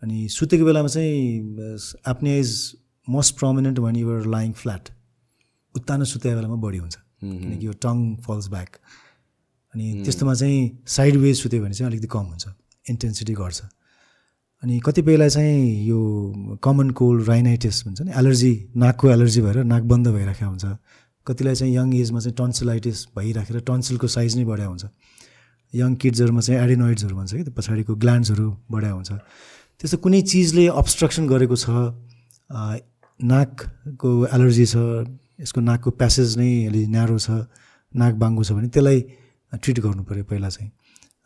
अनि 0.03 0.29
सुतेको 0.31 0.65
बेलामा 0.65 0.89
चाहिँ 0.89 1.17
apnoea 2.09 2.37
is 2.39 2.53
most 3.09 3.39
prominent 3.39 3.79
one 3.79 3.97
you're 3.97 4.27
lying 4.37 4.53
flat 4.63 4.89
उत्तानो 5.75 6.05
सुतेको 6.05 6.37
बेलामा 6.37 6.57
बढी 6.67 6.79
हुन्छ। 6.79 6.97
किनकि 7.23 7.67
यो 7.67 7.73
टङ 7.83 7.97
फल्स 8.27 8.49
ब्याक 8.49 8.77
अनि 9.75 9.87
त्यस्तोमा 10.05 10.35
चाहिँ 10.35 10.61
साइड 10.87 11.17
वेज 11.25 11.37
सुत्यो 11.43 11.63
भने 11.63 11.75
चाहिँ 11.75 11.91
अलिकति 11.91 12.09
कम 12.15 12.25
हुन्छ। 12.33 12.47
इन्टेन्सिटी 12.91 13.35
घट्छ। 13.35 13.61
अनि 14.63 14.79
कतिपयलाई 14.87 15.31
चाहिँ 15.31 15.87
यो 15.87 15.99
कमन 16.63 16.91
कोल्ड 17.01 17.29
राइनाइटिस 17.29 17.77
भन्छ 17.87 18.01
नि 18.03 18.13
एलर्जी 18.19 18.53
नाकको 18.77 19.11
एलर्जी 19.11 19.41
भएर 19.43 19.63
नाक 19.65 19.83
बन्द 19.91 20.09
भइराखेको 20.09 20.51
हुन्छ। 20.51 20.65
कतिलाई 21.27 21.55
चाहिँ 21.55 21.75
यङ 21.75 21.95
एजमा 21.95 22.21
चाहिँ 22.21 22.37
टन्सिलाइटिस 22.39 23.05
भइराखेर 23.17 23.61
टन्सिलको 23.69 24.07
साइज 24.09 24.37
नै 24.37 24.45
बढाएको 24.45 24.71
हुन्छ। 24.71 24.85
यङ 25.75 25.95
किड्सहरूमा 26.03 26.41
चाहिँ 26.41 26.61
एडिनोइड्सहरू 26.65 27.17
भन्छ 27.17 27.35
कि 27.35 27.51
पछाडिको 27.59 27.95
ग्ल्यान्ड्सहरू 27.95 28.49
बढाएको 28.71 28.97
हुन्छ। 28.97 29.13
त्यस्तो 29.79 29.97
कुनै 30.05 30.21
चिजले 30.31 30.65
अब्स्ट्रक्सन 30.75 31.25
गरेको 31.33 31.57
छ 31.63 31.71
नाकको 33.21 34.11
एलर्जी 34.35 34.67
छ 34.67 34.77
यसको 35.43 35.61
नाकको 35.71 35.91
प्यासेज 36.01 36.37
नै 36.39 36.51
अलि 36.71 36.83
न्यारो 36.95 37.19
छ 37.19 37.47
नाक 37.95 38.15
बाङ्गो 38.23 38.43
छ 38.49 38.51
भने 38.59 38.69
त्यसलाई 38.75 38.99
ट्रिट 39.63 39.79
गर्नु 39.87 40.03
पऱ्यो 40.09 40.25
पहिला 40.31 40.49
चाहिँ। 40.51 40.71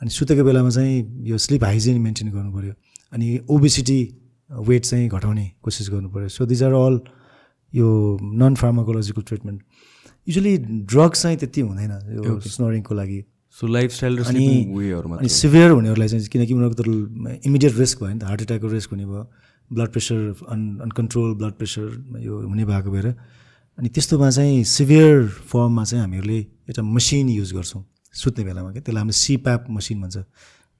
अनि 0.02 0.10
सुतेको 0.10 0.44
बेलामा 0.44 0.70
चाहिँ 0.76 0.96
यो 1.30 1.36
स्लिप 1.44 1.64
हाइजिन 1.64 1.96
मेन्टेन 2.04 2.28
गर्नु 2.36 2.52
पऱ्यो 2.52 2.72
अनि 3.12 3.28
ओबिसिटी 3.56 4.00
वेट 4.50 4.82
चाहिँ 4.84 5.08
घटाउने 5.08 5.46
कोसिस 5.64 5.90
गर्नु 5.90 6.08
पऱ्यो 6.12 6.28
सो 6.36 6.46
दिज 6.52 6.62
आर 6.68 6.72
अल 6.76 7.00
यो 7.72 7.88
non 8.20 8.54
pharmacological 8.60 9.22
treatment 9.32 9.60
usually 10.28 10.56
drugs 10.92 11.22
चाहिँ 11.22 11.36
त्यति 11.40 11.60
हुँदैन 11.60 11.92
यो 12.16 12.40
स्नोरिङको 12.40 12.94
लागि। 12.94 13.20
सो 13.52 13.66
लाइफस्टाइल 13.66 14.18
र 14.18 14.24
अनि 14.32 14.46
वेहरूमा 14.76 15.16
अनि 15.16 15.28
सिभियर 15.28 15.70
हुनेहरूलाई 15.70 16.08
चाहिँ 16.08 16.26
किनकि 16.32 16.52
उनीहरूको 16.54 16.82
त 16.82 17.46
इमिडिएट 17.46 17.74
रिस्क 17.78 18.02
भयो 18.02 18.12
नि 18.12 18.20
त 18.20 18.24
हार्ट 18.24 18.40
एट्याकको 18.42 18.68
रिस्क 18.68 18.90
हुने 18.90 19.06
भयो 19.06 19.24
blood 19.70 19.90
pressure 19.92 20.18
on 20.48 20.60
uncontrol 20.88 21.34
blood 21.40 21.54
pressure 21.60 21.86
यो 22.24 22.34
हुने 22.48 22.64
भएको 22.64 22.90
भएर। 22.90 23.08
अनि 23.78 23.88
त्यस्तोमा 23.88 24.30
चाहिँ 24.30 24.64
सिभियर 24.68 25.28
फर्ममा 25.52 25.84
चाहिँ 25.84 26.02
हामीहरूले 26.04 26.38
एउटा 26.68 26.82
मसिन 26.82 27.28
युज 27.28 27.52
गर्छौँ 27.52 27.82
सुत्ने 28.14 28.44
बेलामा 28.44 28.70
क्या। 28.72 28.82
त्यसलाई 28.84 29.00
हामीले 29.00 29.16
सिप्याप 29.20 29.66
मसिन 29.70 30.00
भन्छ 30.02 30.16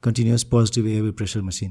continuous 0.02 0.44
positive 0.52 0.86
air 0.86 1.10
pressure 1.16 1.40
machine 1.40 1.70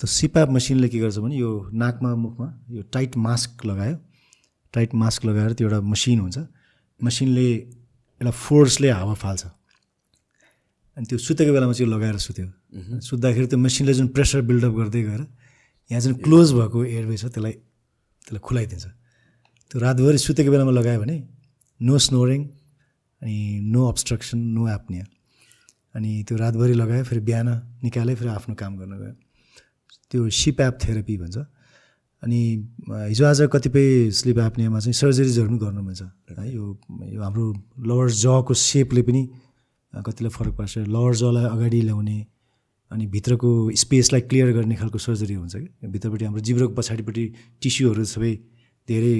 त 0.00 0.04
सिप्याप 0.04 0.48
मसिनले 0.52 0.88
के 0.92 0.98
गर्छ 0.98 1.18
भने 1.24 1.36
यो 1.36 1.50
नाकमा 1.72 2.14
मुखमा 2.14 2.48
यो 2.68 2.82
टाइट 2.92 3.16
मास्क 3.16 3.64
लगायो। 3.64 3.96
टाइट 4.74 4.94
मास्क 4.94 5.24
लगाएर 5.24 5.52
त्यो 5.56 5.68
एउटा 5.68 5.80
मसिन 5.80 6.20
हुन्छ। 6.20 6.36
मसिनले 7.00 7.48
एउटा 8.20 8.30
फोर्सले 8.30 8.90
हावा 8.90 9.14
फाल्छ। 9.14 9.44
अनि 10.96 11.06
त्यो 11.06 11.18
सुतेको 11.20 11.52
बेलामा 11.52 11.72
चाहिँ 11.76 11.90
लगाएर 11.92 12.16
सुत्यो। 12.24 12.46
सुत्दाखेरि 13.04 13.46
त्यो 13.52 13.58
मेसिनले 13.60 13.92
जुन 13.94 14.08
प्रेसर 14.16 14.40
बिल्डअप 14.48 14.74
गर्दै 14.80 15.02
गएर 15.08 15.22
यहाँ 15.90 16.00
जुन 16.00 16.14
क्लोज 16.24 16.48
भएको 16.56 16.78
एयरवे 16.84 17.16
छ 17.16 17.24
त्यसलाई 17.36 17.52
त्यसलाई 18.24 18.42
खुलाइदिन्छ। 18.48 18.86
त्यो 19.70 19.76
रातभरि 19.76 20.18
सुतेको 20.18 20.50
बेलामा 20.50 20.72
लगायो 20.72 20.98
भने 21.04 21.16
नो 21.80 21.94
स्नोरिङ 22.00 22.40
अनि 23.22 23.36
नो 23.72 23.80
अब्स्ट्रक्सन 23.92 24.38
नो 24.56 24.62
एप्निया। 24.68 25.04
अनि 25.96 26.10
त्यो 26.28 26.36
रातभरि 26.36 26.74
लगायो 26.80 27.04
फेरि 27.04 27.20
बिहान 27.28 27.48
निकाल्यो 27.84 28.16
फेरि 28.16 28.30
आफ्नो 28.32 28.54
काम 28.56 28.72
गर्न 28.80 28.92
गयो। 28.96 29.14
त्यो 30.10 30.20
सिप 30.32 30.60
एप 30.60 30.74
थेरापी 30.80 31.16
भन्छ। 31.22 31.36
अनि 32.22 32.40
हिजो 33.12 33.24
आज 33.26 33.40
कतिपय 33.52 34.10
स्लिप 34.10 34.38
एप्नियामा 34.38 34.78
चाहिँ 34.80 34.96
सर्जरिजहरू 34.96 35.48
पनि 35.48 35.58
गर्नु 35.60 35.82
मिल्छ 35.84 36.02
है 36.32 36.46
यो 36.56 36.64
यो 37.12 37.20
हाम्रो 37.22 37.44
लोवर 37.84 38.08
जको 38.10 38.54
सेपले 38.56 39.02
पनि 39.04 39.22
कतिलाई 40.04 40.30
फरक 40.30 40.54
पार्छ? 40.56 40.78
लोवर 40.88 41.14
जलाई 41.14 41.44
अगाडि 41.54 41.80
ल्याउने 41.82 42.18
अनि 42.90 43.06
भित्रको 43.06 43.50
स्पेसलाई 43.82 44.20
क्लियर 44.30 44.52
गर्ने 44.52 44.74
खालको 44.76 44.98
सर्जरी 44.98 45.34
हुन्छ 45.34 45.54
कि? 45.56 45.68
भित्रपट्टि 45.88 46.24
हाम्रो 46.24 46.40
जिब्रोको 46.40 46.74
पछाडिपट्टि 46.74 47.24
टिस्युहरू 47.62 48.04
सबै 48.04 48.32
धेरै 48.88 49.14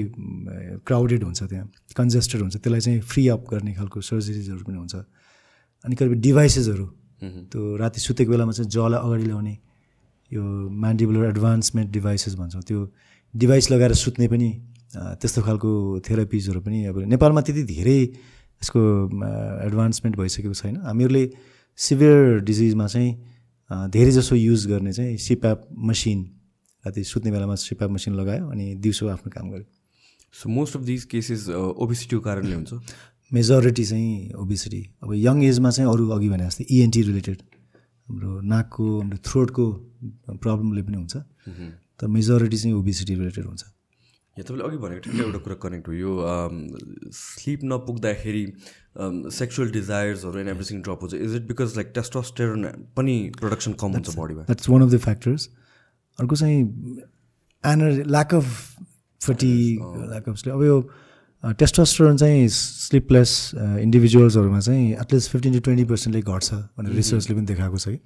क्राउडेड 0.87 1.23
हुन्छ 1.23 1.43
त्यहाँ 1.43 1.65
कन्जेस्टेड 1.97 2.41
हुन्छ। 2.41 2.55
त्यसलाई 2.63 2.79
चाहिँ 2.79 2.99
फ्री 3.03 3.27
अप 3.27 3.41
गर्ने 3.51 3.73
खालको 3.75 3.99
सर्जरिजहरू 4.01 4.63
पनि 4.63 4.77
हुन्छ। 4.77 4.95
अनि 5.85 5.95
कतिपय 5.95 6.15
डिभाइसेसहरू 6.23 6.85
त्यो 7.51 7.61
राति 7.75 7.99
सुतेको 7.99 8.31
बेलामा 8.31 8.51
चाहिँ 8.55 8.69
जलाई 8.71 8.99
अगाडि 9.03 9.25
ल्याउने 9.27 9.55
यो 10.31 10.43
म्यान्डिबुलर 10.83 11.23
एडभान्समेन्ट 11.27 11.89
डिभाइसेस 11.91 12.33
भन्छौँ। 12.39 12.61
त्यो 12.63 12.79
डिभाइस 13.33 13.65
लगाएर 13.71 13.93
सुत्ने 13.93 14.27
पनि 14.27 14.49
त्यस्तो 14.95 15.41
खालको 15.43 15.69
थेरापिजहरू 16.07 16.59
पनि 16.63 16.79
अब 16.87 16.97
नेपालमा 17.11 17.41
त्यति 17.43 17.63
धेरै 17.67 17.99
यसको 18.61 18.81
एडभान्समेन्ट 19.67 20.17
भइसकेको 20.17 20.53
छैन। 20.53 20.75
हामीहरूले 20.85 21.23
सिभियर 21.79 22.39
डिजिजमा 22.41 22.87
चाहिँ 22.87 23.11
धेरै 23.91 24.11
जसो 24.11 24.35
युज 24.35 24.67
गर्ने 24.67 24.93
चाहिँ 24.93 25.17
सिप्याप 25.17 25.67
मसिन 25.89 26.19
राति 26.83 27.03
सुत्ने 27.03 27.31
बेलामा 27.31 27.55
सिप्याप 27.55 27.91
मसिन 27.91 28.13
लगायो 28.15 28.47
अनि 28.49 28.65
दिउँसो 28.81 29.07
आफ्नो 29.07 29.29
काम 29.35 29.49
गर्यो। 29.51 29.65
So 30.33 30.49
most 30.49 30.75
of 30.77 30.81
these 30.83 31.03
cases 31.11 31.49
ओबिसिटीको 31.49 32.21
कारणले 32.21 32.55
हुन्छ? 32.55 32.73
मेजोरिटी 33.31 33.83
चाहिँ 33.85 34.31
ओबिसिटी 34.39 34.81
अब 35.03 35.13
यङ 35.13 35.43
एजमा 35.43 35.69
चाहिँ 35.69 35.91
अरू 35.91 36.09
अघि 36.15 36.29
भने 36.29 36.45
जस्तै 36.47 36.65
इएनटी 36.71 37.01
रिलेटेड 37.11 37.37
हाम्रो 38.07 38.31
नाकको 38.41 38.85
हाम्रो 38.99 39.17
थ्रोटको 39.19 39.65
प्रब्लमले 40.39 40.81
पनि 40.81 40.97
हुन्छ। 40.97 41.15
तर 41.99 42.07
मेजोरिटी 42.07 42.57
चाहिँ 42.57 42.75
ओबिसिटी 42.77 43.13
रिलेटेड 43.15 43.45
हुन्छ। 43.45 43.63
यहाँ 44.37 44.45
तपाईँले 44.47 44.63
अघि 44.67 44.77
भनेको 44.77 45.01
ठिकै 45.05 45.23
एउटा 45.23 45.39
कुरा 45.45 45.55
कनेक्ट 45.63 45.87
हो। 45.87 45.93
यो 45.93 46.11
स्लिप 47.19 47.59
नपुग्दाखेरि 47.71 48.43
सेक्सुअल 49.33 49.71
डिजायर्सहरू 49.71 50.39
एन्ड 50.39 50.49
एभ्रिथिङ 50.49 50.81
ड्रप 50.85 50.99
हुन्छ। 51.01 51.13
Is 51.13 51.35
it 51.35 51.47
because 51.47 51.75
like 51.75 51.91
testosterone 51.95 52.61
पनि 52.97 53.15
प्रडक्सन 53.39 53.73
कम 53.81 53.91
हुन्छ 53.97 54.15
बडीमा 54.17 54.43
that's 54.43 54.69
one 54.69 54.81
of 54.83 54.89
the 54.91 54.97
factors 55.07 55.49
अर्को 56.19 56.35
चाहिँ 56.35 56.59
एनर्जी 57.63 58.03
ल्याक 58.15 58.33
अफ 58.35 58.47
फटी 59.21 59.53
ल्याक 60.11 60.29
अफ 60.29 60.35
स्लिप 60.37 60.53
अब 60.55 60.63
यो 60.63 60.77
टेस्टोस्टेरोन 61.43 62.17
चाहिँ 62.17 62.47
स्लिपलेस 62.49 63.31
इन्डिभिजुअल्सहरूमा 63.55 64.59
चाहिँ 64.59 64.85
at least 65.01 65.31
fifteen 65.31 65.53
to 65.53 65.59
twenty 65.67 65.85
पर्सेन्टले 65.91 66.21
घट्छ 66.21 66.53
भनेर 66.53 66.93
रिसर्चले 66.93 67.35
पनि 67.35 67.45
देखाएको 67.45 67.77
छ 67.77 67.89
कि। 67.89 67.99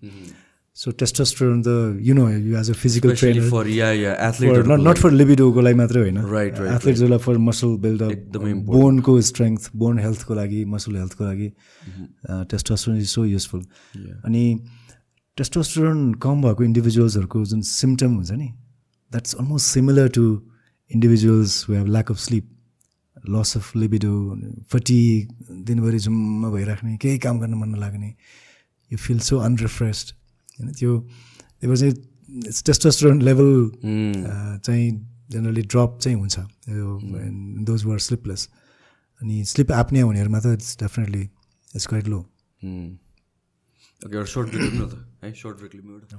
सो 0.78 0.92
टेस्टोस्टेरोन 0.94 1.62
त 1.62 1.70
you 2.02 2.14
know 2.16 2.28
you 2.30 2.58
as 2.58 2.70
a 2.70 2.74
physical 2.76 3.16
trainer 3.16 3.50
for 3.50 3.68
yeah 3.70 3.92
yeah 3.94 4.14
for 4.14 4.46
athlete 4.46 4.68
not 4.68 4.80
not 4.82 4.98
for 4.98 5.12
लिबिडोको 5.14 5.62
लागि 5.62 5.78
मात्रै 5.78 6.02
होइन 6.02 6.18
एथलिट्सहरूलाई 6.18 7.20
फर 7.26 7.38
मसल 7.40 7.74
बिल्डअप 7.82 8.12
एकदमै 8.12 8.54
बोनको 8.70 9.16
स्ट्रेङ्थ 9.30 9.70
बोन 9.76 10.00
हेल्थको 10.00 10.34
लागि 10.36 10.64
मसल 10.68 10.96
हेल्थको 10.98 11.26
लागि 11.26 11.50
टेस्टोस्टेरोन 12.54 13.00
इज 13.00 13.10
सो 13.10 13.26
युजफुल 13.26 13.66
अनि 14.24 14.44
टेस्टोस्टेरोन 15.38 16.00
कम 16.24 16.42
भएको 16.42 16.64
इन्डिभिजुअल्सहरूको 16.64 17.44
जुन 17.48 17.62
सिम्टम 17.72 18.16
हुन्छ 18.16 18.32
नि 18.34 18.48
that's 19.12 19.36
almost 19.36 19.74
similar 19.74 20.08
to 20.16 20.26
individuals 20.92 21.58
who 21.66 21.76
have 21.76 21.90
lack 21.90 22.12
of 22.12 22.18
sleep 22.20 22.48
loss 23.30 23.56
of 23.58 23.76
libido 23.76 24.16
fatigue 24.72 25.02
दिनभरि 25.64 26.00
जुम्म 26.00 26.52
भइराख्ने 26.52 26.98
केही 26.98 27.18
काम 27.20 27.40
गर्न 27.40 27.54
मन 27.56 27.70
नलाग्ने 27.72 28.14
यु 28.92 28.98
फिल 29.00 29.20
सो 29.22 29.38
अनरिफ्रेस्ड 29.46 30.16
होइन? 30.62 30.72
त्यो 30.80 30.92
त्यो 31.62 31.76
चाहिँ 31.76 31.94
टेस्टोस्टेरोन 32.66 33.22
लेभल 33.22 33.50
चाहिँ 34.66 34.88
जेनरली 35.32 35.62
ड्रप 35.74 35.92
चाहिँ 36.02 36.18
हुन्छ। 36.18 36.36
दोज 37.68 37.86
वर 37.86 37.98
स्लिपलेस 38.08 38.42
अनि 39.22 39.36
स्लिप 39.46 39.72
एप्निया 39.74 40.04
हुनेहरूमा 40.06 40.40
त 40.40 40.46
it's 40.58 40.78
definitely 40.80 41.24
it's 41.76 41.88
quite 41.88 42.08
low 42.08 42.20
okay 44.02 44.16
एउटा 44.18 44.30
सर्ट 44.34 44.48
ब्रेक 44.50 44.74
न 44.74 44.86
त। 44.88 44.94
है 45.24 45.34
सर्ट 45.34 45.56
ब्रेक 45.58 45.74
लिउँ 45.76 45.94
एउटा। 45.94 46.18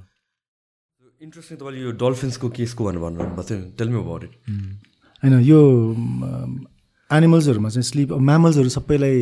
इन्ट्रेस्टिङ 1.21 1.57
तपाईँले 1.57 1.79
यो 1.81 1.91
डल्फिन्सको 1.99 2.49
केसको 2.49 2.81
भनेर 2.85 3.01
भन्नुभएको 3.03 3.43
थियो। 3.43 3.59
टेलमी 3.79 3.97
अबाउट 3.99 4.23
इट 4.23 4.33
होइन 5.23 5.33
यो 5.43 5.59
एनिमल्सहरूमा 7.09 7.69
चाहिँ 7.69 7.83
स्लिप 7.83 8.09
म्यामल्सहरू 8.29 8.69
सबैलाई 8.69 9.19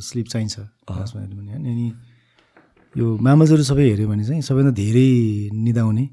स्लिप 0.00 0.26
चाहिन्छ। 0.26 0.56
खासमा 0.88 1.20
हेऱ्यो 1.22 1.36
भने 1.36 1.50
होइन? 1.52 1.64
अनि 1.66 1.86
यो 2.96 3.06
म्यामल्सहरू 3.22 3.62
सबै 3.70 3.84
हेऱ्यो 3.90 4.06
भने 4.08 4.24
चाहिँ 4.24 4.42
सबैभन्दा 4.42 4.72
धेरै 4.82 5.10
निदाउने 5.66 6.04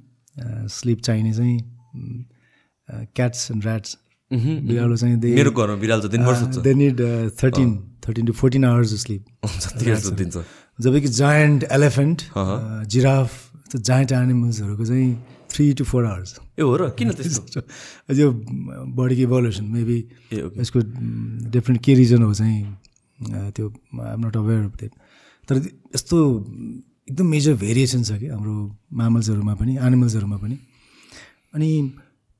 स्लिप 0.69 0.99
चाहिने 1.07 1.31
चाहिँ 1.33 1.57
क्याट्स 3.17 3.51
एन्ड 3.51 3.63
ऱ्याट्स 3.65 3.97
बिरालो 4.31 4.95
चाहिँ 4.95 5.17
मेरो 5.17 5.51
घरमा 5.51 5.75
बिरालो 5.81 6.01
त 6.07 6.61
they 6.63 6.73
need 6.73 7.01
thirteen 7.41 7.69
thirteen 8.05 8.25
to 8.25 8.33
fourteen 8.33 8.65
hours 8.65 8.93
sleep 9.03 9.23
दिन्छ। 10.21 10.35
जबकि 10.79 11.07
जायन्ट 11.17 11.63
एलिफेन्ट 11.71 12.21
जिराफ 12.93 13.31
त्यो 13.71 13.79
जायन्ट 13.81 14.11
एनिमल्सहरूको 14.11 14.85
चाहिँ 14.85 15.09
थ्री 15.51 15.65
टु 15.73 15.83
फोर 15.83 16.05
आवर्स 16.05 16.35
ए 16.59 16.61
हो 16.61 16.75
र? 16.77 16.89
किन 16.93 17.11
त्यस्तो? 17.17 17.61
यो 18.13 18.27
बडीको 18.97 19.21
इभोल्युसन 19.21 19.65
मेबी 19.73 19.99
यसको 20.61 20.79
डिफ्रेन्ट 21.51 21.79
के 21.83 21.93
रिजन 21.95 22.21
हो 22.23 22.33
चाहिँ 22.33 22.61
त्यो 23.55 23.65
I'm 23.65 24.25
not 24.27 24.37
aware 24.37 24.63
of 24.63 24.75
that 24.77 24.93
तर 25.47 25.55
यस्तो 25.95 26.17
एकदम 27.09 27.27
मेजर 27.33 27.53
भेरिएसन 27.63 28.01
छ 28.03 28.19
कि 28.19 28.27
हाम्रो 28.35 28.55
म्यामल्सहरूमा 28.99 29.53
पनि 29.55 29.73
एनिमल्सहरूमा 29.87 30.37
पनि। 30.43 30.57
अनि 31.55 31.69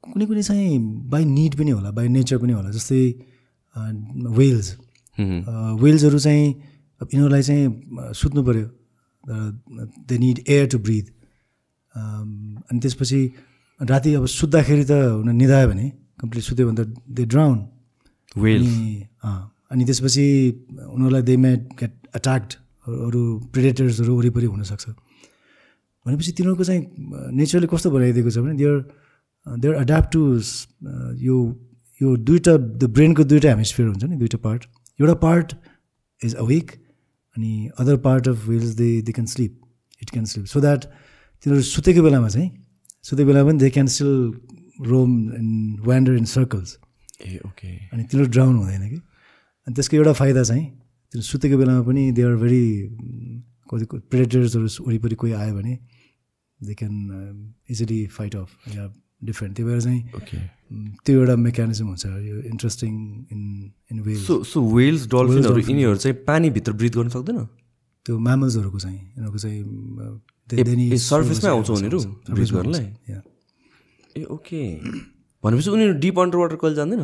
कुनै 0.04 0.26
कुनै 0.26 0.44
चाहिँ 0.44 0.80
बाई 1.12 1.24
निड 1.26 1.54
पनि 1.60 1.72
होला 1.72 1.92
बाई 1.98 2.08
नेचर 2.16 2.38
पनि 2.44 2.54
होला 2.54 2.70
जस्तै 2.78 3.04
वेल्स 4.40 4.68
वेल्सहरू 5.84 6.20
चाहिँ 6.20 6.48
अब 7.02 7.08
यिनीहरूलाई 7.14 7.44
चाहिँ 7.50 8.14
सुत्नु 8.20 8.42
पऱ्यो 8.48 8.68
they 10.10 10.18
need 10.18 10.38
air 10.48 10.66
to 10.74 10.78
breathe 10.86 11.06
अनि 11.94 12.80
त्यसपछि 12.84 13.22
राति 13.80 14.14
अब 14.20 14.26
सुत्दाखेरि 14.36 14.86
त 14.90 14.92
हुन 15.18 15.30
निधायो 15.36 15.68
भने 15.70 15.88
कम्प्लिट 16.22 16.44
सुत्यो 16.44 16.68
भने 16.68 16.84
त 16.84 16.86
दे 17.18 17.24
ड्राउन 17.34 17.58
वेल 18.38 18.64
अनि 19.24 19.84
त्यसपछि 19.86 20.26
उनीहरूलाई 20.94 21.24
दे 21.30 21.36
मे 21.44 21.52
गेट 21.80 21.94
अट्याक्ड 22.16 22.52
अरू 22.88 23.22
प्रिडेटर्सहरू 23.54 24.18
वरिपरि 24.18 24.46
हुनसक्छ। 24.46 24.90
भनेपछि 26.06 26.32
तिनीहरूको 26.32 26.64
चाहिँ 26.64 26.82
नेचरले 27.36 27.68
कस्तो 27.68 27.92
बनाइदिएको 27.92 28.30
छ 28.32 28.38
भने 28.40 28.56
देयर 28.56 28.76
देयर 29.48 29.76
एड्याप्ट 29.76 30.10
टु 30.14 30.22
यो 31.22 31.36
यो 32.02 32.16
दुइटा 32.28 32.54
द 32.58 32.84
ब्रेनको 32.96 33.24
दुइटा 33.24 33.50
हेमिस्फियर 33.50 33.90
हुन्छ 33.90 34.04
नि 34.04 34.16
दुइटा 34.18 34.38
पार्ट 34.38 34.66
एउटा 35.00 35.14
पार्ट 35.26 35.56
इज 36.22 36.36
अवेक 36.36 36.72
अनि 37.38 37.70
other 37.80 37.98
part 38.08 38.28
of 38.28 38.48
whales 38.48 38.72
they 38.80 38.90
they 39.02 39.12
can 39.12 39.26
sleep 39.26 39.60
it 40.02 40.10
can 40.10 40.26
sleep 40.26 40.46
so 40.46 40.62
that 40.62 40.86
तिनीहरू 41.44 41.62
सुतेको 41.64 42.02
बेलामा 42.04 42.30
चाहिँ 42.30 42.50
सुतेको 43.04 43.28
बेलामा 43.28 43.50
पनि 43.50 43.60
they 43.60 43.70
can 43.70 43.88
still 43.88 44.88
roam 44.88 45.12
and 45.34 45.80
wander 45.88 46.14
in 46.18 46.26
circles 46.26 46.78
A 47.26 47.40
okay 47.46 47.68
अनि 47.68 48.04
तिनीहरू 48.04 48.32
ड्राउन 48.32 48.56
हुँदैन 48.56 48.90
कि? 48.90 49.00
अनि 49.68 49.74
त्यसको 49.76 49.98
एउटा 49.98 50.14
फाइदा 50.14 50.44
चाहिँ 50.44 50.66
तिनीहरू 51.08 51.28
सुतेको 51.32 51.58
बेलामा 51.58 51.82
पनि 51.88 52.12
दे 52.12 52.22
आर 52.24 52.36
भेरी 52.36 52.64
कति 53.70 53.86
प्रेडेटर्सहरू 54.12 54.68
वरिपरि 54.88 55.16
कोही 55.16 55.32
आयो 55.34 55.54
भने 55.56 55.74
they 56.60 56.74
can 56.76 56.94
easily 57.72 58.00
fight 58.12 58.36
off 58.36 58.50
yeah 58.76 58.84
different 59.24 59.56
त्यही 59.56 59.70
भएर 59.70 59.82
चाहिँ 59.82 60.02
ओके 60.16 60.38
त्यो 61.06 61.20
एउटा 61.20 61.36
मेकानिजम 61.36 61.88
हुन्छ। 61.88 62.06
यो 62.06 62.36
interesting 62.52 62.94
in 63.34 63.42
in 63.92 64.00
whales 64.08 64.26
so 64.28 64.44
so 64.44 64.62
whales 64.76 65.08
डल्फिनहरू 65.10 65.60
यिनीहरू 65.60 65.96
चाहिँ 65.96 66.18
पानीभित्र 66.28 66.72
ब्रिथ 66.74 66.94
गर्न 66.98 67.10
सक्दैन? 67.10 67.40
त्यो 68.06 68.18
म्यामल्सहरूको 68.20 68.80
चाहिँ 68.80 69.00
यिनीहरूको 69.00 69.40
चाहिँ 69.40 70.98
सर्फेसमै 71.08 71.50
आउँछ 71.50 71.70
उनीहरू 71.70 72.00
ब्रिथ 72.36 72.52
गर्नलाई? 72.54 72.86
ए 74.16 74.24
ओके 74.36 74.62
भनेपछि 75.44 75.70
उनीहरू 75.70 75.94
डिप 76.04 76.20
अन्डर 76.20 76.38
वाटर 76.38 76.56
कहिले 76.62 76.76
जान्दैन 76.76 77.04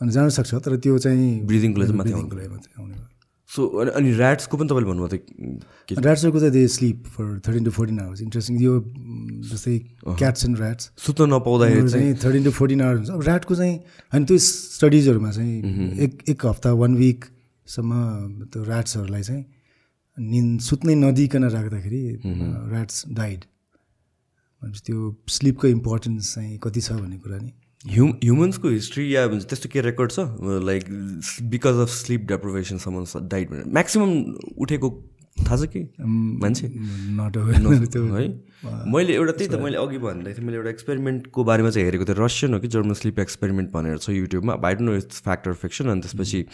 अनि 0.00 0.10
जान 0.12 0.28
सक्छ 0.38 0.54
तर 0.64 0.76
त्यो 0.84 0.98
चाहिँ 1.04 1.30
ब्रिदिङको 1.46 1.80
लागि 1.80 1.92
मात्रै 2.00 2.14
आउने 2.14 2.34
भयो 2.34 3.06
सो 3.50 3.60
अनि 3.80 3.90
अनि 3.98 4.10
ऱ्याट्सको 4.12 4.54
पनि 4.60 4.68
तपाईँले 4.68 4.88
भन्नुभएको 4.88 5.16
थियो 5.88 6.00
ऱ्याट्सहरूको 6.00 6.38
चाहिँ 6.40 6.52
they 6.52 6.62
sleep 6.68 7.06
for 7.16 7.24
thirteen 7.46 7.64
to 7.64 7.70
fourteen 7.76 7.98
hours 8.00 8.20
interesting 8.22 8.60
यो 8.60 8.72
जस्तै 9.50 9.76
क्याट्स 10.20 10.44
एन्ड 10.44 10.58
ऱ्याट्स 10.60 10.90
सुत्न 11.06 11.28
नपाउँदाखेरि 11.32 11.88
चाहिँ 11.88 12.14
थर्टिन 12.24 12.44
टु 12.44 12.50
फोर्टिन 12.58 12.80
आवर्स 12.84 12.98
हुन्छ। 12.98 13.10
अब 13.10 13.22
ऱ्याटको 13.28 13.54
चाहिँ 13.54 13.76
होइन 14.12 14.24
त्यो 14.28 14.38
स्टडिजहरूमा 14.46 15.30
चाहिँ 15.38 15.54
एक 16.06 16.12
एक 16.28 16.46
हप्ता 16.46 16.72
वान 16.82 16.96
विकसम्म 16.96 17.92
त्यो 18.52 18.64
ऱ्याट्सहरूलाई 18.64 19.22
चाहिँ 19.22 19.44
निन्द 20.18 20.60
सुत्नै 20.68 20.94
नदिकन 20.94 21.44
राख्दाखेरि 21.56 22.02
ऱ्याट्स 22.18 22.96
डाइड 23.16 23.40
भनेपछि 24.62 24.82
त्यो 24.86 24.98
स्लिपको 25.36 25.66
इम्पोर्टेन्स 25.68 26.34
चाहिँ 26.34 26.58
कति 26.62 26.80
छ 26.80 26.92
भन्ने 27.00 27.18
कुरा 27.24 27.38
नि। 27.38 27.52
ह्यु 27.84 28.06
ह्युमन्सको 28.06 28.68
हिस्ट्री 28.68 29.14
या 29.14 29.26
भन्छ 29.28 29.44
त्यस्तो 29.48 29.68
के 29.72 29.80
रेकर्ड 29.80 30.12
छ 30.12 30.18
लाइक 30.64 30.84
बिकज 31.50 31.78
अफ 31.82 31.88
स्लिप 31.88 32.26
डेप्रिभेसनसम्म 32.28 33.04
डाइट 33.28 33.50
भनेर 33.50 33.64
म्याक्सिमम् 33.74 34.14
उठेको 34.64 34.90
थाहा 35.38 35.56
छ 35.56 35.68
कि 35.74 35.82
मान्छे 36.42 36.66
है 36.66 38.26
मैले 38.92 39.14
एउटा 39.14 39.32
त्यही 39.32 39.48
त 39.48 39.60
मैले 39.62 39.76
अघि 39.78 39.98
भन्दै 39.98 40.32
थिएँ 40.34 40.46
मैले 40.46 40.56
एउटा 40.56 40.70
एक्सपेरिमेन्टको 40.70 41.44
बारेमा 41.44 41.70
चाहिँ 41.70 41.86
हेरेको 41.86 42.04
थिएँ 42.04 42.18
रसियन 42.18 42.54
हो 42.54 42.60
कि 42.60 42.68
जर्मन 42.74 42.94
स्लिप 43.02 43.18
एक्सपेरिमेन्ट 43.26 43.70
भनेर 43.72 43.98
छ 43.98 44.10
युट्युबमा 44.18 44.58
I 44.58 44.74
don't 44.74 44.90
know 44.90 44.96
it's 44.96 45.22
fact or 45.28 45.52
fiction 45.62 45.94
अनि 45.94 46.00
त्यसपछि 46.00 46.44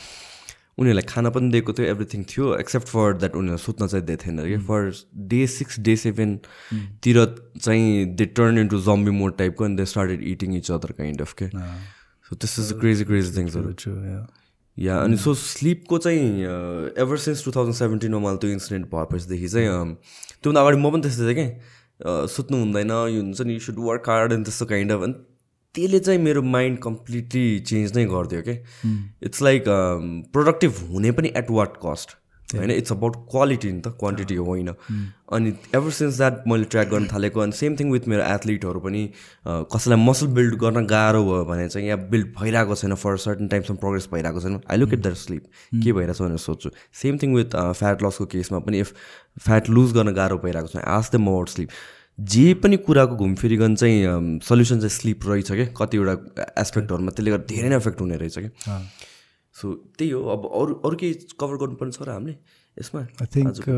उनीहरूलाई 0.78 1.06
खाना 1.08 1.30
पनि 1.30 1.50
दिएको 1.50 1.72
थियो 1.72 1.86
एभ्रिथिङ 1.88 2.24
थियो 2.30 2.54
एक्सेप्ट 2.56 2.88
फर 2.88 3.12
द्याट 3.16 3.36
उनीहरूलाई 3.36 3.64
सुत्न 3.64 3.86
चाहिँ 3.86 4.04
दिएको 4.06 4.24
थिएन 4.24 4.38
कि 4.44 4.56
फर 4.66 4.92
डे 5.28 5.46
सिक्स 5.48 5.80
डे 5.80 5.96
सेभेनतिर 5.96 7.24
चाहिँ 7.58 8.06
they 8.14 8.24
turn 8.32 8.58
into 8.58 8.80
zombie 8.82 9.10
mode 9.18 9.36
टाइपको 9.38 9.64
अनि 9.64 9.76
they 9.76 9.84
started 9.86 10.22
eating 10.28 10.56
each 10.56 10.70
other 10.72 10.92
kind 10.94 11.20
of 11.20 11.32
के 11.42 11.48
so 12.30 12.36
this 12.36 12.58
is 12.58 12.72
crazy 12.80 13.04
crazy 13.04 13.36
थिङ्सहरू 13.36 13.74
या 14.76 14.98
अनि 14.98 15.16
सो 15.16 15.34
स्लिपको 15.36 15.98
चाहिँ 15.98 16.42
एभर 16.98 17.16
सिन्स 17.20 17.44
टु 17.44 17.50
थाउजन्ड 17.52 17.76
सेभेन्टिनमा 17.76 18.18
मलाई 18.18 18.36
त्यो 18.36 18.50
इन्सिडेन्ट 18.50 18.86
भएपछिदेखि 18.94 19.48
चाहिँ 19.48 19.68
त्योभन्दा 20.42 20.60
अगाडि 20.60 20.76
म 20.76 20.90
पनि 20.90 21.02
त्यस्तै 21.02 21.34
थिएँ 21.34 21.46
कि 21.46 22.26
सुत्नु 22.28 22.58
हुँदैन 22.58 22.90
यो 22.90 23.20
हुन्छ 23.22 23.40
नि 23.40 23.54
यु 23.54 23.60
सुड 23.60 23.78
वर्क 23.80 24.08
हार्ड 24.10 24.32
अनि 24.32 24.44
त्यस्तो 24.44 24.66
काइन्ड 24.66 24.92
अफ 24.92 25.02
अनि 25.02 25.14
त्यसले 25.74 25.98
चाहिँ 26.00 26.20
मेरो 26.20 26.42
माइन्ड 26.42 26.78
कम्प्लिटली 26.78 27.58
चेन्ज 27.60 27.96
नै 27.96 28.04
गरिदियो 28.06 28.42
कि 28.42 28.52
इट्स 29.22 29.42
लाइक 29.42 29.64
प्रोडक्टिभ 30.32 30.84
हुने 30.90 31.10
पनि 31.12 31.32
एट 31.36 31.50
वाट 31.50 31.76
कस्ट 31.86 32.16
होइन 32.54 32.70
इट्स 32.70 32.92
अबाउट 32.92 33.16
क्वालिटी 33.30 33.70
नि 33.72 33.80
त 33.80 33.88
क्वान्टिटी 34.00 34.34
होइन। 34.36 34.68
अनि 35.32 35.52
एभर 35.74 35.90
सिन्स 35.90 36.16
द्याट 36.16 36.42
मैले 36.48 36.64
ट्र्याक 36.64 36.88
गर्न 36.88 37.06
थालेको 37.12 37.40
अनि 37.40 37.52
सेम 37.52 37.76
थिङ 37.76 37.90
विथ 37.92 38.08
मेरो 38.08 38.22
एथलिटहरू 38.24 38.80
पनि 38.80 39.02
कसैलाई 39.46 39.98
मसल 40.00 40.26
बिल्ड 40.36 40.54
गर्न 40.60 40.86
गाह्रो 40.86 41.24
भयो 41.24 41.44
भने 41.44 41.68
चाहिँ 41.68 41.86
यहाँ 41.88 41.98
बिल्ड 42.10 42.26
भइरहेको 42.38 42.74
छैन 42.74 42.94
फर 42.94 43.16
सर्टन 43.16 43.48
टाइम्समा 43.48 43.76
प्रोग्रेस 43.76 44.08
भइरहेको 44.12 44.40
छैन 44.40 44.60
I 44.70 44.76
look 44.76 44.92
at 44.94 45.02
their 45.02 45.14
sleep 45.24 45.44
के 45.74 45.92
भइरहेछ 45.92 46.22
भनेर 46.22 46.36
सोध्छु। 46.36 46.70
सेम 47.02 47.18
थिङ 47.18 47.34
विथ 47.34 47.56
फ्याट 47.56 48.02
लसको 48.02 48.26
केसमा 48.36 48.58
पनि 48.68 48.80
इफ 48.80 48.94
फ्याट 49.40 49.70
लुज 49.70 49.92
गर्न 49.92 50.14
गाह्रो 50.14 50.38
भइरहेको 50.38 50.68
छ 50.68 50.84
आज 50.94 51.10
द 51.12 51.22
अबाउट 51.22 51.48
स्लिप 51.48 51.68
जे 52.18 52.54
पनि 52.62 52.76
कुराको 52.86 53.16
घुमफिरिकन 53.16 53.74
चाहिँ 53.74 54.40
सल्युसन 54.48 54.78
चाहिँ 54.80 54.94
स्लिप 54.98 55.26
रहेछ 55.26 55.50
क्या 55.52 55.66
कतिवटा 55.76 56.14
एस्पेक्टहरूमा 56.62 57.10
त्यसले 57.10 57.30
गर्दा 57.30 57.46
धेरै 57.54 57.68
नै 57.68 57.76
एफेक्ट 57.76 58.00
हुने 58.00 58.16
रहेछ 58.22 58.38
क्या 58.38 58.78
सो 59.56 59.72
त्यही 59.98 60.10
हो। 60.10 60.20
अब 60.34 60.46
अरू 60.60 60.74
अरू 60.86 60.96
केही 60.98 61.14
कभर 61.40 61.56
गर्नुपर्ने 61.62 61.92
छ 61.92 62.02
र 62.02 62.10
हामीले 62.14 62.34
यसमा? 62.76 63.00
I 63.22 63.26
think 63.34 63.68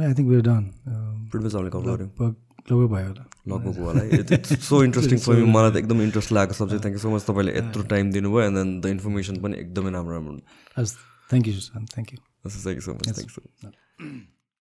I 0.00 0.14
think 0.16 0.28
done 0.48 0.64
previous 1.32 1.54
हामीले 1.54 1.70
कभर 1.72 1.86
गऱ्यौँ 1.92 2.34
लगभग 2.70 2.88
भयो 2.92 3.08
होला। 3.08 3.24
लगभग 3.50 3.76
होला। 3.82 4.02
सो 4.68 4.82
इन्ट्रेस्टिङ 4.84 5.18
फर 5.18 5.34
मी 5.36 5.46
मलाई 5.52 5.70
त 5.72 5.76
एकदम 5.82 6.02
इन्ट्रेस्ट 6.02 6.32
लागेको 6.32 6.54
subject 6.54 6.82
thank 6.82 6.96
you 6.96 7.02
so 7.04 7.10
much 7.14 7.22
तपाईँले 7.28 7.52
यत्रो 7.58 7.82
टाइम 7.92 8.12
दिनुभयो 8.12 8.40
एन्ड 8.48 8.56
देन 8.58 8.68
द 8.80 8.86
इन्फर्मेसन 8.96 9.36
पनि 9.42 9.58
एकदमै 9.64 9.90
राम्रो 9.96 10.12
राम्रो। 10.16 10.32
Thank 11.30 11.48
you 11.48 11.54
thank 11.94 12.12
you 12.12 12.18
thank 12.48 12.76
you 12.78 12.84
so 12.86 12.94
much 12.94 13.04
thank 13.08 13.32
you 13.36 14.20